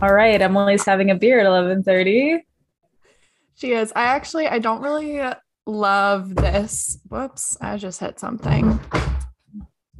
All 0.00 0.14
right, 0.14 0.40
Emily's 0.40 0.84
having 0.84 1.10
a 1.10 1.16
beer 1.16 1.40
at 1.40 1.46
11:30. 1.46 2.40
She 3.56 3.72
is. 3.72 3.92
I 3.96 4.04
actually 4.04 4.46
I 4.46 4.60
don't 4.60 4.80
really 4.80 5.20
love 5.66 6.36
this. 6.36 6.98
Whoops, 7.08 7.56
I 7.60 7.76
just 7.78 7.98
hit 7.98 8.20
something. 8.20 8.78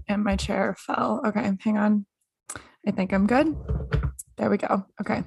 And 0.07 0.23
my 0.23 0.37
chair 0.37 0.77
fell. 0.79 1.21
Okay, 1.27 1.53
hang 1.61 1.79
on. 1.79 2.07
I 2.87 2.93
think 2.93 3.13
I'm 3.13 3.27
good. 3.27 3.57
There 4.37 4.49
we 4.49 4.57
go. 4.57 4.87
Okay. 5.01 5.25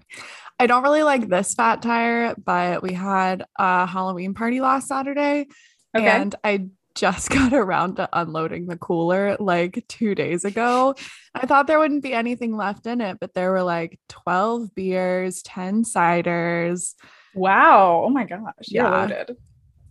I 0.57 0.67
don't 0.67 0.83
really 0.83 1.03
like 1.03 1.27
this 1.27 1.53
fat 1.53 1.81
tire, 1.81 2.33
but 2.35 2.81
we 2.81 2.93
had 2.93 3.43
a 3.59 3.85
Halloween 3.85 4.33
party 4.33 4.61
last 4.61 4.87
Saturday. 4.87 5.47
Okay. 5.95 6.07
And 6.07 6.33
I 6.45 6.67
just 6.95 7.29
got 7.31 7.53
around 7.53 7.95
to 7.95 8.09
unloading 8.13 8.67
the 8.67 8.77
cooler 8.77 9.37
like 9.39 9.83
two 9.87 10.15
days 10.15 10.45
ago. 10.45 10.95
I 11.33 11.45
thought 11.45 11.67
there 11.67 11.79
wouldn't 11.79 12.03
be 12.03 12.13
anything 12.13 12.55
left 12.55 12.85
in 12.87 13.01
it, 13.01 13.17
but 13.19 13.33
there 13.33 13.51
were 13.51 13.63
like 13.63 13.99
12 14.09 14.73
beers, 14.75 15.41
10 15.43 15.83
ciders. 15.83 16.93
Wow. 17.33 18.03
Oh 18.05 18.09
my 18.09 18.25
gosh. 18.25 18.41
You're 18.67 18.83
Yeah. 18.85 19.01
loaded. 19.01 19.37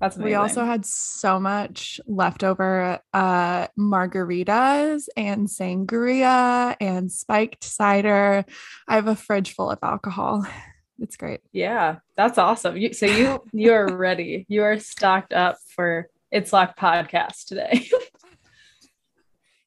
That's 0.00 0.16
amazing. 0.16 0.30
We 0.30 0.34
also 0.34 0.64
had 0.64 0.86
so 0.86 1.38
much 1.38 2.00
leftover 2.06 3.00
uh, 3.12 3.66
margaritas 3.78 5.08
and 5.16 5.46
sangria 5.46 6.74
and 6.80 7.12
spiked 7.12 7.64
cider. 7.64 8.44
I 8.88 8.94
have 8.94 9.08
a 9.08 9.16
fridge 9.16 9.54
full 9.54 9.70
of 9.70 9.78
alcohol. 9.82 10.46
It's 11.02 11.16
great. 11.16 11.40
Yeah, 11.50 12.00
that's 12.14 12.36
awesome. 12.36 12.76
You, 12.76 12.92
so 12.92 13.06
you 13.06 13.42
you 13.54 13.72
are 13.72 13.96
ready. 13.96 14.44
You 14.50 14.64
are 14.64 14.78
stocked 14.78 15.32
up 15.32 15.56
for 15.74 16.10
It's 16.30 16.52
Locked 16.52 16.78
podcast 16.78 17.46
today. 17.46 17.88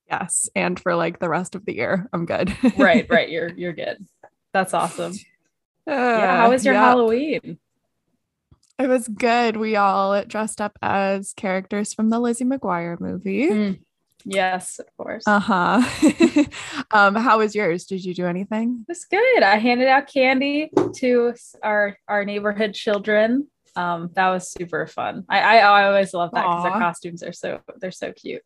Yes. 0.09 0.47
And 0.56 0.80
for 0.80 0.95
like 0.95 1.17
the 1.17 1.30
rest 1.30 1.55
of 1.55 1.66
the 1.66 1.73
year, 1.73 2.08
I'm 2.14 2.28
good. 2.28 2.55
right, 2.78 3.08
right. 3.09 3.28
You're 3.28 3.50
you're 3.50 3.73
good. 3.73 3.97
That's 4.52 4.75
awesome. 4.75 5.14
Yeah. 5.88 5.94
Uh, 5.95 6.38
How 6.38 6.50
was 6.52 6.64
your 6.64 6.75
yeah. 6.75 6.81
Halloween? 6.86 7.58
It 8.78 8.88
was 8.88 9.08
good. 9.08 9.58
We 9.58 9.75
all 9.75 10.23
dressed 10.25 10.61
up 10.61 10.78
as 10.83 11.33
characters 11.33 11.95
from 11.95 12.11
the 12.11 12.20
Lizzie 12.20 12.45
McGuire 12.45 13.00
movie. 13.00 13.50
Mm, 13.50 13.80
Yes, 14.25 14.80
of 14.80 14.86
course. 14.98 15.23
Uh 15.27 15.39
huh. 15.39 16.44
um, 16.92 17.16
how 17.16 17.39
was 17.39 17.55
yours? 17.55 17.86
Did 17.86 18.05
you 18.05 18.14
do 18.14 18.25
anything? 18.25 18.86
It 18.88 18.92
was 18.92 19.05
good. 19.05 19.44
I 19.44 19.58
handed 19.58 19.88
out 19.88 20.08
candy 20.11 20.72
to 20.98 21.33
our 21.61 21.98
our 22.08 22.23
neighborhood 22.23 22.73
children. 22.73 23.48
Um, 23.75 24.11
that 24.13 24.29
was 24.29 24.52
super 24.52 24.88
fun. 24.88 25.25
I 25.29 25.39
I, 25.39 25.57
I 25.57 25.88
always 25.88 26.13
love 26.13 26.31
that 26.33 26.43
because 26.43 26.63
their 26.63 26.73
Aw. 26.73 26.79
costumes 26.79 27.23
are 27.23 27.33
so 27.33 27.59
they're 27.80 27.91
so 27.91 28.11
cute. 28.11 28.43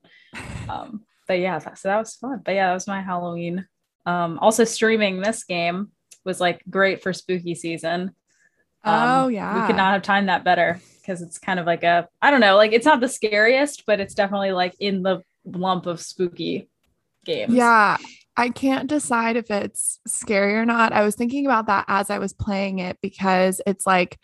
Um, 0.70 1.02
but 1.28 1.40
yeah, 1.40 1.60
that, 1.60 1.78
so 1.78 1.90
that 1.90 1.98
was 1.98 2.16
fun. 2.16 2.42
But 2.44 2.56
yeah, 2.56 2.68
that 2.68 2.74
was 2.74 2.88
my 2.88 3.02
Halloween. 3.02 3.68
Um, 4.06 4.40
also 4.40 4.64
streaming 4.64 5.20
this 5.20 5.44
game 5.44 5.92
was 6.24 6.40
like 6.40 6.64
great 6.70 7.04
for 7.04 7.14
spooky 7.14 7.56
season. 7.56 8.12
Um, 8.84 9.10
oh 9.10 9.28
yeah. 9.28 9.60
we 9.60 9.68
could 9.68 9.76
not 9.76 9.94
have 9.94 10.02
timed 10.02 10.30
that 10.30 10.44
better 10.46 10.80
because 11.02 11.22
it's 11.22 11.40
kind 11.40 11.60
of 11.60 11.66
like 11.66 11.84
a 11.84 12.08
I 12.22 12.32
don't 12.32 12.42
know, 12.42 12.56
like 12.56 12.72
it's 12.72 12.86
not 12.86 13.02
the 13.02 13.10
scariest, 13.10 13.86
but 13.86 14.00
it's 14.00 14.14
definitely 14.14 14.52
like 14.52 14.76
in 14.80 15.04
the 15.04 15.22
lump 15.46 15.86
of 15.86 16.00
spooky 16.00 16.70
games. 17.26 17.54
Yeah, 17.54 17.98
I 18.36 18.50
can't 18.50 18.88
decide 18.88 19.36
if 19.36 19.50
it's 19.52 20.00
scary 20.08 20.56
or 20.56 20.66
not. 20.66 20.94
I 20.94 21.04
was 21.04 21.16
thinking 21.16 21.46
about 21.46 21.68
that 21.68 21.86
as 21.88 22.10
I 22.10 22.20
was 22.20 22.34
playing 22.34 22.80
it 22.80 22.98
because 23.02 23.62
it's 23.66 23.86
like 23.86 24.18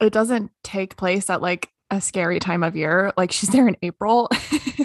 it 0.00 0.12
doesn't 0.12 0.50
take 0.62 0.96
place 0.96 1.30
at 1.30 1.42
like 1.42 1.68
a 1.90 2.00
scary 2.00 2.38
time 2.40 2.62
of 2.62 2.76
year. 2.76 3.12
Like 3.16 3.30
she's 3.32 3.50
there 3.50 3.68
in 3.68 3.76
April. 3.82 4.28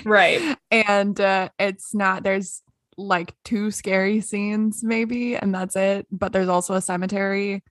Right. 0.06 0.58
and 0.72 1.20
uh, 1.20 1.50
it's 1.58 1.94
not 1.94 2.24
there's 2.24 2.62
like 2.98 3.34
two 3.46 3.72
scary 3.72 4.20
scenes 4.22 4.84
maybe 4.84 5.36
and 5.36 5.54
that's 5.56 5.76
it, 5.76 6.06
but 6.12 6.34
there's 6.34 6.50
also 6.50 6.74
a 6.76 6.82
cemetery. 6.82 7.64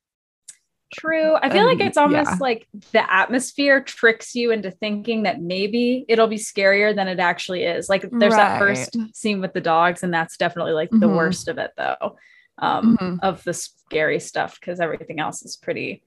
True. 0.94 1.34
I 1.34 1.50
feel 1.50 1.66
like 1.66 1.80
Um, 1.82 1.86
it's 1.86 1.98
almost 1.98 2.30
yeah. 2.30 2.36
like 2.40 2.66
the 2.92 3.12
atmosphere 3.12 3.82
tricks 3.82 4.34
you 4.34 4.52
into 4.52 4.70
thinking 4.70 5.24
that 5.24 5.38
maybe 5.42 6.06
it'll 6.08 6.28
be 6.28 6.36
scarier 6.36 6.96
than 6.96 7.08
it 7.08 7.18
actually 7.20 7.64
is. 7.64 7.90
Like 7.90 8.08
there's 8.10 8.34
that 8.34 8.58
first 8.58 8.96
scene 9.14 9.42
with 9.42 9.52
the 9.52 9.60
dogs, 9.60 10.02
and 10.02 10.14
that's 10.14 10.38
definitely 10.38 10.72
like 10.72 10.88
the 10.90 11.06
Mhm. 11.06 11.14
worst 11.14 11.48
of 11.48 11.58
it, 11.58 11.72
though, 11.76 12.16
um, 12.56 12.96
Mhm. 12.96 13.18
of 13.22 13.44
the 13.44 13.52
scary 13.52 14.18
stuff, 14.18 14.58
because 14.58 14.80
everything 14.80 15.20
else 15.20 15.42
is 15.42 15.58
pretty 15.58 16.02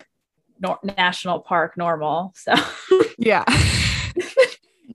nor- 0.62 0.80
national 0.98 1.40
park 1.42 1.76
normal. 1.78 2.34
So 2.36 2.54
Yeah. 3.18 3.44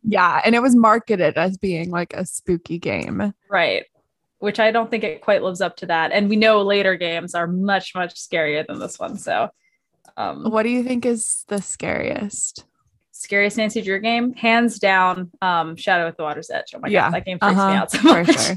yeah, 0.03 0.41
and 0.44 0.54
it 0.54 0.62
was 0.62 0.77
marketed 0.77 1.37
as 1.37 1.56
being 1.59 1.91
like 1.91 2.12
a 2.15 2.25
spooky 2.25 2.78
game. 2.78 3.34
right. 3.50 3.84
Which 4.38 4.60
I 4.60 4.71
don't 4.71 4.91
think 4.91 5.03
it 5.03 5.22
quite 5.22 5.43
lives 5.43 5.62
up 5.62 5.76
to 5.78 5.87
that. 5.87 6.12
And 6.12 6.28
we 6.28 6.37
know 6.37 6.60
later 6.60 6.94
games 6.94 7.34
are 7.34 7.47
much, 7.47 7.94
much 7.94 8.15
scarier 8.15 8.66
than 8.66 8.78
this 8.78 8.99
one. 8.99 9.16
So 9.16 9.49
um 10.19 10.44
What 10.50 10.62
do 10.65 10.69
you 10.69 10.82
think 10.84 11.06
is 11.06 11.44
the 11.49 11.60
scariest? 11.62 12.65
scariest 13.12 13.56
Nancy 13.56 13.81
Drew 13.81 13.99
game, 13.99 14.34
hands 14.34 14.78
down, 14.78 15.31
um, 15.41 15.75
Shadow 15.75 16.06
at 16.06 16.19
the 16.19 16.22
Water's 16.22 16.50
Edge. 16.50 16.75
Oh 16.75 16.81
my 16.81 16.88
Yeah, 16.88 17.06
god, 17.06 17.15
that 17.15 17.25
game 17.25 17.38
freaks 17.38 17.56
me 17.56 17.62
Uh-huh, 17.62 17.72
out 17.72 17.91
so 17.91 17.99
for 18.00 18.09
much. 18.25 18.31
sure. 18.31 18.56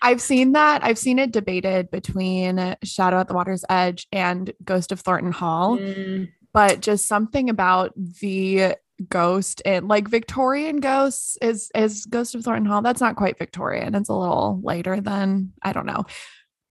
I've 0.00 0.20
seen 0.20 0.52
that. 0.52 0.84
I've 0.84 0.96
seen 0.96 1.18
it 1.18 1.32
debated 1.32 1.90
between 1.90 2.76
Shadow 2.84 3.18
at 3.18 3.26
the 3.26 3.34
Water's 3.34 3.64
Edge 3.68 4.06
and 4.12 4.52
Ghost 4.64 4.92
of 4.92 5.00
Thornton 5.00 5.32
Hall, 5.32 5.76
Mm, 5.76 6.28
but 6.56 6.80
just 6.80 7.06
something 7.06 7.50
about 7.50 7.92
the 8.20 8.74
ghost 9.10 9.60
and 9.66 9.88
like 9.88 10.08
Victorian 10.08 10.80
ghosts 10.80 11.36
is 11.42 11.70
is 11.74 12.06
Ghost 12.06 12.34
of 12.34 12.42
Thornton 12.42 12.64
Hall. 12.64 12.80
That's 12.80 13.00
not 13.02 13.14
quite 13.16 13.38
Victorian. 13.38 13.94
It's 13.94 14.08
a 14.08 14.14
little 14.14 14.58
later 14.64 15.00
than 15.02 15.52
I 15.62 15.72
don't 15.74 15.84
know. 15.84 16.06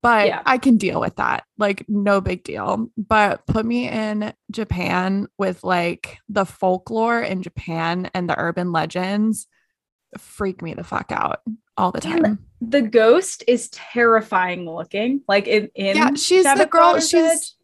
But 0.02 0.28
Yeah. 0.28 0.42
I 0.46 0.58
can 0.58 0.78
deal 0.78 1.00
with 1.00 1.18
that. 1.18 1.44
Like 1.60 1.86
no 1.88 2.22
big 2.22 2.44
deal. 2.44 2.90
But 2.98 3.46
put 3.46 3.64
me 3.66 3.88
in 3.88 4.34
Japan 4.52 5.28
with 5.38 5.64
like 5.64 6.18
the 6.28 6.46
folklore 6.46 7.22
in 7.22 7.44
Japan 7.44 8.10
and 8.16 8.28
the 8.28 8.38
urban 8.40 8.72
legends 8.72 9.48
freak 10.18 10.62
me 10.64 10.74
the 10.74 10.84
fuck 10.84 11.12
out 11.12 11.42
all 11.78 11.92
the 11.92 12.08
And 12.08 12.24
time. 12.24 12.40
the 12.62 12.82
ghost 12.82 13.44
is 13.48 13.70
terrifying 13.70 14.66
looking. 14.68 15.22
Like 15.28 15.48
in, 15.48 15.70
in 15.76 15.96
Yeah, 15.98 16.14
she's 16.16 16.44
Shadow 16.44 16.64
the 16.64 16.70
girl- 16.70 17.00
she's 17.00 17.56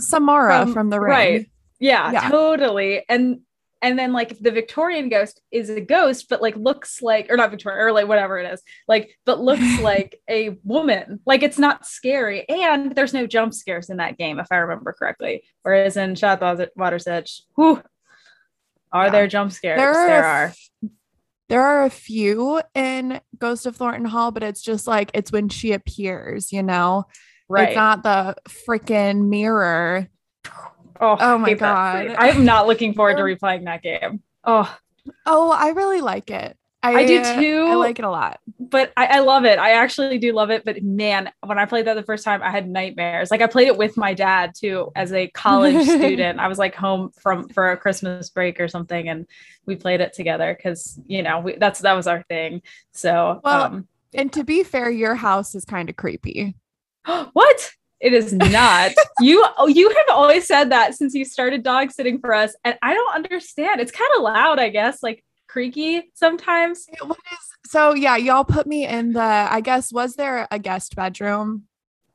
Samara 0.00 0.62
from- 0.64 0.72
from, 0.72 0.90
the 0.90 1.00
ring. 1.00 1.10
right. 1.10 1.50
Yeah, 1.80 2.12
Yeah. 2.12 2.28
totally. 2.30 3.04
And 3.08 3.40
and 3.82 3.98
then 3.98 4.12
like 4.14 4.36
the 4.38 4.50
Victorian 4.50 5.10
ghost 5.10 5.40
is 5.52 5.68
a 5.68 5.80
ghost, 5.82 6.28
but 6.30 6.40
like 6.40 6.56
looks 6.56 7.02
like 7.02 7.26
or 7.30 7.36
not 7.36 7.50
Victorian 7.50 7.86
or 7.86 7.92
like 7.92 8.08
whatever 8.08 8.38
it 8.38 8.50
is, 8.50 8.62
like 8.88 9.10
but 9.26 9.38
looks 9.40 9.60
like 9.80 10.18
a 10.28 10.56
woman. 10.64 11.20
Like 11.26 11.42
it's 11.42 11.58
not 11.58 11.86
scary, 11.86 12.48
and 12.48 12.94
there's 12.94 13.12
no 13.14 13.26
jump 13.26 13.52
scares 13.52 13.90
in 13.90 13.98
that 13.98 14.16
game, 14.16 14.38
if 14.38 14.46
I 14.50 14.56
remember 14.56 14.94
correctly. 14.98 15.44
Whereas 15.62 15.96
in 15.96 16.14
Shadow 16.14 16.58
at 16.60 16.70
Water's 16.76 17.06
Edge, 17.06 17.42
whew, 17.54 17.82
are 18.92 19.04
Yeah. 19.06 19.10
there 19.10 19.26
jump 19.28 19.52
scares? 19.52 19.78
There 19.78 19.92
are, 19.92 20.06
there 20.08 20.24
are. 20.24 20.52
There 21.48 21.62
are 21.62 21.84
a 21.84 21.90
few 21.90 22.60
in 22.74 23.20
Ghost 23.38 23.66
of 23.66 23.76
Thornton 23.76 24.06
Hall, 24.06 24.32
but 24.32 24.42
it's 24.42 24.62
just 24.62 24.88
like 24.88 25.10
it's 25.14 25.30
when 25.30 25.48
she 25.48 25.72
appears, 25.72 26.50
you 26.50 26.62
know? 26.64 27.04
Right. 27.48 27.68
It's 27.68 27.76
not 27.76 28.02
the 28.02 28.34
freaking 28.48 29.28
mirror. 29.28 30.08
Oh, 31.00 31.16
oh 31.18 31.38
my. 31.38 31.54
God. 31.54 32.14
I'm 32.18 32.44
not 32.44 32.66
looking 32.66 32.94
forward 32.94 33.16
to 33.16 33.22
replaying 33.22 33.64
that 33.64 33.82
game. 33.82 34.22
Oh, 34.44 34.76
Oh, 35.24 35.50
I 35.50 35.68
really 35.70 36.00
like 36.00 36.30
it. 36.30 36.56
I 36.82 37.04
do 37.04 37.18
uh, 37.18 37.40
too. 37.40 37.66
I 37.68 37.74
like 37.74 37.98
it 37.98 38.04
a 38.04 38.10
lot. 38.10 38.38
but 38.60 38.92
I, 38.96 39.06
I 39.06 39.18
love 39.18 39.44
it. 39.44 39.58
I 39.58 39.70
actually 39.72 40.18
do 40.18 40.32
love 40.32 40.50
it. 40.50 40.64
But 40.64 40.82
man, 40.84 41.32
when 41.44 41.58
I 41.58 41.64
played 41.66 41.86
that 41.86 41.94
the 41.94 42.02
first 42.04 42.22
time, 42.22 42.42
I 42.42 42.50
had 42.50 42.68
nightmares. 42.68 43.30
Like 43.30 43.40
I 43.40 43.48
played 43.48 43.66
it 43.66 43.76
with 43.76 43.96
my 43.96 44.14
dad 44.14 44.52
too, 44.54 44.92
as 44.94 45.12
a 45.12 45.26
college 45.28 45.84
student. 45.88 46.38
I 46.38 46.46
was 46.46 46.58
like 46.58 46.76
home 46.76 47.10
from 47.20 47.48
for 47.48 47.72
a 47.72 47.76
Christmas 47.76 48.30
break 48.30 48.60
or 48.60 48.68
something, 48.68 49.08
and 49.08 49.26
we 49.64 49.74
played 49.74 50.00
it 50.00 50.12
together 50.12 50.54
because 50.56 51.00
you 51.06 51.22
know 51.22 51.40
we, 51.40 51.56
that's 51.56 51.80
that 51.80 51.94
was 51.94 52.06
our 52.06 52.22
thing. 52.24 52.62
So, 52.92 53.40
Well, 53.42 53.62
um, 53.64 53.88
And 54.14 54.32
to 54.34 54.44
be 54.44 54.62
fair, 54.62 54.88
your 54.88 55.16
house 55.16 55.56
is 55.56 55.64
kind 55.64 55.90
of 55.90 55.96
creepy. 55.96 56.54
what? 57.32 57.72
It 58.00 58.12
is 58.12 58.32
not. 58.32 58.92
you 59.20 59.44
oh, 59.56 59.66
you 59.68 59.88
have 59.88 60.06
always 60.10 60.46
said 60.46 60.70
that 60.70 60.94
since 60.94 61.14
you 61.14 61.24
started 61.24 61.62
dog 61.62 61.90
sitting 61.90 62.18
for 62.20 62.34
us, 62.34 62.54
and 62.64 62.76
I 62.82 62.94
don't 62.94 63.14
understand. 63.14 63.80
It's 63.80 63.92
kind 63.92 64.10
of 64.16 64.22
loud, 64.22 64.58
I 64.58 64.68
guess, 64.68 65.02
like 65.02 65.24
creaky 65.48 66.10
sometimes. 66.14 66.86
Was- 67.02 67.16
so 67.66 67.94
yeah, 67.94 68.16
y'all 68.16 68.44
put 68.44 68.66
me 68.66 68.86
in 68.86 69.12
the 69.12 69.20
I 69.22 69.60
guess 69.60 69.92
was 69.92 70.14
there 70.14 70.46
a 70.50 70.58
guest 70.58 70.94
bedroom? 70.94 71.64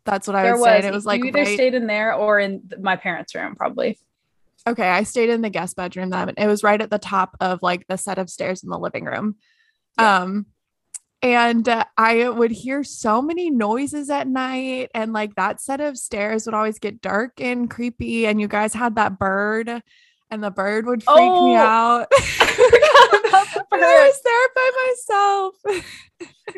That's 0.06 0.28
what 0.28 0.36
I 0.36 0.44
there 0.44 0.54
would 0.56 0.62
was. 0.62 0.68
say. 0.68 0.78
And 0.78 0.86
it 0.86 0.94
was 0.94 1.06
like 1.06 1.19
you 1.22 1.28
either 1.30 1.39
right- 1.39 1.54
stayed 1.56 1.74
in 1.74 1.88
there 1.88 2.13
or 2.13 2.39
in 2.39 2.62
my 2.80 2.95
parents' 2.95 3.33
room, 3.36 3.56
probably. 3.56 3.98
okay, 4.68 4.88
I 4.88 5.04
stayed 5.04 5.30
in 5.30 5.42
the 5.42 5.50
guest 5.50 5.75
bedroom 5.75 6.12
then. 6.12 6.30
It 6.38 6.48
was 6.48 6.63
right 6.63 6.80
at 6.81 6.89
the 6.92 7.00
top 7.00 7.36
of 7.39 7.62
like 7.63 7.88
the 7.88 7.98
set 7.98 8.18
of 8.19 8.30
stairs 8.30 8.63
in 8.63 8.69
the 8.69 8.78
living 8.80 9.06
room. 9.06 9.36
Yeah. 9.98 10.19
Um 10.19 10.45
and 11.21 11.68
uh, 11.69 11.85
I 11.97 12.27
would 12.29 12.51
hear 12.51 12.83
so 12.83 13.21
many 13.21 13.50
noises 13.51 14.09
at 14.09 14.27
night 14.27 14.89
and 14.94 15.13
like 15.13 15.35
that 15.35 15.62
set 15.62 15.79
of 15.81 15.97
stairs 15.97 16.45
would 16.45 16.56
always 16.56 16.79
get 16.79 17.01
dark 17.01 17.39
and 17.39 17.69
creepy 17.69 18.25
and 18.27 18.41
you 18.41 18.47
guys 18.47 18.73
had 18.73 18.95
that 18.95 19.19
bird 19.19 19.81
and 20.31 20.44
the 20.44 20.50
bird 20.51 20.85
would 20.85 21.03
freak 21.03 21.18
Oh. 21.19 21.47
me 21.47 21.56
out. 21.56 22.07
forgot 22.13 23.25
about 23.27 23.47
the 23.53 23.65
I 23.73 24.07
was 24.07 24.21
there 24.23 24.47
by 24.56 24.71
myself. 24.88 25.85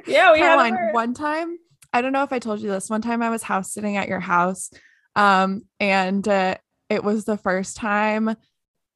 Yeah, 0.07 0.33
we 0.33 0.39
had 0.39 0.45
a 0.53 0.55
Caroline, 0.57 0.75
bird. 0.75 0.93
one 0.93 1.13
time, 1.13 1.57
I 1.93 2.01
don't 2.01 2.11
know 2.13 2.23
if 2.23 2.33
I 2.33 2.39
told 2.39 2.59
you 2.59 2.69
this. 2.69 2.89
One 2.89 3.01
time 3.01 3.21
I 3.21 3.29
was 3.29 3.43
house 3.43 3.71
sitting 3.71 3.95
at 3.95 4.07
your 4.09 4.19
house. 4.19 4.71
Um, 5.15 5.63
and 5.79 6.27
uh, 6.27 6.55
it 6.89 7.03
was 7.03 7.23
the 7.25 7.37
first 7.37 7.77
time, 7.77 8.35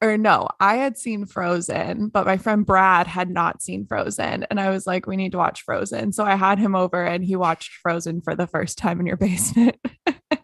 or 0.02 0.18
no, 0.18 0.48
I 0.60 0.76
had 0.76 0.98
seen 0.98 1.26
Frozen, 1.26 2.10
but 2.10 2.26
my 2.26 2.38
friend 2.38 2.66
Brad 2.66 3.08
had 3.08 3.30
not 3.30 3.62
seen 3.62 3.86
Frozen. 3.88 4.46
And 4.50 4.60
I 4.60 4.70
was 4.70 4.86
like, 4.86 5.08
we 5.08 5.18
need 5.18 5.32
to 5.32 5.38
watch 5.40 5.62
Frozen. 5.64 6.12
So 6.14 6.24
I 6.24 6.36
had 6.36 6.60
him 6.60 6.76
over 6.76 7.04
and 7.04 7.24
he 7.26 7.36
watched 7.36 7.74
Frozen 7.82 8.22
for 8.22 8.36
the 8.36 8.48
first 8.48 8.78
time 8.78 9.00
in 9.00 9.08
your 9.08 9.18
basement. 9.28 9.76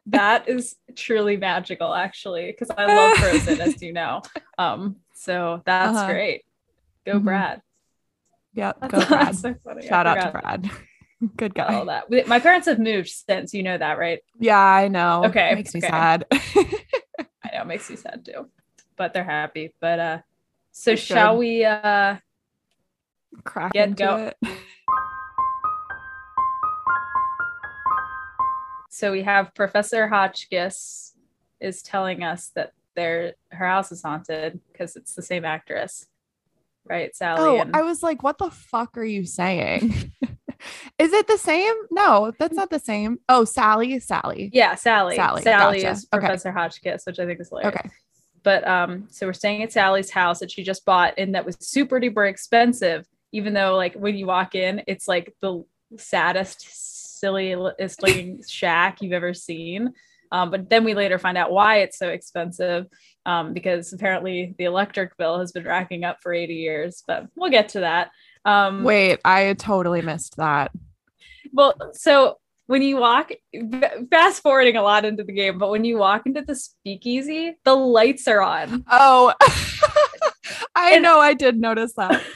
that 0.07 0.49
is 0.49 0.75
truly 0.95 1.37
magical, 1.37 1.93
actually, 1.93 2.47
because 2.51 2.71
I 2.75 2.85
love 2.87 3.13
Frozen, 3.19 3.61
as 3.61 3.81
you 3.81 3.93
know. 3.93 4.21
Um, 4.57 4.97
so 5.13 5.61
that's 5.65 5.97
Uh-huh. 5.97 6.07
great. 6.11 6.43
Go, 7.05 7.19
Mhm. 7.19 7.23
Brad. 7.23 7.61
Yep. 8.55 8.77
That's, 8.81 8.91
Go 8.91 9.05
Brad. 9.07 9.35
so 9.35 9.55
Shout 9.87 10.07
out 10.07 10.21
to 10.21 10.31
Brad. 10.39 10.69
Good 11.37 11.53
guy. 11.53 11.75
All 11.75 11.85
that. 11.85 12.27
My 12.27 12.39
parents 12.39 12.67
have 12.67 12.79
moved 12.79 13.07
since, 13.09 13.53
you 13.53 13.63
know 13.63 13.77
that, 13.77 13.97
right? 13.97 14.19
Yeah, 14.39 14.59
I 14.59 14.87
know. 14.89 15.25
Okay, 15.25 15.51
It 15.51 15.55
Makes 15.55 15.73
me 15.75 15.79
okay. 15.79 15.87
sad. 15.89 16.25
I 16.31 17.55
know 17.55 17.61
it 17.61 17.67
makes 17.67 17.89
me 17.89 17.95
sad 17.95 18.25
too, 18.25 18.49
but 18.97 19.13
they're 19.13 19.23
happy. 19.23 19.73
But 19.79 19.99
uh, 19.99 20.17
so 20.71 20.91
Good. 20.93 20.99
shall 20.99 21.37
we? 21.37 21.65
Uh, 21.65 22.17
Crack 23.43 23.73
Get 23.73 23.89
into 23.89 24.03
go- 24.03 24.31
it. 24.41 24.57
so 28.89 29.11
we 29.11 29.23
have 29.23 29.53
Professor 29.55 30.07
Hotchkiss 30.07 31.13
is 31.59 31.81
telling 31.81 32.23
us 32.23 32.51
that 32.55 32.73
their 32.95 33.33
her 33.51 33.67
house 33.67 33.91
is 33.91 34.03
haunted 34.03 34.59
because 34.71 34.95
it's 34.95 35.15
the 35.15 35.21
same 35.23 35.45
actress, 35.45 36.05
right? 36.85 37.15
Sally. 37.15 37.41
Oh, 37.41 37.59
and 37.61 37.75
I 37.75 37.81
was 37.81 38.03
like, 38.03 38.21
what 38.21 38.37
the 38.37 38.51
fuck 38.51 38.97
are 38.97 39.03
you 39.03 39.25
saying? 39.25 40.11
Is 40.97 41.11
it 41.11 41.27
the 41.27 41.37
same? 41.37 41.73
No, 41.91 42.31
that's 42.39 42.55
not 42.55 42.69
the 42.69 42.79
same. 42.79 43.19
Oh, 43.27 43.43
Sally, 43.43 43.99
Sally. 43.99 44.49
yeah, 44.53 44.75
Sally. 44.75 45.15
Sally, 45.17 45.41
Sally 45.41 45.77
gotcha. 45.81 45.91
is 45.91 46.07
Okay. 46.13 46.19
Professor 46.25 46.51
Hotchkiss, 46.53 47.05
which 47.05 47.19
I 47.19 47.25
think 47.25 47.41
is 47.41 47.49
hilarious. 47.49 47.75
Okay. 47.75 47.89
But 48.43 48.67
um, 48.67 49.07
so 49.09 49.25
we're 49.25 49.33
staying 49.33 49.63
at 49.63 49.71
Sally's 49.71 50.09
house 50.09 50.39
that 50.39 50.51
she 50.51 50.63
just 50.63 50.85
bought, 50.85 51.13
and 51.17 51.35
that 51.35 51.45
was 51.45 51.57
super 51.59 51.99
duper 51.99 52.29
expensive. 52.29 53.07
Even 53.31 53.53
though, 53.53 53.75
like, 53.75 53.95
when 53.95 54.15
you 54.15 54.27
walk 54.27 54.53
in, 54.53 54.83
it's 54.85 55.07
like 55.07 55.33
the 55.41 55.63
saddest, 55.97 57.19
silliest 57.19 58.03
looking 58.03 58.41
shack 58.47 59.01
you've 59.01 59.13
ever 59.13 59.33
seen. 59.33 59.93
Um, 60.31 60.49
but 60.49 60.69
then 60.69 60.83
we 60.83 60.95
later 60.95 61.19
find 61.19 61.37
out 61.37 61.51
why 61.51 61.77
it's 61.77 61.97
so 61.97 62.09
expensive, 62.09 62.87
um, 63.25 63.53
because 63.53 63.93
apparently 63.93 64.55
the 64.57 64.65
electric 64.65 65.15
bill 65.15 65.39
has 65.39 65.51
been 65.51 65.63
racking 65.63 66.03
up 66.03 66.17
for 66.21 66.33
80 66.33 66.55
years. 66.55 67.03
But 67.07 67.27
we'll 67.35 67.51
get 67.51 67.69
to 67.69 67.81
that. 67.81 68.09
Um, 68.43 68.83
Wait, 68.83 69.19
I 69.23 69.53
totally 69.53 70.01
missed 70.01 70.37
that. 70.37 70.71
well, 71.53 71.75
so 71.93 72.39
when 72.67 72.81
you 72.81 72.97
walk, 72.97 73.31
fast 74.09 74.41
forwarding 74.41 74.77
a 74.77 74.81
lot 74.81 75.05
into 75.05 75.23
the 75.23 75.33
game, 75.33 75.57
but 75.57 75.69
when 75.69 75.83
you 75.85 75.97
walk 75.97 76.25
into 76.25 76.41
the 76.41 76.55
speakeasy, 76.55 77.55
the 77.65 77.75
lights 77.75 78.27
are 78.27 78.41
on. 78.41 78.83
Oh, 78.89 79.33
I 80.75 80.93
And- 80.93 81.03
know. 81.03 81.19
I 81.19 81.33
did 81.33 81.59
notice 81.59 81.93
that. 81.97 82.21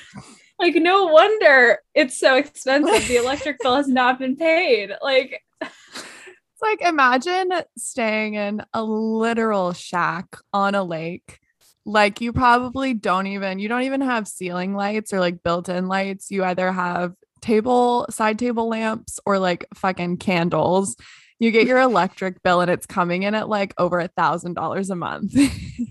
Like, 0.59 0.73
no 0.73 1.05
wonder 1.05 1.77
it's 1.93 2.19
so 2.19 2.35
expensive. 2.35 3.07
The 3.07 3.17
electric 3.17 3.59
bill 3.59 3.75
has 3.75 3.87
not 3.87 4.17
been 4.17 4.35
paid. 4.35 4.89
Like, 5.03 5.43
It's 5.61 6.61
like 6.63 6.81
imagine 6.81 7.51
staying 7.77 8.33
in 8.33 8.63
a 8.73 8.83
literal 8.83 9.73
shack 9.73 10.25
on 10.51 10.73
a 10.73 10.83
lake. 10.83 11.37
Like 11.85 12.21
you 12.21 12.33
probably 12.33 12.95
don't 12.95 13.27
even 13.27 13.59
you 13.59 13.69
don't 13.69 13.83
even 13.83 14.01
have 14.01 14.27
ceiling 14.27 14.73
lights 14.73 15.13
or 15.13 15.19
like 15.19 15.43
built-in 15.43 15.87
lights. 15.87 16.31
You 16.31 16.43
either 16.43 16.71
have 16.71 17.13
table 17.41 18.05
side 18.09 18.37
table 18.39 18.67
lamps 18.67 19.19
or 19.25 19.39
like 19.39 19.65
fucking 19.73 20.17
candles. 20.17 20.95
You 21.39 21.51
get 21.51 21.67
your 21.67 21.79
electric 21.79 22.41
bill 22.41 22.61
and 22.61 22.71
it's 22.71 22.85
coming 22.87 23.23
in 23.23 23.35
at 23.35 23.47
like 23.47 23.73
over 23.77 23.99
a 23.99 24.07
thousand 24.07 24.55
dollars 24.55 24.89
a 24.89 24.95
month. 24.95 25.35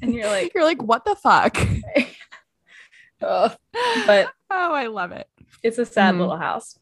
and 0.02 0.12
you're 0.14 0.26
like, 0.26 0.50
You're 0.54 0.64
like, 0.64 0.82
what 0.82 1.04
the 1.04 1.14
fuck? 1.14 1.56
Ugh. 3.22 3.56
but 4.06 4.28
Oh, 4.50 4.72
I 4.74 4.86
love 4.86 5.12
it. 5.12 5.28
it's 5.62 5.78
a 5.78 5.86
sad 5.86 6.14
Mhm. 6.14 6.20
little 6.20 6.36
house. 6.36 6.78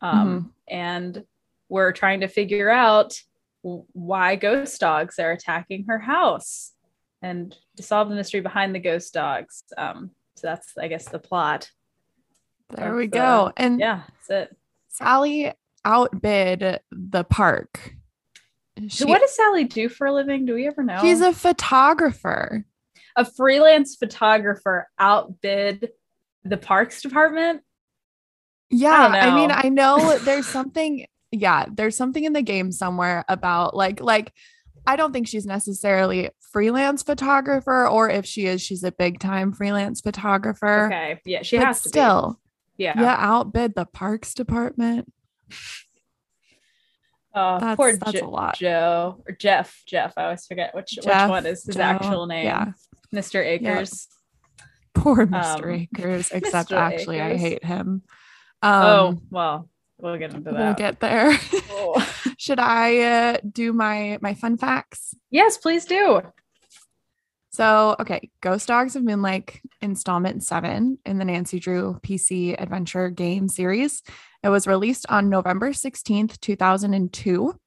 Um, 0.00 0.52
and 0.68 1.24
we're 1.68 1.92
trying 1.92 2.20
to 2.20 2.28
figure 2.28 2.68
out 2.70 3.14
why 3.62 4.36
ghost 4.36 4.80
dogs 4.80 5.18
are 5.18 5.32
attacking 5.32 5.84
her 5.88 5.98
house 5.98 6.72
and 7.22 7.56
to 7.76 7.82
solve 7.82 8.08
the 8.08 8.14
mystery 8.14 8.40
behind 8.40 8.74
the 8.74 8.78
ghost 8.80 9.12
dogs. 9.14 9.64
Um, 9.76 10.10
so 10.36 10.46
that's, 10.48 10.76
I 10.78 10.88
guess, 10.88 11.06
the 11.08 11.18
plot. 11.18 11.70
There 12.70 12.94
we 12.94 13.06
go. 13.06 13.46
uh, 13.46 13.52
And 13.56 13.78
Yeah, 13.80 14.02
that's 14.28 14.50
it. 14.50 14.56
Sally 14.88 15.52
outbid 15.84 16.80
the 16.90 17.24
park. 17.24 17.94
So 18.88 19.06
what 19.06 19.20
does 19.20 19.34
Sally 19.34 19.64
do 19.64 19.88
for 19.88 20.06
a 20.06 20.12
living? 20.12 20.44
Do 20.44 20.54
we 20.54 20.66
ever 20.66 20.82
know? 20.82 20.98
She's 21.00 21.20
a 21.20 21.32
photographer. 21.32 22.66
a 23.16 23.24
freelance 23.24 23.96
photographer 23.96 24.88
outbid 24.98 25.90
the 26.44 26.56
parks 26.58 27.00
department. 27.00 27.62
Yeah, 28.68 29.08
don't 29.08 29.14
I, 29.14 29.34
mean. 29.34 29.50
I 29.50 29.68
know 29.68 30.18
there's 30.24 30.46
something. 30.46 31.06
Yeah, 31.32 31.66
there's 31.72 31.96
something 31.96 32.24
in 32.24 32.32
the 32.32 32.42
game 32.42 32.72
somewhere 32.72 33.24
about 33.28 33.74
like 33.74 34.00
like 34.00 34.32
I 34.86 34.96
don't 34.96 35.12
think 35.12 35.26
she's 35.28 35.46
necessarily 35.46 36.30
freelance 36.52 37.02
photographer, 37.02 37.86
or 37.88 38.10
if 38.10 38.26
she 38.26 38.46
is, 38.46 38.60
she's 38.60 38.84
a 38.84 38.92
big 38.92 39.18
time 39.18 39.52
freelance 39.52 40.00
photographer. 40.00 40.86
Okay, 40.86 41.20
yeah, 41.24 41.42
she 41.42 41.56
but 41.56 41.66
has 41.66 41.82
to 41.82 41.88
still. 41.88 42.40
Yeah. 42.78 43.00
yeah, 43.00 43.16
outbid 43.18 43.74
the 43.74 43.86
parks 43.86 44.34
department. 44.34 45.12
Oh, 47.38 47.58
That's 47.60 47.76
poor 47.76 47.94
that's 47.96 48.12
Jo- 48.12 48.26
a 48.26 48.30
lot. 48.30 48.56
Joe 48.56 49.22
or 49.28 49.34
Jeff. 49.34 49.82
Jeff. 49.86 50.14
I 50.16 50.24
always 50.24 50.46
forget 50.46 50.74
which 50.74 50.92
Jeff, 50.92 51.24
which 51.24 51.30
one 51.30 51.44
is 51.44 51.64
his 51.64 51.76
Joe, 51.76 51.82
actual 51.82 52.26
name. 52.26 52.46
Yeah, 52.46 52.72
Mr. 53.14 53.44
Akers. 53.44 54.08
poor 54.94 55.26
Mr. 55.26 55.64
Um, 55.64 55.70
Akers. 55.70 56.30
Except 56.32 56.70
Mr. 56.70 56.76
actually, 56.78 57.20
I 57.20 57.36
hate 57.36 57.62
him. 57.62 58.00
oh 58.62 59.08
Um, 59.08 59.22
well, 59.30 59.68
we'll 59.98 60.16
get 60.16 60.32
into 60.32 60.50
that. 60.50 60.58
we'll 60.58 60.74
get 60.74 61.00
there. 61.00 61.38
Oh. 61.70 62.12
Should 62.38 62.58
I 62.58 63.00
uh, 63.00 63.36
do 63.52 63.74
my 63.74 64.16
my 64.22 64.32
fun 64.32 64.56
facts? 64.56 65.14
Yes, 65.30 65.58
please 65.58 65.84
do. 65.84 66.22
So, 67.56 67.96
okay, 67.98 68.28
Ghost 68.42 68.68
Dogs 68.68 68.96
of 68.96 69.02
Moonlake 69.02 69.60
installment 69.80 70.42
seven 70.42 70.98
in 71.06 71.16
the 71.16 71.24
Nancy 71.24 71.58
Drew 71.58 71.98
PC 72.02 72.54
adventure 72.60 73.08
game 73.08 73.48
series. 73.48 74.02
It 74.42 74.50
was 74.50 74.66
released 74.66 75.06
on 75.08 75.30
November 75.30 75.70
16th, 75.70 76.38
2002. 76.42 77.58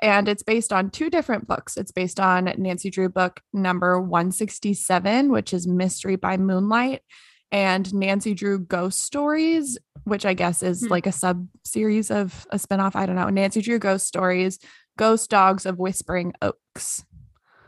And 0.00 0.28
it's 0.28 0.44
based 0.44 0.72
on 0.72 0.88
two 0.90 1.10
different 1.10 1.48
books. 1.48 1.76
It's 1.76 1.90
based 1.90 2.20
on 2.20 2.44
Nancy 2.58 2.90
Drew 2.90 3.08
book 3.08 3.40
number 3.52 4.00
167, 4.00 5.32
which 5.32 5.52
is 5.52 5.66
Mystery 5.66 6.14
by 6.14 6.36
Moonlight, 6.36 7.02
and 7.50 7.92
Nancy 7.92 8.34
Drew 8.34 8.60
Ghost 8.60 9.02
Stories, 9.02 9.76
which 10.04 10.24
I 10.24 10.34
guess 10.34 10.62
is 10.62 10.82
Hmm. 10.82 10.92
like 10.92 11.08
a 11.08 11.12
sub 11.12 11.48
series 11.64 12.12
of 12.12 12.46
a 12.50 12.56
spinoff. 12.56 12.94
I 12.94 13.04
don't 13.04 13.16
know. 13.16 13.30
Nancy 13.30 13.62
Drew 13.62 13.80
Ghost 13.80 14.06
Stories, 14.06 14.60
Ghost 14.96 15.28
Dogs 15.28 15.66
of 15.66 15.80
Whispering 15.80 16.34
Oaks. 16.40 17.04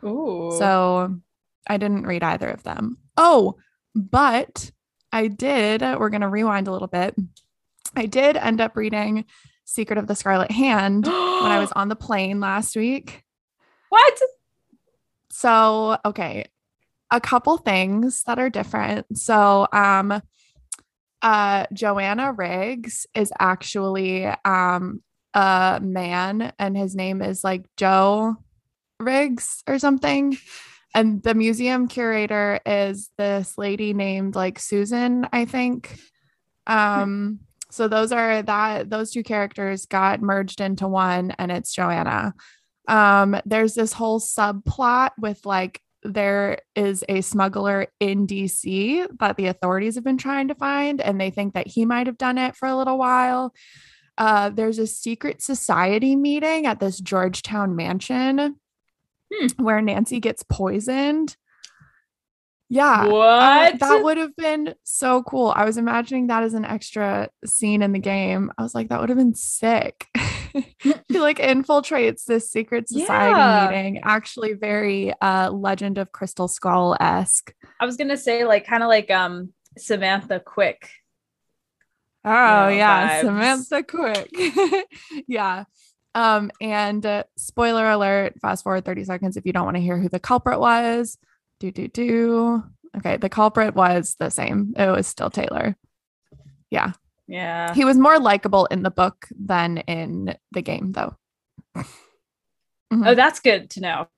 Ooh. 0.04 0.54
So 0.60 1.16
I 1.66 1.76
didn't 1.76 2.06
read 2.06 2.22
either 2.22 2.48
of 2.48 2.62
them. 2.62 2.98
Oh, 3.16 3.56
but 3.94 4.70
I 5.12 5.28
did. 5.28 5.82
We're 5.82 6.10
going 6.10 6.20
to 6.20 6.28
rewind 6.28 6.68
a 6.68 6.72
little 6.72 6.88
bit. 6.88 7.14
I 7.94 8.06
did 8.06 8.36
end 8.36 8.60
up 8.60 8.76
reading 8.76 9.24
Secret 9.64 9.98
of 9.98 10.06
the 10.06 10.14
Scarlet 10.14 10.50
Hand 10.50 11.06
when 11.06 11.14
I 11.14 11.58
was 11.58 11.72
on 11.72 11.88
the 11.88 11.96
plane 11.96 12.40
last 12.40 12.76
week. 12.76 13.24
what? 13.88 14.20
So, 15.30 15.98
okay, 16.04 16.46
a 17.10 17.20
couple 17.20 17.58
things 17.58 18.22
that 18.24 18.38
are 18.38 18.50
different. 18.50 19.18
So, 19.18 19.66
um, 19.72 20.22
uh, 21.22 21.66
Joanna 21.72 22.32
Riggs 22.32 23.06
is 23.14 23.32
actually 23.38 24.26
um 24.44 25.02
a 25.34 25.80
man, 25.82 26.52
and 26.58 26.76
his 26.76 26.94
name 26.94 27.20
is 27.20 27.44
like 27.44 27.66
Joe 27.76 28.36
Riggs 28.98 29.62
or 29.66 29.78
something. 29.78 30.38
And 30.96 31.22
the 31.22 31.34
museum 31.34 31.88
curator 31.88 32.58
is 32.64 33.10
this 33.18 33.58
lady 33.58 33.92
named 33.92 34.34
like 34.34 34.58
Susan, 34.58 35.28
I 35.30 35.44
think. 35.44 35.94
Um, 36.66 37.40
so 37.70 37.86
those 37.86 38.12
are 38.12 38.40
that 38.40 38.88
those 38.88 39.10
two 39.10 39.22
characters 39.22 39.84
got 39.84 40.22
merged 40.22 40.62
into 40.62 40.88
one, 40.88 41.32
and 41.32 41.52
it's 41.52 41.74
Joanna. 41.74 42.32
Um, 42.88 43.38
there's 43.44 43.74
this 43.74 43.92
whole 43.92 44.20
subplot 44.20 45.10
with 45.18 45.44
like 45.44 45.82
there 46.02 46.60
is 46.74 47.04
a 47.10 47.20
smuggler 47.20 47.88
in 48.00 48.26
DC 48.26 49.06
that 49.18 49.36
the 49.36 49.48
authorities 49.48 49.96
have 49.96 50.04
been 50.04 50.16
trying 50.16 50.48
to 50.48 50.54
find, 50.54 51.02
and 51.02 51.20
they 51.20 51.28
think 51.28 51.52
that 51.52 51.66
he 51.66 51.84
might 51.84 52.06
have 52.06 52.16
done 52.16 52.38
it 52.38 52.56
for 52.56 52.66
a 52.68 52.76
little 52.76 52.96
while. 52.96 53.52
Uh, 54.16 54.48
there's 54.48 54.78
a 54.78 54.86
secret 54.86 55.42
society 55.42 56.16
meeting 56.16 56.64
at 56.64 56.80
this 56.80 56.98
Georgetown 57.00 57.76
mansion 57.76 58.56
Hmm. 59.32 59.62
where 59.64 59.80
Nancy 59.82 60.20
gets 60.20 60.42
poisoned. 60.42 61.36
Yeah. 62.68 63.06
What? 63.06 63.74
uh, 63.74 63.76
that 63.78 64.02
would 64.02 64.16
have 64.16 64.34
been 64.36 64.74
so 64.82 65.22
cool. 65.22 65.52
I 65.54 65.64
was 65.64 65.76
imagining 65.76 66.26
that 66.28 66.42
as 66.42 66.54
an 66.54 66.64
extra 66.64 67.28
scene 67.44 67.80
in 67.82 67.92
the 67.92 67.98
game. 68.00 68.50
I 68.58 68.62
was 68.62 68.74
like, 68.74 68.88
that 68.88 69.00
would 69.00 69.08
have 69.08 69.18
been 69.18 69.34
sick. 69.34 70.06
he 70.78 71.18
like 71.20 71.38
infiltrates 71.38 72.24
this 72.24 72.50
secret 72.50 72.88
society 72.88 73.36
Yeah. 73.38 73.68
meeting. 73.70 74.00
Actually, 74.02 74.54
very 74.54 75.12
uh 75.20 75.50
Legend 75.50 75.98
of 75.98 76.10
Crystal 76.12 76.48
Skull 76.48 76.96
esque. 77.00 77.54
I 77.80 77.86
was 77.86 77.96
gonna 77.96 78.16
say 78.16 78.44
like 78.44 78.66
kind 78.66 78.82
of 78.82 78.88
like 78.88 79.10
um 79.10 79.52
Samantha 79.78 80.40
Quick. 80.40 80.88
Oh 82.24 82.30
know, 82.30 82.68
yeah, 82.68 83.20
vibes. 83.20 83.24
Samantha 83.24 83.82
Quick. 83.84 84.86
yeah. 85.28 85.64
Um, 86.16 86.50
and 86.62 87.04
uh, 87.04 87.24
spoiler 87.36 87.90
alert, 87.90 88.40
fast 88.40 88.64
forward 88.64 88.86
30 88.86 89.04
seconds 89.04 89.36
if 89.36 89.44
you 89.44 89.52
don't 89.52 89.66
want 89.66 89.76
to 89.76 89.82
hear 89.82 89.98
who 89.98 90.08
the 90.08 90.18
culprit 90.18 90.58
was. 90.58 91.18
Do 91.60 91.70
do 91.70 91.88
do. 91.88 92.64
Okay, 92.96 93.18
the 93.18 93.28
culprit 93.28 93.74
was 93.74 94.16
the 94.18 94.30
same. 94.30 94.72
It 94.78 94.88
was 94.88 95.06
still 95.06 95.28
Taylor. 95.28 95.76
Yeah. 96.70 96.92
Yeah. 97.28 97.74
He 97.74 97.84
was 97.84 97.98
more 97.98 98.18
likable 98.18 98.64
in 98.66 98.82
the 98.82 98.90
book 98.90 99.28
than 99.38 99.76
in 99.78 100.34
the 100.52 100.62
game 100.62 100.92
though. 100.92 101.16
Oh, 102.90 103.14
that's 103.14 103.40
good 103.40 103.68
to 103.70 103.80
know. 103.80 104.08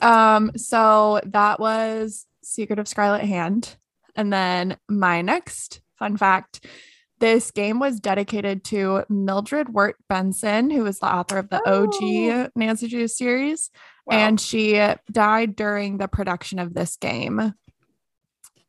Um, 0.00 0.52
so 0.56 1.20
that 1.26 1.60
was 1.60 2.26
Secret 2.42 2.78
of 2.78 2.88
Scarlet 2.88 3.24
Hand. 3.24 3.76
And 4.16 4.32
then 4.32 4.78
my 4.88 5.20
next 5.20 5.82
fun 5.98 6.16
fact 6.16 6.64
this 7.20 7.50
game 7.50 7.78
was 7.78 8.00
dedicated 8.00 8.64
to 8.64 9.04
Mildred 9.08 9.72
Wirt 9.72 9.96
Benson, 10.08 10.70
who 10.70 10.84
was 10.84 10.98
the 10.98 11.14
author 11.14 11.38
of 11.38 11.50
the 11.50 11.62
Oh. 11.66 11.84
OG 11.84 12.50
Nancy 12.56 12.88
Drew 12.88 13.06
series. 13.06 13.70
Wow. 14.06 14.16
And 14.16 14.40
she 14.40 14.82
died 15.10 15.54
during 15.54 15.98
the 15.98 16.08
production 16.08 16.58
of 16.58 16.74
this 16.74 16.96
game. 16.96 17.54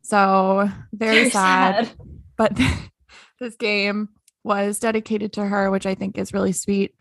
So 0.03 0.70
very, 0.93 1.29
sad. 1.29 1.89
But 2.38 2.60
this 3.39 3.55
game 3.55 4.10
was 4.43 4.79
dedicated 4.79 5.34
to 5.34 5.46
her, 5.46 5.72
which 5.72 5.86
I 5.86 5.96
think 5.96 6.17
is 6.17 6.34
really 6.34 6.51
sweet. 6.51 6.93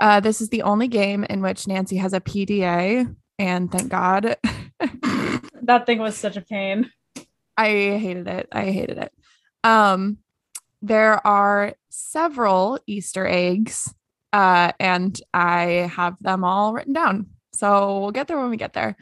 Uh, 0.00 0.20
this 0.20 0.40
is 0.40 0.48
the 0.48 0.62
only 0.62 0.88
game 0.88 1.24
in 1.24 1.42
which 1.42 1.68
Nancy 1.68 1.96
has 1.96 2.14
a 2.14 2.20
PDA, 2.20 3.14
and 3.38 3.70
thank 3.70 3.90
God. 3.90 4.36
that 5.62 5.84
thing 5.84 5.98
was 5.98 6.16
such 6.16 6.36
a 6.36 6.40
pain. 6.40 6.90
I 7.56 7.68
hated 7.68 8.26
it. 8.26 8.48
I 8.50 8.70
hated 8.70 8.96
it. 8.96 9.12
Um, 9.62 10.18
there 10.82 11.24
are 11.26 11.74
several 11.90 12.78
Easter 12.86 13.26
eggs, 13.26 13.92
uh, 14.32 14.72
and 14.78 15.20
I 15.34 15.90
have 15.94 16.16
them 16.20 16.44
all 16.44 16.72
written 16.72 16.92
down. 16.92 17.26
So 17.52 18.00
we'll 18.00 18.12
get 18.12 18.28
there 18.28 18.38
when 18.38 18.50
we 18.50 18.56
get 18.56 18.72
there. 18.72 18.96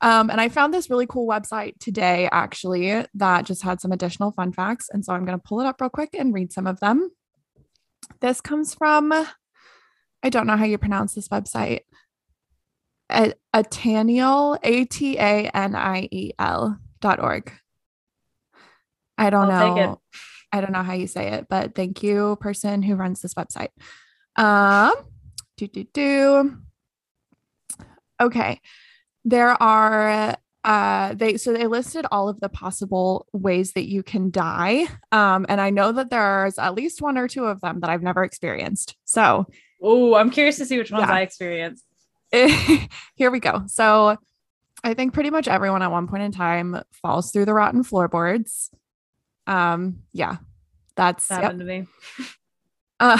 Um, 0.00 0.30
and 0.30 0.40
I 0.40 0.48
found 0.48 0.72
this 0.72 0.88
really 0.88 1.06
cool 1.06 1.28
website 1.28 1.78
today, 1.78 2.28
actually, 2.32 3.04
that 3.14 3.44
just 3.44 3.62
had 3.62 3.80
some 3.80 3.92
additional 3.92 4.32
fun 4.32 4.52
facts. 4.52 4.88
And 4.90 5.04
so 5.04 5.12
I'm 5.12 5.26
going 5.26 5.38
to 5.38 5.44
pull 5.46 5.60
it 5.60 5.66
up 5.66 5.80
real 5.80 5.90
quick 5.90 6.10
and 6.18 6.32
read 6.32 6.52
some 6.52 6.66
of 6.66 6.80
them. 6.80 7.10
This 8.20 8.40
comes 8.40 8.74
from, 8.74 9.12
I 9.12 10.30
don't 10.30 10.46
know 10.46 10.56
how 10.56 10.64
you 10.64 10.78
pronounce 10.78 11.14
this 11.14 11.28
website. 11.28 11.80
A- 13.10 13.34
Ataniel, 13.54 14.58
A 14.62 14.86
T 14.86 15.18
A 15.18 15.48
N 15.48 15.74
I 15.74 16.08
E 16.10 16.32
L 16.38 16.78
dot 17.00 17.20
org. 17.20 17.52
I 19.18 19.28
don't 19.28 19.50
I'll 19.50 19.76
know. 19.76 20.00
I 20.52 20.60
don't 20.60 20.72
know 20.72 20.82
how 20.82 20.94
you 20.94 21.06
say 21.06 21.28
it, 21.32 21.46
but 21.48 21.74
thank 21.74 22.02
you, 22.02 22.36
person 22.40 22.82
who 22.82 22.94
runs 22.96 23.20
this 23.20 23.34
website. 23.34 23.68
Um, 24.36 24.92
do 25.56 25.66
do 25.68 25.84
do. 25.92 26.56
Okay, 28.20 28.60
there 29.24 29.60
are 29.62 30.36
uh 30.62 31.14
they 31.14 31.38
so 31.38 31.54
they 31.54 31.66
listed 31.66 32.04
all 32.10 32.28
of 32.28 32.38
the 32.40 32.48
possible 32.50 33.26
ways 33.32 33.72
that 33.72 33.88
you 33.88 34.02
can 34.02 34.30
die 34.30 34.84
um 35.10 35.46
and 35.48 35.58
i 35.58 35.70
know 35.70 35.90
that 35.90 36.10
there's 36.10 36.58
at 36.58 36.74
least 36.74 37.00
one 37.00 37.16
or 37.16 37.26
two 37.26 37.46
of 37.46 37.62
them 37.62 37.80
that 37.80 37.88
i've 37.88 38.02
never 38.02 38.22
experienced 38.22 38.94
so 39.06 39.46
Oh, 39.82 40.14
I'm 40.14 40.28
curious 40.28 40.58
to 40.58 40.66
see 40.66 40.76
which 40.76 40.90
ones 40.90 41.06
Yeah. 41.08 41.14
I 41.14 41.20
experienced. 41.22 41.82
here 43.14 43.30
we 43.30 43.40
go 43.40 43.62
so 43.68 44.18
i 44.84 44.92
think 44.92 45.14
pretty 45.14 45.30
much 45.30 45.48
everyone 45.48 45.80
at 45.80 45.90
one 45.90 46.06
point 46.08 46.24
in 46.24 46.30
time 46.32 46.82
falls 46.92 47.32
through 47.32 47.46
the 47.46 47.54
rotten 47.54 47.82
floorboards 47.82 48.68
um 49.50 50.02
yeah 50.12 50.36
that's 50.96 51.26
That 51.28 51.36
yep. 51.36 51.42
happened 51.42 51.60
to 51.60 51.66
me. 51.66 51.86
Uh, 53.02 53.16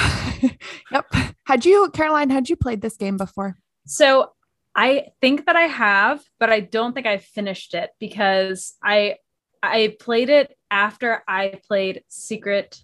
yep 0.93 1.07
had 1.47 1.65
you 1.65 1.89
caroline 1.95 2.29
had 2.29 2.51
you 2.51 2.57
played 2.57 2.83
this 2.83 2.97
game 2.99 3.17
before 3.17 3.57
So 3.87 4.33
I 4.77 5.07
think 5.23 5.47
that 5.47 5.57
I 5.57 5.63
have, 5.63 6.23
but 6.39 6.49
I 6.51 6.61
don't 6.61 6.93
think 6.95 7.07
I 7.07 7.17
finished 7.17 7.73
it 7.75 7.91
because 7.99 8.75
I 8.85 9.17
I 9.63 9.97
played 9.99 10.29
it 10.29 10.55
after 10.71 11.23
I 11.27 11.61
played 11.67 12.03
Secret. 12.09 12.79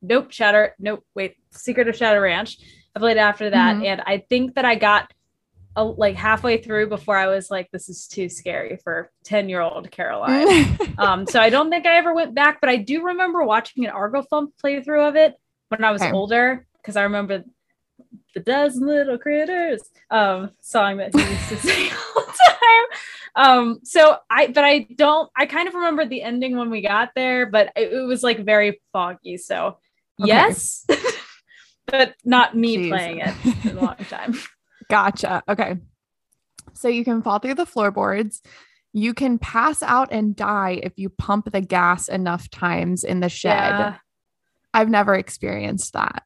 Nope, 0.00 0.30
Shatter. 0.30 0.74
Nope, 0.78 1.04
wait, 1.14 1.34
Secret 1.50 1.88
of 1.88 1.96
Shadow 1.96 2.20
Ranch. 2.20 2.56
I 2.94 2.98
played 3.00 3.16
it 3.18 3.20
after 3.20 3.50
that, 3.50 3.76
Mhm. 3.76 3.84
and 3.86 4.00
I 4.06 4.24
think 4.30 4.54
that 4.54 4.64
I 4.64 4.76
got 4.76 5.12
a, 5.76 5.84
like 5.84 6.16
halfway 6.16 6.58
through 6.58 6.88
before 6.88 7.16
I 7.16 7.26
was 7.28 7.50
like, 7.50 7.70
"This 7.70 7.88
is 7.88 8.06
too 8.08 8.28
scary 8.28 8.78
for 8.82 9.10
ten 9.24 9.48
year 9.48 9.60
old 9.60 9.90
Caroline." 9.90 10.78
um, 10.98 11.26
so 11.26 11.40
I 11.40 11.50
don't 11.50 11.70
think 11.70 11.86
I 11.86 11.96
ever 11.96 12.14
went 12.14 12.34
back, 12.34 12.60
but 12.60 12.70
I 12.70 12.76
do 12.76 13.04
remember 13.04 13.44
watching 13.44 13.84
an 13.84 13.90
Argo 13.90 14.22
Thump 14.22 14.52
playthrough 14.62 15.08
of 15.08 15.16
it 15.16 15.34
when 15.68 15.84
I 15.84 15.90
was 15.92 16.02
Okay. 16.02 16.12
older 16.12 16.66
because 16.78 16.96
I 16.96 17.02
remember 17.02 17.44
the 18.34 18.40
dozen 18.40 18.86
little 18.86 19.18
critters 19.18 19.82
um 20.10 20.50
song 20.60 20.96
that 20.98 21.14
he 21.14 21.20
used 21.20 21.48
to 21.48 21.56
sing 21.66 21.90
all 22.16 22.24
the 22.24 22.32
time. 22.32 22.84
Um, 23.36 23.80
so 23.84 24.16
I 24.28 24.48
but 24.48 24.64
I 24.64 24.86
don't 24.96 25.30
I 25.36 25.46
kind 25.46 25.68
of 25.68 25.74
remember 25.74 26.04
the 26.04 26.22
ending 26.22 26.56
when 26.56 26.70
we 26.70 26.82
got 26.82 27.10
there, 27.14 27.46
but 27.46 27.72
it, 27.76 27.92
it 27.92 28.06
was 28.06 28.22
like 28.22 28.44
very 28.44 28.80
foggy. 28.92 29.36
So 29.36 29.78
Okay. 30.20 30.28
yes, 30.28 30.86
but 31.86 32.14
not 32.24 32.56
me 32.56 32.76
Jeez. 32.76 32.88
playing 32.88 33.18
it 33.20 33.34
in 33.64 33.78
a 33.78 33.80
long 33.80 33.96
time. 34.08 34.34
Gotcha. 34.90 35.42
Okay. 35.48 35.76
So 36.74 36.88
you 36.88 37.04
can 37.04 37.22
fall 37.22 37.38
through 37.38 37.54
the 37.54 37.66
floorboards. 37.66 38.42
You 38.92 39.14
can 39.14 39.38
pass 39.38 39.82
out 39.82 40.08
and 40.12 40.34
die 40.34 40.80
if 40.82 40.92
you 40.96 41.08
pump 41.08 41.50
the 41.52 41.60
gas 41.60 42.08
enough 42.08 42.50
times 42.50 43.04
in 43.04 43.20
the 43.20 43.28
shed. 43.28 43.52
Yeah. 43.52 43.96
I've 44.74 44.90
never 44.90 45.14
experienced 45.14 45.92
that. 45.94 46.22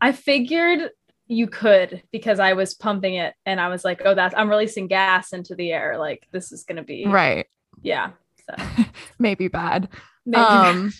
I 0.00 0.12
figured 0.12 0.90
you 1.26 1.46
could 1.46 2.02
because 2.12 2.38
I 2.40 2.52
was 2.54 2.74
pumping 2.74 3.14
it 3.14 3.34
and 3.46 3.60
I 3.60 3.68
was 3.68 3.84
like, 3.84 4.02
oh, 4.04 4.14
that's 4.14 4.34
I'm 4.36 4.48
releasing 4.50 4.86
gas 4.86 5.32
into 5.32 5.54
the 5.54 5.72
air. 5.72 5.98
Like 5.98 6.26
this 6.32 6.52
is 6.52 6.64
gonna 6.64 6.82
be 6.84 7.06
Right. 7.06 7.46
yeah. 7.82 8.10
So 8.48 8.64
Maybe 9.18 9.48
bad. 9.48 9.88
maybe 10.26 10.42
Um 10.42 10.92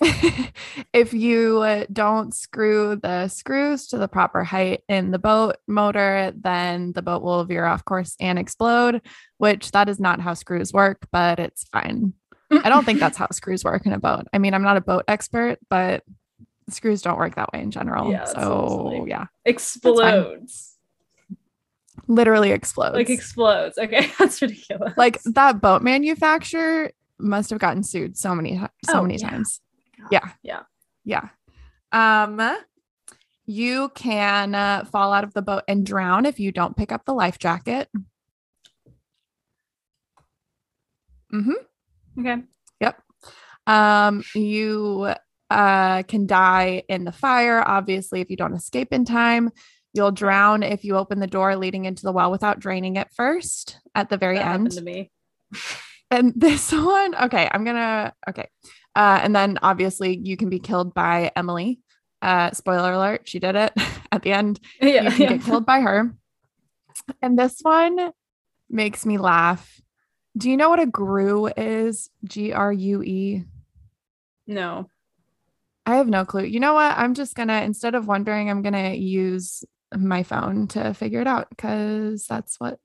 if 0.92 1.12
you 1.14 1.60
uh, 1.60 1.84
don't 1.92 2.34
screw 2.34 2.96
the 2.96 3.28
screws 3.28 3.86
to 3.88 3.98
the 3.98 4.08
proper 4.08 4.42
height 4.44 4.82
in 4.88 5.10
the 5.10 5.18
boat 5.18 5.56
motor, 5.68 6.32
then 6.36 6.92
the 6.92 7.02
boat 7.02 7.22
will 7.22 7.44
veer 7.44 7.64
off 7.64 7.84
course 7.84 8.16
and 8.20 8.38
explode, 8.38 9.02
which 9.38 9.70
that 9.72 9.88
is 9.88 10.00
not 10.00 10.20
how 10.20 10.34
screws 10.34 10.72
work, 10.72 11.06
but 11.12 11.38
it's 11.38 11.64
fine. 11.68 12.12
I 12.50 12.68
don't 12.68 12.84
think 12.84 13.00
that's 13.00 13.16
how 13.22 13.28
screws 13.30 13.64
work 13.64 13.86
in 13.86 13.92
a 13.92 13.98
boat. 14.00 14.26
I 14.32 14.38
mean, 14.38 14.54
I'm 14.54 14.62
not 14.62 14.76
a 14.76 14.80
boat 14.80 15.04
expert, 15.08 15.58
but 15.68 16.02
screws 16.70 17.02
don't 17.02 17.18
work 17.18 17.36
that 17.36 17.52
way 17.52 17.60
in 17.62 17.70
general. 17.70 18.10
Yeah, 18.10 18.24
so 18.24 18.66
silly. 18.92 19.10
yeah, 19.10 19.26
explodes. 19.44 20.76
literally 22.08 22.50
explodes. 22.50 22.96
Like 22.96 23.10
explodes. 23.10 23.78
Okay, 23.78 24.10
that's 24.18 24.42
ridiculous. 24.42 24.94
like 24.96 25.22
that 25.24 25.60
boat 25.60 25.82
manufacturer 25.82 26.90
must 27.18 27.50
have 27.50 27.58
gotten 27.60 27.82
sued 27.82 28.16
so 28.18 28.34
many 28.34 28.58
so 28.84 28.98
Oh, 28.98 29.02
many 29.02 29.16
yeah. 29.18 29.30
times. 29.30 29.60
Yeah. 30.10 30.28
Yeah. 30.42 30.62
Yeah. 31.04 31.28
Um 31.92 32.40
you 33.46 33.90
can 33.94 34.54
uh, 34.54 34.84
fall 34.86 35.12
out 35.12 35.22
of 35.24 35.34
the 35.34 35.42
boat 35.42 35.64
and 35.68 35.84
drown 35.84 36.24
if 36.24 36.40
you 36.40 36.50
don't 36.50 36.76
pick 36.76 36.90
up 36.90 37.04
the 37.04 37.12
life 37.12 37.38
jacket. 37.38 37.88
Mm-hmm. 41.32 42.20
okay. 42.20 42.42
Yep. 42.80 43.02
Um 43.66 44.22
you 44.34 45.12
uh 45.50 46.02
can 46.04 46.26
die 46.26 46.82
in 46.88 47.04
the 47.04 47.12
fire 47.12 47.62
obviously 47.66 48.20
if 48.20 48.30
you 48.30 48.36
don't 48.36 48.54
escape 48.54 48.92
in 48.92 49.04
time. 49.04 49.50
You'll 49.92 50.10
drown 50.12 50.62
if 50.64 50.82
you 50.84 50.96
open 50.96 51.20
the 51.20 51.26
door 51.28 51.54
leading 51.56 51.84
into 51.84 52.02
the 52.02 52.12
well 52.12 52.30
without 52.30 52.58
draining 52.58 52.96
it 52.96 53.08
first 53.14 53.78
at 53.94 54.08
the 54.10 54.16
very 54.16 54.38
That 54.38 54.54
end. 54.54 54.70
to 54.72 54.80
me. 54.80 55.10
And 56.10 56.32
this 56.36 56.70
one, 56.72 57.14
okay, 57.16 57.48
I'm 57.50 57.64
gonna 57.64 58.12
okay. 58.28 58.48
Uh, 58.94 59.20
and 59.22 59.34
then 59.34 59.58
obviously 59.62 60.16
you 60.22 60.36
can 60.36 60.48
be 60.48 60.58
killed 60.58 60.94
by 60.94 61.32
Emily. 61.34 61.80
Uh, 62.22 62.50
spoiler 62.52 62.92
alert, 62.92 63.28
she 63.28 63.38
did 63.38 63.56
it 63.56 63.72
at 64.12 64.22
the 64.22 64.32
end. 64.32 64.60
Yeah. 64.80 65.04
You 65.04 65.10
can 65.10 65.20
yeah. 65.20 65.28
get 65.36 65.42
killed 65.44 65.66
by 65.66 65.80
her. 65.80 66.14
And 67.20 67.38
this 67.38 67.58
one 67.62 68.12
makes 68.70 69.04
me 69.04 69.18
laugh. 69.18 69.80
Do 70.36 70.50
you 70.50 70.56
know 70.56 70.68
what 70.68 70.80
a 70.80 70.86
grue 70.86 71.46
is? 71.56 72.10
G 72.24 72.52
R 72.52 72.72
U 72.72 73.02
E. 73.02 73.44
No. 74.46 74.88
I 75.86 75.96
have 75.96 76.08
no 76.08 76.24
clue. 76.24 76.44
You 76.44 76.60
know 76.60 76.74
what? 76.74 76.96
I'm 76.96 77.14
just 77.14 77.34
gonna 77.34 77.60
instead 77.62 77.94
of 77.94 78.06
wondering, 78.06 78.48
I'm 78.48 78.62
gonna 78.62 78.94
use 78.94 79.64
my 79.94 80.22
phone 80.22 80.66
to 80.68 80.94
figure 80.94 81.20
it 81.20 81.26
out 81.26 81.50
because 81.50 82.26
that's 82.26 82.58
what 82.58 82.78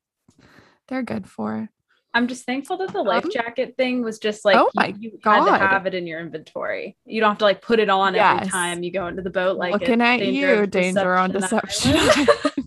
they're 0.87 1.03
good 1.03 1.27
for. 1.29 1.69
I'm 2.13 2.27
just 2.27 2.45
thankful 2.45 2.77
that 2.77 2.91
the 2.91 3.03
life 3.03 3.25
Um, 3.25 3.31
jacket 3.31 3.75
thing 3.77 4.03
was 4.03 4.17
just 4.17 4.43
like 4.43 4.57
oh 4.57 4.69
you, 4.75 4.95
you 4.99 5.19
had 5.23 5.45
to 5.45 5.57
have 5.57 5.85
it 5.85 5.93
in 5.93 6.07
your 6.07 6.19
inventory. 6.19 6.97
You 7.05 7.21
don't 7.21 7.29
have 7.29 7.37
to 7.39 7.45
like 7.45 7.61
put 7.61 7.79
it 7.79 7.89
on 7.89 8.15
every 8.15 8.47
time 8.47 8.81
you 8.83 8.91
go 8.91 9.07
into 9.07 9.21
the 9.21 9.29
boat. 9.29 9.57
Like 9.57 9.73
Looking 9.73 10.01
at 10.01 10.17
Danger 10.17 10.61
you, 10.61 10.67
danger 10.67 11.15
on 11.15 11.31
Deception. 11.31 11.97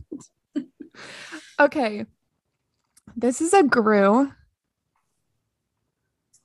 Okay. 1.62 2.06
This 3.14 3.40
is 3.40 3.52
a 3.52 3.62
Grue. 3.62 4.32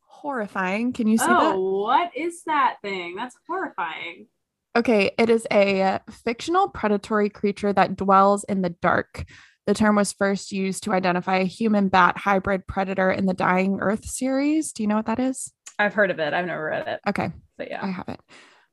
Horrifying. 0.01 0.93
Can 0.93 1.07
you 1.07 1.17
see 1.17 1.25
that? 1.25 1.55
oh, 1.55 1.81
what 1.81 2.15
is 2.15 2.43
that 2.43 2.77
thing? 2.83 3.15
That's 3.15 3.35
horrifying. 3.47 4.27
Okay, 4.75 5.11
it 5.17 5.29
is 5.29 5.47
a 5.51 6.01
fictional 6.11 6.69
predatory 6.69 7.29
creature 7.29 7.73
that 7.73 7.95
dwells 7.95 8.43
in 8.43 8.61
the 8.61 8.69
dark. 8.69 9.25
The 9.67 9.73
term 9.73 9.97
was 9.97 10.13
first 10.13 10.53
used 10.53 10.83
to 10.83 10.93
identify 10.93 11.39
a 11.39 11.43
human 11.43 11.89
bat 11.89 12.17
hybrid 12.17 12.65
predator 12.67 13.11
in 13.11 13.25
the 13.25 13.33
Dying 13.33 13.79
Earth 13.81 14.05
series. 14.05 14.71
Do 14.71 14.81
you 14.81 14.87
know 14.87 14.95
what 14.95 15.07
that 15.07 15.19
is? 15.19 15.51
I've 15.77 15.93
heard 15.93 16.09
of 16.09 16.19
it. 16.19 16.33
I've 16.33 16.45
never 16.45 16.63
read 16.63 16.87
it, 16.87 17.01
Okay, 17.05 17.31
but 17.57 17.69
yeah. 17.69 17.83
I 17.83 17.87
have 17.89 18.07
it. 18.07 18.19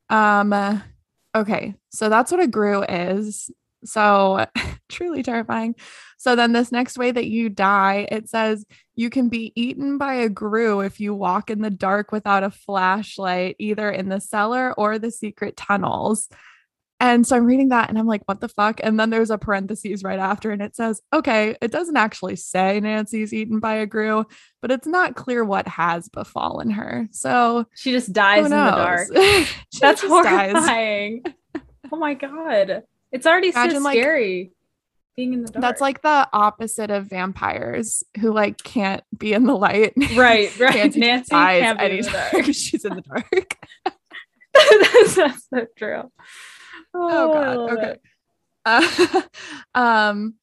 Um 0.09 0.53
uh, 0.53 0.79
okay, 1.35 1.75
so 1.91 2.09
that's 2.09 2.31
what 2.31 2.41
a 2.41 2.47
Grue 2.47 2.85
is. 2.85 3.51
So 3.85 4.47
truly 4.89 5.25
terrifying. 5.25 5.75
So 6.17 6.37
then 6.37 6.53
this 6.53 6.71
next 6.71 6.97
way 6.97 7.11
that 7.11 7.27
you 7.27 7.49
die, 7.49 8.07
it 8.11 8.29
says 8.29 8.65
you 8.95 9.11
can 9.11 9.29
be 9.29 9.53
eaten 9.57 9.99
by 9.99 10.15
a 10.15 10.29
Grue 10.29 10.81
if 10.81 11.01
you 11.01 11.13
walk 11.13 11.51
in 11.51 11.61
the 11.61 11.71
dark 11.71 12.13
without 12.13 12.45
a 12.45 12.51
flashlight, 12.51 13.57
either 13.59 13.91
in 13.91 14.09
the 14.09 14.21
cellar 14.21 14.73
or 14.75 15.01
the 15.01 15.11
secret 15.11 15.57
tunnels. 15.57 16.29
And 17.01 17.27
so 17.27 17.37
I'm 17.37 17.45
reading 17.45 17.71
that 17.71 17.89
and 17.89 17.99
I'm 17.99 18.07
like, 18.07 18.23
what 18.27 18.41
the 18.41 18.49
fuck? 18.49 18.81
And 18.83 18.99
then 18.99 19.11
there's 19.11 19.31
a 19.31 19.37
parentheses 19.39 20.03
right 20.03 20.19
after, 20.19 20.51
and 20.51 20.63
it 20.63 20.77
says, 20.77 21.01
okay, 21.13 21.57
it 21.61 21.71
doesn't 21.71 21.97
actually 21.97 22.37
say 22.37 22.81
Nancy's 22.81 23.33
eaten 23.35 23.59
by 23.59 23.75
a 23.75 23.87
Grue, 23.87 24.25
but 24.63 24.71
it's 24.71 24.87
not 24.87 25.17
clear 25.17 25.45
what 25.45 25.67
has 25.69 26.09
befallen 26.09 26.71
her. 26.71 27.09
So 27.11 27.67
She 27.75 27.93
just 27.93 28.13
dies 28.13 28.45
in 28.45 28.51
the 28.51 28.57
dark. 28.57 29.09
That's 29.81 30.03
horrifying. 30.03 31.23
oh 31.93 31.97
my 31.97 32.15
god. 32.15 32.85
It's 33.13 33.27
already 33.27 33.51
Imagine, 33.51 33.77
so 33.77 33.83
like- 33.83 33.99
scary 33.99 34.53
being 35.17 35.35
in 35.35 35.43
the 35.43 35.53
dark. 35.53 35.63
That's 35.63 35.81
like 35.81 36.03
the 36.03 36.29
opposite 36.33 36.91
of 36.91 37.07
vampires 37.07 38.03
who 38.21 38.33
like 38.33 38.59
can't 38.63 39.03
be 39.17 39.33
in 39.33 39.45
the 39.45 39.57
light. 39.57 39.93
right, 40.17 40.57
right. 40.59 40.75
Nancy, 40.75 41.01
Nancy, 41.01 41.31
dies 41.31 41.63
can't 41.63 41.79
be 41.79 41.99
in 41.99 42.05
the 42.05 42.29
dark. 42.33 42.45
she's 42.47 42.85
in 42.85 42.97
the 42.97 43.03
dark. 43.03 43.57
that's, 44.55 45.15
that's 45.15 45.49
so 45.49 45.67
true. 45.77 46.11
Oh, 46.95 47.33
god. 47.33 47.71
Okay. 47.79 47.97
Uh, 48.65 49.23
um 49.75 50.35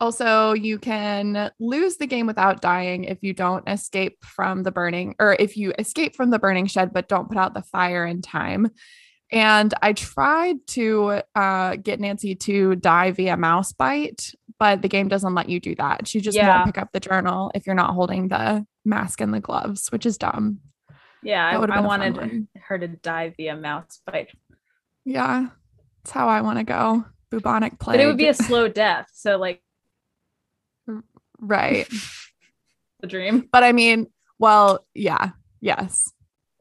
also 0.00 0.52
you 0.52 0.78
can 0.78 1.50
lose 1.58 1.96
the 1.96 2.06
game 2.06 2.26
without 2.26 2.60
dying 2.62 3.04
if 3.04 3.18
you 3.22 3.34
don't 3.34 3.68
escape 3.68 4.16
from 4.24 4.62
the 4.62 4.70
burning 4.70 5.14
or 5.18 5.34
if 5.40 5.56
you 5.56 5.72
escape 5.78 6.14
from 6.14 6.30
the 6.30 6.38
burning 6.38 6.66
shed 6.66 6.92
but 6.92 7.08
don't 7.08 7.28
put 7.28 7.36
out 7.36 7.52
the 7.54 7.62
fire 7.62 8.06
in 8.06 8.22
time. 8.22 8.70
And 9.30 9.74
I 9.82 9.92
tried 9.92 10.56
to 10.68 11.20
uh, 11.34 11.76
get 11.76 12.00
Nancy 12.00 12.34
to 12.36 12.76
die 12.76 13.10
via 13.10 13.36
mouse 13.36 13.72
bite, 13.72 14.32
but 14.58 14.80
the 14.80 14.88
game 14.88 15.08
doesn't 15.08 15.34
let 15.34 15.50
you 15.50 15.60
do 15.60 15.74
that. 15.74 16.08
She 16.08 16.20
just 16.20 16.36
Yeah. 16.36 16.48
won't 16.56 16.66
pick 16.66 16.78
up 16.78 16.92
the 16.92 17.00
journal 17.00 17.50
if 17.54 17.66
you're 17.66 17.74
not 17.74 17.92
holding 17.92 18.28
the 18.28 18.64
mask 18.86 19.20
and 19.20 19.34
the 19.34 19.40
gloves, 19.40 19.88
which 19.90 20.06
is 20.06 20.16
dumb. 20.16 20.60
Yeah, 21.22 21.44
I, 21.46 21.56
I 21.56 21.60
been 21.60 21.70
a 21.70 21.74
fun 21.74 21.84
wanted 21.84 22.46
her 22.56 22.78
to 22.78 22.88
die 22.88 23.34
via 23.36 23.54
mouse 23.56 24.00
bite, 24.06 24.30
Yeah, 25.04 25.48
that's 26.04 26.12
how 26.12 26.28
I 26.28 26.40
want 26.40 26.58
to 26.58 26.64
go. 26.64 27.04
Bubonic 27.30 27.78
plague. 27.78 27.98
but 27.98 28.00
it 28.00 28.06
would 28.06 28.16
be 28.16 28.28
a 28.28 28.34
slow 28.34 28.68
death. 28.68 29.08
So 29.12 29.36
like 29.36 29.62
right. 31.40 31.86
the 33.00 33.06
dream. 33.06 33.48
But 33.52 33.62
I 33.64 33.72
mean, 33.72 34.06
well, 34.38 34.86
yeah, 34.94 35.30
yes. 35.60 36.10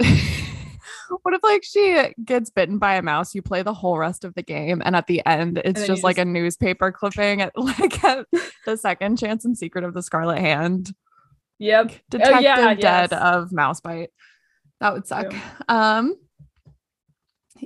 what 1.22 1.34
if 1.34 1.44
like 1.44 1.64
she 1.64 2.14
gets 2.24 2.50
bitten 2.50 2.78
by 2.80 2.96
a 2.96 3.02
mouse? 3.02 3.34
You 3.34 3.42
play 3.42 3.64
the 3.64 3.74
whole 3.74 3.98
rest 3.98 4.26
of 4.26 4.34
the 4.36 4.44
game, 4.44 4.82
and 4.84 4.96
at 4.96 5.08
the 5.08 5.26
end, 5.26 5.62
it's 5.64 5.88
just 5.88 6.04
like 6.04 6.18
just- 6.18 6.28
a 6.28 6.30
newspaper 6.30 6.92
clipping 6.92 7.42
at 7.42 7.54
like 7.58 8.04
at 8.04 8.28
the 8.66 8.78
second 8.78 9.18
chance 9.18 9.46
and 9.46 9.58
secret 9.58 9.84
of 9.84 9.94
the 9.94 10.04
Scarlet 10.04 10.40
Hand. 10.40 10.94
Yep. 11.60 11.92
Detective 12.10 12.36
Oh, 12.38 12.40
yeah, 12.40 12.74
dead 12.76 13.10
yes. 13.12 13.20
of 13.20 13.52
mouse 13.52 13.82
bite. 13.82 14.10
That 14.80 14.94
would 14.94 15.08
suck. 15.08 15.32
True. 15.32 15.40
Um, 15.68 16.16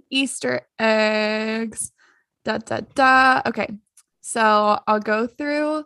Easter 0.10 0.68
eggs. 0.80 1.92
Da 2.44 2.58
da 2.58 2.82
da. 2.96 3.42
Okay, 3.46 3.70
so 4.22 4.80
I'll 4.88 5.00
go 5.00 5.28
through 5.28 5.86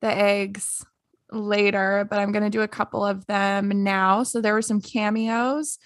the 0.00 0.14
eggs 0.14 0.84
later, 1.32 2.06
but 2.08 2.18
I'm 2.18 2.32
gonna 2.32 2.50
do 2.50 2.62
a 2.62 2.68
couple 2.68 3.04
of 3.04 3.26
them 3.26 3.82
now. 3.82 4.22
So 4.22 4.40
there 4.40 4.54
were 4.54 4.62
some 4.62 4.80
cameos 4.80 5.78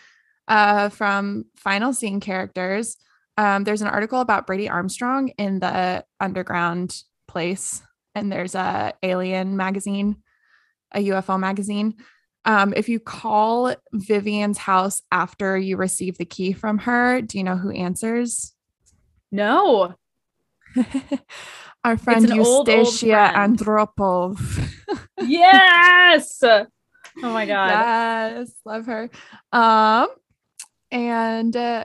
uh, 0.49 0.89
from 0.91 1.47
final 1.57 1.93
scene 1.93 2.21
characters. 2.21 2.97
Um, 3.37 3.65
there's 3.65 3.83
an 3.83 3.89
article 3.89 4.21
about 4.21 4.47
Brady 4.47 4.69
Armstrong 4.69 5.29
in 5.39 5.59
the 5.59 6.05
underground 6.21 7.03
place, 7.27 7.83
and 8.15 8.31
there's 8.31 8.55
a 8.55 8.95
alien 9.03 9.57
magazine, 9.57 10.17
a 10.93 11.01
UFO 11.09 11.39
magazine. 11.39 11.95
Um, 12.45 12.75
if 12.77 12.89
you 12.89 13.01
call 13.01 13.75
Vivian's 13.93 14.59
house 14.59 15.03
after 15.11 15.57
you 15.57 15.77
receive 15.77 16.19
the 16.19 16.25
key 16.25 16.53
from 16.53 16.79
her, 16.79 17.23
do 17.23 17.39
you 17.39 17.45
know 17.45 17.57
who 17.57 17.71
answers? 17.71 18.55
No. 19.33 19.95
Our 21.85 21.97
friend 21.97 22.31
an 22.31 22.39
old, 22.39 22.69
old 22.69 22.69
Eustacia. 22.69 23.33
Andropov. 23.35 24.71
Yes. 25.27 26.43
oh 26.43 26.67
my 27.23 27.47
god. 27.47 27.69
yes, 27.71 28.51
love 28.67 28.85
her. 28.87 29.09
Um, 29.53 30.09
and 30.91 31.57
uh, 31.57 31.85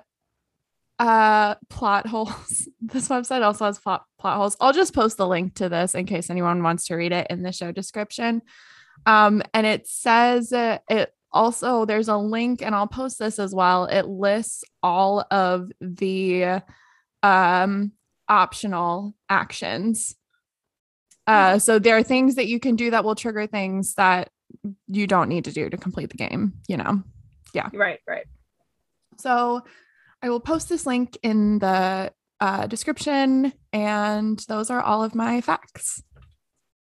uh, 1.00 1.56
plot 1.70 2.08
holes. 2.08 2.68
This 2.82 3.08
website 3.08 3.44
also 3.44 3.66
has 3.66 3.78
plot 3.78 4.04
plot 4.18 4.38
holes. 4.38 4.58
I'll 4.60 4.74
just 4.74 4.96
post 4.96 5.18
the 5.18 5.28
link 5.28 5.54
to 5.56 5.70
this 5.70 5.94
in 5.94 6.06
case 6.06 6.30
anyone 6.32 6.64
wants 6.64 6.88
to 6.88 6.96
read 6.96 7.12
it 7.12 7.28
in 7.30 7.44
the 7.44 7.52
show 7.52 7.72
description. 7.72 8.42
Um, 9.06 9.42
and 9.54 9.66
it 9.66 9.88
says 9.88 10.54
uh, 10.54 10.80
it 10.90 11.14
also 11.32 11.86
there's 11.86 12.08
a 12.08 12.18
link, 12.18 12.62
and 12.62 12.76
I'll 12.76 12.88
post 12.88 13.20
this 13.20 13.40
as 13.40 13.54
well. 13.54 13.86
It 13.86 14.08
lists 14.08 14.64
all 14.84 15.26
of 15.32 15.72
the 15.82 16.62
um 17.22 17.92
optional 18.28 19.16
actions. 19.30 20.16
Uh, 21.28 21.60
so 21.60 21.78
there 21.78 21.96
are 21.96 22.04
things 22.04 22.36
that 22.36 22.48
you 22.48 22.60
can 22.60 22.76
do 22.76 22.90
that 22.90 23.04
will 23.04 23.14
trigger 23.14 23.46
things 23.46 23.94
that 23.96 24.30
you 24.88 25.06
don't 25.06 25.30
need 25.30 25.46
to 25.46 25.52
do 25.52 25.70
to 25.70 25.78
complete 25.78 26.10
the 26.10 26.18
game, 26.18 26.54
you 26.68 26.76
know. 26.76 27.04
Yeah. 27.54 27.70
Right, 27.72 28.00
right. 28.08 28.26
So 29.20 29.62
I 30.24 30.30
will 30.30 30.40
post 30.40 30.70
this 30.70 30.88
link 30.88 31.18
in 31.22 31.60
the 31.60 32.12
uh, 32.40 32.68
description, 32.68 33.54
and 33.72 34.40
those 34.48 34.70
are 34.70 34.82
all 34.82 35.04
of 35.04 35.14
my 35.14 35.42
facts. 35.42 36.02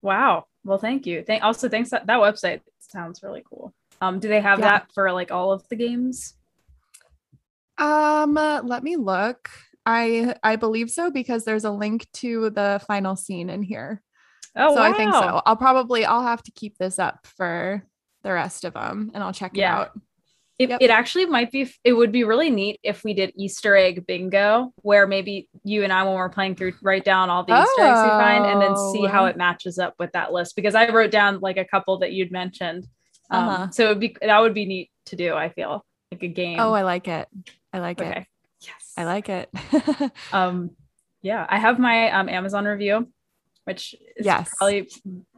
Wow. 0.03 0.45
Well, 0.65 0.77
thank 0.77 1.07
you. 1.07 1.23
Thank 1.23 1.43
also 1.43 1.67
thanks 1.69 1.89
that, 1.89 2.05
that 2.05 2.19
website 2.19 2.61
sounds 2.79 3.23
really 3.23 3.41
cool. 3.49 3.73
Um, 4.01 4.19
do 4.19 4.27
they 4.27 4.41
have 4.41 4.59
Yeah. 4.59 4.65
that 4.71 4.91
for 4.93 5.11
like 5.11 5.31
all 5.31 5.51
of 5.51 5.67
the 5.69 5.75
games? 5.75 6.35
Um, 7.77 8.37
uh, 8.37 8.61
let 8.63 8.83
me 8.83 8.97
look. 8.97 9.49
I 9.85 10.35
I 10.43 10.57
believe 10.57 10.89
so 10.91 11.09
because 11.09 11.43
there's 11.43 11.65
a 11.65 11.71
link 11.71 12.07
to 12.15 12.49
the 12.51 12.81
final 12.87 13.15
scene 13.15 13.49
in 13.49 13.63
here. 13.63 14.01
Oh, 14.55 14.75
so 14.75 14.81
I 14.81 14.93
think 14.93 15.13
so. 15.13 15.41
I'll 15.45 15.55
probably 15.57 16.05
I'll 16.05 16.21
have 16.23 16.43
to 16.43 16.51
keep 16.51 16.77
this 16.77 16.99
up 16.99 17.25
for 17.25 17.83
the 18.23 18.31
rest 18.31 18.63
of 18.65 18.73
them, 18.73 19.11
and 19.13 19.23
I'll 19.23 19.33
check 19.33 19.51
Yeah. 19.55 19.73
it 19.73 19.81
out. 19.81 19.99
It, 20.59 20.69
Yep. 20.69 20.81
it 20.81 20.89
actually 20.91 21.25
might 21.25 21.51
be 21.51 21.67
it 21.83 21.93
would 21.93 22.11
be 22.11 22.23
really 22.23 22.49
neat 22.51 22.79
if 22.83 23.03
we 23.03 23.13
did 23.15 23.31
easter 23.35 23.75
egg 23.75 24.05
bingo 24.05 24.71
where 24.83 25.07
maybe 25.07 25.49
you 25.63 25.83
and 25.83 25.91
i 25.91 26.03
when 26.03 26.13
we're 26.13 26.29
playing 26.29 26.55
through 26.55 26.73
write 26.83 27.03
down 27.03 27.31
all 27.31 27.43
the 27.43 27.53
easter 27.59 27.81
eggs 27.81 27.99
we 28.03 28.09
find 28.09 28.45
and 28.45 28.61
then 28.61 28.75
see 28.75 29.03
how 29.05 29.23
Oh. 29.23 29.27
it 29.27 29.35
matches 29.35 29.79
up 29.79 29.95
with 29.97 30.11
that 30.11 30.31
list 30.31 30.55
because 30.55 30.75
i 30.75 30.87
wrote 30.89 31.09
down 31.09 31.39
like 31.39 31.57
a 31.57 31.65
couple 31.65 31.97
that 31.99 32.11
you'd 32.13 32.31
mentioned 32.31 32.85
um, 33.31 33.47
Uh-huh. 33.49 33.71
so 33.71 33.85
it'd 33.85 33.99
be 33.99 34.15
that 34.21 34.39
would 34.39 34.53
be 34.53 34.65
neat 34.65 34.91
to 35.07 35.15
do 35.15 35.33
i 35.33 35.49
feel 35.49 35.83
like 36.11 36.21
a 36.21 36.27
game 36.27 36.59
Oh, 36.59 36.71
I 36.71 36.83
like 36.83 37.07
it. 37.07 37.27
I 37.73 37.79
like 37.79 37.99
it. 37.99 38.27
yes 38.61 38.93
I 38.95 39.05
like 39.05 39.29
it. 39.29 39.49
um 40.31 40.69
yeah 41.23 41.47
i 41.49 41.57
have 41.57 41.79
my 41.79 42.11
um 42.11 42.29
amazon 42.29 42.65
review 42.65 43.09
which 43.65 43.95
is 44.15 44.25
Yes. 44.25 44.51
probably 44.57 44.87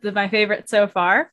the, 0.02 0.12
my 0.12 0.28
favorite 0.28 0.68
so 0.70 0.88
far 0.88 1.32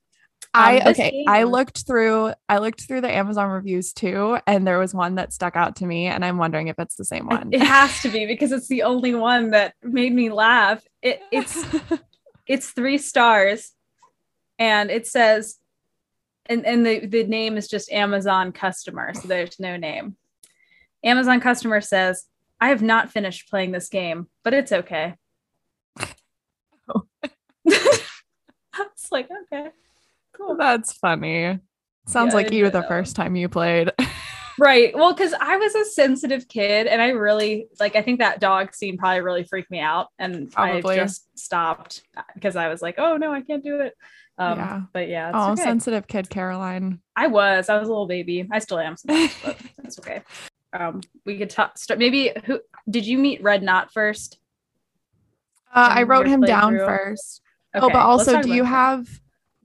I 0.55 0.79
Um, 0.79 0.85
this 0.85 0.99
okay. 0.99 1.25
I 1.27 1.45
looked 1.45 1.87
through 1.87 2.33
I 2.49 2.59
looked 2.59 2.87
through 2.87 3.01
the 3.01 3.11
Amazon 3.11 3.49
reviews 3.51 3.93
too, 3.93 4.39
and 4.47 4.67
there 4.67 4.79
was 4.79 4.95
one 4.95 5.15
that 5.17 5.33
stuck 5.33 5.57
out 5.57 5.77
to 5.77 5.87
me, 5.87 6.07
and 6.07 6.25
I'm 6.25 6.37
wondering 6.39 6.69
if 6.69 6.79
it's 6.79 6.97
the 6.97 7.05
same 7.05 7.27
one. 7.27 7.49
it 7.53 7.63
has 7.63 8.03
to 8.03 8.09
be 8.09 8.27
because 8.27 8.53
it's 8.53 8.69
the 8.69 8.83
only 8.83 9.15
one 9.15 9.51
that 9.51 9.75
made 9.83 10.13
me 10.15 10.31
laugh 10.31 10.83
it, 11.03 11.21
it's 11.31 11.65
it's 12.47 12.71
three 12.71 12.99
stars 12.99 13.73
and 14.59 14.91
it 14.91 15.07
says 15.07 15.59
and, 16.47 16.65
and 16.67 16.85
the, 16.85 17.07
the 17.07 17.25
name 17.25 17.57
is 17.57 17.69
just 17.69 17.91
amazon 17.93 18.53
customer 18.53 19.13
so 19.15 19.27
there's 19.29 19.59
no 19.59 19.77
name 19.77 20.17
amazon 21.05 21.41
customer 21.41 21.81
says 21.81 22.25
i 22.61 22.69
have 22.69 22.83
not 22.83 23.11
finished 23.11 23.49
playing 23.49 23.73
this 23.73 23.89
game 23.89 24.29
but 24.45 24.55
it's 24.55 24.73
okay 24.73 25.15
Oh. 26.95 27.03
it's 27.65 29.13
like 29.13 29.29
okay 29.45 29.69
cool. 30.37 30.57
That's 30.57 30.93
funny. 30.93 31.59
Sounds 32.07 32.31
Yeah, 32.31 32.35
like 32.35 32.53
you 32.53 32.67
enjoyed 32.67 32.83
the 32.83 32.89
first 32.89 33.17
time 33.17 33.37
you 33.37 33.49
played. 33.49 33.93
Right. 34.59 34.95
Well, 34.95 35.15
because 35.15 35.35
I 35.41 35.57
was 35.57 35.75
a 35.75 35.85
sensitive 35.85 36.47
kid 36.49 36.87
and 36.87 37.01
I 37.01 37.09
really 37.09 37.69
like 37.81 37.97
I 37.97 38.03
think 38.03 38.19
that 38.21 38.41
dog 38.41 38.75
scene 38.75 38.99
probably 38.99 39.21
really 39.21 39.45
freaked 39.45 39.71
me 39.71 39.81
out. 39.81 40.09
And 40.19 40.51
Probably. 40.51 41.01
I 41.01 41.05
just 41.05 41.27
stopped 41.39 42.03
because 42.35 42.57
I 42.57 42.69
was 42.69 42.83
like, 42.83 42.97
oh 42.99 43.17
no, 43.17 43.33
I 43.33 43.41
can't 43.41 43.65
do 43.65 43.81
it. 43.81 43.95
Um 44.39 44.59
Yeah. 44.59 44.83
but 44.93 45.09
yeah, 45.09 45.29
it's 45.29 45.37
oh, 45.39 45.53
okay. 45.53 45.63
sensitive 45.63 46.07
kid 46.07 46.29
Caroline. 46.29 47.01
I 47.17 47.29
was. 47.29 47.69
I 47.69 47.79
was 47.79 47.89
a 47.89 47.91
little 47.91 48.07
baby. 48.07 48.47
I 48.51 48.59
still 48.59 48.79
am 48.79 48.97
but 49.05 49.57
that's 49.79 49.99
okay. 49.99 50.23
Um, 50.75 51.01
we 51.27 51.39
could 51.39 51.51
talk 51.51 51.77
start 51.79 51.99
maybe 51.99 52.33
who 52.45 52.61
did 52.89 53.07
you 53.07 53.19
meet 53.19 53.43
Red 53.43 53.63
Knott 53.63 53.93
first? 53.93 54.39
Uh, 55.75 55.89
I 55.93 56.03
wrote 56.03 56.27
him 56.27 56.43
down 56.43 56.77
first. 56.77 57.41
Okay, 57.75 57.85
oh, 57.85 57.89
but 57.89 57.99
also, 57.99 58.43
do 58.43 58.53
you 58.53 58.65
have 58.65 59.09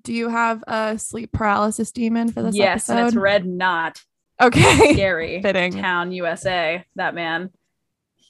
do 0.08 0.14
you 0.14 0.30
have 0.30 0.64
a 0.68 0.98
sleep 0.98 1.34
paralysis 1.34 1.92
demon 1.92 2.32
for 2.32 2.42
this 2.42 2.56
yes, 2.56 2.88
and 2.88 2.98
it's 2.98 3.08
episode? 3.08 3.20
Red 3.20 3.46
Knott, 3.46 4.02
okay. 4.42 4.94
scary 4.94 5.42
Fitting. 5.44 5.74
Town, 5.74 6.14
USA. 6.14 6.86
That 6.96 7.14
man. 7.14 7.52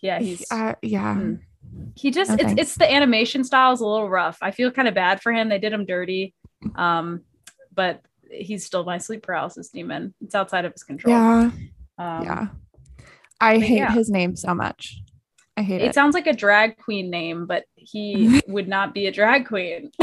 Yeah, 0.01 0.17
he's 0.17 0.43
uh, 0.51 0.73
yeah. 0.81 1.13
Mm. 1.15 1.39
he 1.95 2.09
just 2.09 2.31
No 2.31 2.33
it's 2.33 2.43
thanks. 2.45 2.61
it's 2.61 2.75
the 2.77 2.91
animation 2.91 3.43
style 3.43 3.73
is 3.73 3.79
a 3.79 3.85
little 3.85 4.09
rough. 4.09 4.39
I 4.41 4.49
feel 4.49 4.71
kind 4.71 4.87
of 4.87 4.95
bad 4.95 5.21
for 5.21 5.31
him. 5.31 5.49
They 5.49 5.59
did 5.59 5.71
him 5.71 5.85
dirty. 5.85 6.33
Um, 6.75 7.21
but 7.75 8.01
he's 8.31 8.65
still 8.65 8.83
my 8.83 8.97
sleep 8.97 9.21
paralysis 9.21 9.69
demon. 9.69 10.15
It's 10.19 10.33
outside 10.33 10.65
of 10.65 10.73
his 10.73 10.83
control. 10.83 11.13
Yeah. 11.15 11.51
Um, 11.99 12.23
yeah. 12.23 12.47
I 13.39 13.59
hate 13.59 13.77
yeah. 13.77 13.91
his 13.91 14.09
name 14.09 14.35
so 14.35 14.55
much. 14.55 14.99
I 15.55 15.61
hate 15.61 15.81
It 15.81 15.89
it. 15.89 15.93
sounds 15.93 16.15
like 16.15 16.25
a 16.25 16.33
drag 16.33 16.77
queen 16.77 17.11
name, 17.11 17.45
but 17.45 17.65
he 17.75 18.41
would 18.47 18.67
not 18.67 18.95
be 18.95 19.05
a 19.05 19.11
drag 19.11 19.45
queen. 19.45 19.91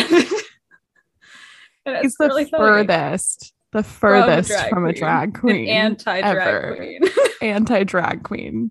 And 1.87 1.97
He's 1.99 2.07
it's 2.13 2.19
the 2.19 2.29
really 2.29 2.45
furthest, 2.47 3.53
the 3.73 3.83
furthest 3.83 4.49
drag 4.49 4.71
from 4.71 4.85
a 4.85 4.89
queen. 4.93 5.01
drag 5.01 5.35
queen, 5.39 5.69
An 5.69 5.77
anti-drag 5.93 6.77
queen. 6.77 7.01
anti 7.43 7.85
drag 7.85 8.23
queen. 8.23 8.71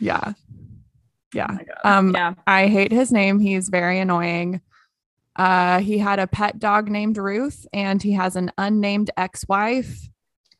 Yeah. 0.00 0.32
Yeah. 1.32 1.58
Oh. 1.84 1.90
Um, 1.98 2.14
yeah. 2.14 2.34
I 2.46 2.66
hate 2.68 2.92
his 2.92 3.12
name. 3.12 3.38
He's 3.38 3.68
very 3.68 3.98
annoying. 3.98 4.60
Uh, 5.36 5.80
he 5.80 5.98
had 5.98 6.18
a 6.20 6.26
pet 6.28 6.58
dog 6.60 6.88
named 6.88 7.18
Ruth, 7.18 7.66
and 7.72 8.00
he 8.02 8.12
has 8.12 8.36
an 8.36 8.52
unnamed 8.56 9.10
ex-wife. 9.16 10.08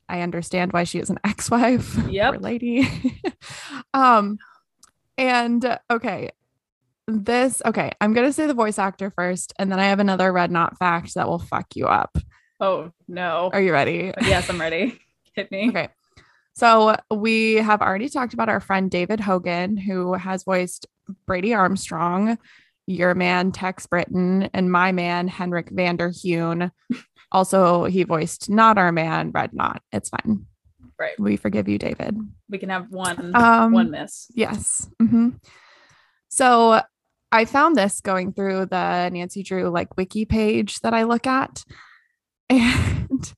I 0.09 0.21
understand 0.21 0.73
why 0.73 0.85
she 0.85 0.99
is 0.99 1.11
an 1.11 1.19
ex-wife. 1.25 1.97
Yep. 2.09 2.35
Poor 2.35 2.41
lady. 2.41 2.89
um, 3.95 4.39
and 5.17 5.79
okay, 5.91 6.31
this 7.07 7.61
okay. 7.65 7.91
I'm 8.01 8.15
gonna 8.15 8.33
say 8.33 8.47
the 8.47 8.55
voice 8.55 8.79
actor 8.79 9.11
first, 9.15 9.53
and 9.59 9.71
then 9.71 9.79
I 9.81 9.85
have 9.85 10.01
another 10.01 10.33
red 10.33 10.51
knot 10.51 10.79
fact 10.79 11.15
that 11.15 11.29
will 11.29 11.39
fuck 11.39 11.77
you 11.77 11.87
up. 11.87 12.17
Oh 12.61 12.91
no. 13.09 13.51
Are 13.53 13.61
you 13.61 13.73
ready? 13.73 14.13
yes, 14.23 14.49
I'm 14.49 14.61
ready. 14.61 14.99
Hit 15.35 15.51
me. 15.51 15.69
Okay. 15.69 15.89
So 16.55 16.97
we 17.11 17.55
have 17.55 17.83
already 17.83 18.09
talked 18.09 18.33
about 18.33 18.49
our 18.49 18.61
friend 18.61 18.91
David 18.91 19.19
Hogan, 19.21 19.77
who 19.77 20.15
has 20.15 20.45
voiced 20.45 20.87
Brady 21.27 21.53
Armstrong, 21.53 22.39
your 22.87 23.15
man 23.15 23.51
Tex 23.51 23.87
Britten, 23.87 24.49
and 24.55 24.71
my 24.71 24.93
man 24.93 25.29
Henrik 25.29 25.71
Vander 25.71 26.11
Hune. 26.11 26.71
Also, 27.33 27.83
he 27.87 28.05
voiced 28.05 28.49
not 28.49 28.79
our 28.79 28.93
man 28.93 29.33
Red 29.33 29.53
Knott. 29.53 29.83
It's 29.91 30.09
fine. 30.09 30.47
Right. 31.01 31.19
We 31.19 31.37
forgive 31.37 31.67
you, 31.69 31.79
David. 31.79 32.17
We 32.49 32.59
can 32.59 32.69
have 32.69 32.93
one 32.93 33.35
Um, 33.35 33.73
one 33.73 33.91
miss. 33.91 34.29
Yes. 34.37 34.89
hmm 35.01 35.31
So 36.29 36.81
I 37.35 37.47
found 37.47 37.75
this 37.75 38.01
going 38.01 38.33
through 38.33 38.67
the 38.67 39.11
Nancy 39.11 39.43
Drew 39.43 39.69
like 39.69 39.97
wiki 39.97 40.25
page 40.25 40.79
that 40.81 40.95
I 40.95 41.03
look 41.03 41.27
at. 41.27 41.65
And 42.51 43.35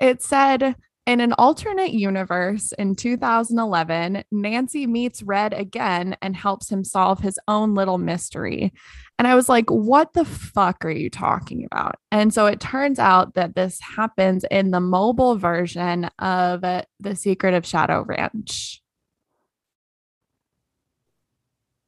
it 0.00 0.22
said 0.22 0.76
in 1.06 1.20
an 1.20 1.34
alternate 1.34 1.92
universe 1.92 2.72
in 2.72 2.94
2011, 2.94 4.24
Nancy 4.32 4.86
meets 4.86 5.22
Red 5.22 5.52
again 5.52 6.16
and 6.22 6.34
helps 6.34 6.70
him 6.70 6.82
solve 6.82 7.20
his 7.20 7.38
own 7.48 7.74
little 7.74 7.98
mystery. 7.98 8.72
And 9.18 9.28
I 9.28 9.34
was 9.34 9.48
like, 9.48 9.68
what 9.70 10.14
the 10.14 10.24
fuck 10.24 10.84
are 10.84 10.90
you 10.90 11.10
talking 11.10 11.64
about? 11.64 11.96
And 12.10 12.32
so 12.32 12.46
it 12.46 12.60
turns 12.60 12.98
out 12.98 13.34
that 13.34 13.54
this 13.54 13.78
happens 13.80 14.44
in 14.50 14.70
the 14.70 14.80
mobile 14.80 15.36
version 15.36 16.04
of 16.18 16.64
uh, 16.64 16.82
The 17.00 17.14
Secret 17.14 17.54
of 17.54 17.66
Shadow 17.66 18.02
Ranch. 18.02 18.80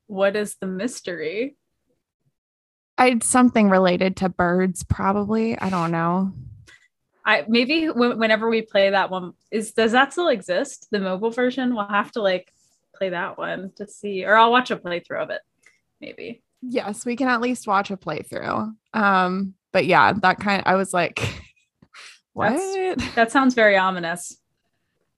What 0.08 0.34
is 0.36 0.56
the 0.60 0.66
mystery? 0.66 1.56
I 2.98 3.18
something 3.22 3.70
related 3.70 4.16
to 4.16 4.28
birds, 4.28 4.82
probably. 4.82 5.56
I 5.58 5.70
don't 5.70 5.92
know. 5.92 6.32
I 7.24 7.44
maybe 7.46 7.86
w- 7.86 8.16
whenever 8.18 8.48
we 8.48 8.62
play 8.62 8.90
that 8.90 9.10
one, 9.10 9.34
is 9.50 9.72
does 9.72 9.92
that 9.92 10.12
still 10.12 10.28
exist? 10.28 10.88
The 10.90 10.98
mobile 10.98 11.30
version? 11.30 11.74
We'll 11.76 11.86
have 11.86 12.10
to 12.12 12.22
like 12.22 12.52
play 12.96 13.10
that 13.10 13.38
one 13.38 13.70
to 13.76 13.86
see, 13.86 14.24
or 14.24 14.34
I'll 14.36 14.50
watch 14.50 14.70
a 14.72 14.76
playthrough 14.76 15.22
of 15.22 15.30
it. 15.30 15.42
Maybe. 16.00 16.42
Yes, 16.62 17.06
we 17.06 17.14
can 17.14 17.28
at 17.28 17.40
least 17.40 17.68
watch 17.68 17.90
a 17.92 17.96
playthrough. 17.96 18.74
Um, 18.94 19.54
but 19.72 19.86
yeah, 19.86 20.12
that 20.14 20.40
kind 20.40 20.62
I 20.66 20.74
was 20.74 20.92
like, 20.92 21.20
what? 22.32 22.50
That's- 22.56 23.08
That 23.14 23.30
sounds 23.30 23.54
very 23.54 23.76
ominous. 23.76 24.38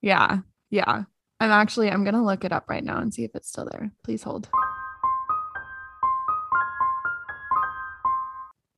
yeah, 0.03 0.39
yeah. 0.69 1.05
I'm 1.43 1.51
actually 1.51 1.91
I'm 1.91 2.05
gonna 2.05 2.23
look 2.25 2.45
it 2.45 2.53
up 2.53 2.69
right 2.69 2.85
now 2.85 2.99
and 2.99 3.15
see 3.15 3.25
if 3.25 3.31
it's 3.35 3.49
still 3.49 3.67
there. 3.73 3.91
Please 4.05 4.23
hold. 4.23 4.51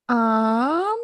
Um 0.09 0.99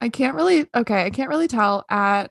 I 0.00 0.08
can't 0.10 0.34
really 0.34 0.66
okay, 0.74 1.04
I 1.04 1.10
can't 1.10 1.30
really 1.30 1.48
tell 1.48 1.84
at 1.88 2.30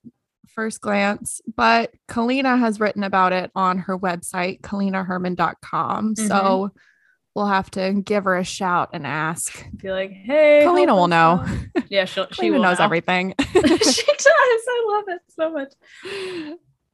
first 0.54 0.82
glance, 0.82 1.42
but 1.56 1.92
Kalina 2.08 2.60
has 2.60 2.80
written 2.80 3.04
about 3.04 3.34
it 3.34 3.52
on 3.56 3.80
her 3.80 3.98
website, 3.98 4.62
kalinaherman.com. 4.62 6.16
So 6.16 6.72
we'll 7.36 7.48
have 7.48 7.72
to 7.72 7.94
give 7.94 8.26
her 8.26 8.38
a 8.38 8.44
shout 8.44 8.90
and 8.94 9.08
ask. 9.08 9.66
Be 9.76 9.92
like, 9.92 10.12
hey, 10.12 10.62
Kalina 10.64 10.96
will 10.96 11.08
know. 11.08 11.44
out. 11.44 11.50
Yeah, 11.90 12.06
she'll, 12.06 12.28
she 12.32 12.50
knows 12.50 12.80
know. 12.80 12.86
everything. 12.86 13.34
she 13.42 13.58
does. 13.58 14.24
I 14.28 14.86
love 14.88 15.04
it 15.08 15.22
so 15.30 15.52
much. 15.52 15.74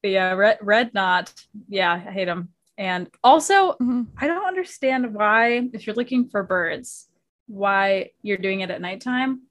But 0.01 0.11
yeah, 0.11 0.31
red, 0.31 0.59
red 0.61 0.93
knot. 0.93 1.33
Yeah, 1.67 1.93
I 1.93 2.11
hate 2.11 2.25
them. 2.25 2.49
And 2.79 3.09
also, 3.25 3.73
Mhm. 3.73 4.07
I 4.17 4.25
don't 4.27 4.45
understand 4.47 5.13
why, 5.13 5.69
if 5.73 5.85
you're 5.85 5.95
looking 5.97 6.29
for 6.29 6.43
birds, 6.43 7.09
why 7.45 8.11
you're 8.21 8.37
doing 8.37 8.61
it 8.61 8.71
at 8.71 8.79
nighttime. 8.79 9.41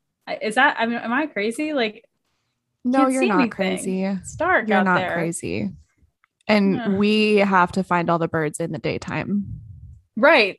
Is 0.40 0.54
that? 0.54 0.76
I 0.80 0.86
mean, 0.86 0.96
am 0.96 1.12
I 1.12 1.26
crazy? 1.26 1.74
Like, 1.74 2.04
No, 2.84 3.06
you're 3.08 3.26
not 3.26 3.34
anything. 3.40 3.50
crazy. 3.50 4.02
it's 4.04 4.34
dark 4.34 4.66
You're 4.68 4.82
not 4.82 4.98
there. 4.98 5.12
crazy. 5.12 5.70
And 6.46 6.74
Yeah. 6.76 6.96
we 6.96 7.36
have 7.36 7.70
to 7.72 7.84
find 7.84 8.08
all 8.08 8.18
the 8.18 8.28
birds 8.28 8.60
in 8.60 8.72
the 8.72 8.78
daytime. 8.78 9.60
Right. 10.16 10.58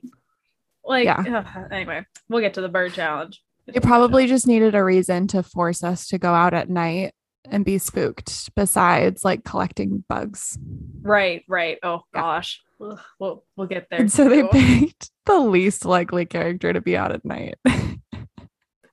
Like, 0.85 1.05
Yeah. 1.05 1.23
ugh, 1.27 1.67
anyway, 1.71 2.05
we'll 2.29 2.41
get 2.41 2.53
to 2.53 2.61
the 2.61 2.69
bird 2.69 2.93
challenge. 2.93 3.41
They 3.65 3.79
probably 3.79 4.27
just 4.27 4.45
needed 4.47 4.75
a 4.75 4.83
reason 4.83 5.27
to 5.29 5.41
force 5.41 5.83
us 5.83 6.07
to 6.09 6.19
go 6.19 6.33
out 6.35 6.53
at 6.53 6.69
night 6.69 7.13
and 7.45 7.63
be 7.65 7.77
spooked 7.77 8.53
besides 8.55 9.23
like 9.23 9.43
collecting 9.43 10.03
bugs. 10.09 10.57
Right, 11.01 11.43
right. 11.47 11.77
Oh 11.83 12.01
Yeah. 12.13 12.21
gosh. 12.21 12.61
Ugh, 12.81 12.99
we'll 13.19 13.43
we'll 13.55 13.67
get 13.67 13.87
there. 13.89 13.99
And 13.99 14.11
so 14.11 14.29
they 14.29 14.43
picked 14.51 15.11
the 15.25 15.39
least 15.39 15.85
likely 15.85 16.25
character 16.25 16.71
to 16.73 16.81
be 16.81 16.95
out 16.97 17.11
at 17.11 17.23
night. 17.25 17.55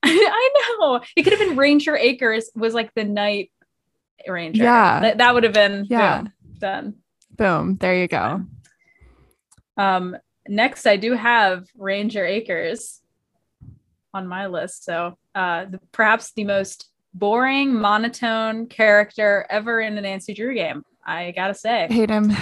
I 0.02 0.50
know. 0.80 1.00
It 1.16 1.22
could 1.22 1.32
have 1.32 1.40
been 1.48 1.56
Ranger 1.56 1.96
Akers 1.96 2.50
was 2.54 2.74
like 2.74 2.92
the 2.94 3.04
night 3.04 3.50
ranger. 4.28 4.62
Yeah. 4.62 5.00
That, 5.00 5.18
that 5.18 5.34
would 5.34 5.44
have 5.44 5.52
been 5.52 5.86
Yeah. 5.88 6.22
boom, 6.22 6.32
done. 6.58 6.94
Boom. 7.36 7.76
There 7.76 7.94
you 7.96 8.08
go. 8.08 8.42
Um 9.76 10.16
next 10.48 10.86
I 10.86 10.96
do 10.96 11.12
have 11.14 11.66
Ranger 11.76 12.24
Akers 12.24 13.00
on 14.14 14.26
my 14.26 14.46
list. 14.46 14.84
So 14.84 15.18
uh 15.34 15.66
the, 15.66 15.80
perhaps 15.92 16.32
the 16.32 16.44
most 16.44 16.88
boring, 17.18 17.74
monotone 17.74 18.66
character 18.66 19.46
ever 19.48 19.80
in 19.80 19.96
a 19.96 20.00
Nancy 20.00 20.34
Drew 20.34 20.54
game. 20.54 20.82
I 21.04 21.30
gotta 21.32 21.54
say. 21.54 21.86
Hate 21.90 22.10
him. 22.10 22.32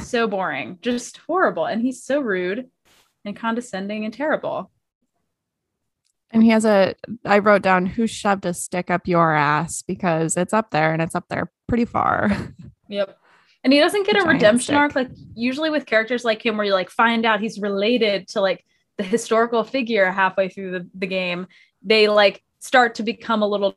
So 0.00 0.26
boring. 0.26 0.78
Just 0.82 1.18
horrible. 1.18 1.66
And 1.66 1.80
he's 1.80 2.02
so 2.02 2.20
rude 2.20 2.68
and 3.24 3.36
condescending 3.36 4.04
and 4.04 4.12
terrible. 4.12 4.70
And 6.32 6.42
he 6.42 6.50
has 6.50 6.64
a, 6.64 6.94
I 7.24 7.38
wrote 7.38 7.62
down 7.62 7.86
who 7.86 8.06
shoved 8.06 8.46
a 8.46 8.54
stick 8.54 8.90
up 8.90 9.08
your 9.08 9.32
ass 9.34 9.82
because 9.82 10.36
it's 10.36 10.52
up 10.52 10.70
there 10.70 10.92
and 10.92 11.02
it's 11.02 11.14
up 11.14 11.26
there 11.28 11.50
pretty 11.66 11.84
far. 11.84 12.30
Yep. 12.88 13.16
And 13.62 13.72
he 13.72 13.78
doesn't 13.78 14.04
get 14.04 14.16
A 14.16 14.24
a 14.24 14.26
redemption 14.26 14.60
stick. 14.64 14.76
arc 14.76 14.94
like 14.96 15.10
usually 15.34 15.70
with 15.70 15.86
characters 15.86 16.24
like 16.24 16.44
him 16.44 16.56
where 16.56 16.66
you 16.66 16.72
like 16.72 16.90
find 16.90 17.24
out 17.24 17.38
he's 17.40 17.60
related 17.60 18.26
to 18.30 18.40
like 18.40 18.64
the 18.98 19.04
historical 19.04 19.62
figure 19.62 20.10
halfway 20.10 20.48
through 20.48 20.72
the, 20.72 20.88
the 20.94 21.06
game. 21.06 21.46
They 21.80 22.08
like 22.08 22.42
start 22.58 22.96
to 22.96 23.04
become 23.04 23.42
a 23.42 23.46
little 23.46 23.76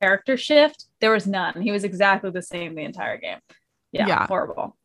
character 0.00 0.36
shift. 0.36 0.86
There 1.00 1.10
was 1.12 1.26
none. 1.26 1.60
He 1.60 1.70
was 1.72 1.84
exactly 1.84 2.30
the 2.30 2.42
same 2.42 2.74
the 2.74 2.82
entire 2.82 3.18
game. 3.18 3.38
Yeah, 3.92 4.06
Yeah. 4.06 4.26
horrible. 4.26 4.76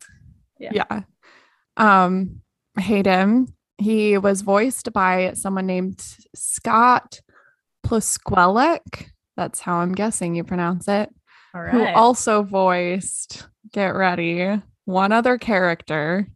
Yeah. 0.60 0.72
yeah. 0.74 1.02
Um, 1.78 2.42
hate 2.80 3.06
him. 3.06 3.48
He 3.78 4.18
was 4.18 4.42
voiced 4.42 4.94
by 4.94 5.34
someone 5.34 5.66
named 5.66 6.06
Scott 6.36 7.20
Plusquellic. 7.86 9.10
That's 9.36 9.60
how 9.60 9.78
I'm 9.78 9.94
guessing 9.94 10.36
you 10.36 10.44
pronounce 10.44 10.88
it. 10.88 11.10
All 11.54 11.64
Who 11.64 11.86
also 11.86 12.44
voiced, 12.44 13.48
get 13.74 13.90
ready, 13.96 14.62
one 14.86 15.12
other 15.12 15.38
character 15.38 16.28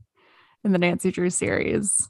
in 0.64 0.72
the 0.72 0.78
Nancy 0.78 1.12
Drew 1.12 1.30
series. 1.30 2.10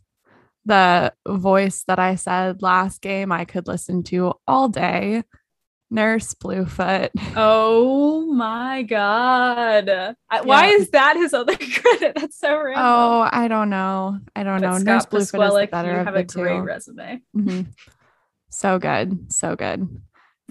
The 0.66 1.14
voice 1.28 1.84
that 1.88 2.00
I 2.00 2.16
said 2.16 2.64
last 2.64 3.02
game 3.02 3.32
I 3.32 3.46
could 3.46 3.68
listen 3.68 4.02
to 4.04 4.34
all 4.48 4.70
day, 4.70 5.24
Nurse 5.96 6.34
Bluefoot. 6.36 7.10
oh 7.36 8.32
my 8.34 8.84
god. 8.84 9.90
I- 10.30 10.42
Why 10.42 10.68
is 10.68 10.90
that 10.92 11.16
his 11.16 11.34
other 11.34 11.56
credit? 11.58 12.14
That's 12.16 12.38
so 12.38 12.56
random. 12.56 12.84
Oh, 12.86 13.28
I 13.32 13.48
don't 13.48 13.70
know. 13.70 14.20
I 14.36 14.44
don't 14.44 14.62
But 14.62 14.68
know. 14.68 14.74
Scott 14.78 14.86
Nurse 14.86 15.06
Bluefoot 15.08 15.42
is 15.48 15.54
the 15.62 15.68
better 15.72 15.92
you 15.94 15.98
of 15.98 16.06
have 16.06 16.14
the 16.14 16.20
a 16.20 16.24
great 16.26 16.58
two. 16.58 16.62
resume. 16.64 17.22
Mhm. 17.36 17.66
So 18.50 18.78
good. 18.78 19.32
So 19.34 19.56
good. 19.56 19.88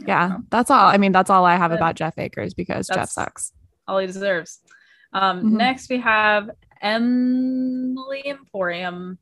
Yeah, 0.07 0.39
that's 0.51 0.71
all. 0.71 0.87
I 0.87 0.97
mean, 0.97 1.13
that's 1.13 1.31
all 1.31 1.45
I 1.45 1.55
have 1.57 1.71
Good. 1.71 1.77
about 1.79 1.95
Jeff 1.95 2.19
Akers 2.19 2.53
because 2.55 2.89
Jeff 2.89 3.11
sucks. 3.11 3.53
all 3.87 3.99
he 3.99 4.07
deserves. 4.09 4.59
Um, 5.13 5.43
Mhm. 5.45 5.51
Next, 5.59 5.89
we 5.89 5.99
have 6.01 6.51
Emily 6.83 8.23
Emporium. 8.27 9.19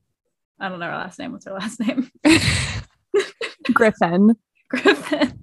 I 0.59 0.69
don't 0.69 0.79
know 0.81 0.87
her 0.87 0.93
last 0.97 1.19
name. 1.19 1.33
What's 1.33 1.45
her 1.45 1.53
last 1.53 1.79
name? 1.81 2.11
Griffin. 3.75 4.37
Griffin. 4.71 5.39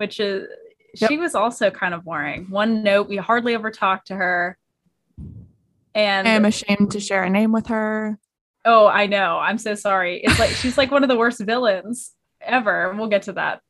Which 0.00 0.18
is 0.18 0.48
Yep. 0.96 1.08
she 1.10 1.18
was 1.18 1.34
also 1.36 1.70
kind 1.70 1.94
of 1.94 2.04
boring. 2.04 2.46
One 2.50 2.82
note: 2.82 3.08
we 3.08 3.16
hardly 3.16 3.54
ever 3.54 3.70
talked 3.70 4.06
to 4.08 4.16
her. 4.16 4.58
And 5.94 6.26
I'm 6.26 6.44
ashamed 6.44 6.92
to 6.92 7.00
share 7.00 7.22
a 7.24 7.30
name 7.30 7.52
with 7.52 7.66
her. 7.66 8.18
oh, 8.64 8.86
I 8.86 9.06
know. 9.06 9.38
I'm 9.38 9.58
so 9.58 9.74
sorry. 9.74 10.20
It's 10.22 10.38
like 10.38 10.50
she's 10.50 10.78
like 10.78 10.90
one 10.90 11.02
of 11.02 11.08
the 11.08 11.16
worst 11.16 11.40
villains 11.40 12.12
ever. 12.40 12.92
We'll 12.96 13.08
get 13.08 13.22
to 13.22 13.32
that. 13.34 13.60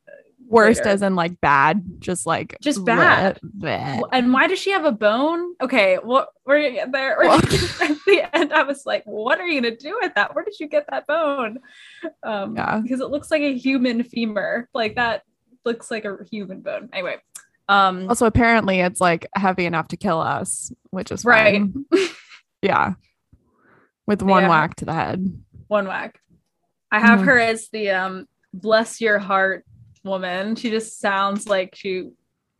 Worst 0.46 0.80
Later. 0.80 0.88
as 0.90 1.02
in 1.02 1.14
like 1.14 1.40
bad, 1.40 1.82
just 2.00 2.26
like 2.26 2.56
Just 2.60 2.84
bad. 2.84 3.38
bleh, 3.56 4.00
bleh. 4.00 4.08
And 4.12 4.32
why 4.32 4.48
does 4.48 4.58
she 4.58 4.70
have 4.72 4.84
a 4.84 4.90
bone? 4.92 5.54
Okay, 5.62 5.98
well, 6.02 6.26
we're 6.44 6.60
gonna 6.62 6.74
get 6.74 6.92
there. 6.92 7.16
We're 7.18 7.24
gonna 7.28 7.42
get 7.42 7.60
there. 7.78 7.88
At 7.90 7.96
the 8.06 8.36
end, 8.36 8.52
I 8.52 8.62
was 8.64 8.84
like, 8.84 9.04
"What 9.04 9.38
are 9.40 9.46
you 9.46 9.60
gonna 9.60 9.76
do 9.76 9.96
with 10.02 10.12
that? 10.16 10.34
Where 10.34 10.44
did 10.44 10.58
you 10.58 10.66
get 10.68 10.86
that 10.90 11.06
bone?" 11.06 11.60
Um, 12.24 12.56
Yeah. 12.56 12.80
because 12.82 13.00
it 13.00 13.10
looks 13.10 13.30
like 13.30 13.42
a 13.42 13.56
human 13.56 14.02
femur. 14.02 14.68
Like 14.74 14.96
that 14.96 15.22
looks 15.64 15.90
like 15.90 16.04
a 16.04 16.18
human 16.30 16.60
bone. 16.60 16.88
Anyway, 16.92 17.16
um, 17.68 18.08
Also, 18.08 18.26
apparently, 18.26 18.80
it's 18.80 19.00
like 19.00 19.26
heavy 19.34 19.66
enough 19.66 19.88
to 19.88 19.96
kill 19.96 20.20
us, 20.20 20.72
which 20.90 21.10
is 21.10 21.24
Right. 21.24 21.60
fine. 21.60 21.84
yeah, 22.62 22.94
with 24.06 24.22
one 24.22 24.42
Yeah. 24.44 24.48
whack 24.48 24.74
to 24.76 24.84
the 24.84 24.94
head. 24.94 25.26
one 25.68 25.86
whack. 25.86 26.20
I 26.90 26.98
have 26.98 27.20
Mhm. 27.20 27.24
her 27.26 27.38
as 27.38 27.68
the 27.72 27.90
um, 27.90 28.26
bless 28.52 29.00
your 29.00 29.20
heart 29.20 29.64
woman. 30.02 30.56
She 30.56 30.70
just 30.70 30.98
sounds 31.00 31.46
like 31.46 31.74
she 31.76 32.10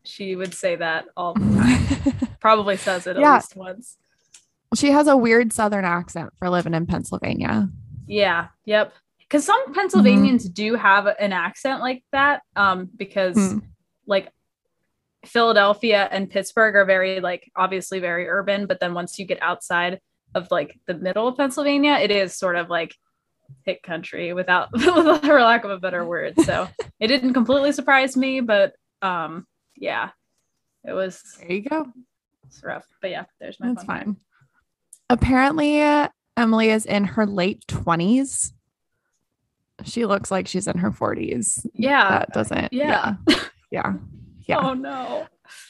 she 0.03 0.35
would 0.35 0.53
say 0.53 0.75
that 0.77 1.05
all 1.15 1.33
the 1.35 1.41
time. 1.41 2.29
Probably 2.39 2.75
says 2.77 3.05
it 3.05 3.17
at 3.17 3.21
Yeah. 3.21 3.35
least 3.35 3.55
once. 3.55 3.97
she 4.73 4.89
has 4.91 5.05
a 5.07 5.17
weird 5.17 5.51
Southern 5.53 5.83
accent 5.85 6.31
for 6.39 6.49
living 6.49 6.73
in 6.73 6.85
Pennsylvania. 6.87 7.67
Yeah. 8.07 8.47
Yep. 8.65 8.93
Because 9.31 9.45
some 9.45 9.61
Mm-hmm. 9.63 9.73
Pennsylvanians 9.73 10.49
do 10.49 10.75
have 10.75 11.05
an 11.07 11.31
accent 11.31 11.79
like 11.79 12.03
that. 12.11 12.41
Um, 12.57 12.89
because 12.93 13.35
Hmm. 13.37 13.59
like 14.05 14.29
Philadelphia 15.25 16.09
and 16.11 16.29
Pittsburgh 16.29 16.75
are 16.75 16.83
very 16.83 17.21
like 17.21 17.49
obviously 17.55 17.99
very 17.99 18.27
urban, 18.27 18.65
but 18.65 18.81
then 18.81 18.93
once 18.93 19.17
you 19.19 19.25
get 19.25 19.41
outside 19.41 20.01
of 20.35 20.49
like 20.51 20.77
the 20.87 20.95
middle 20.95 21.27
of 21.29 21.37
Pennsylvania, 21.37 21.93
it 21.93 22.11
is 22.11 22.35
sort 22.35 22.57
of 22.57 22.69
like 22.69 22.93
hick 23.65 23.83
country 23.83 24.33
without 24.33 24.69
for 24.81 25.41
lack 25.41 25.63
of 25.63 25.71
a 25.71 25.77
better 25.79 26.03
word. 26.05 26.33
So 26.41 26.67
it 26.99 27.07
didn't 27.07 27.33
completely 27.33 27.71
surprise 27.71 28.17
me, 28.17 28.41
but 28.41 28.73
um 29.01 29.45
yeah, 29.77 30.09
it 30.83 30.91
was, 30.93 31.21
There 31.39 31.51
you 31.53 31.61
go. 31.61 31.87
it's 32.47 32.61
rough. 32.63 32.85
But 33.01 33.11
yeah, 33.11 33.23
there's 33.39 33.59
my 33.61 33.69
That's 33.69 33.83
fine. 33.85 34.17
Apparently, 35.09 35.81
uh, 35.81 36.09
Emily 36.37 36.69
is 36.69 36.85
in 36.85 37.03
her 37.05 37.25
late 37.25 37.63
20s. 37.67 38.51
She 39.85 40.05
looks 40.05 40.31
like 40.31 40.47
she's 40.47 40.67
in 40.67 40.77
her 40.77 40.91
40s. 40.91 41.65
Yeah. 41.73 42.09
That 42.09 42.33
doesn't. 42.33 42.73
yeah. 42.73 43.15
Yeah. 43.27 43.39
Yeah. 43.71 43.93
Yeah. 44.47 44.57
Oh 44.59 44.73
no. 44.73 45.25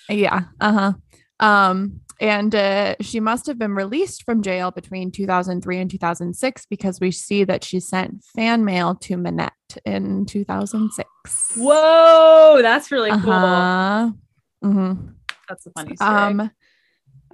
Yeah. 0.10 0.42
Uh-huh. 0.60 0.94
Um, 1.40 2.02
and 2.20 2.54
uh, 2.56 2.96
she 3.02 3.20
must 3.20 3.46
have 3.46 3.60
been 3.60 3.76
released 3.76 4.24
from 4.24 4.42
jail 4.42 4.72
between 4.72 5.12
2003 5.12 5.78
and 5.78 5.90
2006 5.92 6.66
because 6.68 7.00
we 7.00 7.12
see 7.12 7.44
that 7.44 7.64
she 7.64 7.80
sent 7.80 8.24
fan 8.24 8.66
mail 8.66 8.96
to 8.96 9.18
Manette 9.18 9.54
in 9.86 10.26
2006. 10.26 11.08
Whoa, 11.58 12.60
that's 12.64 12.92
really 12.92 13.12
cool. 13.22 13.32
Uh-huh. 13.34 14.12
Mhm. 14.64 15.14
That's 15.48 15.66
a 15.68 15.72
funny 15.72 15.96
story. 15.96 16.12
Um, 16.12 16.52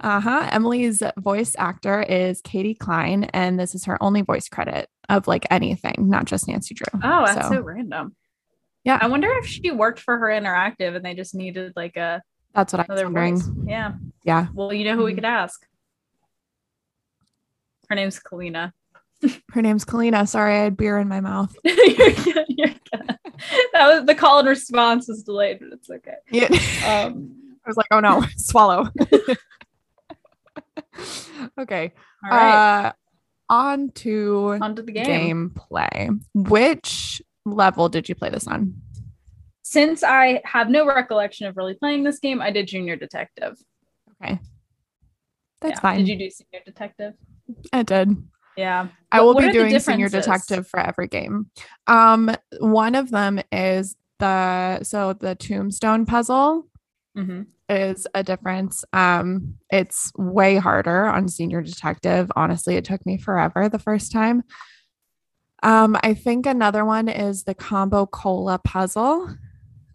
uh-huh. 0.00 0.48
Emily's 0.52 1.02
voice 1.18 1.54
actor 1.58 2.02
is 2.02 2.40
Katie 2.42 2.74
Klein, 2.74 3.24
and 3.34 3.58
this 3.58 3.74
is 3.74 3.84
her 3.86 4.02
only 4.02 4.22
voice 4.22 4.48
credit 4.48 4.88
of 5.08 5.26
like 5.26 5.46
anything, 5.50 5.94
not 6.08 6.24
just 6.26 6.48
Nancy 6.48 6.74
Drew. 6.74 6.86
oh, 7.02 7.24
that's 7.26 7.48
so, 7.48 7.54
so- 7.54 7.60
random. 7.60 8.14
Yeah. 8.84 8.98
I 9.02 9.08
wonder 9.08 9.28
if 9.38 9.46
she 9.46 9.70
worked 9.70 10.00
for 10.00 10.16
her 10.16 10.26
interactive 10.28 10.96
and 10.96 11.04
they 11.04 11.14
just 11.14 11.34
needed 11.34 11.72
like 11.76 11.96
a 11.96 12.22
That's 12.54 12.72
what 12.72 12.88
I 12.88 12.92
was 12.92 13.02
wondering. 13.02 13.36
voice. 13.38 13.50
Yeah. 13.66 13.92
Yeah. 14.24 14.46
Well, 14.54 14.72
you 14.72 14.84
know 14.84 14.96
who 14.96 15.04
we 15.04 15.12
Mhm. 15.12 15.16
could 15.16 15.24
ask. 15.26 15.60
Her 17.90 17.94
name's 17.96 18.18
Kalina. 18.20 18.72
Her 19.52 19.62
name's 19.62 19.84
Kalina. 19.84 20.26
Sorry, 20.28 20.54
I 20.54 20.62
had 20.64 20.76
beer 20.76 20.98
in 20.98 21.08
my 21.08 21.20
mouth. 21.20 21.54
You're 21.64 21.76
good, 22.12 22.44
you're 22.48 22.68
good. 22.68 23.18
That 23.72 23.88
was 23.88 24.06
the 24.06 24.14
call 24.14 24.38
and 24.38 24.48
response 24.48 25.08
was 25.08 25.22
delayed, 25.22 25.58
but 25.60 25.68
it's 25.72 25.90
okay. 25.90 26.14
Yeah. 26.30 26.46
Um, 26.86 27.34
I 27.64 27.68
was 27.68 27.76
like, 27.76 27.86
oh 27.90 28.00
no, 28.00 28.24
swallow. 28.36 28.88
okay. 31.60 31.92
all 32.24 32.30
right, 32.30 32.86
Uh 32.88 32.92
on 33.50 33.90
to 33.92 34.58
on 34.60 34.76
to 34.76 34.82
the 34.82 34.92
game. 34.92 35.50
gameplay. 35.70 36.20
Which 36.34 37.22
level 37.46 37.88
did 37.88 38.08
you 38.08 38.14
play 38.14 38.28
this 38.30 38.46
on? 38.46 38.74
Since 39.62 40.02
I 40.02 40.40
have 40.44 40.68
no 40.70 40.86
recollection 40.86 41.46
of 41.46 41.56
really 41.56 41.74
playing 41.74 42.04
this 42.04 42.18
game, 42.18 42.40
I 42.40 42.50
did 42.50 42.68
Junior 42.68 42.96
Detective. 42.96 43.56
Okay. 44.22 44.38
That's 45.60 45.76
Yeah. 45.76 45.80
fine. 45.80 45.98
Did 45.98 46.08
you 46.08 46.18
do 46.18 46.30
Senior 46.30 46.60
Detective? 46.64 47.14
I 47.72 47.82
did. 47.82 48.16
Yeah. 48.56 48.88
I 49.12 49.20
will 49.20 49.34
be 49.34 49.50
doing 49.52 49.78
senior 49.78 50.08
detective 50.08 50.66
for 50.66 50.80
every 50.80 51.06
game. 51.06 51.50
Um, 51.86 52.34
one 52.60 52.94
of 52.94 53.10
them 53.10 53.40
is 53.52 53.96
the 54.18 54.82
so 54.82 55.12
the 55.12 55.34
tombstone 55.36 56.04
puzzle 56.04 56.66
hmm 57.14 57.42
is 57.68 58.06
a 58.14 58.22
difference. 58.22 58.84
Um, 58.92 59.56
it's 59.70 60.12
way 60.16 60.56
harder 60.56 61.06
on 61.06 61.28
senior 61.28 61.62
detective. 61.62 62.30
Honestly, 62.36 62.76
it 62.76 62.84
took 62.84 63.04
me 63.04 63.18
forever 63.18 63.68
the 63.68 63.78
first 63.78 64.12
time. 64.12 64.42
Um, 65.62 65.96
I 66.02 66.14
think 66.14 66.46
another 66.46 66.84
one 66.84 67.08
is 67.08 67.44
the 67.44 67.54
combo 67.54 68.06
cola 68.06 68.58
puzzle. 68.58 69.34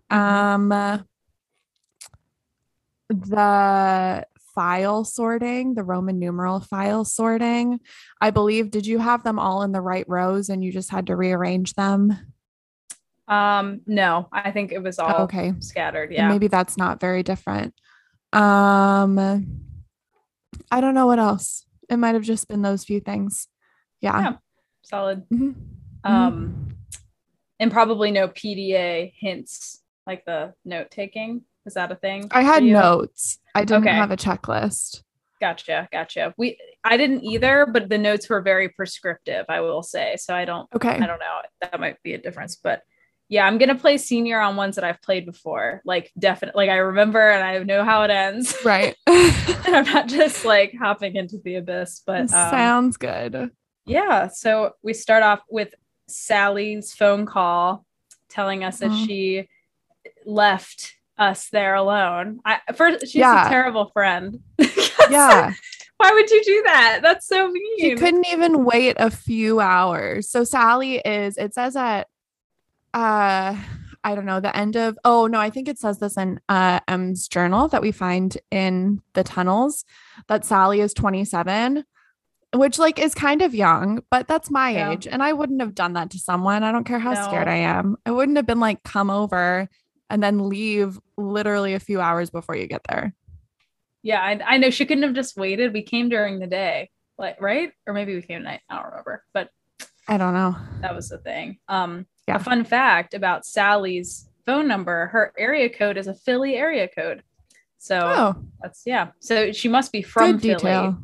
Um, 0.09 0.69
the 3.09 4.25
file 4.53 5.03
sorting, 5.03 5.73
the 5.73 5.83
Roman 5.83 6.19
numeral 6.19 6.59
file 6.59 7.05
sorting. 7.05 7.79
I 8.21 8.29
believe, 8.29 8.71
did 8.71 8.85
you 8.85 8.99
have 8.99 9.23
them 9.23 9.39
all 9.39 9.63
in 9.63 9.71
the 9.71 9.81
right 9.81 10.05
rows 10.07 10.49
and 10.49 10.63
you 10.63 10.71
just 10.71 10.91
had 10.91 11.07
to 11.07 11.15
rearrange 11.15 11.73
them? 11.73 12.32
Um, 13.27 13.81
no, 13.87 14.27
I 14.31 14.51
think 14.51 14.71
it 14.71 14.83
was 14.83 14.99
all 14.99 15.21
okay. 15.23 15.53
scattered. 15.59 16.11
Yeah. 16.11 16.27
maybe 16.27 16.47
that's 16.47 16.77
not 16.77 16.99
very 16.99 17.23
different. 17.23 17.73
Um, 18.33 19.17
I 20.71 20.81
don't 20.81 20.93
know 20.95 21.07
what 21.07 21.19
else. 21.19 21.65
It 21.89 21.97
might 21.97 22.15
have 22.15 22.23
just 22.23 22.47
been 22.47 22.61
those 22.61 22.83
few 22.83 22.99
things. 22.99 23.47
Yeah. 24.01 24.19
Yeah. 24.21 24.33
Solid. 24.81 25.23
Mhm. 25.29 25.55
Um, 26.03 26.69
and 27.59 27.71
probably 27.71 28.11
no 28.11 28.27
PDA 28.27 29.13
hints 29.17 29.81
like 30.05 30.25
the 30.25 30.53
note 30.65 30.91
taking. 30.91 31.43
Is 31.65 31.75
that 31.75 31.91
a 31.91 31.95
thing? 31.95 32.27
I 32.31 32.41
had 32.41 32.63
notes. 32.63 33.39
I 33.55 33.63
didn't 33.63 33.83
Okay. 33.87 33.95
have 33.95 34.11
a 34.11 34.17
checklist. 34.17 35.03
Gotcha, 35.39 35.87
gotcha. 35.91 36.33
We 36.37 36.57
I 36.83 36.97
didn't 36.97 37.23
either, 37.23 37.65
but 37.65 37.89
the 37.89 37.97
notes 37.97 38.29
were 38.29 38.41
very 38.41 38.67
prescriptive, 38.69 39.45
I 39.47 39.61
will 39.61 39.83
say. 39.83 40.15
So 40.17 40.35
I 40.35 40.43
don't 40.45 40.67
Okay. 40.75 40.89
I 40.95 41.05
don't 41.05 41.19
know. 41.19 41.39
That 41.61 41.79
might 41.79 42.01
be 42.03 42.13
a 42.13 42.17
difference, 42.17 42.57
but 42.61 42.81
yeah, 43.33 43.47
I'm 43.47 43.57
gonna 43.57 43.73
play 43.73 43.97
senior 43.97 44.39
on 44.39 44.55
ones 44.55 44.75
that 44.75 44.83
I've 44.83 45.01
played 45.01 45.25
before. 45.25 45.81
Like 45.85 46.11
definitely 46.19 46.67
like 46.67 46.73
I 46.73 46.77
remember 46.77 47.31
and 47.31 47.43
I 47.43 47.57
know 47.63 47.83
how 47.83 48.03
it 48.03 48.11
ends. 48.11 48.55
Right. 48.63 48.95
and 49.07 49.75
I'm 49.75 49.85
not 49.85 50.07
just 50.07 50.45
like 50.45 50.73
hopping 50.79 51.15
into 51.15 51.39
the 51.43 51.55
abyss, 51.55 52.01
but 52.05 52.21
um, 52.21 52.27
Sounds 52.27 52.97
good. 52.97 53.49
yeah. 53.85 54.27
So 54.27 54.73
we 54.83 54.93
start 54.93 55.23
off 55.23 55.41
with 55.49 55.73
Sally's 56.07 56.93
phone 56.93 57.25
call 57.25 57.85
telling 58.29 58.63
us 58.63 58.77
that 58.79 58.91
Mhm. 58.91 59.05
she 59.07 59.49
left 60.25 60.93
us 61.17 61.49
there 61.49 61.73
alone. 61.75 62.39
I 62.45 62.59
first 62.75 63.01
she's 63.07 63.15
Yeah. 63.15 63.47
a 63.47 63.49
terrible 63.49 63.87
friend. 63.93 64.39
Yeah. 65.09 65.51
Why 65.97 66.11
would 66.13 66.29
you 66.29 66.43
do 66.43 66.63
that? 66.65 66.99
That's 67.03 67.27
so 67.27 67.49
mean. 67.51 67.79
She 67.79 67.95
couldn't 67.95 68.25
even 68.27 68.63
wait 68.63 68.95
a 68.99 69.11
few 69.11 69.59
hours. 69.59 70.29
So 70.29 70.43
Sally 70.45 70.97
is, 70.99 71.37
it 71.37 71.53
says 71.53 71.73
that 71.73 72.07
uh 72.93 73.55
I 74.05 74.15
don't 74.15 74.25
know, 74.25 74.39
the 74.41 74.55
end 74.55 74.75
of 74.75 74.97
oh 75.05 75.27
no, 75.27 75.39
I 75.39 75.49
think 75.49 75.67
it 75.69 75.79
says 75.79 75.99
this 75.99 76.17
in 76.17 76.39
uh 76.49 76.79
M's 76.87 77.27
journal 77.27 77.67
that 77.69 77.81
we 77.81 77.91
find 77.91 78.37
in 78.51 79.01
the 79.13 79.23
tunnels 79.23 79.85
that 80.27 80.45
Sally 80.45 80.81
is 80.81 80.93
27, 80.93 81.85
which 82.53 82.77
like 82.79 82.99
is 82.99 83.15
kind 83.15 83.41
of 83.41 83.55
young, 83.55 84.01
but 84.11 84.27
that's 84.27 84.51
my 84.51 84.71
Yeah. 84.71 84.91
age. 84.91 85.07
And 85.07 85.23
I 85.23 85.33
wouldn't 85.33 85.61
have 85.61 85.73
done 85.73 85.93
that 85.93 86.09
to 86.11 86.19
someone. 86.19 86.63
I 86.63 86.71
don't 86.71 86.83
care 86.83 86.99
how 86.99 87.13
scared 87.15 87.47
I 87.47 87.55
am. 87.57 87.95
I 88.05 88.11
wouldn't 88.11 88.37
have 88.37 88.45
been 88.45 88.59
like, 88.59 88.83
come 88.83 89.09
over 89.09 89.69
and 90.09 90.21
then 90.21 90.49
leave 90.49 90.99
literally 91.17 91.73
a 91.73 91.79
few 91.79 91.99
hours 92.01 92.29
before 92.29 92.55
you 92.55 92.67
get 92.67 92.81
there. 92.89 93.15
Yeah, 94.03 94.21
I, 94.21 94.39
I 94.45 94.57
know 94.57 94.69
she 94.69 94.85
couldn't 94.85 95.03
have 95.03 95.15
just 95.15 95.37
waited. 95.37 95.73
We 95.73 95.81
came 95.81 96.09
during 96.09 96.39
the 96.39 96.45
day, 96.47 96.89
like 97.17 97.41
right, 97.41 97.71
or 97.87 97.93
maybe 97.93 98.13
we 98.13 98.21
came 98.21 98.39
at 98.39 98.43
night. 98.43 98.59
I 98.69 98.75
don't 98.75 98.85
remember, 98.89 99.23
but 99.33 99.49
I 100.09 100.17
don't 100.17 100.33
know. 100.33 100.55
that 100.81 100.93
was 100.93 101.07
the 101.07 101.19
thing. 101.19 101.57
Um, 101.69 102.05
Yeah. 102.27 102.35
a 102.37 102.39
fun 102.39 102.63
fact 102.63 103.13
about 103.13 103.45
Sally's 103.45 104.29
phone 104.45 104.67
number: 104.67 105.07
her 105.07 105.33
area 105.37 105.69
code 105.69 105.97
is 105.97 106.07
a 106.07 106.13
Philly 106.13 106.55
area 106.55 106.87
code. 106.87 107.23
So 107.77 107.99
Oh, 108.01 108.35
that's 108.61 108.83
yeah. 108.85 109.09
So 109.19 109.51
she 109.51 109.67
must 109.67 109.91
be 109.91 110.01
from 110.01 110.37
good 110.37 110.61
Philly. 110.61 110.95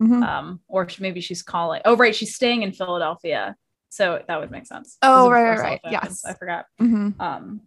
Mhm. 0.00 0.22
um, 0.26 0.60
or 0.68 0.86
maybe 0.98 1.20
she's 1.20 1.42
calling. 1.42 1.82
Oh, 1.84 1.94
right, 1.96 2.14
she's 2.14 2.34
staying 2.34 2.62
in 2.62 2.72
Philadelphia, 2.72 3.54
so 3.90 4.22
that 4.26 4.40
would 4.40 4.50
make 4.50 4.66
sense. 4.66 4.96
Oh, 5.02 5.28
right, 5.30 5.42
right, 5.50 5.58
right. 5.58 5.80
Yes. 5.84 6.24
I 6.24 6.32
forgot. 6.34 6.66
Mhm. 6.80 7.20
Um, 7.20 7.60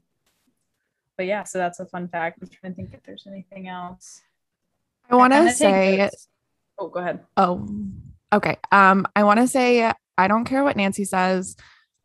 but 1.16 1.28
yeah, 1.28 1.44
so 1.44 1.60
that's 1.60 1.80
a 1.80 1.86
fun 1.86 2.08
fact. 2.08 2.40
I'm 2.42 2.48
trying 2.48 2.74
to 2.74 2.76
think 2.76 2.94
if 2.94 3.04
there's 3.04 3.28
anything 3.28 3.68
else. 3.68 4.22
I 5.10 5.16
want 5.16 5.32
to 5.34 5.52
say. 5.52 6.10
Oh, 6.80 6.88
go 6.88 7.02
ahead. 7.02 7.20
Oh, 7.38 7.68
okay. 8.32 8.58
Um, 8.72 9.06
I 9.16 9.24
want 9.26 9.40
to 9.40 9.48
say 9.48 9.92
I 10.18 10.28
don't 10.28 10.46
care 10.46 10.64
what 10.64 10.76
Nancy 10.76 11.06
says. 11.06 11.56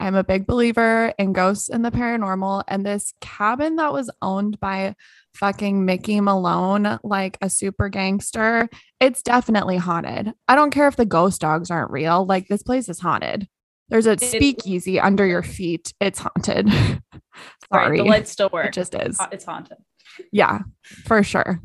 I'm 0.00 0.14
a 0.14 0.24
big 0.24 0.46
believer 0.46 1.12
in 1.18 1.32
ghosts 1.32 1.68
and 1.68 1.84
the 1.84 1.90
paranormal. 1.90 2.64
And 2.68 2.84
this 2.86 3.12
cabin 3.20 3.76
that 3.76 3.92
was 3.92 4.10
owned 4.22 4.60
by 4.60 4.94
fucking 5.34 5.84
Mickey 5.84 6.20
Malone, 6.20 6.98
like 7.02 7.36
a 7.40 7.50
super 7.50 7.88
gangster, 7.88 8.68
it's 9.00 9.22
definitely 9.22 9.76
haunted. 9.76 10.32
I 10.46 10.54
don't 10.54 10.70
care 10.70 10.88
if 10.88 10.96
the 10.96 11.04
ghost 11.04 11.40
dogs 11.40 11.70
aren't 11.70 11.90
real. 11.90 12.24
Like 12.26 12.46
this 12.48 12.62
place 12.62 12.88
is 12.88 13.00
haunted. 13.00 13.48
There's 13.88 14.06
a 14.06 14.18
speakeasy 14.18 15.00
under 15.00 15.24
your 15.26 15.42
feet. 15.42 15.92
It's 16.00 16.18
haunted. 16.20 16.68
Right, 17.70 17.84
Sorry. 17.84 17.98
the 17.98 18.04
lights 18.04 18.32
still 18.32 18.48
work. 18.52 18.66
it 18.66 18.72
just 18.72 18.94
is. 18.94 19.20
It's 19.30 19.44
haunted. 19.44 19.76
Yeah, 20.32 20.60
for 21.04 21.22
sure. 21.22 21.60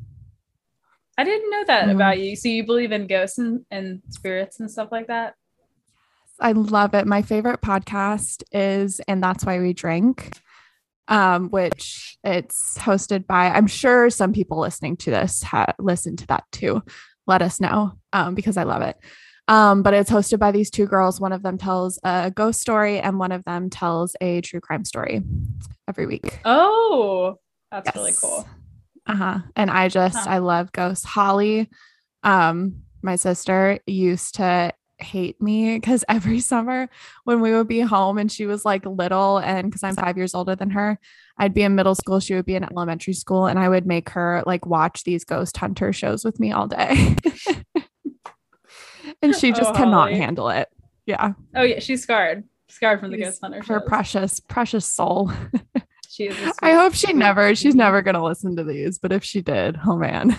I 1.18 1.24
didn't 1.24 1.50
know 1.50 1.64
that 1.66 1.86
Mhm. 1.88 1.96
about 1.96 2.20
you. 2.20 2.36
So 2.36 2.50
you 2.50 2.66
believe 2.66 2.92
in 2.92 3.08
ghosts 3.08 3.38
and, 3.38 3.66
and 3.72 4.02
spirits 4.10 4.60
and 4.60 4.70
stuff 4.70 4.90
like 4.92 5.08
that? 5.08 5.36
I 6.44 6.52
love 6.52 6.94
it. 6.94 7.08
My 7.08 7.22
favorite 7.22 7.62
podcast 7.62 8.44
is 8.52 9.00
And 9.08 9.24
That's 9.24 9.46
Why 9.46 9.60
We 9.60 9.72
Drink, 9.72 10.38
um, 11.08 11.50
which 11.50 12.18
it's 12.22 12.78
hosted 12.78 13.26
by, 13.26 13.46
I'm 13.48 13.66
sure 13.66 14.10
some 14.10 14.34
people 14.34 14.60
listening 14.60 14.98
to 14.98 15.10
this 15.10 15.42
ha- 15.42 15.74
listen 15.80 16.18
to 16.18 16.28
that 16.28 16.44
too. 16.52 16.84
Let 17.28 17.42
us 17.42 17.62
know 17.62 17.94
um, 18.12 18.36
because 18.36 18.58
I 18.58 18.64
love 18.64 18.82
it. 18.82 18.98
Um, 19.48 19.84
but 19.84 19.94
it's 19.94 20.12
hosted 20.12 20.38
by 20.40 20.52
these 20.52 20.70
two 20.70 20.86
girls. 20.86 21.22
One 21.22 21.32
of 21.32 21.44
them 21.44 21.58
tells 21.58 21.98
a 22.04 22.30
ghost 22.30 22.60
story 22.60 23.00
and 23.00 23.20
one 23.20 23.32
of 23.32 23.46
them 23.46 23.70
tells 23.70 24.14
a 24.20 24.42
true 24.42 24.60
crime 24.60 24.84
story 24.84 25.24
every 25.88 26.06
week. 26.06 26.40
Oh, 26.44 27.40
that's 27.72 27.96
really 27.96 28.14
cool. 28.20 28.46
Uh-huh. 29.08 29.40
And 29.56 29.72
I 29.72 29.88
just 29.88 30.18
Huh. 30.18 30.26
I 30.30 30.38
love 30.40 30.74
ghosts. 30.74 31.06
Holly, 31.06 31.70
um, 32.24 32.84
my 33.02 33.16
sister 33.16 33.80
used 33.86 34.36
to 34.36 34.74
hate 35.04 35.42
me 35.42 35.76
because 35.78 36.04
every 36.10 36.40
summer 36.52 36.90
when 37.26 37.42
we 37.42 37.52
would 37.52 37.68
be 37.68 37.82
home 37.82 38.18
and 38.18 38.32
she 38.32 38.46
was 38.46 38.66
like 38.66 38.86
little 38.86 39.38
and 39.38 39.68
because 39.70 39.84
I'm 39.84 39.96
five 39.96 40.18
years 40.18 40.34
older 40.34 40.56
than 40.56 40.72
her, 40.72 41.00
I'd 41.38 41.54
be 41.54 41.64
in 41.64 41.76
middle 41.76 41.96
school, 41.96 42.20
she 42.20 42.36
would 42.36 42.46
be 42.46 42.56
in 42.56 42.64
elementary 42.64 43.14
school, 43.14 43.46
and 43.48 43.60
I 43.60 43.70
would 43.70 43.86
make 43.86 44.10
her 44.10 44.44
like 44.46 44.66
watch 44.66 45.04
these 45.04 45.24
ghost 45.24 45.56
hunter 45.58 45.94
shows 45.94 46.24
with 46.26 46.40
me 46.40 46.52
all 46.52 46.68
day. 46.68 47.16
and 49.22 49.36
she 49.36 49.52
just 49.52 49.72
Oh, 49.72 49.74
cannot 49.74 50.10
Holly. 50.10 50.18
handle 50.18 50.50
it. 50.50 50.70
Yeah. 51.06 51.34
Oh 51.56 51.64
yeah, 51.64 51.80
she's 51.80 52.04
scarred. 52.04 52.44
Scarred 52.70 53.00
from 53.00 53.12
the 53.12 53.18
She's- 53.18 53.30
Ghost 53.30 53.42
Hunter. 53.44 53.58
Her 53.60 53.80
shows. 53.80 53.84
precious, 53.88 54.40
precious 54.40 54.86
soul. 54.86 55.32
She 56.10 56.26
is. 56.26 56.54
I 56.62 56.74
hope 56.74 56.94
she 56.94 57.12
never, 57.12 57.56
she's 57.56 57.74
never 57.74 58.04
going 58.04 58.14
to 58.14 58.24
listen 58.24 58.56
to 58.58 58.64
these, 58.64 59.00
but 59.00 59.12
if 59.12 59.24
she 59.24 59.42
did, 59.42 59.80
oh 59.84 59.96
man. 59.98 60.38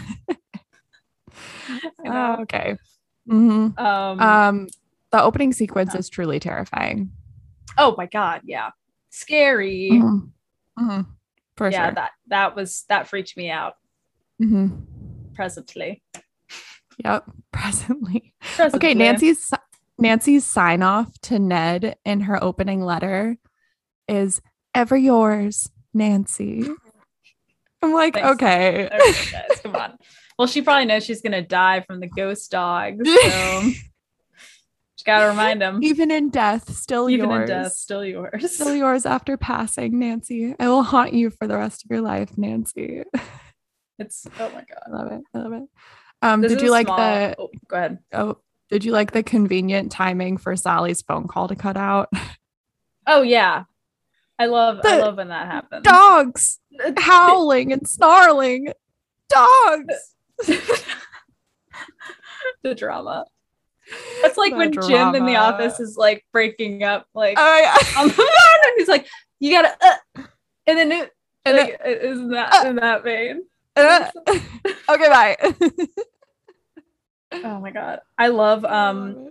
Oh, 2.06 2.36
okay. 2.42 2.76
Mhm. 3.28 3.78
Um, 3.78 4.20
Um, 4.20 4.66
the 5.10 5.22
opening 5.22 5.52
sequence 5.52 5.92
Huh. 5.92 5.98
is 5.98 6.08
truly 6.08 6.38
terrifying. 6.40 7.10
oh 7.78 7.94
my 7.96 8.06
god, 8.06 8.42
yeah. 8.44 8.70
Scary. 9.10 9.88
Mhm. 9.92 10.30
Mhm. 10.78 11.06
For 11.56 11.70
yeah, 11.70 11.86
sure. 11.86 11.94
that 11.94 12.10
that 12.28 12.56
was 12.56 12.84
that 12.88 13.06
freaked 13.08 13.36
me 13.36 13.50
out 13.50 13.74
Mhm. 14.42 14.84
presently. 15.34 16.02
Yep. 17.04 17.24
Presently. 17.52 18.34
Presently. 18.56 18.76
Okay, 18.90 18.94
Nancy's 18.94 19.52
Nancy's 19.98 20.44
sign 20.44 20.82
off 20.82 21.18
to 21.22 21.38
Ned 21.38 21.96
in 22.04 22.20
her 22.22 22.42
opening 22.42 22.80
letter 22.82 23.36
is 24.08 24.40
ever 24.74 24.96
yours, 24.96 25.70
Nancy. 25.92 26.68
I'm 27.82 27.92
like, 27.92 28.14
Thanks. 28.14 28.28
okay. 28.30 28.86
Okay, 28.92 29.30
guys, 29.30 29.60
come 29.62 29.76
on. 29.76 29.98
Well, 30.38 30.48
she 30.48 30.62
probably 30.62 30.86
knows 30.86 31.04
she's 31.04 31.22
gonna 31.22 31.42
die 31.42 31.80
from 31.80 32.00
the 32.00 32.08
ghost 32.08 32.50
dogs. 32.50 33.08
So 33.08 33.60
just 34.96 35.04
gotta 35.04 35.28
remind 35.28 35.62
him. 35.62 35.82
Even 35.82 36.10
in 36.10 36.30
death, 36.30 36.74
still 36.74 37.08
yours. 37.08 37.18
Even 37.18 37.30
yours. 37.30 37.50
in 37.50 37.56
death, 37.56 37.72
still 37.72 38.04
yours. 38.04 38.54
Still 38.54 38.74
yours 38.74 39.06
after 39.06 39.36
passing, 39.36 39.98
Nancy. 39.98 40.54
I 40.58 40.68
will 40.68 40.82
haunt 40.82 41.12
you 41.12 41.30
for 41.30 41.46
the 41.46 41.56
rest 41.56 41.84
of 41.84 41.90
your 41.90 42.00
life, 42.00 42.36
Nancy. 42.36 43.02
It's 43.96 44.26
oh 44.40 44.48
my 44.48 44.64
god. 44.64 44.82
I 44.86 44.90
love 44.90 45.12
it. 45.12 45.20
I 45.32 45.38
love 45.38 45.52
it. 45.52 45.62
Um, 46.20 46.40
This 46.40 46.52
did 46.52 46.62
you 46.62 46.70
like 46.70 46.88
small- 46.88 46.96
the 46.96 47.36
oh, 47.38 47.50
go 47.68 47.76
ahead. 47.76 47.98
oh 48.12 48.38
did 48.70 48.84
you 48.84 48.90
like 48.90 49.12
the 49.12 49.22
convenient 49.22 49.92
timing 49.92 50.36
for 50.36 50.56
Sally's 50.56 51.00
phone 51.02 51.28
call 51.28 51.46
to 51.48 51.56
cut 51.56 51.76
out? 51.76 52.08
Oh 53.06 53.20
yeah. 53.20 53.64
I 54.38 54.46
love 54.46 54.80
I 54.82 54.98
love 54.98 55.18
when 55.18 55.28
that 55.28 55.46
happens. 55.46 55.82
Dogs 55.84 56.58
howling 56.96 57.70
and 57.70 57.86
snarling. 57.86 58.72
Dogs. 59.28 60.13
the 62.62 62.74
drama. 62.74 63.26
That's 64.22 64.38
like 64.38 64.52
The 64.52 64.58
when 64.58 64.72
Jim 64.72 65.14
in 65.14 65.26
the 65.26 65.36
office 65.36 65.78
is 65.80 65.96
like 65.96 66.24
breaking 66.32 66.82
up, 66.84 67.06
like 67.14 67.36
Oh 67.38 67.58
yeah. 67.58 67.76
um, 68.00 68.10
he's 68.76 68.88
like, 68.88 69.06
you 69.40 69.50
gotta, 69.52 69.76
uh, 69.80 70.22
and 70.66 70.78
then 70.78 70.90
it, 70.92 71.10
And 71.44 71.56
like, 71.58 71.78
it 71.84 72.02
isn't 72.02 72.30
that 72.30 72.66
in 72.66 72.76
that 72.76 73.04
vein? 73.04 73.42
Uh, 73.76 74.10
okay, 74.88 75.08
bye. 75.08 75.36
Oh 77.32 77.60
my 77.60 77.70
god, 77.70 78.00
I 78.16 78.28
love 78.28 78.64
um 78.64 79.30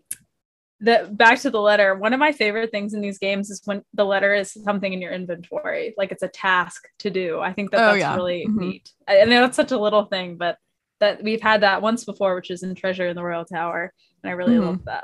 the 0.79 1.07
back 1.13 1.39
to 1.39 1.49
the 1.49 1.61
letter. 1.61 1.95
One 1.95 2.11
of 2.13 2.19
my 2.19 2.33
favorite 2.33 2.69
things 2.69 2.93
in 2.93 2.99
these 3.01 3.17
games 3.17 3.49
is 3.49 3.61
when 3.65 3.83
the 3.93 4.03
letter 4.03 4.33
is 4.35 4.51
something 4.51 4.91
in 4.91 5.01
your 5.01 5.13
inventory, 5.13 5.93
like 5.97 6.11
it's 6.11 6.23
a 6.23 6.27
task 6.27 6.83
to 6.99 7.09
do. 7.09 7.39
I 7.39 7.53
think 7.53 7.71
that 7.71 7.79
Oh, 7.79 7.85
that's 7.93 7.99
yeah. 8.01 8.15
really 8.15 8.45
Mhm. 8.47 8.57
neat. 8.57 8.91
I, 9.07 9.21
I 9.21 9.23
know 9.23 9.41
that's 9.41 9.55
such 9.55 9.71
a 9.71 9.79
little 9.79 10.05
thing, 10.05 10.35
but 10.35 10.57
that 11.03 11.21
we've 11.21 11.41
had 11.41 11.61
that 11.61 11.81
once 11.81 12.05
before, 12.05 12.33
which 12.33 12.49
is 12.49 12.63
in 12.63 12.73
Treasure 12.75 13.07
in 13.09 13.15
the 13.17 13.23
Royal 13.23 13.43
Tower, 13.43 13.91
and 14.23 14.29
I 14.29 14.33
really 14.33 14.55
Mhm. 14.55 14.61
love 14.65 14.85
that. 14.85 15.03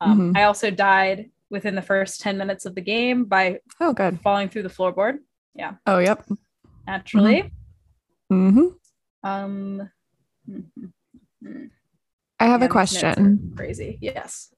Um, 0.00 0.32
Mhm. 0.32 0.36
I 0.38 0.44
also 0.44 0.70
died 0.70 1.30
within 1.50 1.74
the 1.74 1.82
first 1.82 2.20
ten 2.22 2.38
minutes 2.38 2.64
of 2.64 2.74
the 2.74 2.80
game 2.80 3.24
by 3.24 3.60
Oh 3.78 3.92
god 3.92 4.20
falling 4.22 4.48
through 4.48 4.62
the 4.62 4.70
floorboard. 4.70 5.18
Yeah. 5.54 5.74
Oh 5.86 5.98
yep. 5.98 6.26
Naturally, 6.86 7.52
hmm 8.30 8.68
um, 9.22 9.90
mhm, 10.48 10.92
mhm. 11.44 11.70
I 12.40 12.46
have 12.46 12.62
Yeah, 12.62 12.66
a 12.66 12.68
these 12.68 12.74
notes 12.74 12.94
are 12.94 13.14
question. 13.14 13.52
Crazy, 13.56 13.98
yes. 14.00 14.54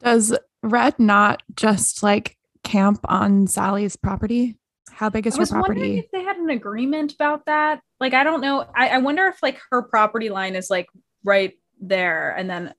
Does 0.00 0.36
Red 0.62 0.98
Knott 0.98 1.42
just 1.56 2.02
like 2.02 2.36
camp 2.62 3.00
on 3.04 3.46
Sally's 3.46 3.96
property? 3.96 4.58
How 4.92 5.08
big 5.10 5.26
is 5.26 5.34
I 5.34 5.36
her 5.38 5.40
was 5.40 5.52
wondering 5.52 5.98
if 5.98 6.10
they 6.10 6.22
had 6.22 6.36
an 6.36 6.50
agreement 6.50 7.14
about 7.14 7.46
that. 7.46 7.80
Like, 8.00 8.14
I 8.14 8.24
don't 8.24 8.40
know. 8.40 8.64
I, 8.76 8.88
I 8.90 8.98
wonder 8.98 9.26
if 9.26 9.42
like 9.42 9.58
her 9.70 9.82
property 9.82 10.28
line 10.28 10.54
is 10.54 10.70
like 10.70 10.86
right 11.24 11.54
there, 11.80 12.34
and 12.36 12.48
then 12.48 12.74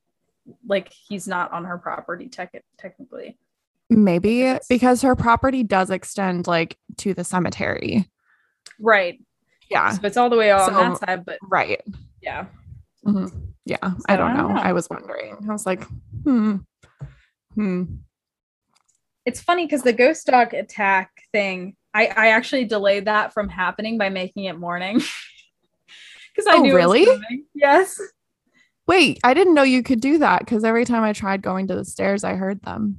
like 0.68 0.91
he's 0.91 1.28
not 1.28 1.51
on 1.51 1.66
her 1.66 1.78
property 1.78 2.28
tech- 2.30 2.64
technically. 2.78 3.38
Maybe 3.89 4.57
because 4.70 5.01
her 5.01 5.16
property 5.16 5.64
does 5.64 5.89
extend 5.89 6.47
like 6.47 6.78
to 6.97 7.14
the 7.14 7.24
cemetery. 7.24 8.09
Right. 8.80 9.20
Yeah. 9.70 9.91
So 9.91 10.01
it's 10.03 10.18
all 10.18 10.30
the 10.30 10.38
way 10.38 10.51
on 10.51 10.70
So- 10.70 10.78
that 10.78 10.97
side, 10.99 11.26
but 11.26 11.38
Right. 11.43 11.82
yeah. 12.22 12.45
Mhm. 13.05 13.53
Yeah. 13.66 13.78
I 14.07 14.16
don't 14.16 14.32
I 14.32 14.36
don't 14.36 14.47
know. 14.49 14.53
know. 14.55 14.61
I 14.61 14.74
was 14.74 14.89
wondering. 14.89 15.38
I 15.47 15.51
was 15.51 15.66
like, 15.66 15.84
hmm. 16.24 16.57
Hmm. 17.55 17.84
It's 19.26 19.39
funny 19.41 19.66
because 19.66 19.84
the 19.84 19.93
ghost 19.93 20.26
dog 20.28 20.53
attack 20.53 21.11
thing, 21.32 21.76
I, 21.94 22.08
I 22.08 22.28
actually 22.30 22.66
delayed 22.66 23.06
that 23.06 23.34
from 23.34 23.50
happening 23.50 23.98
by 23.98 24.10
making 24.10 24.46
it 24.46 24.58
morning. 24.58 25.02
Because 26.36 26.48
I 26.48 26.58
Oh, 26.58 26.62
knew 26.62 26.76
really? 26.76 27.06
Yes. 27.54 28.02
Wait, 28.88 29.20
I 29.24 29.34
didn't 29.36 29.54
know 29.54 29.64
you 29.64 29.84
could 29.84 30.02
do 30.02 30.18
that 30.18 30.39
because 30.39 30.64
every 30.64 30.84
time 30.84 31.04
I 31.04 31.14
tried 31.14 31.44
going 31.44 31.68
to 31.68 31.76
the 31.76 31.86
stairs, 31.86 32.24
I 32.24 32.34
heard 32.34 32.62
them. 32.64 32.98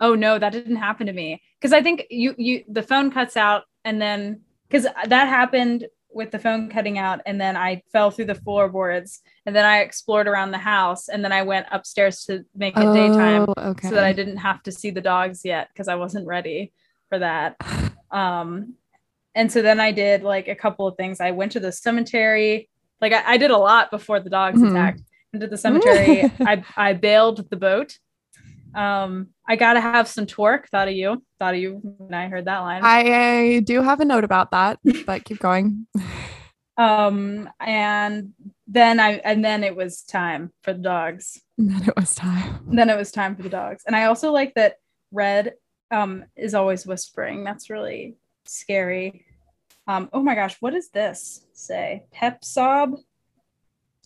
Oh 0.00 0.14
no, 0.14 0.38
that 0.38 0.52
didn't 0.52 0.76
happen 0.76 1.06
to 1.06 1.12
me. 1.12 1.42
Because 1.58 1.72
I 1.72 1.82
think 1.82 2.04
you 2.10 2.34
you 2.36 2.64
the 2.68 2.82
phone 2.82 3.10
cuts 3.10 3.36
out 3.38 3.64
and 3.84 4.00
then 4.02 4.42
because 4.68 4.86
that 5.06 5.28
happened 5.28 5.86
with 6.10 6.30
the 6.30 6.38
phone 6.38 6.68
cutting 6.68 6.98
out 6.98 7.20
and 7.26 7.40
then 7.40 7.56
I 7.56 7.82
fell 7.90 8.10
through 8.10 8.26
the 8.26 8.34
floorboards 8.34 9.20
and 9.46 9.56
then 9.56 9.64
I 9.64 9.80
explored 9.80 10.28
around 10.28 10.50
the 10.50 10.58
house 10.58 11.08
and 11.08 11.24
then 11.24 11.32
I 11.32 11.42
went 11.42 11.66
upstairs 11.72 12.24
to 12.26 12.44
make 12.54 12.76
it 12.76 12.84
Oh, 12.84 12.92
daytime 12.92 13.46
okay. 13.58 13.88
so 13.88 13.94
that 13.94 14.04
I 14.04 14.12
didn't 14.12 14.38
have 14.38 14.62
to 14.64 14.72
see 14.72 14.90
the 14.90 15.00
dogs 15.00 15.42
yet 15.44 15.68
because 15.72 15.88
I 15.88 15.94
wasn't 15.96 16.26
ready 16.26 16.72
for 17.08 17.18
that. 17.18 17.56
Um, 18.10 18.74
and 19.34 19.50
so 19.52 19.62
then 19.62 19.78
I 19.80 19.92
did 19.92 20.22
like 20.22 20.48
a 20.48 20.54
couple 20.54 20.86
of 20.86 20.96
things. 20.96 21.20
I 21.20 21.30
went 21.32 21.52
to 21.52 21.60
the 21.60 21.72
cemetery. 21.72 22.68
Like 23.00 23.12
I, 23.12 23.34
I 23.34 23.36
did 23.36 23.50
a 23.50 23.56
lot 23.58 23.90
before 23.90 24.20
the 24.20 24.30
dogs 24.30 24.60
Mhm. 24.60 24.70
attacked. 24.70 25.02
Went 25.32 25.42
to 25.42 25.46
the 25.48 25.58
cemetery. 25.58 26.22
I 26.40 26.64
I 26.76 26.92
bailed 26.94 27.48
the 27.50 27.56
boat. 27.56 27.98
Um, 28.74 29.28
I 29.46 29.56
gotta 29.56 29.80
have 29.80 30.08
some 30.08 30.26
torque. 30.26 30.68
Thought 30.68 30.88
of 30.88 30.94
you. 30.94 31.22
Thought 31.38 31.54
of 31.54 31.60
you 31.60 31.80
when 31.82 32.14
I 32.14 32.28
heard 32.28 32.46
that 32.46 32.58
line. 32.60 32.80
I 32.84 33.60
do 33.60 33.82
have 33.82 34.00
a 34.00 34.04
note 34.04 34.24
about 34.24 34.50
that, 34.50 34.78
but 35.06 35.24
keep 35.24 35.38
going. 35.38 35.86
um, 36.76 37.48
and 37.60 38.32
then 38.66 39.00
I 39.00 39.12
and 39.24 39.44
then 39.44 39.64
it 39.64 39.74
was 39.76 40.02
time 40.02 40.52
for 40.62 40.72
the 40.72 40.80
dogs. 40.80 41.40
And 41.56 41.70
then 41.72 41.88
it 41.88 41.96
was 41.96 42.14
time. 42.14 42.60
then 42.70 42.90
it 42.90 42.96
was 42.96 43.10
time 43.12 43.36
for 43.36 43.42
the 43.42 43.48
dogs. 43.48 43.82
And 43.86 43.96
I 43.96 44.04
also 44.04 44.32
like 44.32 44.54
that 44.54 44.76
Red 45.12 45.54
um, 45.90 46.24
is 46.36 46.54
always 46.54 46.86
whispering. 46.86 47.44
That's 47.44 47.70
really 47.70 48.16
scary. 48.44 49.24
Um, 49.86 50.08
oh 50.12 50.22
my 50.22 50.34
gosh, 50.34 50.56
what 50.60 50.74
does 50.74 50.90
this 50.90 51.44
say? 51.52 52.04
Pepsob. 52.14 52.96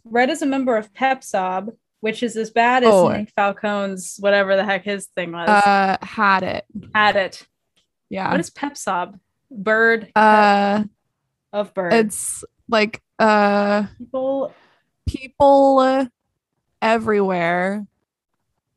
Red 0.04 0.30
is 0.30 0.42
a 0.42 0.46
member 0.46 0.76
of 0.76 0.92
Pepsob, 0.94 1.70
which 2.00 2.22
is 2.22 2.36
as 2.36 2.50
bad 2.50 2.84
as 2.84 2.90
Oh. 2.92 3.08
Nick 3.08 3.32
Falcone's 3.36 4.16
whatever 4.20 4.56
the 4.56 4.64
heck 4.64 4.84
his 4.84 5.06
thing 5.06 5.32
was. 5.32 5.48
Uh 5.48 5.96
had 6.02 6.42
it. 6.42 6.64
Had 6.94 7.16
it. 7.16 7.46
Yeah. 8.08 8.30
What 8.30 8.40
is 8.40 8.50
Pepsob? 8.50 9.18
Bird 9.50 10.10
uh 10.16 10.84
of 11.52 11.74
bird. 11.74 11.92
it's 11.92 12.44
like 12.68 13.02
uh 13.18 13.84
people 13.98 14.52
people 15.06 16.08
everywhere 16.80 17.86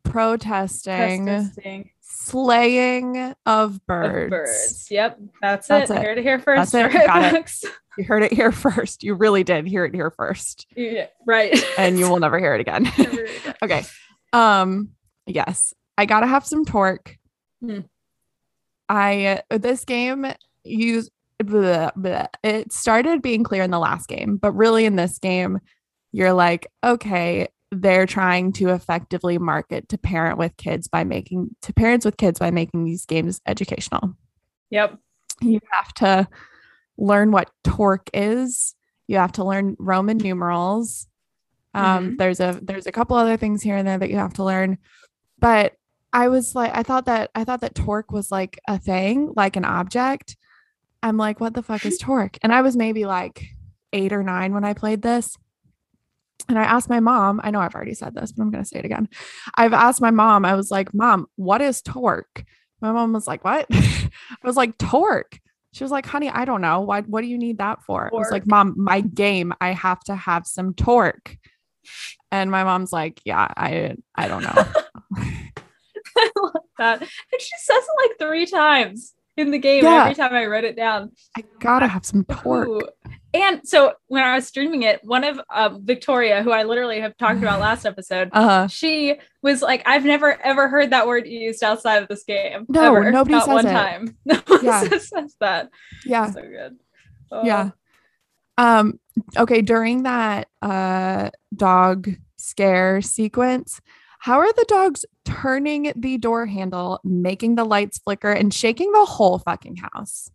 protesting 0.03 1.25
protesting 1.25 1.89
slaying 2.25 3.17
of 3.17 3.35
of 3.45 3.85
birds. 3.85 4.29
birds. 4.29 4.87
Yep, 4.89 5.19
that's, 5.41 5.67
That's 5.67 5.91
it. 5.91 5.97
it. 5.97 6.03
Heard 6.03 6.17
it 6.17 6.23
here 6.23 6.39
first. 6.39 6.71
That's 6.71 6.93
it. 6.95 7.05
Got 7.05 7.33
it. 7.33 7.51
You 7.97 8.03
heard 8.03 8.23
it 8.23 8.33
here 8.33 8.51
first. 8.51 9.03
You 9.03 9.13
really 9.13 9.43
did 9.43 9.67
hear 9.67 9.85
it 9.85 9.93
here 9.95 10.11
first. 10.11 10.67
Yeah, 10.75 11.07
right. 11.25 11.63
And 11.77 11.97
you 11.97 12.09
will 12.09 12.19
never 12.19 12.39
hear 12.39 12.53
it 12.55 12.61
again. 12.61 12.91
okay. 13.63 13.83
Um 14.33 14.89
yes, 15.25 15.73
I 15.97 16.05
got 16.05 16.21
to 16.21 16.27
have 16.27 16.45
some 16.45 16.65
torque. 16.65 17.17
Hmm. 17.61 17.81
I 18.89 19.41
this 19.49 19.85
game 19.85 20.25
use 20.63 21.09
blah, 21.43 21.91
blah. 21.95 22.27
it 22.43 22.71
started 22.73 23.21
being 23.21 23.43
clear 23.43 23.63
in 23.63 23.71
the 23.71 23.79
last 23.79 24.07
game, 24.07 24.37
but 24.37 24.51
really 24.51 24.85
in 24.85 24.95
this 24.95 25.19
game 25.19 25.59
you're 26.11 26.33
like, 26.33 26.67
okay, 26.83 27.47
they're 27.71 28.05
trying 28.05 28.53
to 28.53 28.69
effectively 28.69 29.37
market 29.37 29.89
to 29.89 29.97
parent 29.97 30.37
with 30.37 30.55
kids 30.57 30.87
by 30.87 31.03
making 31.03 31.55
to 31.61 31.73
parents 31.73 32.05
with 32.05 32.17
kids 32.17 32.39
by 32.39 32.51
making 32.51 32.85
these 32.85 33.05
games 33.05 33.41
educational. 33.45 34.15
Yep. 34.69 34.97
You 35.41 35.59
have 35.71 35.93
to 35.95 36.27
learn 36.97 37.31
what 37.31 37.49
torque 37.63 38.09
is. 38.13 38.75
You 39.07 39.17
have 39.17 39.33
to 39.33 39.43
learn 39.43 39.75
Roman 39.79 40.17
numerals. 40.17 41.07
Um, 41.73 42.15
there's 42.15 42.39
a 42.39 42.57
there's 42.63 42.87
a 42.87 42.91
couple 42.91 43.17
other 43.17 43.35
things 43.35 43.61
here 43.61 43.75
and 43.75 43.87
there 43.87 43.97
that 43.97 44.09
you 44.09 44.15
have 44.15 44.33
to 44.35 44.43
learn. 44.43 44.77
But 45.39 45.73
I 46.13 46.29
was 46.29 46.55
like, 46.55 46.71
I 46.73 46.83
thought 46.83 47.05
that 47.07 47.31
I 47.35 47.43
thought 47.43 47.61
that 47.61 47.75
torque 47.75 48.11
was 48.11 48.31
like 48.31 48.59
a 48.67 48.79
thing, 48.79 49.33
like 49.35 49.57
an 49.57 49.65
object. 49.65 50.37
I'm 51.03 51.17
like, 51.17 51.41
what 51.41 51.53
the 51.53 51.61
fuck 51.61 51.85
is 51.85 51.97
torque? 52.01 52.37
And 52.41 52.53
I 52.53 52.61
was 52.61 52.77
maybe 52.77 53.05
like 53.05 53.45
eight 53.91 54.13
or 54.13 54.23
nine 54.23 54.53
when 54.53 54.63
I 54.63 54.73
played 54.73 55.01
this. 55.01 55.37
And 56.47 56.59
I 56.59 56.63
asked 56.63 56.89
my 56.89 56.99
mom, 56.99 57.41
I 57.43 57.51
know 57.51 57.59
I've 57.59 57.75
already 57.75 57.93
said 57.93 58.13
this, 58.13 58.31
but 58.31 58.43
I'm 58.43 58.51
going 58.51 58.63
to 58.63 58.67
say 58.67 58.79
it 58.79 58.85
again. 58.85 59.09
I've 59.55 59.73
asked 59.73 60.01
my 60.01 60.11
mom, 60.11 60.45
I 60.45 60.55
was 60.55 60.69
like, 60.69 60.93
Mom, 60.93 61.27
what 61.35 61.61
is 61.61 61.81
torque? 61.81 62.43
My 62.81 62.91
mom 62.91 63.13
was 63.13 63.27
like, 63.27 63.43
What? 63.43 63.65
I 63.71 64.09
was 64.43 64.57
like, 64.57 64.77
Torque. 64.77 65.39
She 65.73 65.83
was 65.83 65.91
like, 65.91 66.05
Honey, 66.05 66.29
I 66.29 66.45
don't 66.45 66.61
know. 66.61 66.81
Why, 66.81 67.01
what 67.01 67.21
do 67.21 67.27
you 67.27 67.37
need 67.37 67.57
that 67.57 67.81
for? 67.83 68.09
I 68.13 68.15
was 68.15 68.31
like, 68.31 68.47
Mom, 68.47 68.75
my 68.77 69.01
game, 69.01 69.53
I 69.59 69.71
have 69.71 70.01
to 70.01 70.15
have 70.15 70.45
some 70.45 70.73
torque. 70.73 71.37
And 72.31 72.51
my 72.51 72.63
mom's 72.63 72.93
like, 72.93 73.21
Yeah, 73.25 73.47
I, 73.57 73.95
I 74.15 74.27
don't 74.27 74.43
know. 74.43 74.53
I 76.17 76.31
love 76.37 76.53
that. 76.77 77.01
And 77.01 77.41
she 77.41 77.51
says 77.57 77.83
it 77.83 78.09
like 78.09 78.19
three 78.19 78.45
times 78.45 79.13
in 79.37 79.51
the 79.51 79.59
game. 79.59 79.83
Yeah. 79.83 80.03
Every 80.03 80.15
time 80.15 80.33
I 80.33 80.45
wrote 80.45 80.63
it 80.63 80.75
down. 80.75 81.11
I 81.37 81.43
gotta 81.59 81.87
have 81.87 82.05
some 82.05 82.23
torque. 82.25 82.67
Ooh. 82.67 82.81
And 83.35 83.67
so 83.67 83.93
when 84.07 84.23
I 84.23 84.35
was 84.35 84.47
streaming 84.47 84.83
it, 84.83 84.99
one 85.03 85.23
of 85.23 85.39
um, 85.53 85.85
Victoria, 85.85 86.41
who 86.43 86.51
I 86.51 86.63
literally 86.63 87.01
have 87.01 87.17
talked 87.17 87.39
about 87.39 87.59
last 87.59 87.85
episode, 87.91 88.29
Uh, 88.31 88.67
she 88.67 89.15
was 89.41 89.61
like, 89.61 89.81
"I've 89.85 90.05
never 90.05 90.39
ever 90.41 90.67
heard 90.69 90.91
that 90.91 91.05
word 91.07 91.27
used 91.27 91.63
outside 91.63 92.01
of 92.01 92.07
this 92.07 92.23
game. 92.23 92.65
No, 92.69 92.95
ever. 92.95 93.11
nobody 93.11 93.33
Not 93.35 93.45
says 93.45 93.53
one 93.53 93.65
it. 93.67 93.71
time. 93.73 94.17
No 94.25 94.41
one 94.47 94.63
Yeah. 94.65 94.81
says 94.87 95.35
that. 95.39 95.69
yeah. 96.05 96.31
So 96.31 96.41
good. 96.41 96.77
Yeah. 97.43 97.71
Oh. 98.57 98.63
Um, 98.63 98.99
okay, 99.37 99.61
during 99.61 100.03
that 100.03 100.47
uh 100.61 101.29
dog 101.55 102.09
scare 102.37 103.01
sequence, 103.01 103.81
how 104.19 104.39
are 104.39 104.53
the 104.53 104.65
dogs 104.69 105.05
turning 105.25 105.91
the 105.95 106.17
door 106.17 106.45
handle, 106.45 106.99
making 107.03 107.55
the 107.55 107.65
lights 107.65 107.97
flicker, 107.97 108.31
and 108.31 108.53
shaking 108.53 108.91
the 108.93 109.05
whole 109.05 109.39
fucking 109.39 109.75
house? 109.77 110.29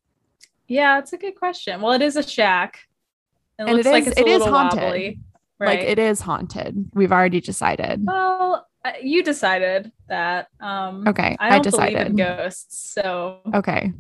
Yeah, 0.69 0.99
it's 0.99 1.13
a 1.13 1.17
good 1.19 1.35
question. 1.35 1.81
Well, 1.81 1.93
it 1.93 2.03
is 2.03 2.15
a 2.17 2.23
shack. 2.23 2.81
It 3.61 3.65
And 3.69 3.73
looks 3.77 3.87
it 3.87 3.91
like 3.91 4.03
is- 4.05 4.09
it's 4.09 4.19
a 4.19 4.23
it 4.23 4.29
is 4.29 4.43
haunted. 4.45 4.83
wobbly. 4.83 5.21
Right. 5.59 5.81
Like 5.81 5.89
it 5.89 5.99
is 5.99 6.21
haunted. 6.21 6.91
We've 6.95 7.13
already 7.13 7.41
decided. 7.43 8.01
Well, 8.07 8.67
uh, 8.83 8.93
you 9.03 9.23
decided 9.23 9.93
that. 10.09 10.49
Um, 10.59 11.07
Okay, 11.07 11.37
I 11.39 11.49
I, 11.57 11.59
don't 11.59 11.71
believe 11.71 11.97
in 11.97 12.17
decided. 12.17 12.17
ghosts, 12.17 12.93
so 12.95 13.41
Okay. 13.55 13.93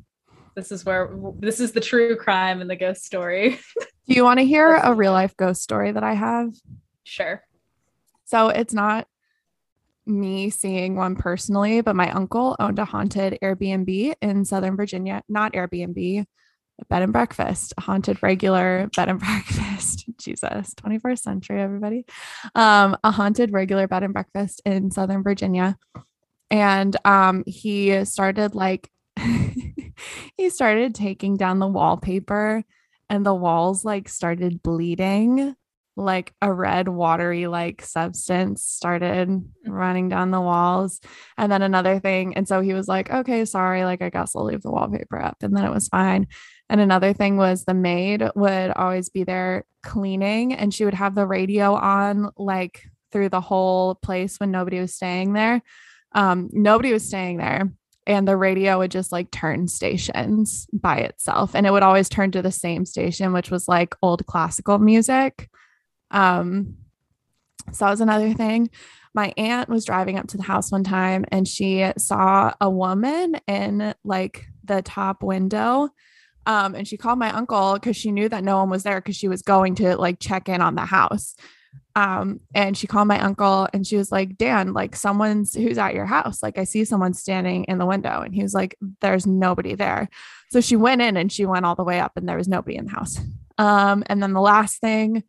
this 0.56 0.72
is 0.72 0.86
where 0.86 1.14
this 1.38 1.61
is 1.61 1.72
the 1.72 1.80
true 1.82 2.16
crime 2.16 2.62
in 2.62 2.68
the 2.68 2.76
ghost 2.76 3.04
story. 3.04 3.58
Do 4.08 4.14
you 4.14 4.24
want 4.24 4.38
to 4.40 4.46
hear 4.46 4.74
a 4.76 4.94
real 4.94 5.12
life 5.12 5.36
ghost 5.36 5.62
story 5.62 5.92
that 5.92 6.02
I 6.02 6.14
have? 6.14 6.54
sure. 7.04 7.42
So 8.24 8.48
it's 8.48 8.72
not 8.72 9.06
me 10.06 10.48
seeing 10.50 10.96
one 10.96 11.14
personally, 11.16 11.82
but 11.82 11.94
my 11.94 12.11
uncle 12.11 12.56
owned 12.58 12.78
a 12.78 12.84
haunted 12.86 13.38
Airbnb 13.42 14.14
in 14.22 14.44
Southern 14.46 14.76
Virginia, 14.76 15.22
not 15.28 15.52
Airbnb, 15.52 16.24
bed 16.88 17.02
and 17.02 17.12
breakfast, 17.12 17.74
haunted 17.78 18.22
regular 18.22 18.88
bed 18.96 19.08
and 19.08 19.18
breakfast. 19.20 20.06
Jesus, 20.18 20.74
21st 20.74 21.18
century, 21.18 21.60
everybody. 21.60 22.04
Um, 22.54 22.96
a 23.04 23.10
haunted 23.10 23.52
regular 23.52 23.88
bed 23.88 24.02
and 24.02 24.12
breakfast 24.12 24.62
in 24.64 24.90
Southern 24.90 25.22
Virginia. 25.22 25.78
And 26.50 26.96
um, 27.04 27.44
he 27.46 28.04
started 28.04 28.54
like, 28.54 28.90
he 30.36 30.50
started 30.50 30.94
taking 30.94 31.36
down 31.36 31.58
the 31.58 31.66
wallpaper 31.66 32.64
and 33.08 33.24
the 33.24 33.34
walls 33.34 33.84
like 33.84 34.08
started 34.08 34.62
bleeding 34.62 35.54
like 35.97 36.32
a 36.41 36.53
red 36.53 36.88
watery 36.88 37.47
like 37.47 37.82
substance 37.82 38.62
started 38.62 39.45
running 39.66 40.09
down 40.09 40.30
the 40.30 40.41
walls. 40.41 41.01
And 41.36 41.51
then 41.51 41.62
another 41.62 41.99
thing 42.01 42.36
and 42.36 42.47
so 42.47 42.61
he 42.61 42.74
was 42.74 42.88
like 42.88 43.11
okay 43.11 43.45
sorry 43.45 43.84
like 43.84 44.03
i 44.03 44.09
guess 44.09 44.34
i'll 44.34 44.45
leave 44.45 44.62
the 44.62 44.70
wallpaper 44.70 45.20
up. 45.20 45.38
And 45.43 45.57
then 45.57 45.64
it 45.64 45.72
was 45.72 45.88
fine. 45.88 46.26
And 46.68 46.80
another 46.80 47.12
thing 47.12 47.36
was 47.36 47.64
the 47.64 47.74
maid 47.74 48.24
would 48.34 48.70
always 48.70 49.09
be 49.09 49.24
there 49.24 49.64
cleaning 49.82 50.55
and 50.55 50.72
she 50.72 50.84
would 50.84 50.95
have 50.95 51.14
the 51.14 51.26
radio 51.26 51.74
on 51.74 52.30
like 52.36 52.82
through 53.12 53.28
the 53.28 53.41
whole 53.41 53.97
place 53.97 54.38
when 54.38 54.51
nobody 54.51 54.80
was 54.80 54.95
staying 54.95 55.32
there. 55.32 55.62
Um 56.12 56.49
nobody 56.53 56.93
was 56.93 57.07
staying 57.07 57.38
there 57.38 57.72
and 58.07 58.26
the 58.26 58.36
radio 58.36 58.78
would 58.78 58.91
just 58.91 59.12
like 59.12 59.30
turn 59.30 59.68
stations 59.68 60.66
by 60.72 60.99
itself. 60.99 61.55
And 61.55 61.66
it 61.66 61.72
would 61.72 61.82
always 61.82 62.09
turn 62.09 62.30
to 62.32 62.43
the 62.43 62.53
same 62.53 62.86
station 62.86 63.32
which 63.32 63.51
was 63.51 63.68
like 63.68 63.95
old 64.03 64.24
classical 64.26 64.78
music 64.78 65.49
um, 66.11 66.76
so 67.72 67.84
that 67.84 67.90
was 67.90 68.00
another 68.00 68.32
thing. 68.34 68.70
My 69.14 69.32
aunt 69.36 69.68
was 69.68 69.84
driving 69.84 70.18
up 70.18 70.28
to 70.28 70.36
the 70.36 70.42
house 70.42 70.70
one 70.70 70.84
time 70.84 71.24
and 71.32 71.46
she 71.46 71.90
saw 71.98 72.52
a 72.61 72.70
woman 72.70 73.36
in 73.46 73.94
like 74.04 74.46
the 74.64 74.82
top 74.82 75.22
window. 75.22 75.90
Um, 76.46 76.74
and 76.74 76.86
she 76.86 76.96
called 76.96 77.18
my 77.18 77.32
uncle 77.32 77.74
because 77.74 77.96
she 77.96 78.12
knew 78.12 78.28
that 78.28 78.44
no 78.44 78.58
one 78.58 78.70
was 78.70 78.82
there 78.82 79.00
because 79.00 79.16
she 79.16 79.28
was 79.28 79.42
going 79.42 79.74
to 79.76 79.96
like 79.96 80.20
check 80.20 80.48
in 80.48 80.61
on 80.61 80.74
the 80.74 80.84
house. 80.84 81.34
Um, 81.96 82.40
and 82.54 82.76
she 82.76 82.86
called 82.86 83.08
my 83.08 83.20
uncle 83.20 83.68
and 83.72 83.86
she 83.86 83.96
was 83.96 84.12
like, 84.12 84.38
Dan, 84.38 84.72
like 84.72 84.94
someone's 84.94 85.54
who's 85.54 85.76
at 85.76 85.94
your 85.94 86.06
house. 86.06 86.42
Like 86.42 86.56
I 86.56 86.64
see 86.64 86.84
someone 86.84 87.14
standing 87.14 87.64
in 87.64 87.78
the 87.78 87.86
window. 87.86 88.20
And 88.22 88.34
he 88.34 88.42
was 88.42 88.54
like, 88.54 88.76
There's 89.00 89.26
nobody 89.26 89.74
there. 89.74 90.08
So 90.50 90.61
she 90.61 90.76
went 90.76 91.02
in 91.02 91.16
and 91.16 91.30
she 91.30 91.46
went 91.46 91.66
all 91.66 91.74
the 91.74 91.84
way 91.84 92.00
up 92.00 92.12
and 92.16 92.28
there 92.28 92.36
was 92.36 92.48
nobody 92.48 92.76
in 92.76 92.86
the 92.86 92.92
house. 92.92 93.18
Um, 93.58 94.04
and 94.06 94.22
then 94.22 94.32
the 94.32 94.40
last 94.40 94.80
thing 94.80 95.24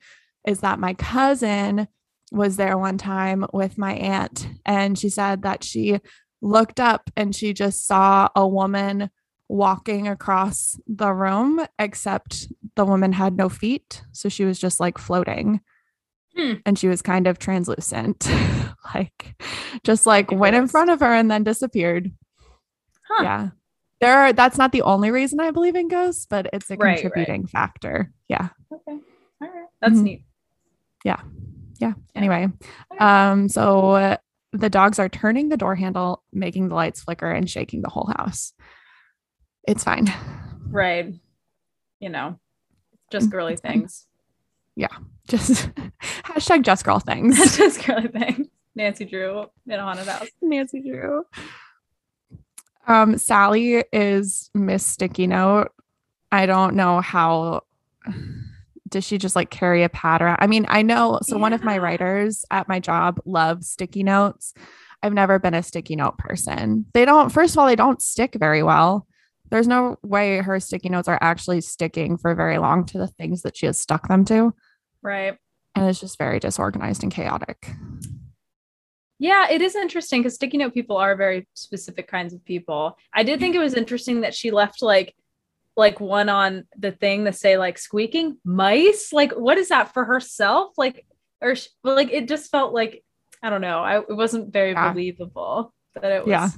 is 0.47 0.61
that 0.61 0.79
my 0.79 0.93
cousin 0.93 1.87
was 2.31 2.55
there 2.57 2.77
one 2.77 2.97
time 2.97 3.45
with 3.53 3.77
my 3.77 3.93
aunt 3.93 4.47
and 4.65 4.97
she 4.97 5.09
said 5.09 5.41
that 5.43 5.63
she 5.63 5.99
looked 6.41 6.79
up 6.79 7.09
and 7.17 7.35
she 7.35 7.53
just 7.53 7.85
saw 7.85 8.29
a 8.35 8.47
woman 8.47 9.09
walking 9.49 10.07
across 10.07 10.79
the 10.87 11.11
room, 11.13 11.59
except 11.77 12.47
the 12.75 12.85
woman 12.85 13.11
had 13.11 13.35
no 13.35 13.49
feet. 13.49 14.01
So 14.13 14.29
she 14.29 14.45
was 14.45 14.57
just 14.57 14.79
like 14.79 14.97
floating. 14.97 15.59
Hmm. 16.37 16.53
And 16.65 16.79
she 16.79 16.87
was 16.87 17.01
kind 17.01 17.27
of 17.27 17.37
translucent, 17.37 18.27
like 18.95 19.35
just 19.83 20.05
like 20.05 20.31
went 20.31 20.55
in 20.55 20.67
front 20.69 20.89
of 20.89 21.01
her 21.01 21.13
and 21.13 21.29
then 21.29 21.43
disappeared. 21.43 22.11
Huh. 23.09 23.23
Yeah. 23.23 23.49
There 23.99 24.17
are, 24.17 24.33
that's 24.33 24.57
not 24.57 24.71
the 24.71 24.81
only 24.83 25.11
reason 25.11 25.41
I 25.41 25.51
believe 25.51 25.75
in 25.75 25.89
ghosts, 25.89 26.25
but 26.27 26.49
it's 26.53 26.71
a 26.71 26.75
Right, 26.75 26.79
right. 26.93 27.01
contributing 27.01 27.45
factor. 27.47 28.11
Yeah. 28.29 28.49
Okay. 28.73 28.97
All 29.41 29.47
right. 29.49 29.67
That's 29.81 29.95
Mhm. 29.95 30.03
neat. 30.03 30.25
Yeah. 31.03 31.21
Yeah. 31.79 31.93
Anyway, 32.15 32.47
um, 32.99 33.49
so 33.49 33.91
uh, 33.91 34.17
the 34.53 34.69
dogs 34.69 34.99
are 34.99 35.09
turning 35.09 35.49
the 35.49 35.57
door 35.57 35.75
handle, 35.75 36.23
making 36.31 36.69
the 36.69 36.75
lights 36.75 37.01
flicker, 37.01 37.29
and 37.31 37.49
shaking 37.49 37.81
the 37.81 37.89
whole 37.89 38.11
house. 38.17 38.53
It's 39.67 39.83
fine. 39.83 40.13
Right. 40.69 41.13
You 41.99 42.09
know, 42.09 42.39
just 43.11 43.29
girly 43.29 43.55
things. 43.55 44.05
Yeah. 44.75 44.95
Just 45.27 45.69
hashtag 46.23 46.63
just 46.63 46.85
girl 46.85 46.99
things. 46.99 47.37
just 47.57 47.85
girly 47.85 48.07
things. 48.07 48.47
Nancy 48.75 49.05
Drew 49.05 49.45
in 49.67 49.79
a 49.79 49.81
haunted 49.81 50.07
house. 50.07 50.27
Nancy 50.41 50.81
Drew. 50.81 51.25
Um, 52.87 53.17
Sally 53.17 53.83
is 53.91 54.49
Miss 54.53 54.85
Sticky 54.85 55.27
Note. 55.27 55.71
I 56.31 56.45
don't 56.45 56.75
know 56.75 57.01
how 57.01 57.61
does 58.91 59.03
she 59.03 59.17
just 59.17 59.35
like 59.35 59.49
carry 59.49 59.83
a 59.83 59.89
pad 59.89 60.21
around? 60.21 60.37
I 60.39 60.47
mean, 60.47 60.65
I 60.69 60.83
know 60.83 61.19
so 61.23 61.37
one 61.37 61.53
of 61.53 61.63
my 61.63 61.77
writers 61.77 62.45
at 62.51 62.67
my 62.67 62.79
job 62.79 63.19
loves 63.25 63.69
sticky 63.69 64.03
notes. 64.03 64.53
I've 65.01 65.13
never 65.13 65.39
been 65.39 65.55
a 65.55 65.63
sticky 65.63 65.95
note 65.95 66.17
person. 66.17 66.85
They 66.93 67.05
don't, 67.05 67.31
first 67.31 67.55
of 67.55 67.57
all, 67.57 67.65
they 67.65 67.75
don't 67.75 68.01
stick 68.01 68.35
very 68.39 68.61
well. 68.61 69.07
There's 69.49 69.67
no 69.67 69.97
way 70.03 70.37
her 70.37 70.59
sticky 70.59 70.89
notes 70.89 71.07
are 71.07 71.17
actually 71.21 71.61
sticking 71.61 72.17
for 72.17 72.35
very 72.35 72.57
long 72.57 72.85
to 72.87 72.97
the 72.97 73.07
things 73.07 73.41
that 73.41 73.57
she 73.57 73.65
has 73.65 73.79
stuck 73.79 74.07
them 74.07 74.23
to. 74.25 74.53
Right. 75.01 75.37
And 75.73 75.89
it's 75.89 75.99
just 75.99 76.17
very 76.17 76.39
disorganized 76.39 77.03
and 77.03 77.11
chaotic. 77.11 77.71
Yeah, 79.17 79.49
it 79.49 79.61
is 79.61 79.75
interesting 79.75 80.21
because 80.21 80.35
sticky 80.35 80.57
note 80.57 80.73
people 80.73 80.97
are 80.97 81.15
very 81.15 81.47
specific 81.53 82.07
kinds 82.07 82.33
of 82.33 82.43
people. 82.43 82.97
I 83.13 83.23
did 83.23 83.39
think 83.39 83.55
it 83.55 83.59
was 83.59 83.73
interesting 83.73 84.21
that 84.21 84.33
she 84.33 84.51
left 84.51 84.81
like 84.81 85.13
like 85.77 85.99
one 85.99 86.29
on 86.29 86.65
the 86.77 86.91
thing 86.91 87.23
that 87.23 87.35
say 87.35 87.57
like 87.57 87.77
squeaking 87.77 88.37
mice. 88.43 89.13
Like, 89.13 89.31
what 89.33 89.57
is 89.57 89.69
that 89.69 89.93
for 89.93 90.05
herself? 90.05 90.73
Like, 90.77 91.05
or 91.41 91.55
sh- 91.55 91.67
well, 91.83 91.95
like 91.95 92.11
it 92.11 92.27
just 92.27 92.51
felt 92.51 92.73
like 92.73 93.03
I 93.43 93.49
don't 93.49 93.61
know. 93.61 93.79
I 93.79 93.99
it 93.99 94.15
wasn't 94.15 94.53
very 94.53 94.71
Yeah. 94.71 94.91
believable 94.91 95.73
that 95.95 96.11
it 96.11 96.25
was 96.25 96.29
Yeah. 96.29 96.49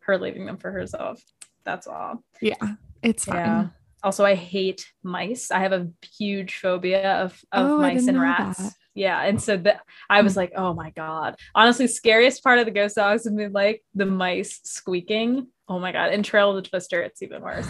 her 0.00 0.18
leaving 0.18 0.46
them 0.46 0.58
for 0.58 0.70
herself. 0.70 1.22
That's 1.64 1.86
all. 1.86 2.22
Yeah, 2.40 2.74
it's 3.02 3.24
fine. 3.24 3.36
Yeah. 3.36 3.66
Also, 4.02 4.24
I 4.24 4.34
hate 4.34 4.86
mice. 5.02 5.50
I 5.50 5.60
have 5.60 5.72
a 5.72 5.88
huge 6.16 6.56
phobia 6.58 7.22
of, 7.22 7.32
of 7.50 7.70
Oh, 7.70 7.78
mice 7.78 8.06
and 8.06 8.20
rats. 8.20 8.58
that. 8.58 8.72
Yeah. 8.94 9.20
And 9.20 9.42
so 9.42 9.56
that 9.58 9.80
I 10.08 10.22
was 10.22 10.34
hmm. 10.34 10.40
like, 10.40 10.52
oh 10.56 10.74
my 10.74 10.90
God. 10.90 11.36
Honestly, 11.54 11.88
scariest 11.88 12.44
part 12.44 12.58
of 12.58 12.66
the 12.66 12.70
ghost 12.70 12.96
dogs 12.96 13.24
have 13.24 13.36
been 13.36 13.52
like 13.52 13.82
the 13.94 14.06
mice 14.06 14.60
squeaking. 14.62 15.48
Oh 15.68 15.80
my 15.80 15.92
God. 15.92 16.12
And 16.12 16.24
Trail 16.24 16.50
of 16.50 16.62
the 16.62 16.68
Twister, 16.68 17.02
it's 17.02 17.22
even 17.22 17.42
worse. 17.42 17.66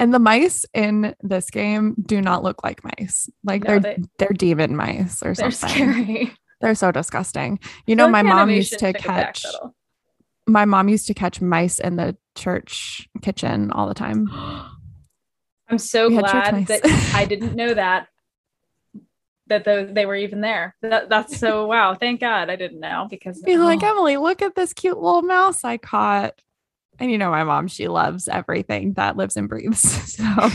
And 0.00 0.14
the 0.14 0.18
mice 0.18 0.64
in 0.72 1.14
this 1.20 1.50
game 1.50 1.94
do 2.06 2.22
not 2.22 2.42
look 2.42 2.64
like 2.64 2.82
mice. 2.82 3.28
Like 3.44 3.64
No, 3.64 3.78
they're 3.78 3.96
they- 3.96 4.02
they, 4.18 4.26
are 4.26 4.32
demon 4.32 4.74
mice 4.74 5.22
or 5.22 5.34
They're 5.34 5.50
something. 5.50 5.92
scary. 5.92 6.32
They're 6.62 6.74
so 6.74 6.90
disgusting. 6.90 7.60
You 7.86 7.96
know, 7.96 8.08
my 8.08 8.22
mom 8.22 8.50
used 8.50 8.72
to 8.72 8.78
took 8.78 8.96
it 8.96 9.06
back 9.06 9.34
catch 9.34 9.46
my 10.46 10.64
mom 10.64 10.88
used 10.88 11.06
to 11.06 11.14
catch 11.14 11.40
mice 11.40 11.78
in 11.78 11.96
the 11.96 12.16
church 12.34 13.08
kitchen 13.22 13.70
all 13.72 13.86
the 13.86 13.94
time. 13.94 14.28
I'm 15.68 15.78
so 15.78 16.08
We 16.08 16.16
glad 16.18 16.66
that 16.66 17.12
I 17.14 17.24
didn't 17.26 17.54
know 17.54 17.74
that 17.74 18.08
that 19.46 19.64
those, 19.64 19.92
they 19.92 20.06
were 20.06 20.16
even 20.16 20.40
there. 20.40 20.74
That, 20.82 21.08
that's 21.08 21.36
so 21.38 21.66
wow. 21.66 21.94
Thank 21.94 22.20
God 22.20 22.50
I 22.50 22.56
didn't 22.56 22.80
know 22.80 23.06
because 23.10 23.40
Be 23.42 23.58
like, 23.58 23.82
oh, 23.82 23.90
Emily, 23.90 24.16
look 24.16 24.42
at 24.42 24.54
this 24.54 24.72
cute 24.72 24.98
little 24.98 25.22
mouse 25.22 25.62
I 25.64 25.76
caught. 25.76 26.40
And 27.00 27.10
you 27.10 27.18
know, 27.18 27.30
my 27.30 27.42
mom, 27.44 27.66
she 27.66 27.88
loves 27.88 28.28
everything 28.28 28.92
that 28.94 29.16
lives 29.16 29.36
and 29.36 29.48
breathes. 29.48 29.82
So 30.20 30.50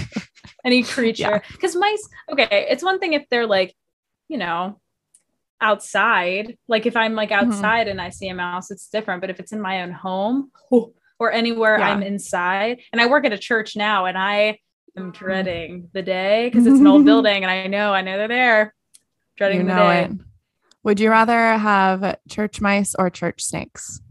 any 0.63 0.83
creature 0.95 1.41
because 1.51 1.75
mice 1.75 2.07
okay 2.31 2.67
it's 2.69 2.83
one 2.83 2.99
thing 2.99 3.13
if 3.13 3.23
they're 3.29 3.45
like 3.47 3.73
you 4.27 4.37
know 4.37 4.79
outside 5.61 6.57
like 6.67 6.85
if 6.85 6.95
i'm 6.95 7.13
like 7.13 7.29
Mhm. 7.29 7.33
outside 7.35 7.87
and 7.87 8.01
i 8.01 8.09
see 8.09 8.27
a 8.29 8.33
mouse 8.33 8.71
it's 8.71 8.89
different 8.89 9.21
but 9.21 9.29
if 9.29 9.39
it's 9.39 9.51
in 9.53 9.61
my 9.61 9.83
own 9.83 9.91
home 9.91 10.51
or 11.19 11.31
anywhere 11.31 11.77
Yeah. 11.79 11.89
i'm 11.89 12.03
inside 12.03 12.81
and 12.91 12.99
i 13.01 13.05
work 13.05 13.25
at 13.25 13.33
a 13.33 13.37
church 13.37 13.75
now 13.75 14.05
and 14.05 14.17
i 14.17 14.57
am 14.97 15.11
dreading 15.11 15.89
the 15.93 16.01
day 16.01 16.49
because 16.49 16.65
it's 16.65 16.79
an 16.79 16.87
old 16.87 17.05
building 17.11 17.43
and 17.43 17.51
i 17.51 17.67
know 17.67 17.93
i 17.93 18.01
know 18.01 18.17
they're 18.17 18.27
there 18.27 18.75
dreading 19.37 19.59
you 19.59 19.67
the 19.67 19.73
day 19.73 20.01
it. 20.01 20.11
Would 20.83 20.99
you 20.99 21.09
rather 21.09 21.57
have 21.57 22.17
church 22.29 22.59
mice 22.61 22.95
or 22.97 23.09
church 23.09 23.43
snakes? 23.43 24.01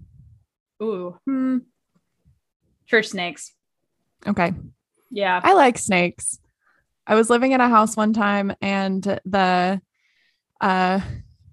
ooh 0.83 1.19
hmm. 1.27 1.59
Church 2.95 3.09
snakes 3.09 3.53
Okay. 4.27 4.53
yeah 5.11 5.41
I 5.43 5.53
like 5.53 5.79
snakes. 5.79 6.39
I 7.07 7.15
was 7.15 7.29
living 7.29 7.53
in 7.53 7.61
a 7.61 7.69
house 7.69 7.97
one 7.97 8.13
time 8.13 8.55
and 8.63 9.03
the 9.25 9.81
uh 10.61 11.01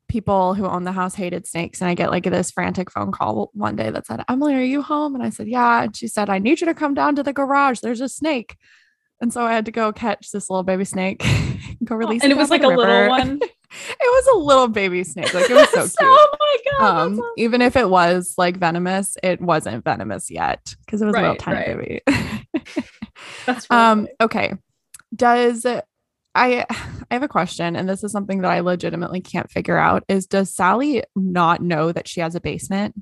people 0.07 0.53
who 0.53 0.65
own 0.65 0.83
the 0.83 0.91
house 0.91 1.15
hated 1.15 1.47
snakes 1.47 1.81
and 1.81 1.89
I 1.89 1.95
get 1.95 2.11
like 2.11 2.25
this 2.25 2.51
frantic 2.51 2.91
phone 2.91 3.11
call 3.11 3.49
one 3.53 3.75
day 3.75 3.89
that 3.89 4.05
said, 4.05 4.23
"Emily, 4.29 4.55
are 4.55 4.61
you 4.61 4.81
home?" 4.81 5.15
and 5.15 5.23
I 5.23 5.29
said, 5.29 5.47
"Yeah." 5.47 5.83
And 5.83 5.95
she 5.95 6.07
said, 6.07 6.29
"I 6.29 6.37
need 6.37 6.59
you 6.61 6.67
to 6.67 6.73
come 6.73 6.93
down 6.93 7.15
to 7.15 7.23
the 7.23 7.33
garage. 7.33 7.79
There's 7.79 8.01
a 8.01 8.09
snake." 8.09 8.57
And 9.21 9.33
so 9.33 9.45
I 9.45 9.53
had 9.53 9.65
to 9.65 9.71
go 9.71 9.91
catch 9.91 10.31
this 10.31 10.49
little 10.49 10.63
baby 10.63 10.85
snake, 10.85 11.25
and 11.25 11.85
go 11.85 11.95
release 11.95 12.23
and 12.23 12.31
it 12.31 12.35
down 12.35 12.41
was 12.41 12.49
like 12.49 12.63
a 12.63 12.67
little 12.67 13.07
one 13.07 13.39
it 13.41 13.51
was 13.99 14.27
a 14.33 14.37
little 14.37 14.67
baby 14.67 15.03
snake. 15.03 15.33
Like 15.33 15.49
it 15.49 15.55
was 15.55 15.69
so 15.69 15.81
cute. 15.81 15.95
oh 16.01 16.35
my 16.39 16.57
god 16.79 17.01
Um, 17.01 17.21
even 17.37 17.61
if 17.61 17.75
it 17.75 17.89
was 17.89 18.35
like 18.37 18.57
venomous, 18.57 19.17
it 19.23 19.41
wasn't 19.41 19.83
venomous 19.83 20.29
yet 20.29 20.75
because 20.85 21.01
it 21.01 21.05
was 21.05 21.15
a 21.15 21.21
little 21.21 21.35
tiny 21.35 21.73
right. 21.73 21.77
baby. 21.77 22.01
that's 23.45 23.69
really 23.69 23.81
um 23.81 23.99
funny. 23.99 24.15
okay 24.21 24.53
does 25.15 25.65
i 25.65 25.81
i 26.35 26.65
have 27.11 27.23
a 27.23 27.27
question 27.27 27.75
and 27.75 27.87
this 27.87 28.03
is 28.03 28.11
something 28.11 28.41
that 28.41 28.51
i 28.51 28.59
legitimately 28.59 29.21
can't 29.21 29.51
figure 29.51 29.77
out 29.77 30.03
is 30.07 30.25
does 30.25 30.53
sally 30.53 31.03
not 31.15 31.61
know 31.61 31.91
that 31.91 32.07
she 32.07 32.21
has 32.21 32.35
a 32.35 32.41
basement 32.41 32.95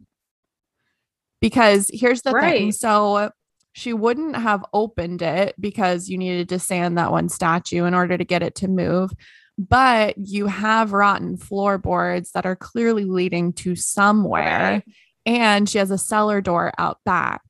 because 1.41 1.89
here's 1.93 2.21
the 2.21 2.31
thing 2.31 2.71
so 2.71 3.29
she 3.73 3.93
wouldn't 3.93 4.35
have 4.35 4.65
opened 4.73 5.21
it 5.21 5.55
because 5.59 6.09
you 6.09 6.17
needed 6.17 6.49
to 6.49 6.59
sand 6.59 6.97
that 6.97 7.11
one 7.11 7.29
statue 7.29 7.85
in 7.85 7.93
order 7.93 8.17
to 8.17 8.25
get 8.25 8.43
it 8.43 8.55
to 8.55 8.67
move 8.67 9.11
but 9.59 10.17
you 10.17 10.47
have 10.47 10.93
rotten 10.93 11.35
floorboards 11.35 12.31
that 12.31 12.45
are 12.45 12.55
clearly 12.55 13.03
leading 13.03 13.51
to 13.51 13.75
somewhere 13.75 14.81
and 15.25 15.67
she 15.67 15.77
has 15.77 15.91
a 15.91 15.97
cellar 15.97 16.39
door 16.39 16.71
out 16.77 16.97
back 17.03 17.41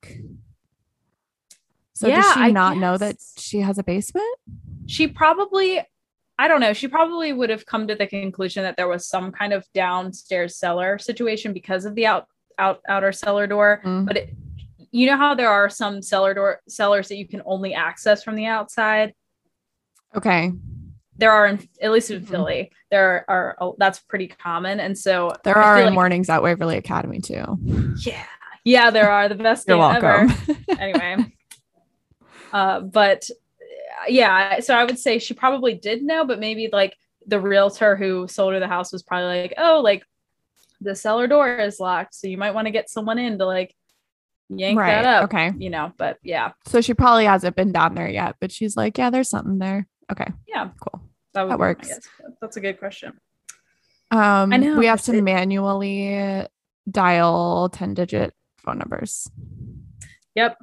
so 1.93 2.09
does 2.09 2.33
she 2.33 2.39
I 2.39 2.51
not 2.51 2.77
know 2.77 2.97
that 2.97 3.17
she 3.37 3.59
has 3.59 3.77
a 3.77 3.83
basement? 3.83 4.25
she 4.87 5.07
probably 5.07 5.81
i 6.39 6.47
don't 6.47 6.61
know 6.61 6.73
she 6.73 6.87
probably 6.87 7.31
would 7.31 7.51
have 7.51 7.65
come 7.67 7.87
to 7.87 7.93
the 7.95 8.07
conclusion 8.07 8.63
that 8.63 8.75
there 8.75 8.87
was 8.87 9.05
some 9.07 9.31
kind 9.31 9.53
of 9.53 9.63
downstairs 9.75 10.55
cellar 10.55 10.97
situation 10.97 11.53
because 11.53 11.85
of 11.85 11.93
the 11.93 12.07
out 12.07 12.25
out 12.57 12.79
outer 12.89 13.11
cellar 13.11 13.45
door 13.45 13.81
Mm. 13.85 14.07
but 14.07 14.17
it, 14.17 14.35
you 14.91 15.05
know 15.05 15.17
how 15.17 15.35
there 15.35 15.49
are 15.51 15.69
some 15.69 16.01
cellar 16.01 16.33
door 16.33 16.61
cellars 16.67 17.09
that 17.09 17.17
you 17.17 17.27
can 17.27 17.43
only 17.45 17.75
access 17.75 18.23
from 18.23 18.35
the 18.35 18.47
outside 18.47 19.13
Okay. 20.15 20.51
There 21.19 21.31
are 21.31 21.45
in, 21.47 21.67
at 21.81 21.91
least 21.91 22.09
in 22.11 22.21
Mhm. 22.23 22.27
philly 22.29 22.71
there 22.91 23.25
are, 23.29 23.55
are 23.59 23.73
that's 23.77 23.99
pretty 23.99 24.27
common 24.27 24.79
and 24.79 24.97
so 24.97 25.33
There 25.43 25.57
I 25.57 25.63
are 25.63 25.79
in 25.81 25.85
like- 25.87 25.95
Warnings 25.95 26.29
at 26.29 26.41
Waverly 26.41 26.77
Academy 26.77 27.19
too. 27.19 27.43
yeah 28.05 28.23
yeah 28.63 28.89
there 28.89 29.11
are 29.11 29.29
the 29.29 29.35
best 29.35 29.67
You're 29.67 29.77
game 29.77 29.95
ever 30.03 30.25
welcome. 30.27 30.65
anyway 30.79 31.17
uh 32.53 32.79
but 32.81 33.29
yeah 34.07 34.59
so 34.59 34.73
i 34.73 34.83
would 34.83 34.97
say 34.99 35.19
she 35.19 35.33
probably 35.33 35.73
did 35.75 36.01
know 36.03 36.25
but 36.25 36.39
maybe 36.39 36.69
like 36.71 36.95
the 37.27 37.39
realtor 37.39 37.95
who 37.95 38.27
sold 38.27 38.53
her 38.53 38.59
the 38.59 38.67
house 38.67 38.91
was 38.91 39.03
probably 39.03 39.41
like 39.41 39.53
oh 39.57 39.81
like 39.83 40.03
the 40.81 40.95
cellar 40.95 41.27
door 41.27 41.57
is 41.57 41.79
locked 41.79 42.15
so 42.15 42.27
you 42.27 42.37
might 42.37 42.53
want 42.55 42.65
to 42.65 42.71
get 42.71 42.89
someone 42.89 43.19
in 43.19 43.37
to 43.37 43.45
like 43.45 43.75
yank 44.49 44.79
right. 44.79 45.03
that 45.03 45.05
up 45.05 45.23
Okay. 45.25 45.51
you 45.57 45.69
know 45.69 45.91
but 45.97 46.17
yeah 46.23 46.51
So 46.65 46.81
she 46.81 46.93
probably 46.93 47.25
hasn't 47.25 47.55
been 47.55 47.71
down 47.71 47.93
there 47.93 48.09
yet, 48.09 48.35
but 48.41 48.51
she's 48.51 48.75
like, 48.75 48.97
yeah, 48.97 49.09
there's 49.11 49.29
something 49.29 49.59
there. 49.59 49.85
Okay. 50.11 50.27
yeah 50.47 50.69
Cool. 50.79 51.01
that, 51.33 51.47
That 51.49 51.59
works. 51.59 51.87
guess. 51.87 52.07
that's 52.41 52.57
a 52.57 52.61
good 52.61 52.79
question 52.79 53.13
Um, 54.11 54.51
I 54.53 54.57
know, 54.57 54.77
we 54.77 54.87
have 54.87 55.01
to 55.03 55.13
it- 55.17 55.21
manually 55.21 56.45
dial 56.89 57.69
10 57.69 57.93
digit 57.93 58.33
phone 58.57 58.77
numbers. 58.79 59.29
yep 60.35 60.57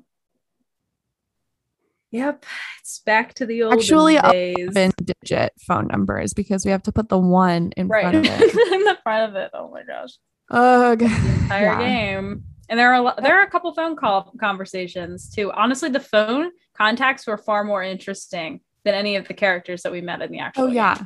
yep 2.11 2.45
it's 2.81 3.01
back 3.01 3.35
to 3.35 3.47
the 3.47 3.63
old 3.63 3.75
Actually, 3.75 4.17
days 4.19 4.57
11 4.59 4.93
digit 5.05 5.53
phone 5.67 5.87
numbers 5.89 6.33
because 6.35 6.65
we 6.65 6.71
have 6.71 6.83
to 6.85 6.93
put 6.93 7.09
the 7.09 7.19
one 7.19 7.73
in 7.77 7.89
right 7.89 8.03
front 8.03 8.17
of 8.17 8.25
it. 8.27 8.41
in 8.73 8.85
the 8.85 8.97
front 9.03 9.31
of 9.31 9.37
it 9.37 9.51
oh 9.55 9.71
my 9.71 9.83
gosh 9.83 10.11
Ugh. 10.51 10.99
the 11.01 11.05
entire 11.07 11.65
Yeah. 11.65 11.79
game. 11.81 12.45
And 12.69 12.79
there 12.79 12.91
are 12.93 12.95
a 12.95 13.01
lo- 13.01 13.15
there 13.21 13.39
are 13.39 13.43
a 13.43 13.51
couple 13.51 13.73
phone 13.75 13.97
call 13.97 14.33
conversations 14.41 15.29
too. 15.31 15.51
Honestly, 15.53 15.89
the 15.89 15.99
phone 16.01 16.51
contacts 16.77 17.27
were 17.27 17.37
far 17.39 17.63
more 17.65 17.83
interesting 17.83 18.61
than 18.87 18.95
any 18.95 19.17
of 19.17 19.29
the 19.29 19.35
characters 19.35 19.83
that 19.83 19.93
we 19.93 20.01
met 20.01 20.23
in 20.23 20.31
the 20.33 20.39
actual. 20.39 20.63
Oh 20.65 20.67
game. 20.69 20.77
yeah. 20.77 20.97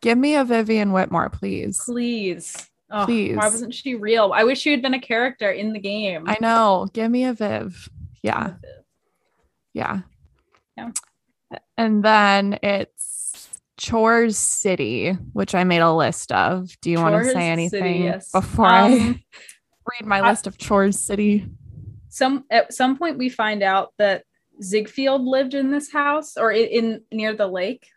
Give 0.00 0.16
me 0.16 0.36
a 0.36 0.44
Vivian 0.44 0.92
Whitmore, 0.92 1.28
please. 1.30 1.80
Please. 1.84 2.56
Oh, 2.90 3.04
Please. 3.06 3.36
Why 3.36 3.48
wasn't 3.48 3.74
she 3.74 3.94
real? 3.96 4.32
I 4.32 4.44
wish 4.44 4.60
she 4.60 4.70
had 4.70 4.80
been 4.82 4.94
a 4.94 5.00
character 5.00 5.50
in 5.50 5.72
the 5.72 5.80
game. 5.80 6.24
I 6.28 6.36
know. 6.40 6.86
Give 6.92 7.10
me 7.10 7.24
a 7.24 7.32
Viv. 7.32 7.88
Yeah. 8.22 8.52
Yeah. 9.72 10.00
Yeah. 10.76 10.90
And 11.76 12.04
then 12.04 12.58
it's 12.62 13.48
Chores 13.78 14.38
City, 14.38 15.12
which 15.32 15.54
I 15.54 15.64
made 15.64 15.80
a 15.80 15.92
list 15.92 16.30
of. 16.30 16.70
Do 16.82 16.90
you 16.90 16.98
want 17.00 17.14
to 17.14 17.20
Chores 17.22 17.26
say 17.32 17.40
City, 17.40 17.46
anything 17.50 18.02
yes. 18.04 18.30
before 18.30 18.66
I 18.66 18.92
Um, 18.92 19.20
read 19.90 20.06
my 20.06 20.20
I- 20.20 20.28
list 20.30 20.46
of 20.46 20.56
Chores 20.58 21.00
City? 21.02 21.46
some 22.10 22.44
at 22.48 22.72
some 22.72 22.96
point 22.96 23.18
we 23.18 23.28
find 23.28 23.60
out 23.64 23.92
that 23.98 24.22
Ziegfeld 24.62 25.22
lived 25.22 25.54
in 25.54 25.70
this 25.70 25.90
house 25.92 26.36
or 26.36 26.52
i- 26.52 26.56
in, 26.58 27.02
near 27.12 27.34
the 27.34 27.46
lake, 27.46 27.88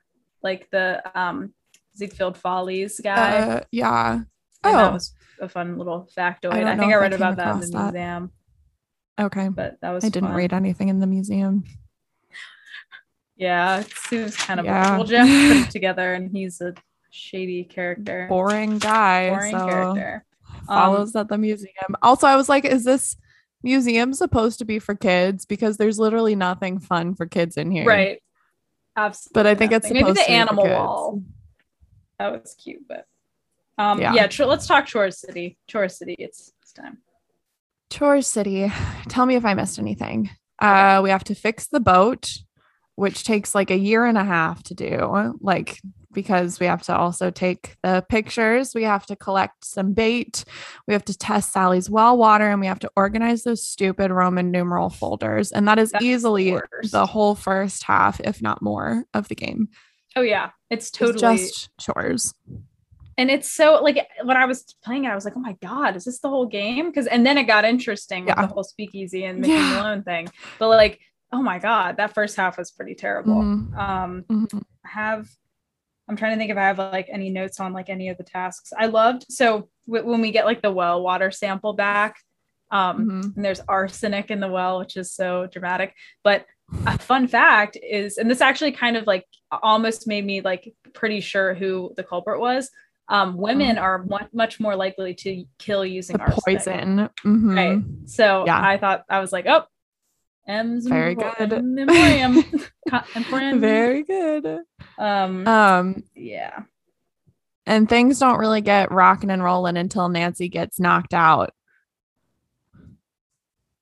like 0.43 0.69
the 0.71 1.01
um 1.19 1.53
Ziegfeld 1.97 2.37
Follies 2.37 2.99
guy. 3.03 3.37
Uh, 3.37 3.59
yeah. 3.71 4.13
and 4.13 4.25
that 4.63 4.89
Oh, 4.89 4.93
was 4.93 5.13
a 5.41 5.47
fun 5.49 5.77
little 5.77 6.09
factoid. 6.15 6.53
I 6.53 6.71
I, 6.71 6.75
think 6.77 6.91
I 6.91 6.95
if 6.95 6.97
I 6.97 7.01
read 7.01 7.13
about 7.13 7.37
that 7.37 7.53
in 7.55 7.59
the 7.61 7.67
that. 7.67 7.93
museum, 7.93 8.31
okay. 9.19 9.49
but 9.49 9.77
that 9.81 9.91
was 9.91 10.03
I 10.03 10.09
didn't 10.09 10.29
fun. 10.29 10.37
read 10.37 10.53
anything 10.53 10.89
in 10.89 10.99
the 10.99 11.07
museum. 11.07 11.63
Yeah, 13.39 13.83
Sue's 14.07 14.35
kind 14.35 14.59
of 14.59 14.65
Yeah. 14.65 14.97
well. 14.97 15.03
Jeff 15.05 15.27
put 15.27 15.67
it 15.67 15.71
together, 15.71 16.13
and 16.15 16.31
he's 16.31 16.59
a 16.59 16.73
shady 17.11 17.63
character, 17.63 18.25
Boring 18.27 18.79
guy. 18.79 19.29
boring 19.29 19.51
so 19.51 19.67
character. 19.67 20.25
Um, 20.61 20.65
follows 20.67 21.15
at 21.15 21.27
the 21.27 21.37
museum. 21.37 21.95
Also, 22.01 22.25
I 22.25 22.35
was 22.35 22.49
like, 22.49 22.65
is 22.65 22.83
this 22.83 23.15
museum 23.67 24.13
supposed 24.13 24.59
to 24.59 24.65
be 24.65 24.79
for 24.79 24.95
kids? 24.95 25.45
Because 25.45 25.77
there's 25.77 25.99
literally 25.99 26.35
nothing 26.35 26.79
fun 26.79 27.13
for 27.15 27.25
kids 27.25 27.57
in 27.57 27.69
here. 27.69 27.85
Right. 27.85 28.21
Absolutely. 28.95 29.31
But 29.33 29.47
I 29.47 29.55
think 29.55 29.71
it's 29.73 29.83
nothing. 29.85 29.93
maybe 29.93 30.03
supposed 30.15 30.17
the 30.17 30.21
to 30.23 30.27
be 30.27 30.33
for 30.33 30.39
animal 30.41 30.65
wall. 30.65 31.21
That 32.19 32.31
was 32.31 32.55
cute, 32.61 32.87
but 32.87 33.05
um, 33.77 34.01
Yeah. 34.01 34.13
yeah. 34.13 34.27
Tr- 34.27 34.45
let's 34.45 34.65
talk 34.65 34.87
Chore 34.87 35.11
City. 35.11 35.57
Chore 35.67 35.89
City. 35.89 36.15
It's 36.17 36.51
it's 36.63 36.73
time. 36.73 36.97
Chores 37.91 38.25
City. 38.27 38.71
Tell 39.09 39.25
me 39.25 39.35
if 39.35 39.45
I 39.45 39.53
missed 39.53 39.77
anything. 39.79 40.29
Uh, 40.59 41.01
we 41.03 41.11
have 41.11 41.23
to 41.25 41.35
fix 41.35 41.67
the 41.67 41.79
boat, 41.79 42.33
which 42.95 43.23
takes 43.23 43.53
like 43.53 43.69
a 43.69 43.77
year 43.77 44.05
and 44.05 44.17
a 44.17 44.23
half 44.23 44.63
to 44.63 44.73
do. 44.73 45.35
Like 45.41 45.79
because 46.13 46.59
we 46.59 46.65
have 46.65 46.81
to 46.83 46.95
also 46.95 47.29
take 47.29 47.75
the 47.83 48.03
pictures, 48.09 48.73
we 48.73 48.83
have 48.83 49.05
to 49.07 49.15
collect 49.15 49.65
some 49.65 49.93
bait, 49.93 50.43
we 50.87 50.93
have 50.93 51.05
to 51.05 51.17
test 51.17 51.51
Sally's 51.51 51.89
well 51.89 52.17
water, 52.17 52.49
and 52.49 52.59
we 52.61 52.67
have 52.67 52.79
to 52.79 52.91
organize 52.95 53.43
those 53.43 53.65
stupid 53.65 54.11
Roman 54.11 54.51
numeral 54.51 54.89
folders. 54.89 55.51
And 55.51 55.67
that 55.67 55.79
is 55.79 55.91
That's 55.91 56.03
easily 56.03 56.51
worst. 56.53 56.91
the 56.91 57.05
whole 57.05 57.35
first 57.35 57.83
half, 57.83 58.19
if 58.21 58.41
not 58.41 58.61
more, 58.61 59.05
of 59.13 59.27
the 59.27 59.35
game. 59.35 59.69
Oh 60.15 60.21
yeah, 60.21 60.51
it's 60.69 60.87
It's 60.89 60.97
totally 60.97 61.37
just 61.37 61.69
chores. 61.79 62.33
and 63.17 63.29
it's 63.29 63.51
so 63.51 63.81
like 63.83 64.07
when 64.23 64.37
I 64.37 64.45
was 64.45 64.63
playing 64.83 65.03
it, 65.05 65.09
I 65.09 65.15
was 65.15 65.25
like, 65.25 65.35
oh 65.35 65.39
my 65.41 65.55
god, 65.61 65.95
is 65.95 66.05
this 66.05 66.19
the 66.19 66.29
whole 66.29 66.45
game? 66.47 66.87
Because 66.87 67.07
and 67.07 67.25
then 67.25 67.37
it 67.37 67.43
got 67.43 67.65
interesting 67.65 68.25
with 68.25 68.35
the 68.35 68.47
whole 68.47 68.63
speakeasy 68.63 69.25
and 69.25 69.39
Mickey 69.41 69.53
Yeah. 69.53 69.75
Malone 69.75 70.03
thing. 70.03 70.29
But 70.57 70.69
like, 70.69 70.99
oh 71.31 71.41
my 71.43 71.59
god, 71.59 71.97
that 71.97 72.13
first 72.15 72.35
half 72.37 72.57
was 72.57 72.71
pretty 72.71 72.95
terrible. 72.95 73.35
Mhm. 73.41 73.77
Um, 73.77 74.23
Mhm. 74.29 74.63
Have 74.85 75.27
I'm 76.07 76.15
trying 76.15 76.31
to 76.33 76.37
think 76.37 76.51
if 76.51 76.57
I 76.57 76.61
have 76.63 76.77
like 76.77 77.09
any 77.11 77.29
notes 77.29 77.59
on 77.59 77.73
like 77.73 77.89
any 77.89 78.09
of 78.09 78.17
the 78.17 78.23
tasks. 78.23 78.71
I 78.77 78.85
loved 78.87 79.25
so 79.29 79.69
w- 79.87 80.05
when 80.09 80.21
we 80.21 80.31
get 80.31 80.45
like 80.45 80.61
the 80.61 80.71
well 80.71 81.01
water 81.03 81.31
sample 81.31 81.73
back, 81.73 82.17
um, 82.71 83.05
Mhm. 83.23 83.35
and 83.35 83.45
there's 83.45 83.61
arsenic 83.67 84.31
in 84.31 84.39
the 84.39 84.47
well, 84.47 84.79
which 84.79 84.95
is 84.97 85.11
so 85.13 85.47
dramatic. 85.51 85.93
But 86.23 86.45
a 86.85 86.97
fun 86.97 87.27
fact 87.27 87.77
is, 87.81 88.17
and 88.17 88.29
this 88.29 88.41
actually 88.41 88.71
kind 88.73 88.97
of 88.97 89.07
like 89.07 89.25
almost 89.63 90.07
made 90.07 90.25
me 90.25 90.41
like 90.41 90.73
pretty 90.93 91.19
sure 91.21 91.53
who 91.53 91.93
the 91.97 92.03
culprit 92.03 92.39
was. 92.39 92.69
Um, 93.09 93.37
women 93.37 93.77
are 93.77 94.03
mu- 94.03 94.27
much 94.33 94.59
more 94.59 94.75
likely 94.75 95.13
to 95.13 95.45
kill 95.59 95.85
using 95.85 96.17
The 96.17 96.23
arsenic. 96.23 96.43
poison. 96.59 97.09
Mhm. 97.25 97.55
Right. 97.55 98.09
So 98.09 98.45
Yeah. 98.45 98.59
I 98.61 98.77
thought 98.77 99.05
I 99.09 99.19
was 99.21 99.31
like, 99.31 99.45
oh, 99.47 99.63
M's 100.47 100.87
Very 100.87 101.15
good. 101.15 101.51
Emporium. 101.53 102.43
Emporium. 103.15 103.59
Very 103.59 104.03
good. 104.03 104.59
um, 104.97 105.45
Um, 105.47 106.03
yeah. 106.15 106.61
and 107.65 107.89
things 107.89 108.19
don't 108.19 108.39
really 108.39 108.61
get 108.61 108.91
rocking 108.91 109.29
and 109.29 109.43
rolling 109.43 109.75
until 109.77 110.07
Nancy 110.09 110.47
gets 110.47 110.79
knocked 110.79 111.13
out 111.13 111.51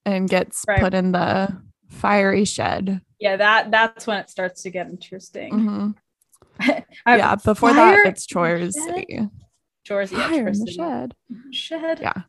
and 0.06 0.30
gets 0.30 0.64
Right. 0.68 0.80
put 0.80 0.94
in 0.94 1.12
the 1.12 1.56
fiery 1.90 2.46
shed. 2.46 3.02
Yeah, 3.20 3.38
that 3.38 3.72
that's 3.72 4.06
when 4.08 4.18
it 4.18 4.30
starts 4.30 4.64
to 4.64 4.70
get 4.70 4.88
interesting. 4.88 5.52
Mhm. 5.54 5.96
I- 7.06 7.18
Yeah, 7.18 7.36
before 7.36 7.74
that, 7.74 8.06
it's 8.08 8.26
chores. 8.26 8.74
City. 8.84 9.30
Chores, 9.84 10.12
yeah, 10.12 10.28
Fire 10.30 10.44
Chores 10.46 10.60
the 10.60 10.66
City. 10.66 10.78
shed. 10.78 11.16
Shed. 11.52 12.00
Yeah. 12.02 12.22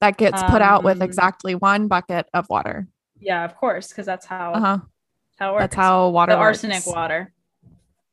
That 0.00 0.16
gets 0.16 0.42
put 0.44 0.62
out 0.62 0.84
with 0.84 0.98
Um, 0.98 1.02
exactly 1.02 1.54
one 1.54 1.88
bucket 1.88 2.26
of 2.32 2.48
water. 2.48 2.88
Yeah, 3.20 3.44
of 3.44 3.56
course, 3.56 3.88
because 3.88 4.06
that's 4.06 4.26
how 4.26 4.52
Uh 4.52 4.60
huh. 4.60 4.78
how 5.38 5.50
it 5.50 5.52
works. 5.54 5.62
That's 5.62 5.74
how 5.76 6.08
water. 6.08 6.32
the 6.32 6.38
works. 6.38 6.64
arsenic 6.64 6.86
water. 6.86 7.32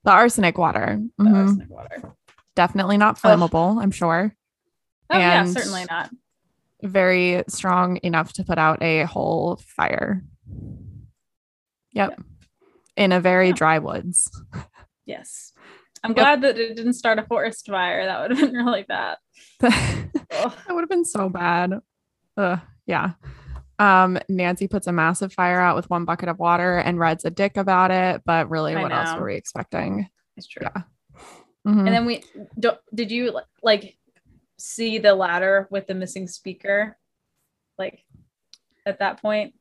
The 0.04 0.12
arsenic 0.12 0.58
water. 0.58 1.00
The 1.18 1.24
Mhm. 1.24 1.36
arsenic 1.48 1.70
water. 1.70 2.16
Definitely 2.56 2.98
not 2.98 3.18
flammable. 3.18 3.82
I'm 3.82 3.92
sure. 3.92 4.36
Oh 5.10 5.18
yeah, 5.18 5.42
And- 5.42 5.50
certainly 5.52 5.86
not. 5.90 6.10
Very 6.84 7.44
strong 7.48 7.98
enough 8.04 8.34
to 8.34 8.44
put 8.44 8.58
out 8.58 8.82
a 8.84 9.04
whole 9.04 9.56
fire. 9.58 10.24
Yep. 11.92 12.22
In 12.98 13.12
a 13.12 13.20
very 13.20 13.48
Yeah. 13.48 13.54
dry 13.54 13.80
woods. 13.80 14.30
Yes. 15.06 15.54
I'm 16.04 16.12
Yep. 16.12 16.18
glad 16.18 16.42
that 16.42 16.58
it 16.60 16.76
didn't 16.76 16.94
start 16.94 17.18
a 17.20 17.24
forest 17.24 17.68
fire. 17.68 18.06
That 18.06 18.22
would 18.22 18.38
have 18.38 18.52
been 18.52 18.56
really 18.66 18.84
bad. 18.84 19.18
that 19.60 20.66
would 20.70 20.82
have 20.82 20.90
been 20.90 21.06
so 21.06 21.30
bad. 21.30 21.80
Ugh, 22.38 22.60
yeah. 22.86 23.14
Um, 23.78 24.18
Nancy 24.30 24.68
puts 24.68 24.88
a 24.88 24.92
massive 24.92 25.34
fire 25.34 25.60
out 25.60 25.76
with 25.76 25.90
one 25.90 26.06
bucket 26.06 26.30
of 26.30 26.40
water 26.40 26.78
and 26.78 26.98
Red's 27.00 27.26
a 27.26 27.30
dick 27.30 27.58
about 27.58 27.92
it, 27.92 28.22
but 28.26 28.50
really, 28.50 28.76
I 28.76 28.82
what 28.82 28.92
else 28.94 29.18
were 29.20 29.26
we 29.26 29.36
expecting? 29.36 30.08
It's 30.38 30.48
true. 30.48 30.62
Yeah. 30.64 30.82
Mhm. 31.68 31.80
And 31.80 31.88
then 31.88 32.06
we 32.06 32.24
don't, 32.60 32.78
did 32.94 33.12
you 33.12 33.40
like 33.64 33.98
see 34.58 34.98
the 35.00 35.14
ladder 35.16 35.68
with 35.72 35.88
the 35.88 35.94
missing 35.94 36.28
speaker? 36.28 36.98
Like 37.78 38.04
at 38.86 39.00
that 39.00 39.22
point? 39.22 39.56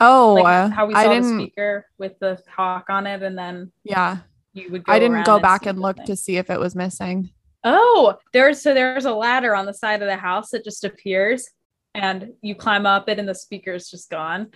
oh, 0.00 0.34
Like 0.34 0.72
how 0.72 0.86
we 0.86 0.94
saw 0.94 1.02
the 1.04 1.08
didn't. 1.14 1.38
speaker 1.40 1.86
with 1.98 2.18
the 2.18 2.40
hawk 2.48 2.86
on 2.88 3.06
it 3.06 3.22
and 3.22 3.36
then 3.38 3.72
Yeah, 3.84 4.18
you 4.52 4.70
would 4.70 4.84
go 4.84 4.92
I 4.92 4.98
didn't 4.98 5.24
go 5.24 5.38
back 5.38 5.66
and 5.66 5.78
look 5.80 5.96
thing. 5.98 6.06
to 6.06 6.16
see 6.16 6.36
if 6.36 6.50
it 6.50 6.58
was 6.60 6.74
missing. 6.74 7.30
Oh, 7.64 8.16
there's 8.32 8.60
so 8.60 8.74
there's 8.74 9.06
a 9.06 9.12
ladder 9.14 9.54
on 9.54 9.66
the 9.66 9.72
side 9.74 10.02
of 10.02 10.08
the 10.08 10.16
house 10.16 10.50
that 10.50 10.64
just 10.64 10.84
appears 10.84 11.48
and 11.94 12.32
you 12.42 12.54
climb 12.54 12.86
up 12.86 13.08
it 13.08 13.18
and 13.18 13.28
the 13.28 13.34
speaker's 13.34 13.88
just 13.88 14.10
gone. 14.10 14.48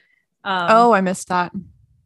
Um, 0.44 0.66
oh, 0.70 0.92
I 0.92 1.00
missed 1.00 1.28
that. 1.28 1.52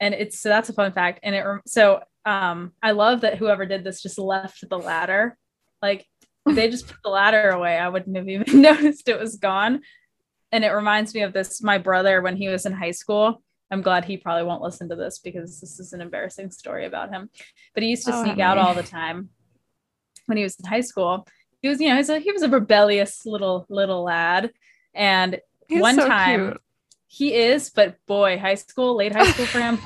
and 0.01 0.15
it's 0.15 0.39
so 0.41 0.49
that's 0.49 0.69
a 0.69 0.73
fun 0.73 0.93
fact. 0.93 1.21
And 1.23 1.35
it 1.35 1.45
so 1.67 2.03
um 2.25 2.73
I 2.83 2.93
love 2.93 3.23
that 3.23 3.39
whoever 3.39 3.67
did 3.67 3.85
this 3.85 4.03
just 4.03 4.19
left 4.19 4.69
the 4.69 4.79
ladder. 4.79 5.37
Like 5.81 6.07
they 6.47 6.69
just 6.69 6.87
put 6.89 6.97
the 7.05 7.11
ladder 7.11 7.51
away, 7.51 7.79
I 7.79 7.89
wouldn't 7.89 8.17
have 8.17 8.29
even 8.29 8.61
noticed 8.63 9.09
it 9.09 9.19
was 9.19 9.37
gone. 9.37 9.83
And 10.51 10.65
it 10.65 10.71
reminds 10.71 11.15
me 11.15 11.23
of 11.23 11.33
this 11.33 11.63
my 11.63 11.79
brother 11.79 12.21
when 12.21 12.37
he 12.37 12.49
was 12.49 12.67
in 12.67 12.73
high 12.73 12.91
school. 12.91 13.43
I'm 13.71 13.81
glad 13.81 14.05
he 14.05 14.19
probably 14.19 14.45
won't 14.45 14.61
listen 14.63 14.89
to 14.91 14.97
this 14.97 15.19
because 15.19 15.59
this 15.61 15.81
is 15.81 15.95
an 15.95 16.03
embarrassing 16.03 16.51
story 16.51 16.85
about 16.85 17.11
him. 17.11 17.31
But 17.75 17.83
he 17.83 17.89
used 17.89 18.05
to 18.07 18.13
Oh, 18.15 18.23
sneak 18.23 18.39
out 18.39 18.59
all 18.59 18.75
the 18.75 18.83
time 18.83 19.31
when 20.27 20.37
he 20.37 20.43
was 20.43 20.57
in 20.61 20.67
high 20.67 20.83
school. 20.83 21.27
He 21.63 21.69
was, 21.69 21.81
you 21.81 21.89
know, 21.89 21.97
he's 21.97 22.11
a, 22.11 22.19
he 22.19 22.33
was 22.33 22.43
a 22.43 22.51
rebellious 22.51 23.25
little 23.25 23.65
little 23.71 24.03
lad, 24.05 24.51
and 24.95 25.41
He's 25.69 25.81
one 25.81 25.97
so 25.97 26.07
time 26.07 26.49
cute. 26.49 26.61
he 27.07 27.35
is. 27.35 27.71
But 27.71 27.97
boy, 28.07 28.39
high 28.39 28.55
school, 28.57 28.97
late 28.97 29.15
high 29.15 29.31
school 29.31 29.47
for 29.47 29.61
him, 29.61 29.79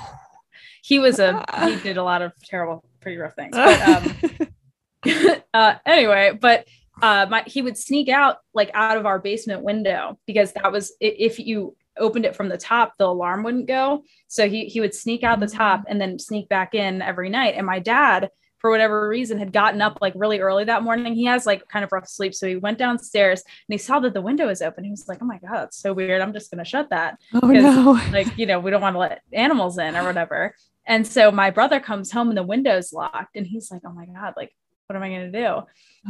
he 0.83 0.99
was 0.99 1.19
a 1.19 1.45
he 1.65 1.77
did 1.77 1.97
a 1.97 2.03
lot 2.03 2.23
of 2.23 2.33
terrible, 2.45 2.85
pretty 3.01 3.19
rough 3.19 3.35
things. 3.35 3.57
But 3.57 3.89
um, 3.89 5.37
uh, 5.55 5.75
anyway, 5.85 6.37
but 6.41 6.67
uh, 7.03 7.27
my, 7.29 7.43
he 7.47 7.63
would 7.63 7.77
sneak 7.77 8.09
out 8.09 8.39
like 8.55 8.71
out 8.75 8.97
of 8.97 9.07
our 9.07 9.19
basement 9.19 9.63
window 9.63 10.19
because 10.27 10.53
that 10.53 10.73
was 10.73 10.93
if 11.01 11.39
you 11.39 11.77
opened 11.99 12.25
it 12.25 12.37
from 12.37 12.49
the 12.49 12.59
top, 12.59 12.95
the 12.99 13.07
alarm 13.07 13.43
wouldn't 13.43 13.67
go. 13.67 14.05
So 14.29 14.49
he 14.49 14.67
he 14.67 14.81
would 14.81 14.95
sneak 14.95 15.23
out 15.23 15.41
the 15.41 15.47
top 15.47 15.85
and 15.89 16.01
then 16.01 16.19
sneak 16.19 16.49
back 16.49 16.75
in 16.75 17.03
every 17.03 17.29
night. 17.29 17.55
And 17.57 17.67
my 17.67 17.79
dad, 17.79 18.31
for 18.67 18.71
whatever 18.73 19.09
reason, 19.09 19.39
had 19.39 19.53
gotten 19.53 19.81
up 19.81 19.99
like 20.01 20.13
really 20.17 20.41
early 20.41 20.65
that 20.65 20.83
morning. 20.83 21.15
He 21.15 21.25
has 21.27 21.47
like 21.47 21.69
kind 21.69 21.85
of 21.85 21.93
rough 21.93 22.09
sleep, 22.09 22.35
so 22.35 22.49
he 22.49 22.57
went 22.57 22.79
downstairs 22.79 23.43
and 23.47 23.73
he 23.75 23.79
saw 23.79 24.01
that 24.01 24.13
the 24.13 24.21
window 24.21 24.49
was 24.49 24.61
open. 24.61 24.83
He 24.83 24.91
was 24.91 25.07
like, 25.07 25.19
"Oh 25.23 25.25
my 25.25 25.39
god, 25.39 25.55
that's 25.55 25.79
so 25.79 25.93
weird. 25.93 26.21
I'm 26.21 26.33
just 26.33 26.51
gonna 26.51 26.65
shut 26.65 26.91
that." 26.91 27.17
oh 27.33 27.47
no. 27.47 27.93
like 28.11 28.37
you 28.37 28.45
know 28.45 28.59
we 28.59 28.73
don't 28.73 28.81
want 28.81 28.95
to 28.95 28.99
let 28.99 29.21
animals 29.33 29.79
in 29.79 29.95
or 29.97 30.03
whatever 30.05 30.53
and 30.85 31.07
so 31.07 31.31
my 31.31 31.51
brother 31.51 31.79
comes 31.79 32.11
home 32.11 32.29
and 32.29 32.37
the 32.39 32.43
window's 32.43 32.93
locked 32.93 33.37
and 33.37 33.47
he's 33.47 33.71
like 33.71 33.83
oh 33.87 33.93
my 33.93 34.07
god 34.07 34.35
like 34.37 34.51
what 34.89 34.97
am 34.97 35.03
I 35.03 35.09
going 35.09 35.33
to 35.33 35.41
do? 35.41 35.63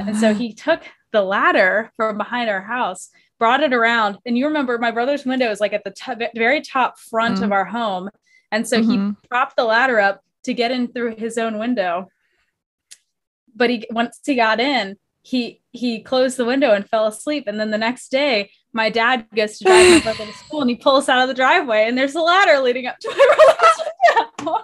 And 0.07 0.17
so 0.19 0.35
he 0.35 0.53
took 0.53 0.83
the 1.13 1.23
ladder 1.23 1.91
from 1.97 2.19
behind 2.19 2.51
our 2.51 2.61
house, 2.61 3.09
brought 3.39 3.63
it 3.63 3.73
around. 3.73 4.19
And 4.27 4.37
you 4.37 4.47
remember 4.47 4.77
my 4.79 4.91
brother's 4.91 5.25
window 5.25 5.51
is 5.51 5.61
like 5.61 5.73
at 5.73 5.83
the 5.85 5.93
t- 5.93 6.29
very 6.35 6.61
top 6.61 6.99
front 6.99 7.39
Mhm. 7.39 7.45
of 7.45 7.53
our 7.53 7.65
home. 7.65 8.11
And 8.53 8.69
so 8.69 8.83
Mhm. 8.83 8.91
he 8.91 9.29
propped 9.31 9.57
the 9.57 9.65
ladder 9.65 9.99
up 9.99 10.21
to 10.45 10.53
get 10.53 10.71
in 10.73 10.89
through 10.89 11.17
his 11.17 11.39
own 11.39 11.59
window. 11.59 12.09
But 13.57 13.71
he 13.71 13.87
once 13.91 14.21
he 14.25 14.35
got 14.37 14.61
in, 14.61 14.97
he 15.23 15.63
he 15.73 16.01
closed 16.03 16.37
the 16.37 16.45
window 16.45 16.73
and 16.73 16.89
fell 16.89 17.07
asleep. 17.07 17.45
And 17.47 17.59
then 17.59 17.71
the 17.71 17.79
next 17.79 18.11
day, 18.11 18.51
my 18.73 18.91
dad 18.91 19.27
goes 19.35 19.59
to 19.59 19.65
drive 19.65 19.89
my 19.91 20.01
brother 20.01 20.27
to 20.31 20.33
school 20.45 20.61
and 20.61 20.71
he 20.71 20.77
pulls 20.77 21.09
out 21.09 21.23
of 21.23 21.29
the 21.29 21.35
driveway 21.35 21.87
and 21.89 21.97
there's 21.97 22.15
a 22.15 22.21
ladder 22.21 22.61
leading 22.61 22.87
up 22.87 22.99
to 23.01 23.09
my 23.09 23.35
brother's 23.35 24.29
window. 24.47 24.63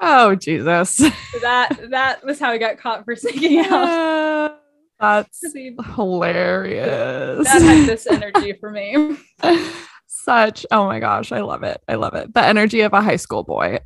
Oh 0.00 0.34
Jesus. 0.34 0.90
So 0.96 1.10
that 1.40 1.78
that 1.90 2.24
was 2.24 2.38
how 2.38 2.52
he 2.52 2.58
got 2.58 2.78
caught 2.78 3.04
for 3.04 3.16
sneaking 3.16 3.58
out. 3.60 4.58
That's 5.00 5.40
'Cause 5.40 5.52
he- 5.52 5.76
hilarious. 5.94 7.44
that 7.46 7.62
had 7.62 7.86
this 7.88 8.06
energy 8.06 8.54
for 8.54 8.70
me. 8.70 9.16
Such 10.06 10.66
oh 10.70 10.86
my 10.86 10.98
gosh, 11.00 11.30
I 11.32 11.40
love 11.40 11.62
it. 11.62 11.80
I 11.88 11.94
love 11.94 12.14
it. 12.14 12.32
The 12.34 12.42
energy 12.44 12.80
of 12.80 12.92
a 12.92 13.00
high 13.02 13.16
school 13.16 13.42
boy. 13.42 13.78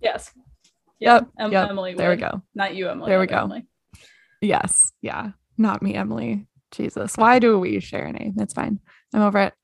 Yes. 0.00 0.32
Yep, 1.00 1.28
Em- 1.38 1.52
yep. 1.52 1.70
Emily. 1.70 1.94
there 1.94 2.10
we 2.10 2.16
go. 2.16 2.42
Not 2.54 2.74
you, 2.74 2.88
Emily. 2.88 3.08
There 3.08 3.20
we 3.20 3.26
go. 3.26 3.38
Emily. 3.38 3.66
Yes. 4.40 4.92
Yeah. 5.00 5.30
Not 5.56 5.82
me, 5.82 5.94
Emily. 5.94 6.46
Jesus. 6.70 7.16
Why 7.16 7.38
do 7.38 7.58
we 7.58 7.80
share 7.80 8.06
a 8.06 8.12
name? 8.12 8.34
It's 8.38 8.54
fine. 8.54 8.80
I'm 9.14 9.22
over 9.22 9.40
it. 9.40 9.54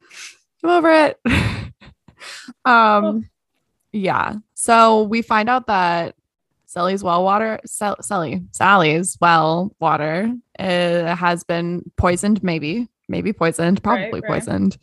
I'm 0.62 0.70
over 0.70 0.91
it. 0.91 1.20
um 2.64 3.28
yeah. 3.93 4.35
So 4.55 5.03
we 5.03 5.22
find 5.22 5.49
out 5.49 5.66
that 5.66 6.14
Sally's 6.66 7.05
well 7.05 7.22
water 7.22 7.61
Sal- 7.66 8.03
Sally 8.03 8.43
Sally's 8.51 9.16
well 9.20 9.74
water 9.78 10.32
uh, 10.59 11.14
has 11.14 11.45
been 11.45 11.82
poisoned 11.97 12.43
maybe 12.43 12.89
maybe 13.09 13.32
poisoned 13.32 13.82
probably 13.82 14.20
right. 14.20 14.24
poisoned 14.24 14.76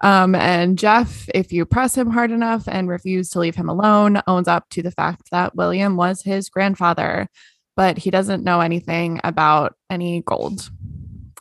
um 0.00 0.34
and 0.34 0.78
Jeff 0.78 1.28
if 1.34 1.52
you 1.52 1.64
press 1.66 1.96
him 1.96 2.10
hard 2.10 2.30
enough 2.30 2.64
and 2.68 2.88
refuse 2.88 3.30
to 3.30 3.38
leave 3.40 3.54
him 3.56 3.68
alone 3.68 4.20
owns 4.26 4.48
up 4.48 4.68
to 4.70 4.82
the 4.82 4.90
fact 4.92 5.30
that 5.30 5.54
William 5.56 5.96
was 5.96 6.22
his 6.22 6.48
grandfather 6.48 7.28
but 7.76 7.98
he 7.98 8.10
doesn't 8.10 8.44
know 8.44 8.60
anything 8.60 9.20
about 9.24 9.74
any 9.90 10.22
gold 10.22 10.70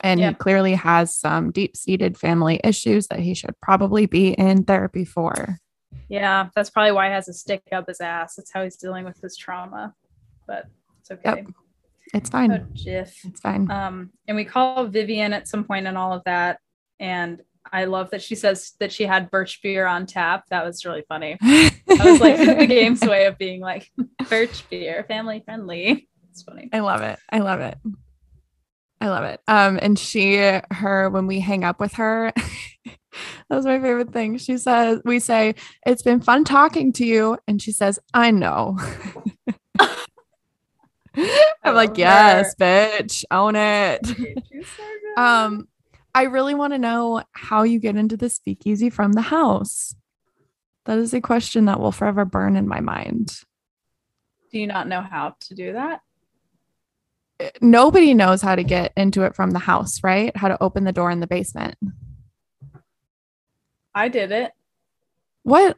and 0.02 0.20
Yeah. 0.20 0.30
he 0.30 0.36
clearly 0.36 0.76
has 0.76 1.16
some 1.16 1.52
deep-seated 1.52 2.18
family 2.18 2.60
issues 2.64 3.08
that 3.08 3.20
he 3.20 3.34
should 3.34 3.56
probably 3.62 4.06
be 4.06 4.30
in 4.30 4.64
therapy 4.64 5.06
for 5.06 5.58
Yeah, 6.10 6.50
that's 6.56 6.70
probably 6.70 6.92
why 6.92 7.08
he 7.08 7.14
has 7.14 7.28
a 7.28 7.34
stick 7.34 7.64
up 7.72 7.88
his 7.88 8.00
ass. 8.00 8.36
That's 8.36 8.52
how 8.54 8.64
he's 8.64 8.76
dealing 8.78 9.04
with 9.06 9.20
his 9.20 9.36
trauma. 9.36 9.94
But 10.46 10.68
it's 11.02 11.10
okay. 11.12 11.38
Yep. 11.38 11.48
it's 12.14 12.30
fine 12.30 12.52
Oh, 12.52 12.66
it's 12.76 13.40
fine 13.42 13.70
Um, 13.72 14.12
and 14.28 14.38
we 14.38 14.46
call 14.46 14.86
Vivian 14.86 15.34
at 15.34 15.48
some 15.48 15.64
point 15.64 15.88
in 15.88 15.98
all 15.98 16.14
of 16.14 16.24
that. 16.26 16.60
And 17.00 17.42
I 17.72 17.86
love 17.86 18.12
that 18.12 18.22
she 18.22 18.36
says 18.36 18.74
that 18.80 18.92
she 18.92 19.04
had 19.04 19.32
birch 19.32 19.62
beer 19.62 19.86
on 19.86 20.06
tap. 20.06 20.46
That 20.50 20.66
was 20.66 20.86
really 20.86 21.04
funny. 21.08 21.38
That 21.88 22.06
was 22.06 22.20
like 22.20 22.38
the 22.38 22.68
game's 22.68 23.02
way 23.02 23.26
of 23.26 23.38
being 23.40 23.60
like 23.60 23.92
birch 24.30 24.70
beer, 24.70 25.06
family 25.08 25.42
friendly. 25.44 26.08
It's 26.30 26.44
funny. 26.44 26.70
I 26.72 26.80
love 26.80 27.02
it. 27.02 27.18
I 27.32 27.40
love 27.40 27.60
it. 27.60 27.78
I 29.00 29.08
love 29.08 29.24
it. 29.24 29.42
Um, 29.48 29.80
and 29.82 29.98
she, 29.98 30.38
her, 30.70 31.10
when 31.10 31.26
we 31.26 31.40
hang 31.40 31.64
up 31.64 31.80
with 31.80 31.94
her, 31.94 32.34
that 32.86 32.98
was 33.50 33.66
my 33.66 33.80
favorite 33.80 34.12
thing. 34.12 34.38
She 34.38 34.58
says, 34.58 35.02
"We 35.06 35.20
say 35.20 35.56
it's 35.86 36.04
been 36.04 36.20
fun 36.20 36.44
talking 36.44 36.94
to 36.94 37.06
you," 37.06 37.38
and 37.48 37.62
she 37.62 37.72
says, 37.72 38.00
"I 38.14 38.32
know." 38.32 38.78
I'm 41.64 41.74
like, 41.74 41.98
"Yes, 41.98 42.54
bitch, 42.56 43.24
own 43.32 43.56
it." 43.56 44.06
So. 44.06 45.22
Um, 45.22 45.68
I 46.18 46.24
really 46.24 46.56
want 46.56 46.74
to 46.74 46.80
know 46.80 47.22
how 47.32 47.62
you 47.62 47.78
get 47.78 47.96
into 47.96 48.18
the 48.18 48.28
speakeasy 48.28 48.90
from 48.90 49.14
the 49.14 49.22
house. 49.22 49.94
That 50.86 50.98
is 50.98 51.14
a 51.14 51.22
question 51.22 51.66
that 51.66 51.80
will 51.80 51.92
forever 51.92 52.26
burn 52.26 52.56
in 52.56 52.68
my 52.68 52.80
mind. 52.80 53.40
Do 54.52 54.58
you 54.58 54.66
not 54.66 54.88
know 54.88 55.02
how 55.02 55.36
to 55.42 55.54
do 55.54 55.74
that? 55.74 56.02
nobody 57.62 58.16
knows 58.16 58.42
how 58.42 58.56
to 58.56 58.64
get 58.64 58.94
into 58.98 59.22
it 59.22 59.36
from 59.36 59.52
the 59.52 59.60
house, 59.60 60.04
right? 60.04 60.36
How 60.36 60.48
to 60.48 60.64
open 60.64 60.86
the 60.86 60.92
door 60.92 61.12
in 61.12 61.20
the 61.20 61.28
basement. 61.28 61.76
I 63.94 64.08
did 64.08 64.32
it. 64.32 64.54
What? 65.44 65.78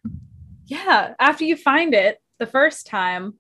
Yeah. 0.68 1.16
After 1.20 1.44
you 1.44 1.58
find 1.58 1.94
it 1.94 2.18
the 2.38 2.46
first 2.46 2.88
time, 2.88 3.34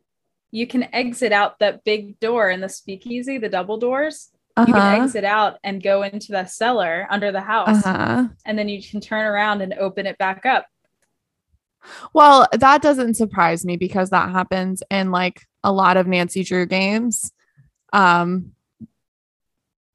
you 0.51 0.67
can 0.67 0.93
exit 0.93 1.31
out 1.31 1.59
that 1.59 1.85
big 1.85 2.19
door 2.19 2.49
in 2.49 2.59
the 2.59 2.67
speakeasy, 2.67 3.37
the 3.37 3.47
double 3.47 3.77
doors. 3.77 4.31
You 4.67 4.73
can 4.73 4.75
Uh-huh. 4.75 5.03
exit 5.03 5.23
out 5.23 5.57
and 5.63 5.81
go 5.81 6.03
into 6.03 6.31
the 6.31 6.45
cellar 6.45 7.07
under 7.09 7.31
the 7.31 7.41
house. 7.41 7.85
Uh-huh. 7.85 8.27
And 8.45 8.57
then 8.57 8.69
you 8.69 8.81
can 8.81 8.99
turn 9.01 9.25
around 9.25 9.61
and 9.61 9.73
open 9.75 10.05
it 10.05 10.17
back 10.17 10.45
up. 10.45 10.65
Well, 12.13 12.47
that 12.51 12.81
doesn't 12.81 13.15
surprise 13.15 13.65
me 13.65 13.77
because 13.77 14.09
that 14.09 14.29
happens 14.31 14.83
in 14.89 15.11
like 15.11 15.47
a 15.63 15.71
lot 15.71 15.97
of 15.97 16.07
Nancy 16.07 16.43
Drew 16.43 16.65
games. 16.65 17.31
Um 17.93 18.51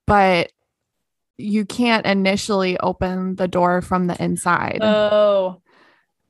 but 0.06 0.50
you 1.36 1.64
can't 1.64 2.06
initially 2.06 2.78
open 2.78 3.36
the 3.36 3.48
door 3.48 3.82
from 3.82 4.06
the 4.06 4.22
inside. 4.22 4.78
Oh, 4.82 5.60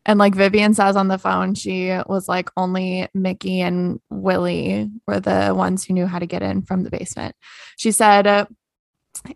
And 0.06 0.18
like 0.18 0.34
Vivian 0.34 0.74
says 0.74 0.96
on 0.96 1.08
the 1.08 1.18
phone, 1.18 1.54
she 1.54 1.88
was 2.06 2.28
like 2.28 2.50
only 2.56 3.08
Mickey 3.14 3.60
and 3.60 4.00
Willie 4.10 4.90
were 5.06 5.20
the 5.20 5.54
ones 5.56 5.84
who 5.84 5.94
knew 5.94 6.06
how 6.06 6.18
to 6.18 6.26
get 6.26 6.42
in 6.42 6.62
from 6.62 6.82
the 6.82 6.90
basement. 6.90 7.34
She 7.76 7.90
said, 7.90 8.46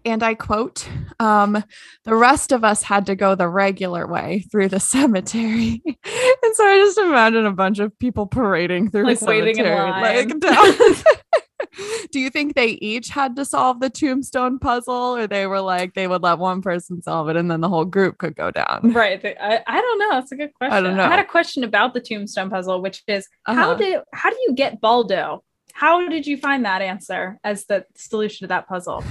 and 0.05 0.23
I 0.23 0.35
quote, 0.35 0.89
um, 1.21 1.63
the 2.05 2.15
rest 2.15 2.53
of 2.53 2.65
us 2.65 2.83
had 2.83 3.07
to 3.07 3.17
go 3.17 3.35
the 3.35 3.49
regular 3.49 4.07
way 4.07 4.45
through 4.51 4.69
the 4.69 4.81
cemetery. 4.95 5.83
and 5.85 6.55
so 6.55 6.65
I 6.67 6.79
just 6.79 6.99
imagine 6.99 7.47
a 7.47 7.53
bunch 7.53 7.79
of 7.79 7.99
people 7.99 8.27
parading 8.27 8.91
through 8.91 9.05
Like 9.05 9.21
the 9.21 9.27
cemetery. 9.27 9.91
Like 9.91 10.39
down. 10.41 10.75
Do 12.13 12.21
you 12.21 12.31
think 12.31 12.55
they 12.55 12.69
each 12.81 13.09
had 13.09 13.37
to 13.37 13.45
solve 13.45 13.81
the 13.81 13.91
tombstone 13.91 14.59
puzzle 14.59 15.17
or 15.17 15.27
they 15.27 15.47
were 15.47 15.61
like 15.61 15.95
they 15.95 16.07
would 16.07 16.23
let 16.23 16.39
one 16.39 16.63
person 16.63 17.03
solve 17.03 17.29
it 17.29 17.37
and 17.37 17.51
then 17.51 17.61
the 17.61 17.69
whole 17.69 17.85
group 17.85 18.19
could 18.19 18.37
go 18.37 18.51
down? 18.51 18.81
right. 18.95 19.23
I, 19.25 19.61
I 19.67 19.81
don't 19.81 19.99
know. 19.99 20.11
That's 20.13 20.33
a 20.33 20.37
good 20.37 20.55
question. 20.55 20.73
I, 20.77 20.81
don't 20.81 20.97
know. 20.97 21.05
I 21.05 21.09
had 21.09 21.19
a 21.19 21.25
question 21.25 21.65
about 21.65 21.95
the 21.95 22.01
tombstone 22.01 22.51
puzzle, 22.51 22.81
which 22.81 23.03
is 23.09 23.29
how 23.47 23.53
Uh-huh. 23.73 23.75
did 23.75 24.01
how 24.13 24.31
do 24.31 24.37
you 24.47 24.55
get 24.55 24.81
Baldo? 24.81 25.43
How 25.75 26.09
did 26.09 26.27
you 26.27 26.37
find 26.37 26.65
that 26.65 26.83
answer 26.83 27.39
as 27.45 27.65
the 27.67 27.85
solution 27.95 28.45
to 28.45 28.49
that 28.49 28.67
puzzle? 28.69 29.05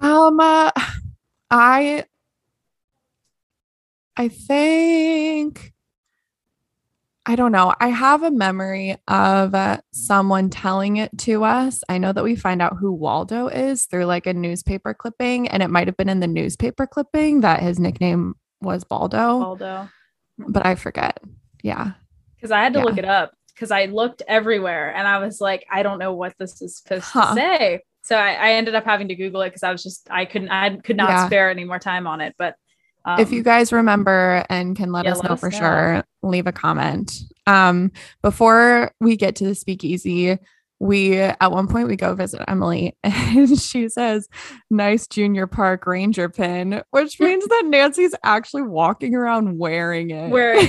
Um, 0.00 0.38
uh, 0.38 0.70
I, 1.50 2.04
I 4.16 4.28
think, 4.28 5.72
I 7.28 7.36
don't 7.36 7.52
know. 7.52 7.74
I 7.78 7.88
have 7.88 8.22
a 8.22 8.30
memory 8.30 8.96
of 9.06 9.54
uh, 9.54 9.78
someone 9.92 10.48
telling 10.48 10.96
it 10.96 11.10
to 11.18 11.44
us. 11.44 11.84
I 11.86 11.98
know 11.98 12.10
that 12.14 12.24
we 12.24 12.34
find 12.36 12.62
out 12.62 12.78
who 12.80 12.90
Waldo 12.90 13.48
is 13.48 13.84
through 13.84 14.06
like 14.06 14.26
a 14.26 14.32
newspaper 14.32 14.94
clipping, 14.94 15.46
and 15.48 15.62
it 15.62 15.68
might 15.68 15.88
have 15.88 15.96
been 15.98 16.08
in 16.08 16.20
the 16.20 16.26
newspaper 16.26 16.86
clipping 16.86 17.42
that 17.42 17.60
his 17.60 17.78
nickname 17.78 18.34
was 18.62 18.82
Baldo, 18.82 19.40
Baldo. 19.40 19.90
but 20.38 20.64
I 20.64 20.74
forget. 20.74 21.20
Yeah. 21.62 21.92
Because 22.36 22.50
I 22.50 22.62
had 22.62 22.72
to 22.72 22.78
Yeah. 22.78 22.84
look 22.86 22.96
it 22.96 23.04
up 23.04 23.34
because 23.54 23.70
I 23.70 23.84
looked 23.86 24.22
everywhere 24.26 24.94
and 24.96 25.06
I 25.06 25.18
was 25.18 25.38
like, 25.38 25.66
I 25.70 25.82
don't 25.82 25.98
know 25.98 26.14
what 26.14 26.32
this 26.38 26.62
is 26.62 26.78
supposed 26.78 27.04
Huh. 27.04 27.34
to 27.34 27.34
say. 27.34 27.82
So 28.04 28.16
I, 28.16 28.32
I 28.32 28.50
ended 28.52 28.74
up 28.74 28.84
having 28.86 29.08
to 29.08 29.14
Google 29.14 29.42
it 29.42 29.48
because 29.50 29.64
I 29.64 29.70
was 29.70 29.82
just 29.82 30.08
I 30.10 30.24
couldn't 30.24 30.48
I 30.48 30.76
could 30.78 30.96
not 30.96 31.10
Yeah. 31.10 31.26
spare 31.26 31.50
any 31.50 31.64
more 31.64 31.78
time 31.78 32.06
on 32.06 32.22
it. 32.22 32.34
But 32.38 32.54
um, 33.04 33.20
if 33.20 33.32
you 33.32 33.42
guys 33.42 33.72
remember 33.72 34.44
and 34.48 34.76
can 34.76 34.92
let 34.92 35.04
yeah, 35.04 35.12
us 35.12 35.18
let 35.18 35.28
know 35.28 35.34
us 35.34 35.40
for 35.40 35.50
know. 35.50 35.58
sure, 35.58 36.04
leave 36.22 36.46
a 36.46 36.52
comment. 36.52 37.12
Um, 37.46 37.92
before 38.22 38.92
we 39.00 39.16
get 39.16 39.36
to 39.36 39.44
the 39.44 39.54
speakeasy, 39.54 40.38
we 40.80 41.16
at 41.18 41.50
one 41.50 41.66
point 41.66 41.88
we 41.88 41.96
go 41.96 42.14
visit 42.14 42.42
Emily 42.46 42.96
and 43.04 43.58
she 43.58 43.88
says, 43.88 44.28
nice 44.70 45.06
junior 45.06 45.46
park 45.46 45.86
ranger 45.86 46.28
pin, 46.28 46.82
which 46.90 47.18
means 47.20 47.46
that 47.46 47.64
Nancy's 47.66 48.14
actually 48.22 48.62
walking 48.62 49.14
around 49.14 49.58
wearing 49.58 50.10
it. 50.10 50.30
where 50.30 50.56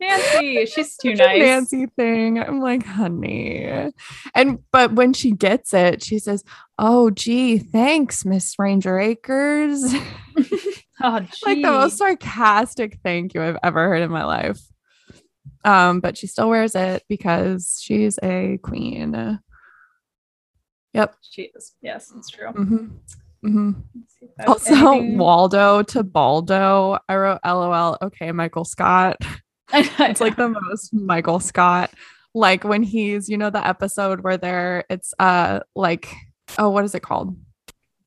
Nancy, 0.00 0.66
she's 0.66 0.96
too 0.96 1.14
nice. 1.14 1.38
Nancy 1.40 1.86
thing. 1.96 2.38
I'm 2.40 2.60
like, 2.60 2.84
honey. 2.84 3.90
And 4.34 4.58
but 4.72 4.92
when 4.94 5.12
she 5.12 5.32
gets 5.32 5.74
it, 5.74 6.02
she 6.02 6.18
says, 6.18 6.42
Oh 6.78 7.10
gee, 7.10 7.58
thanks, 7.58 8.24
Miss 8.24 8.54
Ranger 8.58 8.98
Akers. 8.98 9.94
Oh, 11.02 11.12
like 11.46 11.62
the 11.62 11.70
most 11.70 11.96
sarcastic 11.96 12.98
thank 13.02 13.32
you 13.32 13.42
I've 13.42 13.56
ever 13.62 13.88
heard 13.88 14.02
in 14.02 14.10
my 14.10 14.24
life. 14.26 14.60
Um, 15.64 16.00
but 16.00 16.18
she 16.18 16.26
still 16.26 16.50
wears 16.50 16.74
it 16.74 17.04
because 17.08 17.78
she's 17.82 18.18
a 18.22 18.58
queen. 18.62 19.38
Yep. 20.92 21.14
She 21.22 21.50
is. 21.54 21.74
Yes, 21.80 22.12
it's 22.14 22.28
true. 22.28 22.48
hmm 22.48 22.88
hmm 23.42 23.72
Let's 23.94 24.14
see 24.18 24.26
if 24.26 24.30
I 24.38 24.42
have 24.42 24.48
Also, 24.50 24.74
anything- 24.74 25.16
Waldo 25.16 25.82
to 25.84 26.02
Baldo. 26.02 26.98
I 27.08 27.16
wrote 27.16 27.38
LOL. 27.46 27.96
Okay, 28.02 28.30
Michael 28.32 28.66
Scott. 28.66 29.16
It's 30.00 30.20
like 30.20 30.36
the 30.36 30.48
most 30.48 30.92
Michael 30.92 31.40
Scott. 31.40 31.90
like 32.34 32.64
when 32.64 32.82
he's, 32.82 33.28
you 33.28 33.36
know, 33.36 33.50
the 33.50 33.66
episode 33.66 34.20
where 34.20 34.36
they're 34.36 34.84
it's 34.90 35.14
uh 35.18 35.60
like 35.74 36.12
oh, 36.58 36.70
what 36.70 36.84
is 36.84 36.94
it 36.94 37.02
called? 37.02 37.36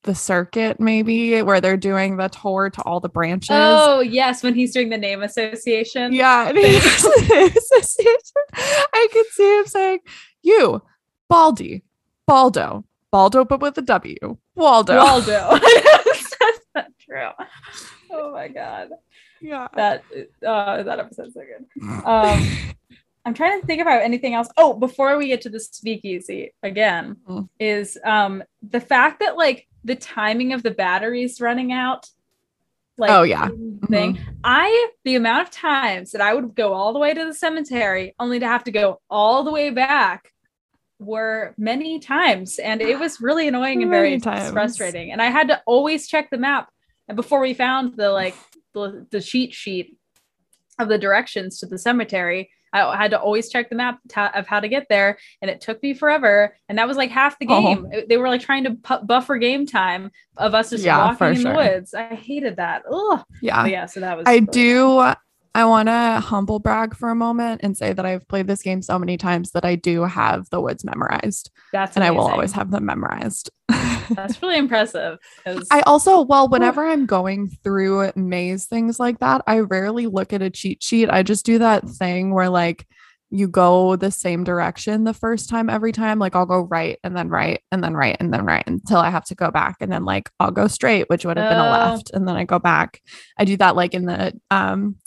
The 0.03 0.15
circuit, 0.15 0.81
maybe, 0.81 1.41
where 1.43 1.61
they're 1.61 1.77
doing 1.77 2.17
the 2.17 2.27
tour 2.27 2.69
to 2.69 2.81
all 2.81 2.99
the 2.99 3.07
branches. 3.07 3.51
Oh, 3.51 4.01
yes, 4.01 4.43
when 4.43 4.53
he's 4.53 4.73
doing 4.73 4.89
the 4.89 4.97
name 4.97 5.23
association. 5.23 6.11
Yeah, 6.11 6.49
association. 6.49 8.41
I 8.93 9.07
could 9.13 9.25
see 9.27 9.59
him 9.59 9.65
saying, 9.65 9.99
"You, 10.41 10.81
Baldy, 11.29 11.83
Baldo, 12.27 12.83
Baldo, 13.11 13.45
but 13.45 13.61
with 13.61 13.77
a 13.77 13.81
W, 13.81 14.37
Waldo." 14.55 14.97
Waldo. 14.97 15.57
That's 15.59 16.59
not 16.75 16.87
true. 16.99 17.29
Oh 18.11 18.33
my 18.33 18.49
god. 18.49 18.89
Yeah. 19.43 19.67
That 19.75 20.03
uh 20.45 20.83
that 20.83 20.99
episode's 20.99 21.33
so 21.35 21.41
good. 21.41 21.65
Um 22.05 22.39
I'm 23.25 23.33
trying 23.33 23.61
to 23.61 23.65
think 23.67 23.81
about 23.81 24.01
anything 24.01 24.33
else. 24.33 24.49
Oh, 24.57 24.73
before 24.73 25.17
we 25.17 25.27
get 25.27 25.41
to 25.41 25.49
the 25.49 25.59
speakeasy 25.59 26.53
again, 26.63 27.17
Mm. 27.29 27.47
is 27.59 27.97
um 28.03 28.43
the 28.61 28.81
fact 28.81 29.19
that 29.19 29.37
like 29.37 29.67
the 29.83 29.95
timing 29.95 30.53
of 30.53 30.63
the 30.63 30.71
batteries 30.71 31.39
running 31.41 31.71
out. 31.71 32.09
Like 32.97 33.11
Oh, 33.11 33.23
yeah. 33.23 33.47
Mm-hmm. 33.49 33.85
thing. 33.87 34.19
I 34.43 34.89
the 35.03 35.15
amount 35.15 35.47
of 35.47 35.51
times 35.53 36.11
that 36.11 36.21
I 36.21 36.33
would 36.33 36.53
go 36.55 36.73
all 36.73 36.93
the 36.93 36.99
way 36.99 37.13
to 37.13 37.25
the 37.25 37.33
cemetery 37.33 38.13
only 38.19 38.39
to 38.39 38.47
have 38.47 38.63
to 38.65 38.71
go 38.71 39.01
all 39.09 39.43
the 39.43 39.51
way 39.51 39.69
back 39.71 40.31
were 40.99 41.53
many 41.57 41.99
times 41.99 42.59
and 42.59 42.81
it 42.81 42.97
was 42.99 43.19
really 43.19 43.47
annoying 43.47 43.81
and 43.81 43.91
very 43.91 44.19
times. 44.19 44.51
frustrating 44.51 45.11
and 45.11 45.21
I 45.21 45.25
had 45.31 45.47
to 45.49 45.61
always 45.65 46.07
check 46.07 46.29
the 46.29 46.37
map 46.37 46.69
and 47.09 47.15
before 47.17 47.41
we 47.41 47.53
found 47.53 47.95
the 47.97 48.09
like 48.11 48.35
the, 48.73 49.05
the 49.11 49.21
cheat 49.21 49.53
sheet 49.53 49.97
of 50.79 50.87
the 50.89 50.97
directions 50.97 51.59
to 51.59 51.65
the 51.65 51.77
cemetery 51.77 52.49
I 52.75 52.97
had 52.97 53.11
to 53.11 53.19
always 53.21 53.49
check 53.49 53.69
the 53.69 53.75
map 53.75 53.99
to, 54.09 54.35
of 54.39 54.47
how 54.47 54.59
to 54.59 54.67
get 54.67 54.87
there 54.89 55.19
and 55.43 55.51
it 55.51 55.61
took 55.61 55.83
me 55.83 55.93
forever 55.93 56.55
and 56.67 56.79
that 56.79 56.87
was 56.87 56.97
like 56.97 57.11
half 57.11 57.37
the 57.37 57.45
Oh. 57.47 57.61
game 57.61 57.87
It- 57.91 58.09
they 58.09 58.17
were 58.17 58.29
like 58.29 58.41
trying 58.41 58.63
to 58.63 58.71
pu- 58.71 59.05
buffer 59.05 59.37
game 59.37 59.67
time 59.67 60.09
of 60.37 60.55
us 60.55 60.71
just 60.71 60.83
Yeah, 60.83 60.97
walking 60.97 61.27
in 61.27 61.35
sure. 61.35 61.51
the 61.51 61.57
woods 61.57 61.93
I 61.93 62.15
hated 62.15 62.55
that 62.55 62.81
Ugh. 62.91 63.23
Yeah. 63.43 63.61
But 63.61 63.71
yeah, 63.71 63.85
so 63.85 63.99
that 63.99 64.17
was. 64.17 64.23
I 64.25 64.33
really- 64.37 64.45
do. 64.47 65.13
I 65.55 65.65
want 65.65 65.87
to 65.87 66.19
humble 66.19 66.57
brag 66.57 66.95
for 66.95 67.09
a 67.11 67.15
moment 67.15 67.61
and 67.63 67.77
say 67.77 67.93
that 67.93 68.07
I've 68.07 68.27
played 68.27 68.47
this 68.47 68.63
game 68.63 68.81
so 68.81 68.97
many 68.97 69.17
times 69.17 69.51
that 69.51 69.63
I 69.63 69.75
do 69.75 70.01
have 70.05 70.49
the 70.49 70.59
woods 70.59 70.83
memorized 70.83 71.51
That's 71.71 71.95
and 71.95 72.03
I 72.03 72.09
will 72.09 72.21
always 72.27 72.53
have 72.53 72.71
them 72.71 72.85
memorized. 72.85 73.51
That's 74.15 74.41
really 74.41 74.57
impressive. 74.57 75.19
I 75.71 75.81
also, 75.81 76.21
well, 76.21 76.47
whenever 76.47 76.85
I'm 76.85 77.05
going 77.05 77.49
through 77.63 78.11
maze 78.15 78.65
things 78.65 78.99
like 78.99 79.19
that, 79.19 79.41
I 79.47 79.59
rarely 79.59 80.07
look 80.07 80.33
at 80.33 80.41
a 80.41 80.49
cheat 80.49 80.81
sheet. 80.83 81.09
I 81.09 81.23
just 81.23 81.45
do 81.45 81.59
that 81.59 81.87
thing 81.87 82.33
where 82.33 82.49
like 82.49 82.87
you 83.29 83.47
go 83.47 83.95
the 83.95 84.11
same 84.11 84.43
direction 84.43 85.05
the 85.05 85.13
first 85.13 85.49
time 85.49 85.67
every 85.69 85.91
time. 85.91 86.19
Like 86.19 86.35
I'll 86.35 86.45
go 86.45 86.61
right 86.61 86.99
and 87.03 87.17
then 87.17 87.29
right 87.29 87.61
and 87.71 87.83
then 87.83 87.95
right 87.95 88.15
and 88.19 88.31
then 88.31 88.45
right 88.45 88.63
until 88.67 88.97
I 88.99 89.09
have 89.09 89.25
to 89.25 89.35
go 89.35 89.49
back. 89.49 89.77
And 89.79 89.91
then 89.91 90.05
like 90.05 90.29
I'll 90.39 90.51
go 90.51 90.67
straight, 90.67 91.09
which 91.09 91.25
would 91.25 91.37
have 91.37 91.49
been 91.49 91.57
a 91.57 91.67
Oh. 91.67 91.71
left. 91.71 92.11
And 92.13 92.27
then 92.27 92.35
I 92.35 92.43
go 92.43 92.59
back. 92.59 93.01
I 93.37 93.45
do 93.45 93.57
that 93.57 93.75
like 93.75 93.93
in 93.95 94.05
the 94.05 94.39
um 94.51 94.97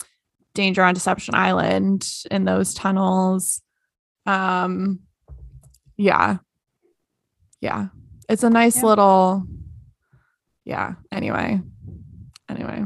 Danger 0.55 0.83
on 0.83 0.93
Deception 0.93 1.35
Island 1.35 2.05
in 2.29 2.43
those 2.43 2.73
tunnels. 2.73 3.61
Um 4.25 4.99
yeah. 5.95 6.37
Yeah. 7.61 7.87
It's 8.29 8.43
a 8.43 8.49
nice 8.49 8.77
Yeah. 8.77 8.85
little 8.85 9.47
yeah. 10.65 10.95
Anyway. 11.11 11.61
Anyway. 12.49 12.83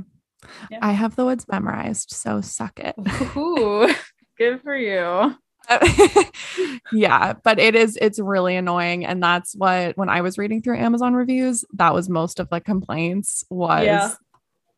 Yeah. 0.69 0.79
I 0.81 0.91
have 0.91 1.15
the 1.15 1.25
woods 1.25 1.47
memorized, 1.51 2.11
so 2.11 2.41
suck 2.41 2.79
it. 2.79 2.93
Ooh, 3.35 3.91
good 4.37 4.61
for 4.61 4.75
you. 4.75 5.35
yeah, 6.91 7.33
but 7.43 7.59
it 7.59 7.75
is 7.75 7.97
it's 8.01 8.19
really 8.19 8.55
annoying 8.55 9.05
and 9.05 9.21
that's 9.21 9.55
what 9.55 9.95
when 9.97 10.09
I 10.09 10.21
was 10.21 10.37
reading 10.37 10.61
through 10.61 10.77
Amazon 10.77 11.13
reviews, 11.13 11.63
that 11.73 11.93
was 11.93 12.09
most 12.09 12.39
of 12.39 12.49
the 12.49 12.59
complaints 12.59 13.43
was 13.49 13.85
Yeah. 13.85 14.11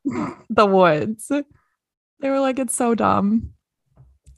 the 0.49 0.65
woods. 0.65 1.29
They 1.29 2.29
were 2.29 2.39
like 2.39 2.59
it's 2.59 2.75
so 2.75 2.95
dumb. 2.95 3.53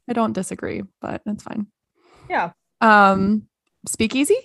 I 0.10 0.14
don't 0.14 0.34
disagree, 0.34 0.84
but 1.02 1.22
it's 1.26 1.44
fine. 1.44 1.68
Yeah. 2.30 2.52
Um 2.82 3.48
speakeasy? 3.88 4.38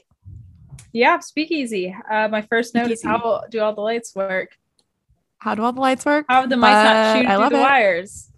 Yeah, 0.93 1.19
speakeasy. 1.21 1.95
Uh, 2.11 2.29
my 2.29 2.43
first 2.43 2.75
note 2.75 2.91
is 2.91 3.03
how 3.03 3.45
do 3.51 3.61
all 3.61 3.75
the 3.75 3.81
lights 3.81 4.15
work? 4.15 4.57
How 5.39 5.55
do 5.55 5.63
all 5.63 5.73
the 5.73 5.81
lights 5.81 6.05
work? 6.05 6.27
How 6.29 6.47
the 6.47 6.57
mice 6.57 6.73
not 6.85 7.17
shoot 7.17 7.27
I 7.27 7.31
through 7.35 7.39
love 7.43 7.53
the 7.53 7.59
it. 7.59 7.63
wires? 7.63 8.31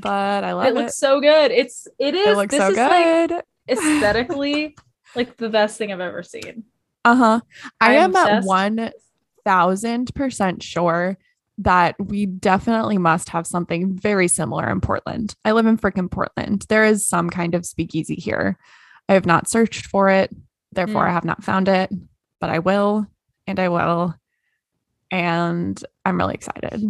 But 0.00 0.42
I 0.44 0.52
love 0.52 0.66
It 0.66 0.68
it. 0.70 0.74
looks 0.74 0.96
so 0.98 1.20
good. 1.20 1.50
It's 1.52 1.86
it 1.98 2.14
is. 2.14 2.26
it 2.28 2.36
looks 2.36 2.50
this 2.50 2.60
so 2.60 2.70
is 2.70 2.76
like 2.76 3.44
aesthetically 3.68 4.76
like 5.14 5.36
the 5.36 5.48
best 5.48 5.78
thing 5.78 5.92
I've 5.92 6.00
ever 6.00 6.22
seen. 6.22 6.64
Uh-huh. 7.04 7.40
I 7.80 7.96
I'm 7.98 8.14
am 8.14 8.16
at 8.16 8.44
one 8.44 8.90
thousand 9.44 10.14
percent 10.14 10.62
sure 10.62 11.18
that 11.58 11.94
we 12.00 12.26
definitely 12.26 12.98
must 12.98 13.28
have 13.28 13.46
something 13.46 13.96
very 13.96 14.26
similar 14.26 14.68
in 14.70 14.80
Portland. 14.80 15.36
I 15.44 15.52
live 15.52 15.66
in 15.66 15.78
freaking 15.78 16.10
Portland. 16.10 16.66
There 16.68 16.84
is 16.84 17.06
some 17.06 17.30
kind 17.30 17.54
of 17.54 17.64
speakeasy 17.64 18.16
here. 18.16 18.58
I 19.08 19.12
have 19.12 19.26
not 19.26 19.48
searched 19.48 19.86
for 19.86 20.08
it, 20.08 20.34
therefore 20.74 21.04
Mm. 21.04 21.08
I 21.08 21.12
have 21.12 21.24
not 21.24 21.44
found 21.44 21.68
it, 21.68 21.90
but 22.40 22.50
I 22.50 22.58
will 22.58 23.06
and 23.46 23.58
I 23.58 23.68
will. 23.68 24.14
And 25.10 25.82
I'm 26.04 26.18
really 26.18 26.34
excited. 26.34 26.82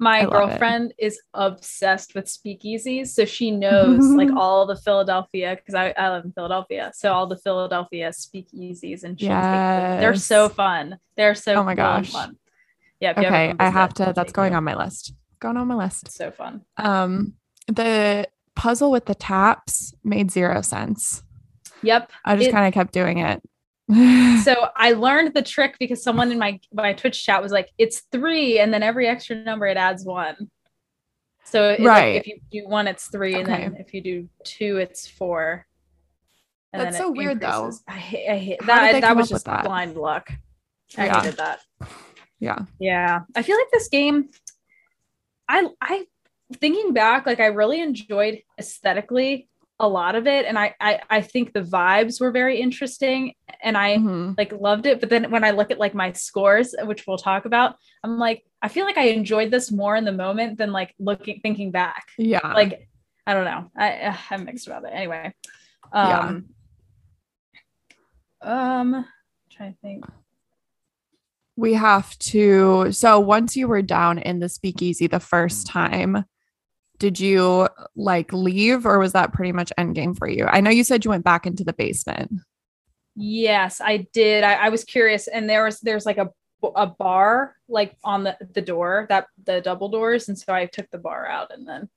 My 0.00 0.20
love 0.22 0.28
it. 0.28 0.32
girlfriend 0.32 0.94
is 0.96 1.20
obsessed 1.34 2.14
with 2.14 2.26
speakeasies, 2.26 3.08
so 3.08 3.24
she 3.24 3.50
knows 3.50 3.98
like 4.10 4.30
all 4.36 4.64
the 4.66 4.76
Philadelphia 4.76 5.56
because 5.56 5.74
I, 5.74 5.92
I 5.96 6.10
live 6.10 6.24
in 6.24 6.32
Philadelphia, 6.32 6.92
so 6.94 7.12
all 7.12 7.26
the 7.26 7.36
Philadelphia 7.36 8.10
speakeasies 8.10 9.02
and 9.02 9.18
she'll 9.18 9.28
they're 9.28 10.14
so 10.14 10.48
fun. 10.48 10.98
They're 11.16 11.34
so 11.34 11.56
Oh 11.56 11.64
my 11.64 11.74
cool 11.74 11.84
gosh. 11.84 12.12
fun. 12.12 12.36
Yeah, 13.00 13.10
if 13.10 13.16
you 13.16 13.24
ever 13.24 13.34
Okay, 13.36 13.54
I 13.58 13.70
have 13.70 13.92
to 13.94 14.12
that's 14.14 14.32
going 14.32 14.54
on 14.54 14.62
my 14.62 14.76
list. 14.76 15.14
Going 15.40 15.56
on 15.56 15.66
my 15.66 15.74
list. 15.74 16.06
It's 16.06 16.14
so 16.16 16.30
fun. 16.30 16.62
Um 16.76 17.34
the 17.66 18.28
puzzle 18.54 18.92
with 18.92 19.06
the 19.06 19.14
taps 19.16 19.94
made 20.04 20.30
zero 20.30 20.62
sense. 20.62 21.24
Yep. 21.82 22.10
I 22.24 22.36
just 22.36 22.50
kind 22.50 22.66
of 22.66 22.74
kept 22.74 22.92
doing 22.92 23.18
it. 23.18 23.42
So 24.44 24.68
I 24.76 24.92
learned 24.92 25.34
the 25.34 25.42
trick 25.42 25.76
because 25.78 26.02
someone 26.02 26.30
in 26.32 26.38
my 26.38 26.60
my 26.72 26.92
Twitch 26.92 27.24
chat 27.24 27.42
was 27.42 27.52
like, 27.52 27.70
"It's 27.78 28.00
three, 28.12 28.58
and 28.60 28.72
then 28.72 28.82
every 28.82 29.06
extra 29.06 29.36
number 29.36 29.66
it 29.66 29.76
adds 29.76 30.04
one." 30.04 30.50
So 31.44 31.70
it's 31.70 31.80
like, 31.80 31.88
Right. 31.88 32.16
if 32.16 32.26
you 32.26 32.40
do 32.50 32.68
one, 32.68 32.86
it's 32.86 33.08
three, 33.08 33.34
and 33.34 33.46
then 33.46 33.76
if 33.78 33.94
you 33.94 34.02
do 34.02 34.28
two, 34.44 34.76
it's 34.76 35.08
four. 35.08 35.66
And 36.72 36.82
That's 36.82 36.98
so 36.98 37.10
weird, 37.10 37.40
though. 37.40 37.72
I 37.88 37.92
hate, 37.92 38.28
I 38.30 38.36
hate 38.36 38.66
that. 38.66 38.92
they 38.92 39.00
That 39.00 39.16
was 39.16 39.30
just 39.30 39.46
that? 39.46 39.64
blind 39.64 39.96
luck. 39.96 40.30
I 40.98 41.06
Yeah. 41.06 41.20
hated 41.22 41.38
that. 41.38 41.60
yeah. 42.38 42.58
Yeah, 42.78 43.20
I 43.34 43.42
feel 43.42 43.56
like 43.56 43.70
this 43.72 43.88
game. 43.88 44.28
I 45.48 45.66
I 45.80 46.06
thinking 46.60 46.92
back, 46.92 47.24
like 47.26 47.40
I 47.40 47.46
really 47.46 47.80
enjoyed 47.80 48.42
aesthetically 48.58 49.47
a 49.80 49.88
lot 49.88 50.14
of 50.16 50.26
it, 50.26 50.44
and 50.46 50.58
I 50.58 50.74
I, 50.80 51.00
I 51.08 51.20
think 51.20 51.52
the 51.52 51.62
vibes 51.62 52.20
were 52.20 52.30
very 52.32 52.60
interesting, 52.60 53.34
and 53.62 53.76
I 53.76 53.96
Mhm. 53.98 54.36
like 54.36 54.52
loved 54.52 54.86
it. 54.86 55.00
But 55.00 55.08
then 55.10 55.30
when 55.30 55.44
I 55.44 55.50
look 55.52 55.70
at 55.70 55.78
like 55.78 55.94
my 55.94 56.12
scores, 56.12 56.74
which 56.82 57.06
we'll 57.06 57.18
talk 57.18 57.44
about, 57.44 57.76
I'm 58.02 58.18
like 58.18 58.44
I 58.60 58.68
feel 58.68 58.84
like 58.84 58.98
I 58.98 59.08
enjoyed 59.08 59.50
this 59.52 59.70
more 59.70 59.94
in 59.94 60.04
the 60.04 60.12
moment 60.12 60.58
than 60.58 60.72
like 60.72 60.94
looking 60.98 61.40
thinking 61.40 61.70
back. 61.70 62.06
Yeah. 62.18 62.52
Like 62.54 62.88
I 63.26 63.34
don't 63.34 63.44
know, 63.44 63.70
I 63.76 64.18
I'm 64.30 64.44
mixed 64.44 64.66
about 64.66 64.84
it. 64.84 64.90
Anyway, 64.92 65.32
Yeah. 65.94 66.18
um, 66.18 66.46
um, 68.40 69.04
trying 69.50 69.72
to 69.74 69.78
think. 69.80 70.04
we 71.56 71.74
have 71.74 72.16
to. 72.20 72.90
So 72.92 73.18
once 73.20 73.56
you 73.56 73.66
were 73.68 73.82
down 73.82 74.18
in 74.18 74.38
the 74.38 74.48
speakeasy 74.48 75.06
the 75.08 75.18
first 75.20 75.66
time, 75.66 76.24
did 76.98 77.20
you 77.20 77.68
like 77.96 78.32
leave 78.32 78.86
or 78.86 78.98
was 78.98 79.12
that 79.12 79.32
pretty 79.32 79.52
much 79.52 79.72
end 79.78 79.94
game 79.94 80.14
for 80.14 80.28
you? 80.28 80.46
I 80.46 80.60
know 80.60 80.70
you 80.70 80.84
said 80.84 81.04
you 81.04 81.10
went 81.10 81.24
back 81.24 81.46
into 81.46 81.64
the 81.64 81.72
basement. 81.72 82.32
Yes, 83.14 83.80
I 83.80 84.08
did. 84.12 84.44
I, 84.44 84.54
I 84.54 84.68
was 84.68 84.84
curious, 84.84 85.26
and 85.26 85.48
there 85.48 85.64
was 85.64 85.80
there's 85.80 86.06
like 86.06 86.18
a 86.18 86.30
a 86.74 86.86
bar 86.86 87.54
like 87.68 87.96
on 88.02 88.24
the 88.24 88.36
the 88.52 88.62
door 88.62 89.06
that 89.08 89.26
the 89.44 89.60
double 89.60 89.88
doors, 89.88 90.28
and 90.28 90.38
so 90.38 90.52
I 90.52 90.66
took 90.66 90.90
the 90.90 90.98
bar 90.98 91.26
out 91.26 91.52
and 91.52 91.66
then 91.66 91.88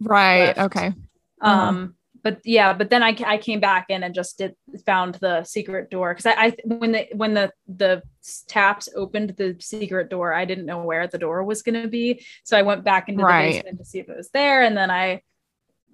Right. 0.00 0.56
Left. 0.56 0.60
Okay. 0.60 0.92
um. 1.40 1.94
But 2.28 2.40
yeah, 2.44 2.74
but 2.74 2.90
then 2.90 3.02
I, 3.02 3.16
I 3.24 3.38
came 3.38 3.58
back 3.58 3.86
in 3.88 4.02
and 4.02 4.14
just 4.14 4.36
did 4.36 4.54
found 4.84 5.14
the 5.14 5.44
secret 5.44 5.88
door 5.90 6.12
because 6.12 6.26
I, 6.26 6.32
I 6.46 6.56
when 6.64 6.92
the 6.92 7.06
when 7.14 7.32
the 7.32 7.50
the 7.66 8.02
taps 8.48 8.86
opened 8.94 9.30
the 9.38 9.56
secret 9.60 10.10
door 10.10 10.34
I 10.34 10.44
didn't 10.44 10.66
know 10.66 10.82
where 10.84 11.06
the 11.06 11.16
door 11.16 11.42
was 11.42 11.62
gonna 11.62 11.88
be 11.88 12.22
so 12.44 12.58
I 12.58 12.62
went 12.62 12.84
back 12.84 13.08
into 13.08 13.24
Right. 13.24 13.52
the 13.52 13.58
basement 13.60 13.78
to 13.78 13.84
see 13.86 13.98
if 14.00 14.10
it 14.10 14.16
was 14.16 14.28
there 14.34 14.62
and 14.62 14.76
then 14.76 14.90
I 14.90 15.22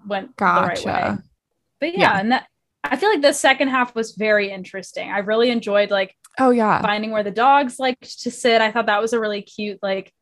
went 0.05 0.37
the 0.37 0.45
right 0.45 0.78
way. 0.78 0.85
Gotcha. 0.85 1.22
But 1.78 1.93
yeah, 1.95 2.01
Yeah. 2.01 2.18
and 2.18 2.32
that 2.32 2.47
I 2.82 2.97
feel 2.97 3.11
like 3.11 3.22
the 3.22 3.32
second 3.32 3.68
half 3.68 3.95
was 3.95 4.16
very 4.16 4.51
interesting. 4.51 5.09
I 5.11 5.18
really 5.18 5.51
enjoyed 5.51 5.93
like 5.93 6.16
Oh 6.41 6.51
yeah. 6.51 6.82
finding 6.82 7.12
where 7.12 7.22
the 7.22 7.30
dogs 7.30 7.78
liked 7.78 8.22
to 8.22 8.30
sit. 8.32 8.61
I 8.61 8.72
thought 8.72 8.87
that 8.87 9.01
was 9.01 9.12
a 9.12 9.20
really 9.20 9.43
cute 9.43 9.78
like 9.82 10.12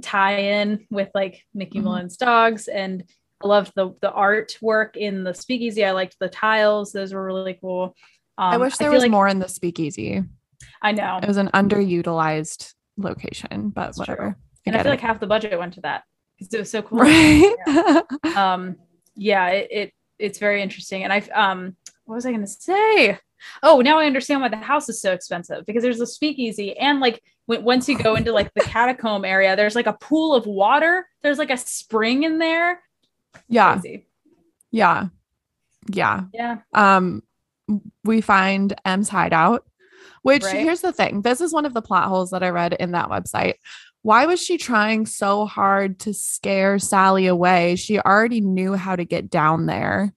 tie-in 0.00 0.86
with 0.90 1.10
like 1.14 1.42
Mickey 1.52 1.80
Mhm. 1.80 1.84
Mullen's 1.84 2.16
dogs 2.16 2.68
and 2.68 3.04
I 3.42 3.46
loved 3.46 3.72
the 3.76 3.94
the 4.00 4.10
artwork 4.10 4.96
in 4.96 5.24
the 5.24 5.34
speakeasy. 5.34 5.84
I 5.84 5.92
liked 5.92 6.16
the 6.18 6.28
tiles; 6.28 6.92
those 6.92 7.12
were 7.12 7.24
really 7.24 7.54
cool. 7.60 7.94
Um, 8.36 8.52
I 8.54 8.56
wish 8.56 8.76
there 8.76 8.88
feel 8.88 8.94
was 8.94 9.02
like- 9.02 9.10
more 9.10 9.28
in 9.28 9.38
the 9.38 9.48
speakeasy. 9.48 10.22
I 10.82 10.92
know, 10.92 11.18
It 11.22 11.28
was 11.28 11.36
an 11.36 11.50
underutilized 11.54 12.72
location, 12.96 13.70
but 13.70 13.86
That's 13.86 13.98
whatever. 13.98 14.22
true. 14.22 14.28
I 14.28 14.34
and 14.66 14.76
I 14.76 14.78
feel 14.82 14.88
it. 14.88 14.94
like 14.94 15.00
half 15.00 15.20
the 15.20 15.26
budget 15.26 15.58
went 15.58 15.74
to 15.74 15.80
that 15.82 16.02
because 16.38 16.52
it 16.52 16.58
was 16.58 16.70
so 16.70 16.82
cool. 16.82 16.98
right. 16.98 18.02
um 18.36 18.76
yeah 19.16 19.48
it, 19.48 19.68
it 19.70 19.92
it's 20.18 20.38
very 20.38 20.62
interesting 20.62 21.02
and 21.04 21.12
i 21.12 21.18
um 21.34 21.76
what 22.04 22.14
was 22.16 22.26
i 22.26 22.30
going 22.30 22.40
to 22.44 22.46
say 22.46 23.18
oh 23.62 23.80
now 23.80 23.98
i 23.98 24.06
understand 24.06 24.40
why 24.40 24.48
the 24.48 24.56
house 24.56 24.88
is 24.88 25.00
so 25.00 25.12
expensive 25.12 25.64
because 25.66 25.82
there's 25.82 26.00
a 26.00 26.06
speakeasy 26.06 26.76
and 26.76 27.00
like 27.00 27.20
when, 27.46 27.64
once 27.64 27.88
you 27.88 27.96
go 27.98 28.14
into 28.14 28.32
like 28.32 28.52
the 28.54 28.60
catacomb 28.74 29.24
area 29.24 29.56
there's 29.56 29.74
like 29.74 29.86
a 29.86 29.92
pool 29.94 30.34
of 30.34 30.46
water 30.46 31.06
there's 31.22 31.38
like 31.38 31.50
a 31.50 31.56
spring 31.56 32.22
in 32.24 32.38
there 32.38 32.80
yeah. 33.48 33.78
Crazy. 33.78 34.06
Yeah. 34.70 35.06
Yeah. 35.90 36.24
yeah 36.34 36.58
um 36.74 37.22
we 38.04 38.20
find 38.20 38.74
M's 38.84 39.08
hideout, 39.08 39.64
which 40.22 40.42
Right. 40.42 40.56
here's 40.56 40.80
the 40.80 40.92
thing. 40.92 41.22
This 41.22 41.40
is 41.40 41.52
one 41.52 41.66
of 41.66 41.74
the 41.74 41.82
plot 41.82 42.08
holes 42.08 42.30
that 42.30 42.42
I 42.42 42.48
read 42.50 42.72
in 42.74 42.92
that 42.92 43.08
website. 43.08 43.54
Why 44.02 44.26
was 44.26 44.42
she 44.42 44.56
trying 44.58 45.06
so 45.06 45.44
hard 45.44 45.98
to 46.00 46.14
scare 46.14 46.78
Sally 46.78 47.26
away? 47.26 47.76
She 47.76 47.98
already 47.98 48.40
knew 48.40 48.74
how 48.74 48.96
to 48.96 49.04
get 49.04 49.28
down 49.28 49.66
there. 49.66 50.14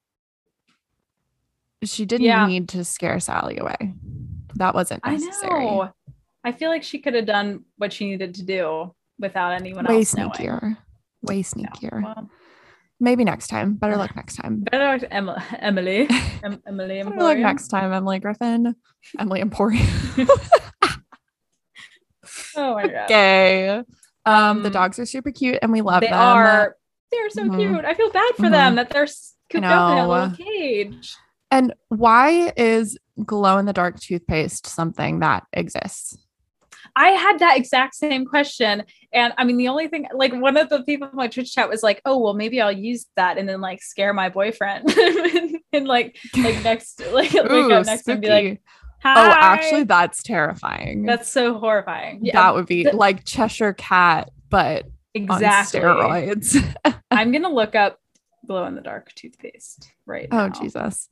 She 1.84 2.06
didn't 2.06 2.26
Yeah. 2.28 2.46
need 2.48 2.70
to 2.70 2.84
scare 2.86 3.20
Sally 3.20 3.58
away. 3.58 3.94
That 4.56 4.76
wasn't 4.76 5.02
i 5.04 5.12
necessary. 5.16 5.66
know 5.66 5.90
i 6.44 6.52
feel 6.52 6.70
like 6.70 6.84
she 6.84 7.00
could 7.00 7.14
have 7.14 7.26
done 7.26 7.64
what 7.78 7.94
she 7.94 8.06
needed 8.10 8.36
to 8.36 8.44
do 8.44 8.94
without 9.20 9.54
anyone 9.54 9.86
Way 9.86 9.98
else 10.00 10.16
knowing. 10.16 10.32
sneakier. 10.32 10.78
Way 11.24 11.38
Yeah, 11.38 11.42
sneakier. 11.44 12.04
well, 12.04 12.30
Maybe 13.02 13.24
next 13.26 13.48
time. 13.48 13.74
Better 13.74 13.98
luck 13.98 14.16
next 14.16 14.36
time. 14.36 14.60
better 14.72 14.86
luck 14.86 15.00
to 15.02 15.12
Em- 15.14 15.30
emily 15.60 16.08
em- 16.44 16.62
emily 16.68 17.02
Better 17.04 17.24
luck 17.24 17.38
next 17.40 17.68
time, 17.70 17.92
Emily 17.92 18.20
Griffin. 18.20 18.76
Emily 19.20 19.42
Emporium. 19.42 19.88
oh 22.56 22.76
my 22.76 22.88
god 22.88 23.08
gay. 23.10 23.70
Um, 24.26 24.62
the 24.62 24.68
Um, 24.68 24.74
dogs 24.74 25.00
are 25.00 25.06
super 25.06 25.32
cute 25.32 25.58
and 25.62 25.72
we 25.72 25.82
love 25.82 26.02
they 26.02 26.08
them. 26.10 26.20
They 26.20 26.24
are 26.24 26.76
they're 27.12 27.30
so 27.32 27.44
Mhm. 27.46 27.58
cute 27.58 27.84
i 27.86 27.94
feel 27.94 28.10
bad 28.12 28.36
for 28.36 28.44
Mhm. 28.46 28.52
them 28.52 28.76
that 28.76 28.90
they're 28.92 29.08
cooped 29.50 29.66
up 29.66 29.92
in 29.92 29.98
a 29.98 30.08
little 30.08 30.30
cage 30.38 31.16
And 31.50 31.74
why 31.90 32.54
is 32.56 32.98
glow 33.26 33.58
in 33.58 33.66
the 33.66 33.74
dark 33.74 34.00
toothpaste 34.00 34.66
something 34.68 35.20
that 35.20 35.44
exists? 35.52 36.18
I 36.96 37.10
had 37.10 37.40
that 37.40 37.58
exact 37.58 37.96
same 37.96 38.26
question 38.26 38.84
and 39.14 39.34
i 39.38 39.44
mean 39.44 39.58
the 39.58 39.68
only 39.68 39.88
thing 39.88 40.08
like 40.14 40.34
one 40.34 40.58
of 40.58 40.70
the 40.70 40.84
people 40.84 41.08
in 41.10 41.16
my 41.16 41.28
twitch 41.28 41.54
chat 41.54 41.70
was 41.70 41.84
like 41.84 42.02
oh 42.06 42.18
well 42.18 42.34
maybe 42.34 42.62
i'll 42.62 42.72
use 42.72 43.06
that 43.16 43.38
and 43.38 43.48
then 43.48 43.62
like 43.62 43.82
scare 43.82 44.14
my 44.14 44.30
boyfriend 44.30 44.90
and 45.74 45.88
like 45.88 46.18
like 46.38 46.64
next 46.64 47.02
like 47.12 47.34
wake 47.34 47.52
Ooh, 47.52 47.74
up 47.74 47.86
next 47.86 48.08
and 48.08 48.22
be 48.22 48.30
like. 48.30 48.62
Hi. 49.04 49.30
oh, 49.30 49.34
actually, 49.34 49.86
that's 49.86 50.22
terrifying. 50.22 51.08
that's 51.08 51.28
so 51.28 51.58
horrifying 51.58 52.22
that 52.34 52.54
would 52.54 52.68
be 52.68 52.88
like 52.92 53.26
Cheshire 53.26 53.74
Cat, 53.74 54.30
but 54.48 54.86
exactly 55.16 55.82
on 55.82 55.98
steroids. 55.98 56.76
i'm 57.12 57.32
gonna 57.32 57.50
look 57.50 57.74
up 57.74 57.98
glow 58.46 58.64
in 58.66 58.76
the 58.76 58.82
dark 58.82 59.12
toothpaste 59.16 59.92
right 60.06 60.28
oh 60.32 60.48
now. 60.48 60.50
Jesus. 60.50 61.10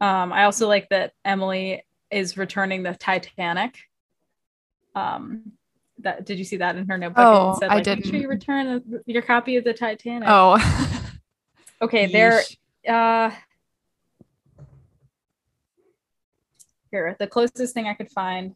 Um, 0.00 0.32
I 0.32 0.44
also 0.44 0.68
like 0.68 0.88
that 0.90 1.12
Emily 1.24 1.82
is 2.10 2.36
returning 2.36 2.82
the 2.82 2.94
Titanic. 2.94 3.78
Um, 4.94 5.52
that 5.98 6.24
did 6.24 6.38
you 6.38 6.44
see 6.44 6.56
that 6.58 6.76
in 6.76 6.88
her 6.88 6.98
notebook? 6.98 7.24
Oh, 7.24 7.52
it 7.52 7.58
said, 7.58 7.70
I 7.70 7.76
like, 7.76 7.86
Make 7.86 8.04
sure 8.04 8.16
you 8.16 8.28
return 8.28 9.02
your 9.06 9.22
copy 9.22 9.56
of 9.56 9.64
the 9.64 9.72
Titanic. 9.72 10.28
Oh. 10.30 10.58
okay. 11.82 12.06
There. 12.06 12.42
Uh, 12.88 13.30
here, 16.90 17.16
the 17.18 17.26
closest 17.26 17.74
thing 17.74 17.86
I 17.86 17.94
could 17.94 18.10
find 18.10 18.54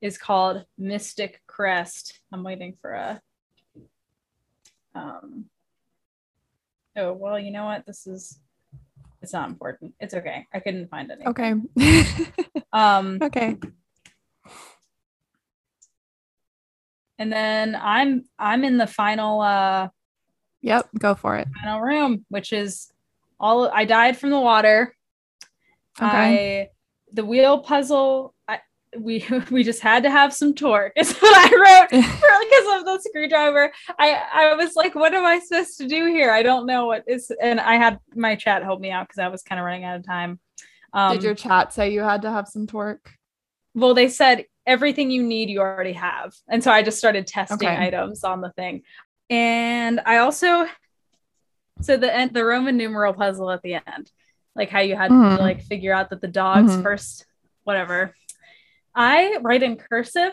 is 0.00 0.18
called 0.18 0.64
Mystic 0.78 1.42
Crest. 1.46 2.20
I'm 2.32 2.42
waiting 2.42 2.76
for 2.80 2.92
a. 2.92 3.20
Um. 4.94 5.46
Oh 6.96 7.12
well, 7.12 7.38
you 7.38 7.50
know 7.50 7.66
what? 7.66 7.84
This 7.86 8.06
is. 8.06 8.38
It's 9.26 9.32
not 9.32 9.48
important. 9.50 9.92
It's 9.98 10.14
okay. 10.14 10.46
I 10.54 10.60
couldn't 10.60 10.88
find 10.88 11.10
any. 11.10 11.26
Okay. 11.26 11.54
Um, 12.72 13.18
okay. 13.22 13.56
and 17.18 17.32
then 17.32 17.74
I'm 17.74 18.24
I'm 18.38 18.62
in 18.62 18.76
the 18.76 18.86
final 18.86 19.40
uh 19.40 19.88
Yep. 20.60 20.90
Go 20.98 21.14
for 21.16 21.36
it. 21.36 21.48
final 21.60 21.80
room, 21.80 22.24
which 22.28 22.52
is 22.52 22.92
all 23.40 23.68
I 23.68 23.84
died 23.84 24.16
from 24.16 24.30
the 24.30 24.38
water. 24.38 24.94
Okay. 26.00 26.06
I 26.06 26.68
the 27.12 27.24
wheel 27.24 27.58
puzzle. 27.58 28.32
I 28.46 28.60
we 29.00 29.24
we 29.50 29.62
just 29.64 29.80
had 29.80 30.02
to 30.04 30.10
have 30.10 30.32
some 30.34 30.54
torque. 30.54 30.92
Is 30.96 31.12
what 31.18 31.34
I 31.36 31.54
wrote 31.56 31.90
because 31.90 32.80
of 32.80 32.84
the 32.86 32.98
screwdriver. 33.08 33.72
I 33.98 34.22
I 34.32 34.54
was 34.54 34.74
like, 34.76 34.94
what 34.94 35.14
am 35.14 35.24
I 35.24 35.38
supposed 35.40 35.78
to 35.78 35.86
do 35.88 36.06
here? 36.06 36.30
I 36.30 36.42
don't 36.42 36.66
know 36.66 36.86
what 36.86 37.04
is. 37.06 37.30
And 37.40 37.60
I 37.60 37.76
had 37.76 37.98
my 38.14 38.34
chat 38.36 38.62
help 38.62 38.80
me 38.80 38.90
out 38.90 39.08
because 39.08 39.18
I 39.18 39.28
was 39.28 39.42
kind 39.42 39.58
of 39.58 39.64
running 39.64 39.84
out 39.84 39.96
of 39.96 40.06
time. 40.06 40.40
Um, 40.92 41.12
Did 41.14 41.24
your 41.24 41.34
chat 41.34 41.72
say 41.74 41.92
you 41.92 42.00
had 42.02 42.22
to 42.22 42.30
have 42.30 42.48
some 42.48 42.66
torque? 42.66 43.12
well 43.74 43.92
they 43.92 44.08
said 44.08 44.46
everything 44.66 45.10
you 45.10 45.22
need 45.22 45.50
you 45.50 45.60
already 45.60 45.92
have 45.92 46.32
and 46.48 46.64
so 46.64 46.70
i 46.72 46.82
just 46.82 46.96
started 46.96 47.26
testing 47.26 47.68
Okay. 47.68 47.76
items 47.76 48.24
on 48.24 48.40
the 48.40 48.50
thing 48.52 48.80
and 49.28 50.00
i 50.06 50.16
also 50.16 50.66
so 51.82 51.98
the 51.98 52.14
end 52.14 52.32
the 52.32 52.42
roman 52.42 52.78
numeral 52.78 53.12
puzzle 53.12 53.50
at 53.50 53.60
the 53.60 53.74
end 53.74 54.10
like 54.54 54.70
how 54.70 54.80
you 54.80 54.96
had 54.96 55.10
Mhm. 55.10 55.36
to 55.36 55.42
like 55.42 55.62
figure 55.62 55.92
out 55.92 56.08
that 56.08 56.22
the 56.22 56.26
dogs 56.28 56.72
Mhm. 56.74 56.82
first 56.82 57.26
whatever 57.64 58.14
i 58.96 59.36
write 59.42 59.62
in 59.62 59.76
cursive 59.76 60.32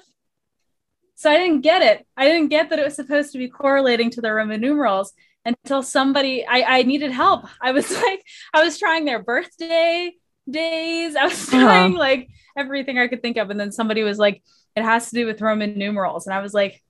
so 1.15 1.29
i 1.29 1.37
didn't 1.37 1.61
get 1.61 1.81
it 1.81 2.05
i 2.17 2.25
didn't 2.25 2.47
get 2.49 2.69
that 2.69 2.79
it 2.79 2.85
was 2.85 2.95
supposed 2.95 3.31
to 3.33 3.37
be 3.37 3.47
correlating 3.49 4.09
to 4.09 4.21
the 4.21 4.33
roman 4.33 4.59
numerals 4.61 5.13
until 5.45 5.83
somebody 5.83 6.45
i 6.47 6.79
i 6.79 6.83
needed 6.83 7.11
help 7.11 7.45
i 7.61 7.71
was 7.71 7.91
like 8.03 8.23
i 8.53 8.63
was 8.63 8.79
trying 8.79 9.05
their 9.05 9.21
birthday 9.21 10.11
days 10.49 11.15
i 11.15 11.25
was 11.25 11.47
Uh-huh. 11.53 11.61
trying 11.63 11.93
like 11.93 12.29
everything 12.57 12.99
I 12.99 13.07
could 13.07 13.23
think 13.23 13.37
of. 13.37 13.49
And 13.49 13.59
then 13.59 13.71
somebody 13.71 14.03
was 14.03 14.19
like, 14.19 14.43
it 14.75 14.83
has 14.83 15.09
to 15.09 15.15
do 15.15 15.25
with 15.25 15.41
Roman 15.41 15.75
numerals. 15.75 16.27
And 16.27 16.35
I 16.35 16.39
was 16.41 16.53
like, 16.53 16.83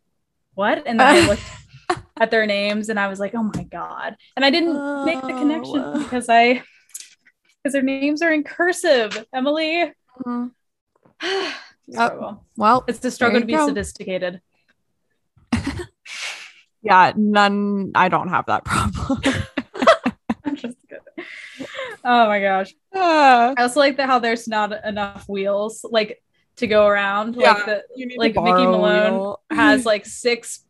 what? 0.56 0.84
And 0.86 1.00
then 1.00 1.08
I 1.24 1.26
looked 1.26 1.42
at 2.20 2.32
their 2.32 2.46
names 2.46 2.90
and 2.90 3.00
I 3.00 3.08
was 3.08 3.18
like, 3.18 3.34
oh 3.34 3.44
my 3.56 3.64
God. 3.64 4.18
And 4.36 4.44
I 4.44 4.50
didn't 4.50 5.06
make 5.06 5.22
the 5.22 5.30
connection 5.30 5.80
Oh. 5.80 6.04
because 6.04 6.28
I, 6.28 6.64
because 7.64 7.72
their 7.72 7.82
names 7.82 8.22
are 8.22 8.34
in 8.34 8.44
cursive. 8.44 9.26
Emily. 9.34 9.94
Mhm. 10.28 10.52
A. 11.98 12.38
Well, 12.58 12.84
It's 12.88 13.00
the 13.00 13.12
struggle 13.12 13.40
to 13.42 13.46
be 13.46 13.54
go. 13.54 13.68
sophisticated. 13.68 14.42
yeah, 16.82 17.14
none. 17.16 17.92
I 17.96 18.10
don't 18.10 18.30
have 18.30 18.46
that 18.48 18.64
problem. 18.66 19.22
I'm 20.46 20.56
just 20.56 20.78
kidding. 20.88 21.28
Oh 22.04 22.28
my 22.28 22.40
gosh. 22.42 22.74
Ah, 22.96 23.54
I 23.58 23.64
also 23.64 23.80
like 23.80 23.98
the 23.98 24.06
how 24.06 24.20
there's 24.20 24.48
not 24.48 24.86
enough 24.86 25.28
wheels 25.28 25.84
like 25.90 26.22
to 26.58 26.68
go 26.68 26.86
around. 26.86 27.36
Yeah. 27.36 27.54
Like 27.54 27.66
the 27.66 27.84
like 28.18 28.36
Mickey 28.36 28.66
Malone 28.68 29.36
has 29.50 29.86
like 29.86 30.06
six 30.06 30.64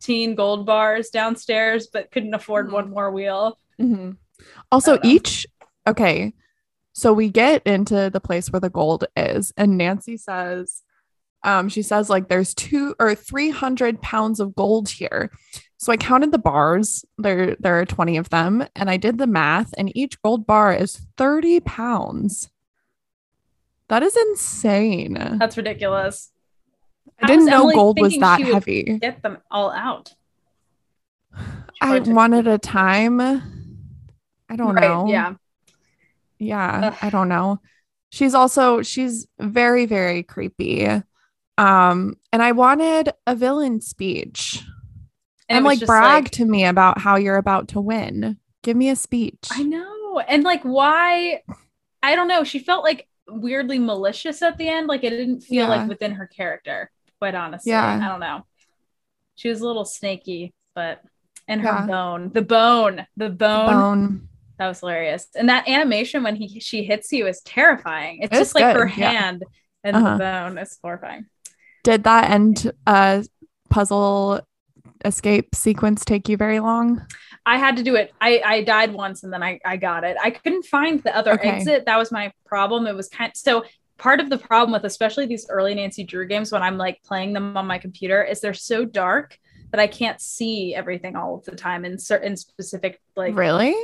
teen 0.00 0.34
gold 0.34 0.66
bars 0.66 1.08
downstairs, 1.10 1.86
but 1.92 2.10
couldn't 2.10 2.34
afford 2.34 2.68
Mhm. 2.68 2.72
one 2.72 2.90
more 2.90 3.10
wheel. 3.10 3.58
Mhm. 3.80 4.16
Also, 4.70 4.98
each 5.02 5.46
okay. 5.86 6.34
So 7.00 7.14
we 7.14 7.30
get 7.30 7.62
into 7.66 8.10
the 8.10 8.20
place 8.20 8.52
where 8.52 8.60
the 8.60 8.68
gold 8.68 9.06
is, 9.16 9.54
and 9.56 9.78
Nancy 9.78 10.18
says, 10.18 10.82
um, 11.42 11.70
she 11.70 11.80
says 11.80 12.10
like 12.10 12.28
there's 12.28 12.52
two 12.52 12.94
or 13.00 13.14
three 13.14 13.48
hundred 13.48 14.02
pounds 14.02 14.38
of 14.38 14.54
gold 14.54 14.90
here. 14.90 15.30
So 15.78 15.92
I 15.92 15.96
counted 15.96 16.30
the 16.30 16.38
bars. 16.38 17.06
There, 17.16 17.56
there 17.58 17.80
are 17.80 17.86
20 17.86 18.18
of 18.18 18.28
them, 18.28 18.66
and 18.76 18.90
I 18.90 18.98
did 18.98 19.16
the 19.16 19.26
math, 19.26 19.72
and 19.78 19.90
each 19.96 20.20
gold 20.20 20.46
bar 20.46 20.74
is 20.74 21.00
30 21.16 21.60
pounds. 21.60 22.50
That 23.88 24.02
is 24.02 24.14
insane. 24.14 25.36
That's 25.38 25.56
ridiculous. 25.56 26.30
I 27.18 27.28
didn't 27.28 27.46
know 27.46 27.60
Emily 27.60 27.74
gold 27.76 27.98
was 27.98 28.18
that 28.18 28.40
she 28.40 28.52
heavy. 28.52 28.98
Get 29.00 29.22
them 29.22 29.38
all 29.50 29.70
out. 29.70 30.12
I 31.80 31.98
to- 32.00 32.12
one 32.12 32.34
at 32.34 32.46
a 32.46 32.58
time. 32.58 33.22
I 33.22 34.56
don't 34.56 34.74
Right, 34.74 34.82
know. 34.82 35.06
Yeah. 35.08 35.34
Yeah 36.40 36.88
Ugh. 36.88 36.96
i 37.02 37.10
don't 37.10 37.28
know 37.36 37.60
she's 38.10 38.34
also 38.34 38.82
she's 38.82 39.28
very 39.38 39.86
very 39.86 40.24
creepy 40.24 40.84
um 41.58 42.14
and 42.32 42.42
i 42.42 42.50
wanted 42.52 43.12
a 43.26 43.36
villain 43.36 43.80
speech 43.80 44.62
And 45.48 45.58
i'm 45.58 45.64
like 45.64 45.84
brag 45.86 46.30
to 46.32 46.44
me 46.44 46.64
about 46.64 46.98
how 46.98 47.16
you're 47.16 47.36
about 47.36 47.68
to 47.68 47.80
win 47.80 48.38
give 48.62 48.76
me 48.76 48.88
a 48.90 48.96
speech 48.96 49.48
I 49.52 49.62
know. 49.62 50.18
And 50.26 50.42
like, 50.42 50.62
why? 50.64 51.40
I 52.02 52.16
don't 52.16 52.26
know. 52.26 52.42
She 52.42 52.58
felt 52.58 52.82
like 52.82 53.06
weirdly 53.28 53.78
malicious 53.78 54.42
at 54.42 54.58
the 54.58 54.68
end. 54.68 54.88
Like, 54.88 55.04
it 55.04 55.10
didn't 55.10 55.42
feel 55.42 55.66
Yeah. 55.66 55.68
like 55.68 55.88
within 55.88 56.12
her 56.14 56.26
character, 56.26 56.90
quite 57.20 57.36
honestly. 57.36 57.70
Yeah. 57.70 58.00
I 58.04 58.08
don't 58.08 58.18
know. 58.18 58.44
She 59.36 59.48
was 59.48 59.60
a 59.60 59.66
little 59.66 59.84
snaky, 59.84 60.52
but 60.74 61.00
and 61.46 61.60
her 61.60 61.68
Yeah. 61.68 61.86
bone. 61.86 62.30
The 62.34 62.42
bone. 62.42 63.06
The 63.16 63.30
bone. 63.30 63.66
Bone. 63.80 64.28
That 64.60 64.68
was 64.68 64.80
hilarious. 64.80 65.26
And 65.34 65.48
that 65.48 65.66
animation 65.66 66.22
when 66.22 66.36
he 66.36 66.60
she 66.60 66.84
hits 66.84 67.10
you 67.10 67.26
is 67.26 67.40
terrifying. 67.40 68.18
It's, 68.20 68.30
It's 68.30 68.38
just 68.40 68.54
like 68.54 68.76
her 68.76 68.86
yeah. 68.86 69.10
hand 69.10 69.42
and 69.82 69.96
Uh-huh. 69.96 70.12
the 70.12 70.18
bone. 70.18 70.58
It's 70.58 70.78
horrifying. 70.82 71.24
Did 71.82 72.04
that 72.04 72.30
end 72.30 72.70
uh 72.86 73.22
puzzle 73.70 74.42
escape 75.04 75.54
sequence 75.54 76.04
take 76.04 76.28
you 76.28 76.36
very 76.36 76.60
long? 76.60 77.06
I 77.46 77.56
had 77.56 77.78
to 77.78 77.82
do 77.82 77.94
it. 77.96 78.12
I, 78.20 78.42
I 78.44 78.62
died 78.64 78.92
once 78.92 79.22
and 79.24 79.32
then 79.32 79.42
I, 79.42 79.60
I 79.64 79.78
got 79.78 80.04
it. 80.04 80.18
I 80.22 80.30
couldn't 80.30 80.66
find 80.66 81.02
the 81.02 81.16
other 81.16 81.32
Okay. 81.32 81.48
exit. 81.48 81.86
That 81.86 81.96
was 81.96 82.12
my 82.12 82.30
problem. 82.44 82.86
It 82.86 82.94
was 82.94 83.08
kind 83.08 83.32
so 83.34 83.64
part 83.96 84.20
of 84.20 84.28
the 84.28 84.36
problem 84.36 84.72
with 84.72 84.84
especially 84.84 85.24
these 85.24 85.46
early 85.48 85.74
Nancy 85.74 86.04
Drew 86.04 86.26
games 86.26 86.52
when 86.52 86.60
I'm 86.62 86.76
like 86.76 87.02
playing 87.02 87.32
them 87.32 87.56
on 87.56 87.66
my 87.66 87.78
computer 87.78 88.22
is 88.22 88.42
they're 88.42 88.52
so 88.52 88.84
dark 88.84 89.38
that 89.70 89.80
I 89.80 89.86
can't 89.86 90.20
see 90.20 90.74
everything 90.74 91.16
all 91.16 91.36
of 91.36 91.44
the 91.46 91.56
time 91.56 91.86
in 91.86 91.96
certain 91.98 92.36
specific 92.36 93.00
like 93.16 93.34
really? 93.34 93.74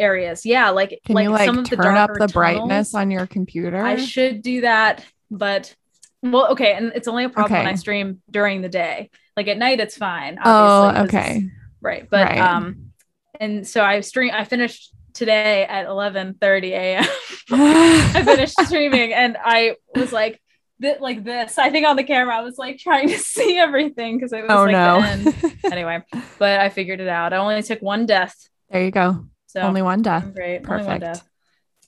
Areas. 0.00 0.44
Yeah, 0.46 0.70
like 0.70 0.98
Can 1.04 1.14
like 1.14 1.24
you 1.24 1.30
like 1.30 1.46
some 1.46 1.58
of 1.58 1.68
the 1.70 1.76
turn 1.76 1.96
up 1.96 2.10
the 2.14 2.28
brightness 2.28 2.94
on 2.94 3.10
your 3.10 3.26
computer? 3.26 3.84
I 3.84 3.96
should 3.96 4.42
do 4.42 4.62
that, 4.62 5.04
but 5.30 5.74
well, 6.22 6.48
okay, 6.52 6.72
and 6.74 6.92
it's 6.94 7.06
only 7.08 7.24
a 7.24 7.28
problem 7.28 7.58
when 7.60 7.66
I 7.66 7.74
stream 7.76 8.20
during 8.30 8.60
the 8.62 8.68
day. 8.68 9.10
Like 9.36 9.48
at 9.48 9.56
night, 9.58 9.80
it's 9.80 9.96
fine. 9.96 10.38
oh, 10.44 10.50
obviously, 10.50 11.18
'cause 11.18 11.26
it's- 11.26 11.36
okay. 11.38 11.50
right. 11.80 12.10
But 12.10 12.26
Right. 12.28 12.38
um, 12.40 12.92
and 13.38 13.66
so 13.66 13.82
I 13.82 14.00
stream. 14.00 14.30
I 14.34 14.44
finished 14.44 14.92
today 15.14 15.64
at 15.64 15.86
eleven 15.86 16.34
thirty 16.34 16.72
a.m. 16.72 17.04
I 17.50 18.22
finished 18.24 18.54
streaming, 18.66 19.12
and 19.12 19.36
I 19.42 19.76
was 19.94 20.12
like. 20.12 20.40
Th- 20.82 20.98
like 20.98 21.24
this, 21.24 21.58
I 21.58 21.68
think 21.68 21.86
on 21.86 21.96
the 21.96 22.04
camera, 22.04 22.34
I 22.34 22.40
was 22.40 22.56
like 22.56 22.78
trying 22.78 23.08
to 23.08 23.18
see 23.18 23.58
everything 23.58 24.16
because 24.16 24.32
it 24.32 24.40
was 24.40 24.50
oh 24.50 24.62
like 24.62 24.72
no. 24.72 25.02
the 25.02 25.06
end. 25.06 25.56
Anyway, 25.74 26.02
but 26.38 26.58
I 26.58 26.70
figured 26.70 27.00
it 27.00 27.06
out. 27.08 27.34
I 27.34 27.36
only 27.36 27.62
took 27.62 27.82
one 27.82 28.06
death, 28.06 28.34
there 28.70 28.82
you 28.86 28.90
go. 28.90 29.26
So 29.52 29.60
Only 29.60 29.82
one 29.82 30.02
death. 30.02 30.32
Great. 30.34 30.58
Only 30.68 30.84
one 30.84 31.00
Perfect. 31.00 31.00
death. 31.00 31.28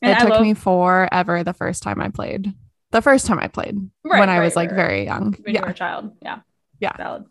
It 0.02 0.16
I 0.16 0.20
took 0.20 0.30
love- 0.30 0.42
me 0.42 0.54
forever 0.54 1.44
the 1.44 1.52
first 1.52 1.82
time 1.82 2.00
I 2.00 2.08
played. 2.08 2.52
The 2.90 3.00
first 3.02 3.26
time 3.26 3.38
I 3.38 3.48
played 3.48 3.76
Right, 4.04 4.20
when 4.20 4.28
I 4.28 4.38
right, 4.38 4.44
was 4.44 4.56
like 4.56 4.70
right, 4.70 4.76
right. 4.76 4.86
very 4.88 5.04
young. 5.04 5.34
when 5.42 5.54
you 5.54 5.60
were 5.62 5.68
a 5.68 5.74
child. 5.74 6.16
Yeah. 6.20 6.40
Yeah. 6.80 6.96
Valid. 6.96 7.24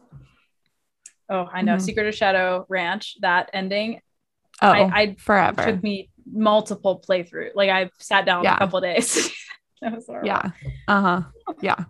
Oh, 1.30 1.48
I 1.52 1.62
know. 1.62 1.76
Mhm. 1.76 1.82
Secret 1.82 2.08
of 2.08 2.16
Shadow 2.16 2.66
Ranch, 2.70 3.18
that 3.22 3.50
ending. 3.54 4.02
Oh, 4.62 4.70
I, 4.70 5.02
I 5.02 5.16
forever. 5.20 5.64
took 5.66 5.84
me 5.84 6.10
multiple 6.32 7.04
playthrough. 7.08 7.50
Like 7.56 7.70
I 7.70 7.90
sat 8.00 8.26
down 8.26 8.44
Yeah. 8.44 8.56
a 8.56 8.60
couple 8.60 8.80
days. 8.82 9.32
that 9.82 9.94
was 9.94 10.06
horrible. 10.08 10.28
yeah. 10.28 10.52
Uh 10.88 11.02
huh. 11.02 11.22
Yeah. 11.62 11.76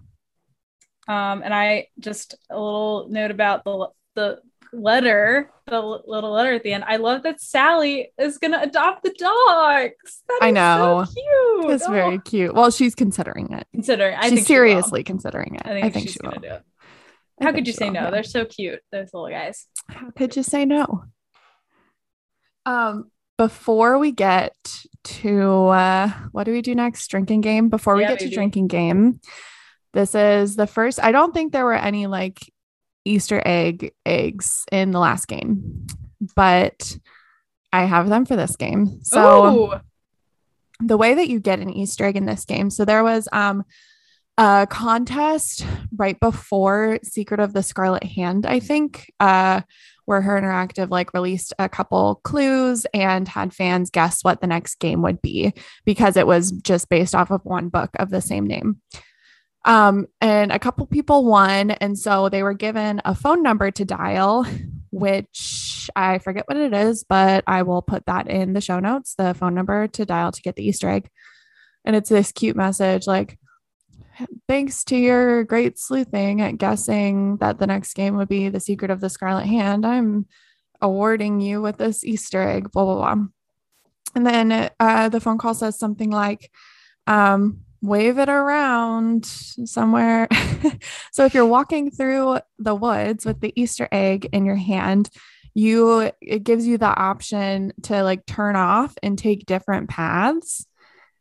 Um, 1.08 1.42
and 1.44 1.54
I 1.54 1.88
just 2.00 2.36
a 2.50 2.56
little 2.58 3.08
note 3.10 3.32
about 3.32 3.64
the 3.66 3.88
the 4.16 4.40
letter, 4.74 5.52
the 5.68 5.80
little 5.82 6.32
letter 6.32 6.54
at 6.54 6.64
the 6.64 6.74
end. 6.74 6.84
I 6.86 6.98
love 6.98 7.24
that 7.24 7.42
Sally 7.42 8.12
is 8.18 8.38
gonna 8.38 8.60
adopt 8.62 9.04
the 9.04 9.14
dogs. 9.18 10.24
That 10.28 10.40
I 10.42 10.48
is 10.50 10.54
know. 10.54 11.06
So 11.06 11.14
cute. 11.14 11.72
It's 11.72 11.88
Oh, 11.88 11.92
very 11.92 12.20
cute. 12.20 12.54
Well, 12.54 12.72
she's 12.72 12.96
considering 12.96 13.52
it. 13.54 13.68
considering. 13.74 14.16
I 14.16 14.24
she's 14.24 14.30
think 14.30 14.40
she 14.40 14.44
seriously 14.54 15.04
considering 15.04 15.56
it. 15.56 15.66
I 15.66 15.90
think, 15.90 16.04
she's 16.04 16.14
she 16.14 16.20
gonna 16.20 16.36
will. 16.36 16.42
do 16.42 16.48
it. 16.56 16.64
I 17.40 17.44
How 17.46 17.52
think 17.52 17.56
could 17.58 17.68
you 17.68 17.74
say 17.74 17.86
will, 17.88 17.94
no? 17.94 18.02
yeah. 18.02 18.10
They're 18.12 18.24
so 18.24 18.46
cute. 18.46 18.80
Those 18.92 19.10
little 19.14 19.30
guys. 19.30 19.68
How 19.88 20.10
could 20.12 20.36
you 20.36 20.44
say 20.44 20.66
no? 20.66 21.04
Um, 22.66 23.12
before 23.38 23.98
we 23.98 24.12
get 24.12 24.56
to 25.04 25.68
uh, 25.68 26.10
what 26.32 26.44
do 26.44 26.52
we 26.52 26.62
do 26.62 26.76
next? 26.76 27.08
Drinking 27.08 27.42
game. 27.42 27.70
Before 27.70 27.96
we 27.96 28.04
Yeah, 28.04 28.10
get 28.10 28.20
to 28.20 28.30
drinking 28.30 28.68
game, 28.68 29.20
this 29.94 30.14
is 30.14 30.56
the 30.56 30.68
first. 30.68 31.00
I 31.04 31.12
don't 31.12 31.34
think 31.34 31.52
there 31.52 31.66
were 31.66 31.74
any 31.74 32.06
like 32.08 32.40
Easter 33.06 33.42
egg 33.46 33.94
eggs 34.06 34.66
in 34.72 34.92
the 34.92 35.00
last 35.00 35.28
game, 35.28 35.88
but 36.36 36.98
I 37.74 37.86
have 37.86 38.10
them 38.10 38.26
for 38.26 38.36
this 38.36 38.56
game. 38.56 39.00
So 39.04 39.74
Ooh. 39.74 40.86
the 40.86 40.98
way 40.98 41.14
that 41.14 41.30
you 41.30 41.40
get 41.40 41.60
an 41.60 41.70
Easter 41.70 42.06
egg 42.06 42.18
in 42.18 42.26
this 42.26 42.46
game. 42.46 42.70
So 42.70 42.86
there 42.86 43.04
was 43.04 43.28
um 43.32 43.64
a 44.38 44.66
contest 44.70 45.66
right 45.96 46.20
before 46.20 47.00
Secret 47.04 47.40
of 47.40 47.54
the 47.54 47.64
Scarlet 47.64 48.04
Hand, 48.04 48.46
I 48.46 48.60
think, 48.60 49.12
uh, 49.20 49.62
where 50.06 50.22
her 50.22 50.42
interactive 50.42 50.90
like 50.90 51.14
released 51.14 51.54
a 51.60 51.70
couple 51.70 52.22
clues 52.24 52.86
and 52.94 53.28
had 53.28 53.54
fans 53.54 53.90
guess 53.90 54.24
what 54.24 54.42
the 54.42 54.48
next 54.48 54.80
game 54.80 55.02
would 55.04 55.22
be 55.22 55.54
because 55.86 56.18
it 56.18 56.28
was 56.28 56.52
just 56.52 56.90
based 56.90 57.14
off 57.14 57.30
of 57.30 57.46
one 57.46 57.70
book 57.70 57.92
of 58.00 58.10
the 58.10 58.22
same 58.22 58.48
name. 58.48 58.82
Um, 59.64 60.08
and 60.20 60.52
a 60.52 60.60
couple 60.60 60.86
people 60.88 61.26
won, 61.26 61.72
and 61.72 61.98
so 61.98 62.30
they 62.30 62.42
were 62.42 62.54
given 62.54 63.02
a 63.06 63.14
phone 63.14 63.44
number 63.44 63.70
to 63.72 63.86
dial, 63.86 64.46
which 64.90 65.90
I 65.96 66.18
forget 66.18 66.48
what 66.48 66.58
it 66.58 66.74
is, 66.74 67.04
but 67.04 67.44
I 67.46 67.62
will 67.62 67.82
put 67.82 68.06
that 68.08 68.28
in 68.28 68.54
the 68.54 68.62
show 68.62 68.80
notes, 68.80 69.14
the 69.16 69.34
phone 69.34 69.54
number 69.54 69.88
to 69.88 70.06
dial 70.06 70.32
to 70.32 70.42
get 70.42 70.56
the 70.56 70.66
Easter 70.66 70.90
egg. 70.90 71.10
And 71.86 71.96
it's 71.96 72.10
this 72.10 72.32
cute 72.32 72.56
message 72.56 73.06
like, 73.08 73.38
thanks 74.48 74.84
to 74.86 74.98
your 74.98 75.44
great 75.44 75.80
sleuthing 75.80 76.42
at 76.42 76.58
guessing 76.58 77.38
that 77.38 77.60
the 77.60 77.68
next 77.68 77.94
game 77.94 78.18
would 78.18 78.28
be 78.28 78.50
The 78.50 78.60
Secret 78.60 78.92
of 78.92 79.00
the 79.00 79.10
Scarlet 79.10 79.46
Hand, 79.46 79.86
I'm 79.86 80.26
awarding 80.82 81.40
you 81.40 81.62
with 81.62 81.78
this 81.78 82.04
Easter 82.04 82.42
egg, 82.42 82.72
blah, 82.72 82.86
blah, 82.86 82.96
blah. 82.96 83.26
And 84.16 84.26
then 84.26 84.70
uh, 84.80 85.10
the 85.10 85.20
phone 85.20 85.38
call 85.38 85.54
says 85.54 85.80
something 85.80 86.10
like, 86.10 86.52
um, 87.08 87.62
wave 87.82 88.18
it 88.20 88.30
around 88.30 89.26
somewhere. 89.26 90.28
so 91.12 91.26
if 91.26 91.34
you're 91.34 91.46
walking 91.46 91.92
through 91.92 92.40
the 92.60 92.76
woods 92.76 93.26
with 93.26 93.40
the 93.42 93.54
Easter 93.56 93.88
egg 93.92 94.30
in 94.32 94.46
your 94.46 94.56
hand, 94.56 95.10
you 95.54 96.12
it 96.22 96.44
gives 96.44 96.66
you 96.66 96.78
the 96.78 96.86
option 96.86 97.74
to 97.84 98.04
like 98.04 98.26
turn 98.26 98.56
off 98.56 98.94
and 99.04 99.18
take 99.18 99.46
different 99.46 99.90
paths 99.90 100.66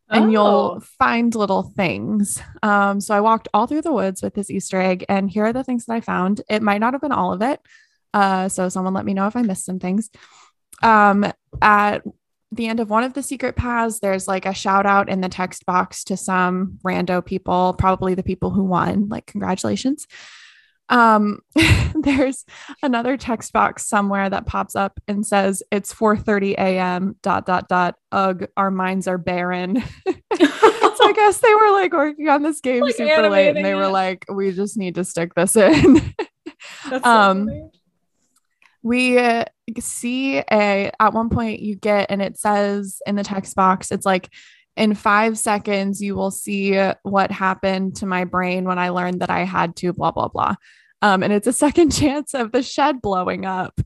and 0.08 0.32
you'll 0.32 0.76
Oh. 0.76 0.80
find 0.98 1.34
little 1.34 1.62
things. 1.62 2.42
Um, 2.64 3.00
so 3.00 3.14
I 3.14 3.20
walked 3.20 3.46
all 3.54 3.66
through 3.68 3.82
the 3.82 3.92
woods 3.92 4.22
with 4.22 4.34
this 4.34 4.50
Easter 4.50 4.80
egg, 4.80 5.04
and 5.08 5.30
here 5.30 5.44
are 5.44 5.52
the 5.52 5.62
things 5.62 5.86
that 5.86 5.94
I 5.94 6.00
found. 6.00 6.42
It 6.48 6.62
might 6.62 6.78
not 6.78 6.94
have 6.94 7.00
been 7.00 7.12
all 7.12 7.32
of 7.32 7.42
it. 7.42 7.61
Uh, 8.12 8.48
so 8.48 8.68
someone 8.68 8.92
let 8.92 9.04
me 9.04 9.14
know 9.14 9.28
if 9.28 9.36
I 9.36 9.42
missed 9.42 9.64
some 9.64 9.78
things. 9.78 10.11
Um, 10.82 11.26
at 11.62 12.02
the 12.53 12.66
end 12.66 12.80
of 12.80 12.90
one 12.90 13.05
of 13.05 13.12
the 13.12 13.22
secret 13.22 13.57
paths, 13.57 14.01
there's 14.01 14.26
like 14.26 14.46
a 14.46 14.55
shout 14.55 14.86
out 14.86 15.09
in 15.09 15.20
the 15.20 15.28
text 15.28 15.66
box 15.66 16.05
to 16.05 16.16
some 16.16 16.78
rando 16.84 17.24
people, 17.24 17.74
probably 17.78 18.14
the 18.14 18.22
people 18.22 18.51
who 18.51 18.64
won, 18.64 19.09
like 19.09 19.26
congratulations. 19.26 20.07
Um, 20.88 21.38
there's 21.94 22.44
another 22.82 23.16
text 23.16 23.53
box 23.53 23.86
somewhere 23.86 24.28
that 24.28 24.46
pops 24.46 24.74
up 24.74 24.98
and 25.07 25.24
says 25.24 25.62
it's 25.70 25.94
4:30 25.94 26.55
a.m. 26.55 27.16
dot 27.22 27.46
dot 27.46 27.68
dot. 27.68 27.94
Ugh, 28.11 28.46
our 28.57 28.72
minds 28.72 29.07
are 29.07 29.18
barren. 29.18 29.80
so 30.07 30.14
I 30.37 31.12
guess 31.14 31.38
they 31.38 31.54
were 31.54 31.70
like 31.70 31.92
working 31.92 32.29
on 32.29 32.42
this 32.42 32.61
game 32.61 32.83
Like 32.83 32.96
super 32.96 33.30
late, 33.30 33.57
and 33.57 33.64
they 33.64 33.76
were 33.76 33.88
like, 33.88 34.26
we 34.29 34.50
just 34.50 34.76
need 34.76 34.96
to 34.96 35.04
stick 35.04 35.34
this 35.34 35.54
in. 35.54 36.12
That's 36.88 37.07
um, 37.07 37.46
funny. 37.46 37.70
We 38.82 39.18
uh, 39.18 39.44
see 39.78 40.38
a 40.38 40.90
at 40.98 41.12
one 41.12 41.28
point 41.30 41.61
you 41.61 41.76
get 41.76 42.11
and 42.11 42.22
it 42.22 42.38
says 42.38 43.00
in 43.07 43.14
the 43.14 43.22
text 43.22 43.54
box 43.54 43.90
it's 43.90 44.07
like 44.07 44.28
in 44.76 44.94
five 44.94 45.38
seconds 45.38 46.00
you 46.00 46.14
will 46.14 46.30
see 46.30 46.76
what 47.02 47.30
happened 47.30 47.96
to 47.96 48.07
my 48.07 48.24
brain 48.24 48.64
when 48.64 48.78
i 48.78 48.88
learned 48.88 49.20
that 49.20 49.30
i 49.30 49.44
had 49.44 49.76
to 49.76 49.92
blah 49.92 50.11
blah 50.11 50.28
blah. 50.28 50.54
Um, 51.02 51.22
and 51.22 51.32
it's 51.32 51.46
a 51.46 51.52
second 51.64 51.90
chance 51.90 52.34
of 52.34 52.52
the 52.52 52.62
shed 52.62 53.00
blowing 53.00 53.44
up. 53.44 53.80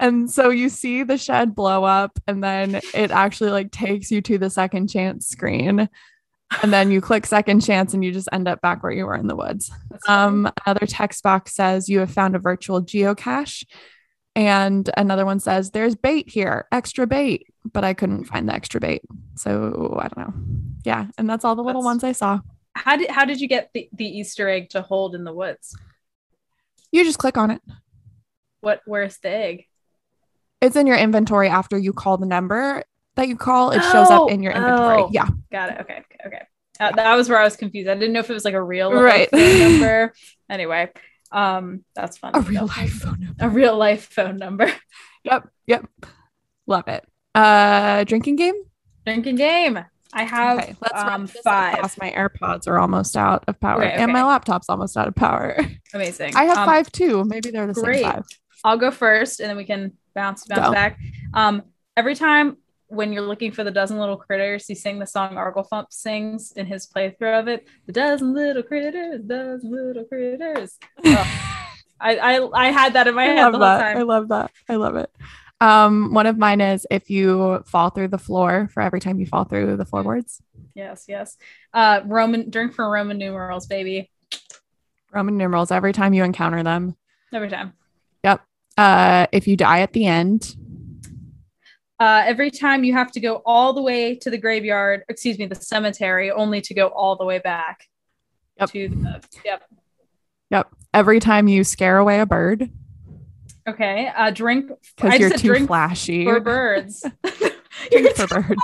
And 0.00 0.30
so 0.30 0.50
you 0.50 0.68
see 0.68 1.04
the 1.04 1.18
shed 1.18 1.54
blow 1.54 1.84
up 1.84 2.18
and 2.26 2.42
then 2.42 2.80
it 2.92 3.12
actually 3.12 3.50
like 3.50 3.70
takes 3.70 4.10
you 4.10 4.20
to 4.22 4.36
the 4.36 4.50
second 4.50 4.88
chance 4.88 5.28
screen. 5.28 5.88
And 6.62 6.72
then 6.72 6.90
you 6.90 7.00
click 7.00 7.24
second 7.24 7.60
chance 7.60 7.94
and 7.94 8.04
you 8.04 8.12
just 8.12 8.28
end 8.32 8.48
up 8.48 8.60
back 8.60 8.82
where 8.82 8.92
you 8.92 9.06
were 9.06 9.14
in 9.14 9.28
the 9.28 9.36
woods. 9.36 9.70
Um, 10.08 10.50
another 10.66 10.86
text 10.86 11.22
box 11.22 11.54
says 11.54 11.88
you 11.88 12.00
have 12.00 12.10
found 12.10 12.34
a 12.34 12.40
virtual 12.40 12.82
geocache. 12.82 13.64
And 14.34 14.88
another 14.96 15.26
one 15.26 15.40
says 15.40 15.70
there's 15.72 15.94
bait 15.94 16.28
here, 16.30 16.66
extra 16.72 17.06
bait, 17.06 17.46
but 17.70 17.84
I 17.84 17.92
couldn't 17.92 18.24
find 18.24 18.48
the 18.48 18.54
extra 18.54 18.80
bait. 18.80 19.02
So 19.36 19.98
I 20.00 20.08
don't 20.08 20.18
know. 20.26 20.34
Yeah. 20.84 21.06
And 21.18 21.28
that's 21.28 21.44
all 21.44 21.54
the 21.54 21.62
little 21.62 21.82
That's- 21.82 22.02
ones 22.02 22.04
I 22.04 22.12
saw. 22.12 22.40
how 22.74 22.96
did 22.96 23.10
how 23.10 23.24
did 23.26 23.40
you 23.40 23.48
get 23.48 23.70
the, 23.74 23.88
the 23.92 24.06
Easter 24.06 24.48
egg 24.48 24.70
to 24.70 24.80
hold 24.82 25.14
in 25.14 25.24
the 25.24 25.32
woods? 25.34 25.76
You 26.90 27.04
just 27.04 27.18
click 27.18 27.36
on 27.36 27.50
it. 27.50 27.60
What 28.62 28.80
where's 28.86 29.18
the 29.18 29.28
egg? 29.30 29.66
It's 30.62 30.76
in 30.76 30.86
your 30.86 30.96
inventory 30.96 31.48
after 31.48 31.76
you 31.76 31.92
call 31.92 32.16
the 32.16 32.26
number 32.26 32.84
that 33.16 33.28
you 33.28 33.36
call. 33.36 33.70
It 33.72 33.82
shows 33.82 34.06
Oh, 34.10 34.24
up 34.26 34.30
in 34.30 34.42
your 34.42 34.52
inventory. 34.52 35.02
oh. 35.02 35.10
Yeah. 35.12 35.28
Got 35.50 35.72
it. 35.72 35.80
Okay. 35.82 35.98
Okay. 35.98 36.16
okay. 36.26 36.42
Uh, 36.80 36.90
that 36.92 37.14
was 37.16 37.28
where 37.28 37.38
I 37.38 37.44
was 37.44 37.56
confused. 37.56 37.88
I 37.88 37.94
didn't 37.94 38.12
know 38.14 38.20
if 38.20 38.30
it 38.30 38.32
was 38.34 38.44
like 38.46 38.54
a 38.54 38.62
real 38.62 38.90
Right. 38.92 39.28
number. 39.32 40.12
Anyway, 40.48 40.90
um, 41.32 41.84
that's 41.94 42.18
fun. 42.18 42.32
A 42.34 42.40
real 42.40 42.66
life 42.66 42.92
phone 42.92 43.18
number. 43.20 43.44
A 43.44 43.48
real 43.48 43.76
life 43.76 44.08
phone 44.12 44.36
number. 44.36 44.70
Yep. 45.24 45.48
Yep. 45.68 45.86
Love 46.66 46.88
it. 46.88 47.04
Uh 47.32 48.02
drinking 48.04 48.34
game? 48.36 48.54
Drinking 49.06 49.36
game. 49.36 49.78
I 50.12 50.24
have 50.24 50.58
Okay, 50.58 50.74
let's 50.82 50.94
um 51.00 51.06
wrap 51.06 51.20
this 51.28 51.36
up 51.36 51.42
five. 51.44 51.76
fast. 51.78 52.00
My 52.00 52.10
AirPods 52.10 52.66
are 52.66 52.78
almost 52.78 53.16
out 53.16 53.44
of 53.46 53.58
power. 53.60 53.84
Okay, 53.84 53.92
And 53.94 54.12
my 54.12 54.24
laptop's 54.24 54.68
almost 54.68 54.96
out 54.96 55.06
of 55.06 55.14
power. 55.14 55.56
Amazing. 55.94 56.34
I 56.34 56.44
have 56.44 56.58
Um, 56.58 56.66
five 56.66 56.90
too. 56.90 57.24
Maybe 57.24 57.50
they're 57.52 57.68
the 57.68 57.72
great. 57.72 58.02
same 58.02 58.12
five. 58.12 58.24
I'll 58.64 58.76
go 58.78 58.90
first, 58.90 59.38
and 59.40 59.48
then 59.48 59.56
we 59.56 59.64
can 59.64 59.92
bounce, 60.14 60.44
bounce 60.44 60.66
Go. 60.66 60.72
back. 60.72 60.98
Um, 61.34 61.62
every 61.96 62.14
time 62.16 62.56
when 62.92 63.10
you're 63.12 63.22
looking 63.22 63.52
for 63.52 63.64
the 63.64 63.70
dozen 63.70 63.98
little 63.98 64.18
critters, 64.18 64.66
he 64.66 64.74
sang 64.74 64.98
the 64.98 65.06
song 65.06 65.34
Arglefumph 65.36 65.90
sings 65.90 66.52
in 66.52 66.66
his 66.66 66.86
playthrough 66.86 67.40
of 67.40 67.48
it. 67.48 67.66
The 67.86 67.92
dozen 67.92 68.34
little 68.34 68.62
critters, 68.62 69.22
dozen 69.22 69.72
little 69.72 70.04
critters. 70.04 70.78
Oh, 72.04 72.04
I, 72.04 72.16
I 72.16 72.66
I 72.66 72.72
had 72.72 72.94
that 72.94 73.06
in 73.06 73.14
my 73.14 73.22
I 73.22 73.26
head 73.26 73.52
the 73.54 73.58
whole 73.58 73.60
that. 73.60 73.96
I 73.96 74.02
love 74.02 74.28
that. 74.28 74.50
I 74.68 74.74
love 74.74 74.96
it. 74.96 75.08
Um, 75.60 76.12
one 76.12 76.26
of 76.26 76.36
mine 76.36 76.60
is 76.60 76.84
if 76.90 77.08
you 77.10 77.62
fall 77.64 77.90
through 77.90 78.08
the 78.08 78.18
floor 78.18 78.68
for 78.74 78.82
every 78.82 78.98
time 78.98 79.20
you 79.20 79.26
fall 79.26 79.44
through 79.44 79.76
the 79.76 79.84
floorboards. 79.84 80.42
Yes, 80.74 81.04
yes. 81.06 81.36
Uh, 81.72 82.00
Roman 82.04 82.50
drink 82.50 82.74
for 82.74 82.90
Roman 82.90 83.18
numerals, 83.18 83.66
baby. 83.66 84.10
Roman 85.12 85.38
numerals 85.38 85.70
every 85.70 85.92
time 85.92 86.12
you 86.12 86.24
encounter 86.24 86.64
them. 86.64 86.96
Every 87.32 87.48
time. 87.48 87.74
Yep. 88.24 88.42
Uh, 88.76 89.26
if 89.30 89.46
you 89.46 89.56
die 89.56 89.80
at 89.80 89.92
the 89.92 90.06
end, 90.06 90.56
Uh, 92.00 92.22
every 92.26 92.50
time 92.50 92.82
you 92.84 92.92
have 92.94 93.12
to 93.12 93.20
go 93.20 93.42
all 93.46 93.72
the 93.72 93.82
way 93.82 94.14
to 94.16 94.28
the 94.30 94.38
graveyard, 94.38 95.04
excuse 95.08 95.38
me, 95.38 95.46
the 95.46 95.54
cemetery, 95.54 96.30
only 96.30 96.60
to 96.60 96.74
go 96.74 96.88
all 96.88 97.16
the 97.16 97.24
way 97.24 97.38
back 97.38 97.86
Yep. 98.58 98.70
to 98.70 98.88
the. 98.88 99.22
Yep. 99.44 99.62
yep. 100.50 100.68
Every 100.92 101.20
time 101.20 101.46
you 101.48 101.64
scare 101.64 101.98
away 101.98 102.20
a 102.20 102.26
bird 102.26 102.70
Okay. 103.68 104.08
Uh, 104.16 104.30
drink. 104.32 104.72
Because 104.96 105.20
you're 105.20 105.30
too 105.30 105.46
drink 105.48 105.68
flashy. 105.68 106.24
for 106.24 106.40
birds. 106.40 107.04
Drink 107.92 108.16
for 108.16 108.26
birds. 108.40 108.62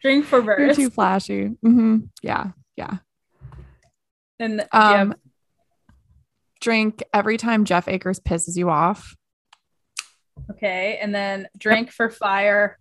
drink 0.00 0.24
for 0.24 0.40
birds. 0.42 0.78
You're 0.78 0.88
too 0.88 0.90
flashy. 0.94 1.48
Mm-hmm. 1.64 1.96
Yeah. 2.22 2.52
Yeah. 2.76 2.98
and 4.38 4.60
Um, 4.72 5.08
yeah, 5.08 5.12
drink 6.60 7.02
every 7.12 7.36
time 7.36 7.64
Jeff 7.64 7.88
Akers 7.88 8.20
pisses 8.20 8.56
you 8.56 8.70
off. 8.70 9.16
Okay. 10.50 10.98
And 11.00 11.14
then 11.14 11.48
drink 11.58 11.90
for 11.90 12.10
fire. 12.10 12.78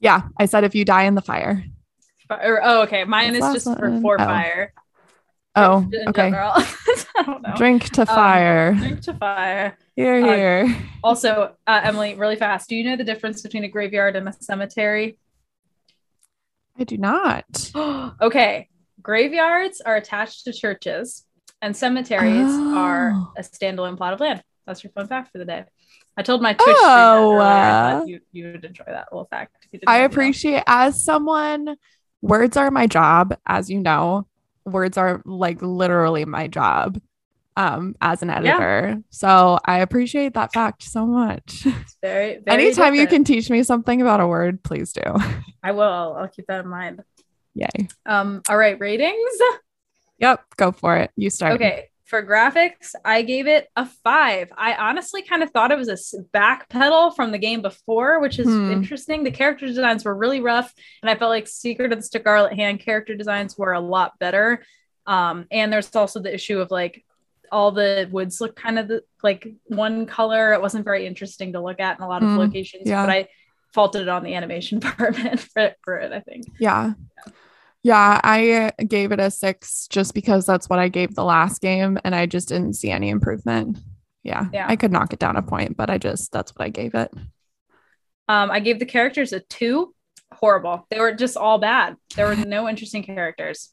Yeah, 0.00 0.22
I 0.38 0.46
said 0.46 0.64
if 0.64 0.74
you 0.74 0.84
die 0.84 1.04
in 1.04 1.14
the 1.14 1.20
fire. 1.22 1.62
Fi- 2.28 2.44
Or, 2.46 2.60
oh, 2.62 2.82
okay. 2.82 3.04
Mine 3.04 3.34
is 3.34 3.40
just 3.52 3.66
for, 3.78 4.00
for 4.00 4.20
Oh. 4.20 4.24
fire. 4.24 4.72
Oh, 5.56 5.88
In 5.92 6.08
okay. 6.08 6.30
I 6.34 7.22
don't 7.26 7.42
know. 7.42 7.54
Drink 7.56 7.90
to 7.90 8.02
Um, 8.02 8.06
fire. 8.06 8.74
Drink 8.74 9.00
to 9.02 9.14
fire. 9.14 9.76
Here, 9.96 10.24
uh, 10.24 10.34
here. 10.34 10.76
Also, 11.02 11.54
uh, 11.66 11.80
Emily, 11.82 12.14
really 12.14 12.36
fast. 12.36 12.68
Do 12.68 12.76
you 12.76 12.84
know 12.84 12.96
the 12.96 13.04
difference 13.04 13.42
between 13.42 13.64
a 13.64 13.68
graveyard 13.68 14.14
and 14.16 14.28
a 14.28 14.32
cemetery? 14.32 15.18
I 16.78 16.84
do 16.84 16.96
not. 16.96 17.72
okay. 18.22 18.68
Graveyards 19.02 19.80
are 19.80 19.96
attached 19.96 20.44
to 20.44 20.52
churches, 20.52 21.26
and 21.60 21.76
cemeteries 21.76 22.52
are 22.54 23.12
Oh. 23.14 23.32
a 23.36 23.42
standalone 23.42 23.96
plot 23.96 24.12
of 24.14 24.20
land. 24.20 24.42
That's 24.66 24.84
your 24.84 24.92
fun 24.92 25.08
fact 25.08 25.32
for 25.32 25.38
the 25.38 25.44
day. 25.44 25.64
I 26.16 26.22
told 26.22 26.42
my 26.42 26.52
Twitch 26.52 26.76
Oh, 26.78 27.38
uh, 27.38 28.04
you, 28.06 28.20
you 28.32 28.52
would 28.52 28.64
enjoy 28.64 28.84
that 28.86 29.08
little 29.12 29.26
fact. 29.30 29.56
if 29.62 29.68
you 29.72 29.78
didn't 29.78 29.88
I 29.88 29.98
appreciate 29.98 30.62
as 30.66 31.02
someone 31.04 31.76
words 32.22 32.56
are 32.56 32.70
my 32.70 32.86
job 32.86 33.36
as 33.46 33.70
you 33.70 33.80
know. 33.80 34.26
Words 34.64 34.98
are 34.98 35.22
like 35.24 35.62
literally 35.62 36.24
my 36.24 36.46
job 36.46 37.00
um 37.56 37.94
as 38.00 38.22
an 38.22 38.30
editor. 38.30 39.00
So 39.10 39.58
I 39.64 39.80
appreciate 39.80 40.34
that 40.34 40.52
fact 40.52 40.82
so 40.82 41.06
much. 41.06 41.66
It's 41.66 41.96
very, 42.02 42.38
very 42.44 42.64
Anytime 42.64 42.94
you 42.94 43.06
can 43.06 43.24
teach 43.24 43.50
me 43.50 43.62
something 43.62 44.00
about 44.00 44.20
a 44.20 44.26
word, 44.26 44.62
please 44.62 44.92
do. 44.92 45.02
I 45.62 45.72
will. 45.72 46.16
I'll 46.18 46.28
keep 46.28 46.46
that 46.46 46.64
in 46.64 46.68
mind. 46.70 47.02
Yay. 47.54 47.88
Um. 48.06 48.42
All 48.48 48.56
right. 48.56 48.78
Ratings. 48.78 49.38
Yep, 50.18 50.44
go 50.56 50.72
for 50.72 50.96
it. 50.96 51.10
You 51.16 51.30
start. 51.30 51.54
Okay. 51.54 51.89
For 52.10 52.24
graphics, 52.26 52.96
I 53.04 53.22
gave 53.22 53.46
it 53.46 53.68
a 53.76 53.86
five. 53.86 54.52
I 54.58 54.74
honestly 54.74 55.22
kind 55.22 55.44
of 55.44 55.52
thought 55.52 55.70
it 55.70 55.78
was 55.78 55.88
a 55.88 56.22
backpedal 56.36 57.14
from 57.14 57.30
the 57.30 57.38
game 57.38 57.62
before, 57.62 58.18
which 58.20 58.40
is 58.40 58.48
Hmm. 58.48 58.72
interesting. 58.72 59.22
The 59.22 59.30
character 59.30 59.64
designs 59.64 60.04
were 60.04 60.16
really 60.16 60.40
rough, 60.40 60.74
and 61.02 61.08
I 61.08 61.14
felt 61.14 61.28
like 61.30 61.46
Secret 61.46 61.92
of 61.92 62.00
the 62.00 62.02
Scarlet 62.02 62.54
Hand 62.54 62.80
character 62.80 63.14
designs 63.14 63.56
were 63.56 63.74
a 63.74 63.80
lot 63.80 64.18
better. 64.18 64.64
Um, 65.06 65.46
and 65.52 65.72
there's 65.72 65.94
also 65.94 66.18
the 66.18 66.34
issue 66.34 66.58
of 66.58 66.72
like 66.72 67.04
all 67.52 67.70
the 67.70 68.08
woods 68.10 68.40
look 68.40 68.56
kind 68.56 68.80
of 68.80 68.88
the, 68.88 69.04
like 69.22 69.46
one 69.66 70.04
color. 70.06 70.52
It 70.52 70.60
wasn't 70.60 70.84
very 70.84 71.06
interesting 71.06 71.52
to 71.52 71.60
look 71.60 71.78
at 71.78 71.96
in 71.98 72.02
a 72.02 72.08
lot 72.08 72.24
of 72.24 72.30
Hmm. 72.30 72.38
locations, 72.38 72.88
Yeah. 72.88 73.06
but 73.06 73.12
I 73.12 73.28
faulted 73.72 74.02
it 74.02 74.08
on 74.08 74.24
the 74.24 74.34
animation 74.34 74.78
department 74.80 75.38
for, 75.38 75.74
for 75.84 75.98
it, 76.00 76.12
I 76.12 76.18
think. 76.20 76.46
Yeah. 76.58 76.94
Yeah, 77.26 77.32
I 77.86 78.72
gave 78.86 79.12
it 79.12 79.20
a 79.20 79.30
six 79.30 79.86
just 79.88 80.14
because 80.14 80.44
that's 80.46 80.68
what 80.68 80.78
I 80.78 80.88
gave 80.88 81.14
the 81.14 81.24
last 81.24 81.60
game 81.60 81.98
and 82.04 82.14
I 82.14 82.26
just 82.26 82.48
didn't 82.48 82.74
see 82.74 82.90
any 82.90 83.08
improvement. 83.08 83.78
Yeah. 84.22 84.46
Yeah. 84.52 84.66
I 84.68 84.76
could 84.76 84.92
knock 84.92 85.12
it 85.12 85.18
down 85.18 85.36
a 85.36 85.42
point, 85.42 85.76
but 85.76 85.88
I 85.88 85.96
just, 85.98 86.30
that's 86.30 86.52
what 86.54 86.64
I 86.64 86.68
gave 86.68 86.94
it. 86.94 87.10
Um, 88.28 88.50
I 88.50 88.60
gave 88.60 88.78
the 88.78 88.86
characters 88.86 89.32
a 89.32 89.40
two. 89.40 89.94
Horrible. 90.32 90.86
They 90.90 91.00
were 91.00 91.12
just 91.12 91.36
all 91.36 91.58
bad. 91.58 91.96
There 92.16 92.26
were 92.26 92.36
no 92.36 92.68
interesting 92.68 93.02
characters. 93.02 93.70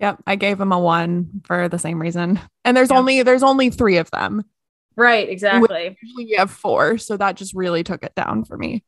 Yep. 0.00 0.22
I 0.26 0.36
gave 0.36 0.58
them 0.58 0.72
a 0.72 0.78
one 0.78 1.42
for 1.44 1.68
the 1.68 1.78
same 1.78 2.00
reason. 2.00 2.40
And 2.64 2.76
there's 2.76 2.90
Yeah. 2.90 2.98
only, 2.98 3.22
there's 3.22 3.42
only 3.42 3.70
three 3.70 3.98
of 3.98 4.10
them. 4.10 4.44
Right, 4.96 5.28
exactly. 5.28 5.96
Usually 6.00 6.24
we 6.26 6.36
have 6.36 6.50
four. 6.50 6.98
So 6.98 7.16
that 7.16 7.36
just 7.36 7.54
really 7.54 7.82
took 7.82 8.04
it 8.04 8.14
down 8.14 8.44
for 8.44 8.56
me. 8.56 8.84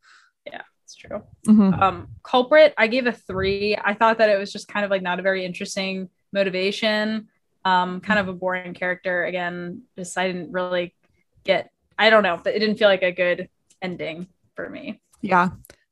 It's 0.86 0.94
true. 0.94 1.20
Mhm. 1.48 1.82
Um, 1.82 2.08
culprit, 2.22 2.72
I 2.78 2.86
gave 2.86 3.08
a 3.08 3.12
three. 3.12 3.76
I 3.76 3.92
thought 3.92 4.18
that 4.18 4.30
it 4.30 4.38
was 4.38 4.52
just 4.52 4.68
kind 4.68 4.84
of 4.84 4.90
like 4.92 5.02
not 5.02 5.18
a 5.18 5.22
very 5.22 5.44
interesting 5.44 6.08
motivation. 6.32 7.26
Um, 7.64 8.00
kind 8.00 8.20
of 8.20 8.28
a 8.28 8.32
boring 8.32 8.72
character. 8.72 9.24
Again, 9.24 9.82
just 9.98 10.16
I 10.16 10.28
didn't 10.28 10.52
really 10.52 10.94
get. 11.42 11.72
I 11.98 12.08
don't 12.08 12.22
know. 12.22 12.40
But 12.42 12.54
it 12.54 12.60
didn't 12.60 12.76
feel 12.76 12.86
like 12.86 13.02
a 13.02 13.10
good 13.10 13.48
ending 13.82 14.28
for 14.54 14.70
me. 14.70 15.00
Yeah. 15.22 15.48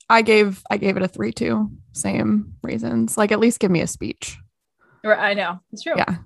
I 0.08 0.22
gave, 0.22 0.62
I 0.70 0.76
gave 0.76 0.96
it 0.96 1.02
a 1.02 1.08
three 1.08 1.32
too. 1.32 1.72
Same 1.92 2.54
reasons. 2.62 3.18
Like 3.18 3.32
at 3.32 3.40
least 3.40 3.58
give 3.58 3.72
me 3.72 3.80
a 3.80 3.88
speech. 3.88 4.38
I 5.04 5.34
know 5.34 5.58
it's 5.72 5.82
true. 5.82 5.96
Yeah. 5.96 6.18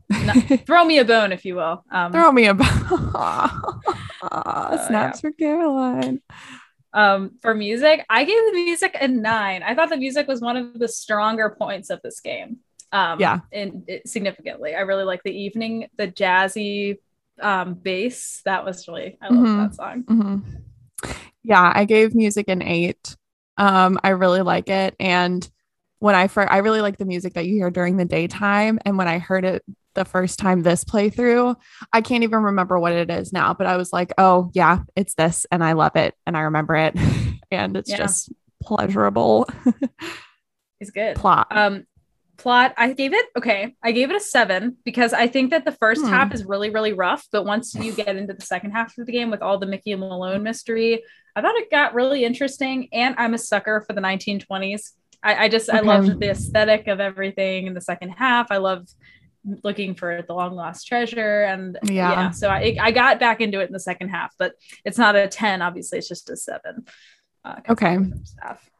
Throw 0.66 0.84
me 0.84 0.98
a 0.98 1.06
bone, 1.06 1.32
if 1.32 1.46
you 1.46 1.54
will. 1.56 1.84
Um, 1.90 2.12
Throw 2.12 2.30
me 2.30 2.46
a 2.46 2.54
bone. 2.54 2.68
snaps 4.86 5.20
for 5.20 5.32
Caroline. 5.32 6.20
Um, 6.92 7.32
for 7.42 7.54
music, 7.54 8.04
I 8.08 8.24
gave 8.24 8.36
the 8.46 8.52
music 8.52 8.96
a 9.00 9.08
nine. 9.08 9.62
I 9.62 9.74
thought 9.74 9.90
the 9.90 9.96
music 9.96 10.26
was 10.26 10.40
one 10.40 10.56
of 10.56 10.78
the 10.78 10.88
stronger 10.88 11.54
points 11.58 11.90
of 11.90 12.00
this 12.02 12.20
game. 12.20 12.58
Um, 12.92 13.20
Yeah. 13.20 13.40
and 13.52 13.84
it, 13.86 14.08
significantly, 14.08 14.74
I 14.74 14.80
really 14.80 15.04
like 15.04 15.22
the 15.22 15.36
evening, 15.36 15.88
the 15.96 16.08
jazzy 16.08 16.98
um, 17.40 17.74
bass. 17.74 18.40
That 18.46 18.64
was 18.64 18.88
really, 18.88 19.18
I 19.20 19.28
love 19.28 19.46
Mhm. 19.46 19.56
that 19.58 19.74
song. 19.74 20.02
Mhm. 20.04 20.42
Yeah, 21.44 21.72
I 21.74 21.84
gave 21.84 22.14
music 22.14 22.48
an 22.48 22.62
eight. 22.62 23.16
Um, 23.58 23.98
I 24.02 24.10
really 24.10 24.40
like 24.42 24.68
it, 24.68 24.96
and 24.98 25.48
when 26.00 26.14
I 26.14 26.28
first, 26.28 26.50
I 26.50 26.58
really 26.58 26.80
like 26.80 26.96
the 26.96 27.04
music 27.04 27.34
that 27.34 27.46
you 27.46 27.54
hear 27.54 27.70
during 27.70 27.96
the 27.96 28.04
daytime, 28.04 28.78
and 28.84 28.96
when 28.96 29.08
I 29.08 29.18
heard 29.18 29.44
it 29.44 29.62
the 29.98 30.04
first 30.04 30.38
time 30.38 30.62
this 30.62 30.84
playthrough, 30.84 31.56
I 31.92 32.00
can't 32.00 32.22
even 32.22 32.42
remember 32.42 32.78
what 32.78 32.92
it 32.92 33.10
is 33.10 33.32
now, 33.32 33.52
but 33.54 33.66
I 33.66 33.76
was 33.76 33.92
like, 33.92 34.12
oh 34.16 34.50
yeah, 34.54 34.80
it's 34.96 35.14
this, 35.14 35.44
and 35.50 35.62
I 35.64 35.72
love 35.72 35.96
it, 35.96 36.14
and 36.26 36.36
I 36.36 36.42
remember 36.42 36.76
it, 36.76 36.94
and 37.50 37.76
it's 37.76 37.90
Yeah. 37.90 37.96
just 37.98 38.32
pleasurable 38.62 39.46
It's 40.80 40.90
good. 40.90 41.16
plot. 41.16 41.48
Um, 41.50 41.84
plot, 42.36 42.72
I 42.76 42.92
gave 42.92 43.12
it 43.12 43.26
okay. 43.36 43.74
I 43.82 43.90
gave 43.90 44.10
it 44.10 44.16
a 44.16 44.20
seven 44.20 44.76
because 44.84 45.12
I 45.12 45.26
think 45.26 45.50
that 45.50 45.64
the 45.64 45.72
first 45.72 46.02
Hmm. 46.02 46.08
half 46.08 46.32
is 46.34 46.44
really, 46.44 46.70
really 46.70 46.92
rough. 46.92 47.26
But 47.32 47.44
once 47.44 47.74
you 47.74 47.92
get 47.92 48.16
into 48.16 48.32
the 48.34 48.46
second 48.46 48.70
half 48.70 48.96
of 48.96 49.06
the 49.06 49.12
game 49.12 49.30
with 49.30 49.42
all 49.42 49.58
the 49.58 49.66
Mickey 49.66 49.90
and 49.92 50.00
Malone 50.00 50.44
mystery, 50.44 51.02
I 51.34 51.40
thought 51.42 51.56
it 51.56 51.68
got 51.70 51.94
really 51.94 52.24
interesting. 52.24 52.88
And 52.92 53.16
I'm 53.18 53.34
a 53.34 53.38
sucker 53.38 53.80
for 53.80 53.92
the 53.92 54.00
1920s. 54.00 54.92
I, 55.20 55.46
I 55.46 55.48
just 55.48 55.68
I 55.68 55.80
loved 55.80 56.20
the 56.20 56.30
aesthetic 56.30 56.86
of 56.86 57.00
everything 57.00 57.66
in 57.66 57.74
the 57.74 57.80
second 57.80 58.10
half. 58.10 58.52
I 58.52 58.58
love 58.58 58.86
looking 59.64 59.94
for 59.94 60.22
the 60.26 60.34
long 60.34 60.54
lost 60.54 60.86
treasure 60.86 61.42
and 61.44 61.78
Yeah. 61.84 62.10
yeah, 62.12 62.30
so 62.30 62.48
I, 62.48 62.76
I 62.80 62.90
got 62.90 63.18
back 63.20 63.40
into 63.40 63.60
it 63.60 63.66
in 63.68 63.72
the 63.72 63.80
second 63.80 64.08
half 64.08 64.34
but 64.38 64.52
it's 64.84 64.98
not 64.98 65.16
a 65.16 65.28
10 65.28 65.62
obviously 65.62 65.98
it's 65.98 66.08
just 66.08 66.28
a 66.30 66.36
7 66.36 66.84
uh, 67.44 67.54
Okay. 67.70 67.94
compared 67.94 68.04
to 68.04 68.10
the 68.10 68.16
first 68.18 68.36
half. 68.42 68.70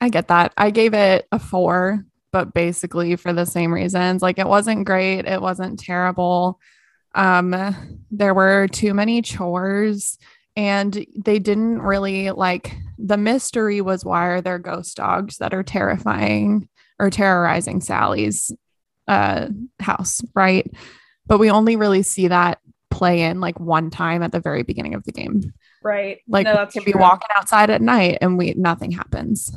I 0.00 0.08
get 0.08 0.28
that. 0.28 0.52
I 0.56 0.70
gave 0.70 0.94
it 0.94 1.26
a 1.30 1.38
four, 1.38 2.04
but 2.32 2.52
basically 2.52 3.14
for 3.14 3.32
the 3.32 3.46
same 3.46 3.72
reasons. 3.72 4.20
Like 4.20 4.38
it 4.40 4.48
wasn't 4.48 4.84
great, 4.84 5.26
it 5.26 5.40
wasn't 5.40 5.78
terrible. 5.78 6.58
Um, 7.14 7.54
there 8.10 8.34
were 8.34 8.66
too 8.66 8.94
many 8.94 9.22
chores, 9.22 10.18
and 10.56 11.06
they 11.16 11.38
didn't 11.38 11.80
really 11.82 12.30
like 12.32 12.74
the 12.98 13.16
mystery 13.16 13.80
was 13.80 14.04
why 14.04 14.26
are 14.26 14.40
there 14.40 14.58
ghost 14.58 14.96
dogs 14.96 15.38
that 15.38 15.54
are 15.54 15.62
terrifying 15.62 16.68
or 16.98 17.08
terrorizing 17.08 17.80
Sally's 17.80 18.50
uh 19.12 19.48
house, 19.80 20.20
right? 20.34 20.70
But 21.26 21.38
we 21.38 21.50
only 21.50 21.76
really 21.76 22.02
see 22.02 22.28
that 22.28 22.58
play 22.90 23.22
in 23.22 23.40
like 23.40 23.58
one 23.60 23.90
time 23.90 24.22
at 24.22 24.32
the 24.32 24.40
very 24.40 24.62
beginning 24.62 24.94
of 24.94 25.04
the 25.04 25.12
game. 25.12 25.52
right 25.82 26.18
Like 26.28 26.44
no, 26.44 26.52
we 26.52 26.56
that's 26.56 26.74
can 26.74 26.84
be 26.84 26.92
walking 26.94 27.28
outside 27.36 27.70
at 27.70 27.80
night 27.80 28.18
and 28.20 28.36
we 28.38 28.54
nothing 28.54 28.92
happens. 28.92 29.56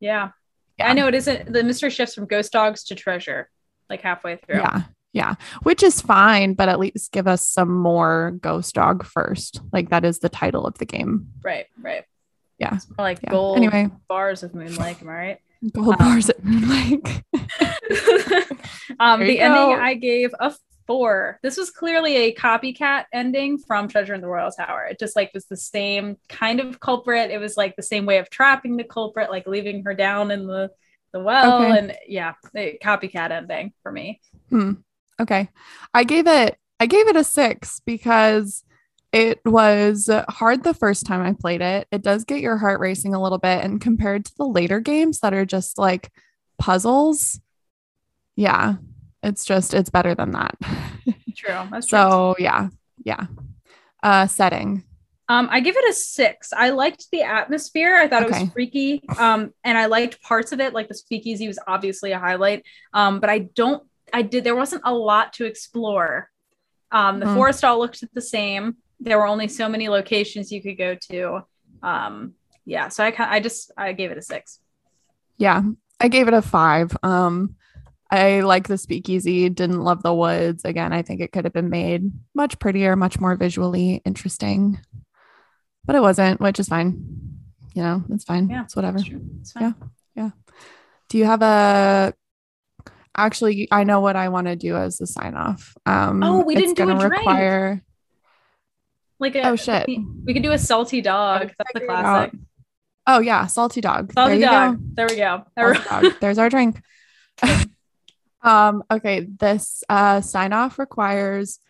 Yeah. 0.00 0.30
Yeah. 0.78 0.90
I 0.90 0.92
know 0.92 1.06
it 1.06 1.14
isn't 1.14 1.52
the 1.52 1.62
mystery 1.62 1.90
shifts 1.90 2.14
from 2.14 2.26
ghost 2.26 2.52
dogs 2.52 2.84
to 2.84 2.94
treasure, 2.94 3.48
like 3.88 4.00
halfway 4.02 4.36
through. 4.36 4.56
Yeah. 4.56 4.82
Yeah, 5.12 5.34
which 5.62 5.84
is 5.84 6.00
fine, 6.00 6.54
but 6.54 6.68
at 6.68 6.80
least 6.80 7.12
give 7.12 7.28
us 7.28 7.46
some 7.46 7.72
more 7.72 8.32
Ghost 8.40 8.74
Dog 8.74 9.04
first. 9.06 9.60
Like 9.72 9.90
that 9.90 10.04
is 10.04 10.18
the 10.18 10.28
title 10.28 10.66
of 10.66 10.76
the 10.78 10.86
game. 10.86 11.28
Right, 11.40 11.66
right. 11.80 12.02
Yeah. 12.58 12.78
Like 12.98 13.20
Yeah. 13.22 13.30
gold 13.30 13.56
Anyway. 13.58 13.90
bars 14.08 14.42
of 14.42 14.56
moonlight, 14.56 15.00
am 15.00 15.08
I 15.08 15.12
right? 15.12 15.38
Gold 15.72 15.94
Um, 15.94 15.98
bars 15.98 16.30
at 16.30 16.44
Moon 16.44 16.68
Lake. 16.68 17.22
um, 19.00 19.20
the 19.20 19.34
you 19.34 19.38
ending 19.38 19.54
go. 19.54 19.80
I 19.80 19.94
gave 19.94 20.34
a 20.38 20.54
four. 20.86 21.38
This 21.42 21.56
was 21.56 21.70
clearly 21.70 22.16
a 22.16 22.34
copycat 22.34 23.04
ending 23.12 23.58
from 23.58 23.88
Treasure 23.88 24.14
in 24.14 24.20
the 24.20 24.26
Royal 24.26 24.50
Tower. 24.50 24.86
It 24.90 24.98
just 24.98 25.16
like 25.16 25.30
was 25.32 25.46
the 25.46 25.56
same 25.56 26.16
kind 26.28 26.60
of 26.60 26.80
culprit. 26.80 27.30
It 27.30 27.38
was 27.38 27.56
like 27.56 27.76
the 27.76 27.82
same 27.82 28.04
way 28.06 28.18
of 28.18 28.28
trapping 28.30 28.76
the 28.76 28.84
culprit, 28.84 29.30
like 29.30 29.46
leaving 29.46 29.82
her 29.84 29.94
down 29.94 30.30
in 30.30 30.46
the 30.46 30.70
the 31.12 31.20
well, 31.20 31.62
Okay. 31.62 31.78
and 31.78 31.96
yeah, 32.08 32.34
copycat 32.54 33.30
ending 33.30 33.72
for 33.82 33.92
me. 33.92 34.20
Hmm. 34.50 34.72
Okay. 35.20 35.48
I 35.94 36.04
gave 36.04 36.26
it 36.26 36.58
I 36.80 36.86
gave 36.86 37.06
it 37.08 37.16
a 37.16 37.24
6 37.24 37.80
because 37.86 38.64
it 39.14 39.40
was 39.44 40.10
hard 40.28 40.64
the 40.64 40.74
first 40.74 41.06
time 41.06 41.22
I 41.22 41.32
played 41.32 41.60
it. 41.60 41.86
It 41.92 42.02
does 42.02 42.24
get 42.24 42.40
your 42.40 42.56
heart 42.58 42.80
racing 42.80 43.14
a 43.14 43.22
little 43.22 43.38
bit 43.38 43.62
and 43.64 43.80
compared 43.80 44.24
to 44.24 44.32
the 44.36 44.44
later 44.46 44.80
games 44.80 45.20
that 45.20 45.32
are 45.32 45.44
just 45.46 45.78
like 45.78 46.10
puzzles, 46.58 47.40
yeah, 48.36 48.74
it's 49.22 49.44
just 49.44 49.72
it's 49.72 49.88
better 49.90 50.14
than 50.16 50.32
that. 50.32 50.56
True. 51.36 51.60
That's 51.70 51.86
true. 51.86 51.98
so, 51.98 52.34
yeah. 52.38 52.68
Yeah. 53.04 53.26
Uh 54.02 54.26
setting. 54.26 54.82
Um, 55.28 55.48
I 55.50 55.60
give 55.60 55.76
it 55.76 55.88
a 55.88 55.92
six. 55.94 56.52
I 56.52 56.70
liked 56.70 57.06
the 57.10 57.22
atmosphere. 57.22 57.96
I 57.96 58.08
thought 58.08 58.24
it 58.24 58.30
was 58.30 58.50
freaky. 58.52 59.02
Um, 59.18 59.52
and 59.64 59.78
I 59.78 59.86
liked 59.86 60.20
parts 60.22 60.52
of 60.52 60.60
it, 60.60 60.74
like 60.74 60.88
the 60.88 60.94
speakeasy 60.94 61.46
was 61.48 61.58
obviously 61.66 62.12
a 62.12 62.18
highlight. 62.18 62.64
Um, 62.92 63.20
but 63.20 63.30
I 63.30 63.38
don't, 63.38 63.82
I 64.12 64.20
did, 64.20 64.44
there 64.44 64.54
wasn't 64.54 64.82
a 64.84 64.92
lot 64.92 65.32
to 65.34 65.46
explore. 65.46 66.28
Um, 66.92 67.20
the 67.20 67.26
Mhm. 67.26 67.34
forest 67.34 67.64
all 67.64 67.78
looked 67.78 68.04
the 68.12 68.20
same. 68.20 68.76
There 69.00 69.18
were 69.18 69.26
only 69.26 69.48
so 69.48 69.68
many 69.68 69.88
locations 69.88 70.50
you 70.52 70.62
could 70.62 70.78
go 70.78 70.94
to. 71.10 71.40
Um, 71.82 72.34
yeah. 72.64 72.88
So 72.88 73.04
I 73.04 73.14
I 73.18 73.40
just, 73.40 73.70
I 73.76 73.92
gave 73.92 74.10
it 74.10 74.18
a 74.18 74.22
six. 74.22 74.60
Yeah, 75.36 75.62
I 76.00 76.08
gave 76.08 76.28
it 76.28 76.34
a 76.34 76.42
five. 76.42 76.96
Um, 77.02 77.56
I 78.10 78.40
like 78.40 78.68
the 78.68 78.78
speakeasy, 78.78 79.48
didn't 79.48 79.80
love 79.82 80.02
the 80.02 80.14
woods. 80.14 80.64
Again, 80.64 80.92
I 80.92 81.02
think 81.02 81.20
it 81.20 81.32
could 81.32 81.44
have 81.44 81.52
been 81.52 81.70
made 81.70 82.12
much 82.34 82.58
prettier, 82.58 82.94
much 82.96 83.18
more 83.20 83.34
visually 83.36 84.00
interesting, 84.04 84.78
but 85.84 85.96
it 85.96 86.00
wasn't, 86.02 86.40
which 86.40 86.60
is 86.60 86.68
fine. 86.68 87.40
You 87.74 87.82
know, 87.82 88.04
it's 88.10 88.24
fine. 88.24 88.48
Yeah, 88.48 88.62
it's 88.64 88.76
whatever. 88.76 88.98
It's 89.40 89.52
fine. 89.52 89.74
Do 91.10 91.18
you 91.18 91.26
have 91.26 91.42
a? 91.42 92.14
Actually, 93.16 93.68
I 93.70 93.84
know 93.84 94.00
what 94.00 94.16
I 94.16 94.30
want 94.30 94.46
to 94.46 94.56
do 94.56 94.74
as 94.76 95.00
a 95.00 95.06
sign 95.06 95.34
off. 95.34 95.76
Um, 95.86 96.22
Oh, 96.22 96.40
we 96.42 96.54
didn't 96.54 96.74
do 96.74 96.88
a 96.90 96.94
drink. 96.98 97.12
require. 97.12 97.82
Like 99.18 99.36
a, 99.36 99.42
Oh 99.48 99.56
shit! 99.56 99.86
We, 99.86 100.34
could 100.34 100.42
do 100.42 100.52
a 100.52 100.58
salty 100.58 101.00
dog. 101.00 101.52
That's 101.58 101.70
it 101.74 101.86
classic. 101.86 102.38
Oh 103.06 103.20
yeah, 103.20 103.46
salty 103.46 103.80
dog. 103.80 104.12
Salty 104.12 104.38
there 104.38 104.50
dog. 104.50 104.76
go. 104.76 104.84
There 104.94 105.06
we 105.08 105.16
go. 105.16 105.44
Salty 105.56 106.08
dog. 106.08 106.20
There's 106.20 106.38
our 106.38 106.48
drink. 106.48 106.80
um, 108.42 108.82
okay, 108.90 109.26
this 109.38 109.84
uh, 109.88 110.20
sign 110.20 110.52
off 110.52 110.78
requires 110.78 111.60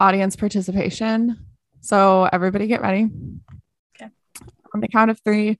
audience 0.00 0.36
participation. 0.36 1.38
So 1.80 2.28
everybody 2.32 2.66
get 2.66 2.80
ready. 2.80 3.10
Okay. 3.96 4.10
On 4.74 4.80
the 4.80 4.88
count 4.88 5.10
of 5.10 5.20
three, 5.20 5.58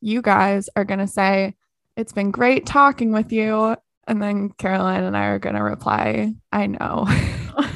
you 0.00 0.20
guys 0.20 0.68
are 0.76 0.84
going 0.84 1.00
to 1.00 1.06
say, 1.06 1.54
It's 1.96 2.12
been 2.12 2.30
great 2.30 2.66
talking 2.66 3.12
with 3.12 3.32
you. 3.32 3.76
And 4.06 4.20
then 4.20 4.50
Caroline 4.50 5.04
and 5.04 5.16
I 5.16 5.26
are 5.26 5.38
going 5.38 5.54
to 5.54 5.62
reply, 5.62 6.34
I 6.50 6.66
know. 6.66 7.06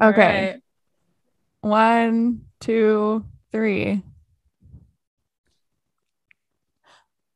Okay. 0.00 0.58
One, 1.60 2.42
two, 2.60 3.24
three. 3.52 4.02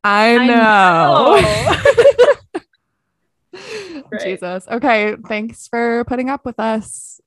I 0.03 0.37
I 0.37 0.47
know. 0.47 1.89
Jesus. 4.21 4.67
Okay. 4.69 5.15
Thanks 5.27 5.67
for 5.67 6.03
putting 6.05 6.29
up 6.29 6.45
with 6.45 6.59
us. 6.59 7.19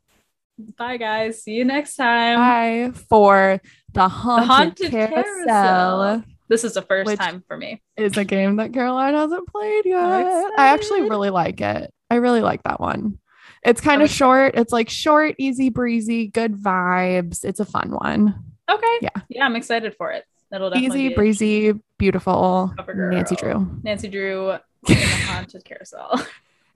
Bye, 0.78 0.96
guys. 0.96 1.42
See 1.42 1.52
you 1.52 1.64
next 1.64 1.96
time. 1.96 2.38
Bye 2.38 2.92
for 3.08 3.60
the 3.92 4.08
haunted, 4.08 4.48
Haunted 4.48 4.90
carousel, 4.90 5.24
Carousel. 5.24 6.24
This 6.48 6.64
is 6.64 6.74
the 6.74 6.82
first 6.82 7.16
time 7.16 7.42
for 7.46 7.56
me. 7.56 7.82
is 7.96 8.16
a 8.16 8.24
game 8.24 8.56
that 8.56 8.72
Caroline 8.72 9.14
hasn't 9.14 9.48
played 9.48 9.84
yet. 9.84 9.98
I'm 9.98 10.52
actually 10.58 11.02
really 11.02 11.30
like 11.30 11.60
it. 11.60 11.92
I 12.10 12.16
really 12.16 12.40
like 12.40 12.62
that 12.62 12.80
one. 12.80 13.18
It's 13.66 13.80
kind 13.80 14.00
of 14.00 14.08
short. 14.08 14.54
It's 14.54 14.72
like 14.72 14.88
short, 14.88 15.34
easy 15.38 15.70
breezy, 15.70 16.28
good 16.28 16.54
vibes. 16.54 17.44
It's 17.44 17.58
a 17.58 17.64
fun 17.64 17.90
one. 17.90 18.44
Okay. 18.70 18.98
Yeah. 19.02 19.10
Yeah, 19.28 19.44
I'm 19.44 19.56
excited 19.56 19.94
for 19.96 20.12
it. 20.12 20.24
That'll 20.50 20.70
definitely 20.70 21.00
Easy 21.00 21.08
be 21.08 21.14
breezy, 21.14 21.72
beautiful. 21.98 22.72
Nancy 22.94 23.34
Drew. 23.34 23.80
Nancy 23.82 24.08
Drew 24.08 24.50
in 24.52 24.60
the 24.86 24.94
haunted 24.94 25.64
carousel. 25.64 26.24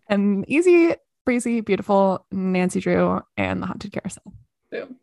And 0.08 0.44
easy 0.48 0.94
breezy, 1.24 1.60
beautiful 1.60 2.26
Nancy 2.32 2.80
Drew 2.80 3.20
and 3.36 3.62
the 3.62 3.66
haunted 3.66 3.92
carousel. 3.92 4.32
Boom. 4.72 4.96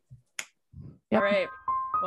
Yep. 1.11 1.21
All 1.21 1.21
right. 1.21 1.47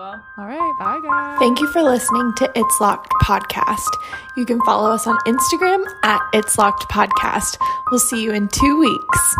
Well, 0.01 0.25
All 0.39 0.47
right. 0.47 0.77
Bye 0.79 0.99
guys. 1.03 1.39
Thank 1.39 1.61
you 1.61 1.71
for 1.75 1.83
listening 1.83 2.33
to 2.39 2.51
It's 2.55 2.81
Locked 2.81 3.13
Podcast. 3.23 3.87
You 4.35 4.47
can 4.47 4.59
follow 4.63 4.91
us 4.91 5.07
on 5.07 5.15
Instagram 5.27 5.85
at 6.03 6.23
It's 6.33 6.57
Locked 6.57 6.89
Podcast. 6.89 7.59
We'll 7.91 8.01
see 8.01 8.23
you 8.23 8.33
in 8.33 8.49
two 8.49 8.79
weeks. 8.79 9.37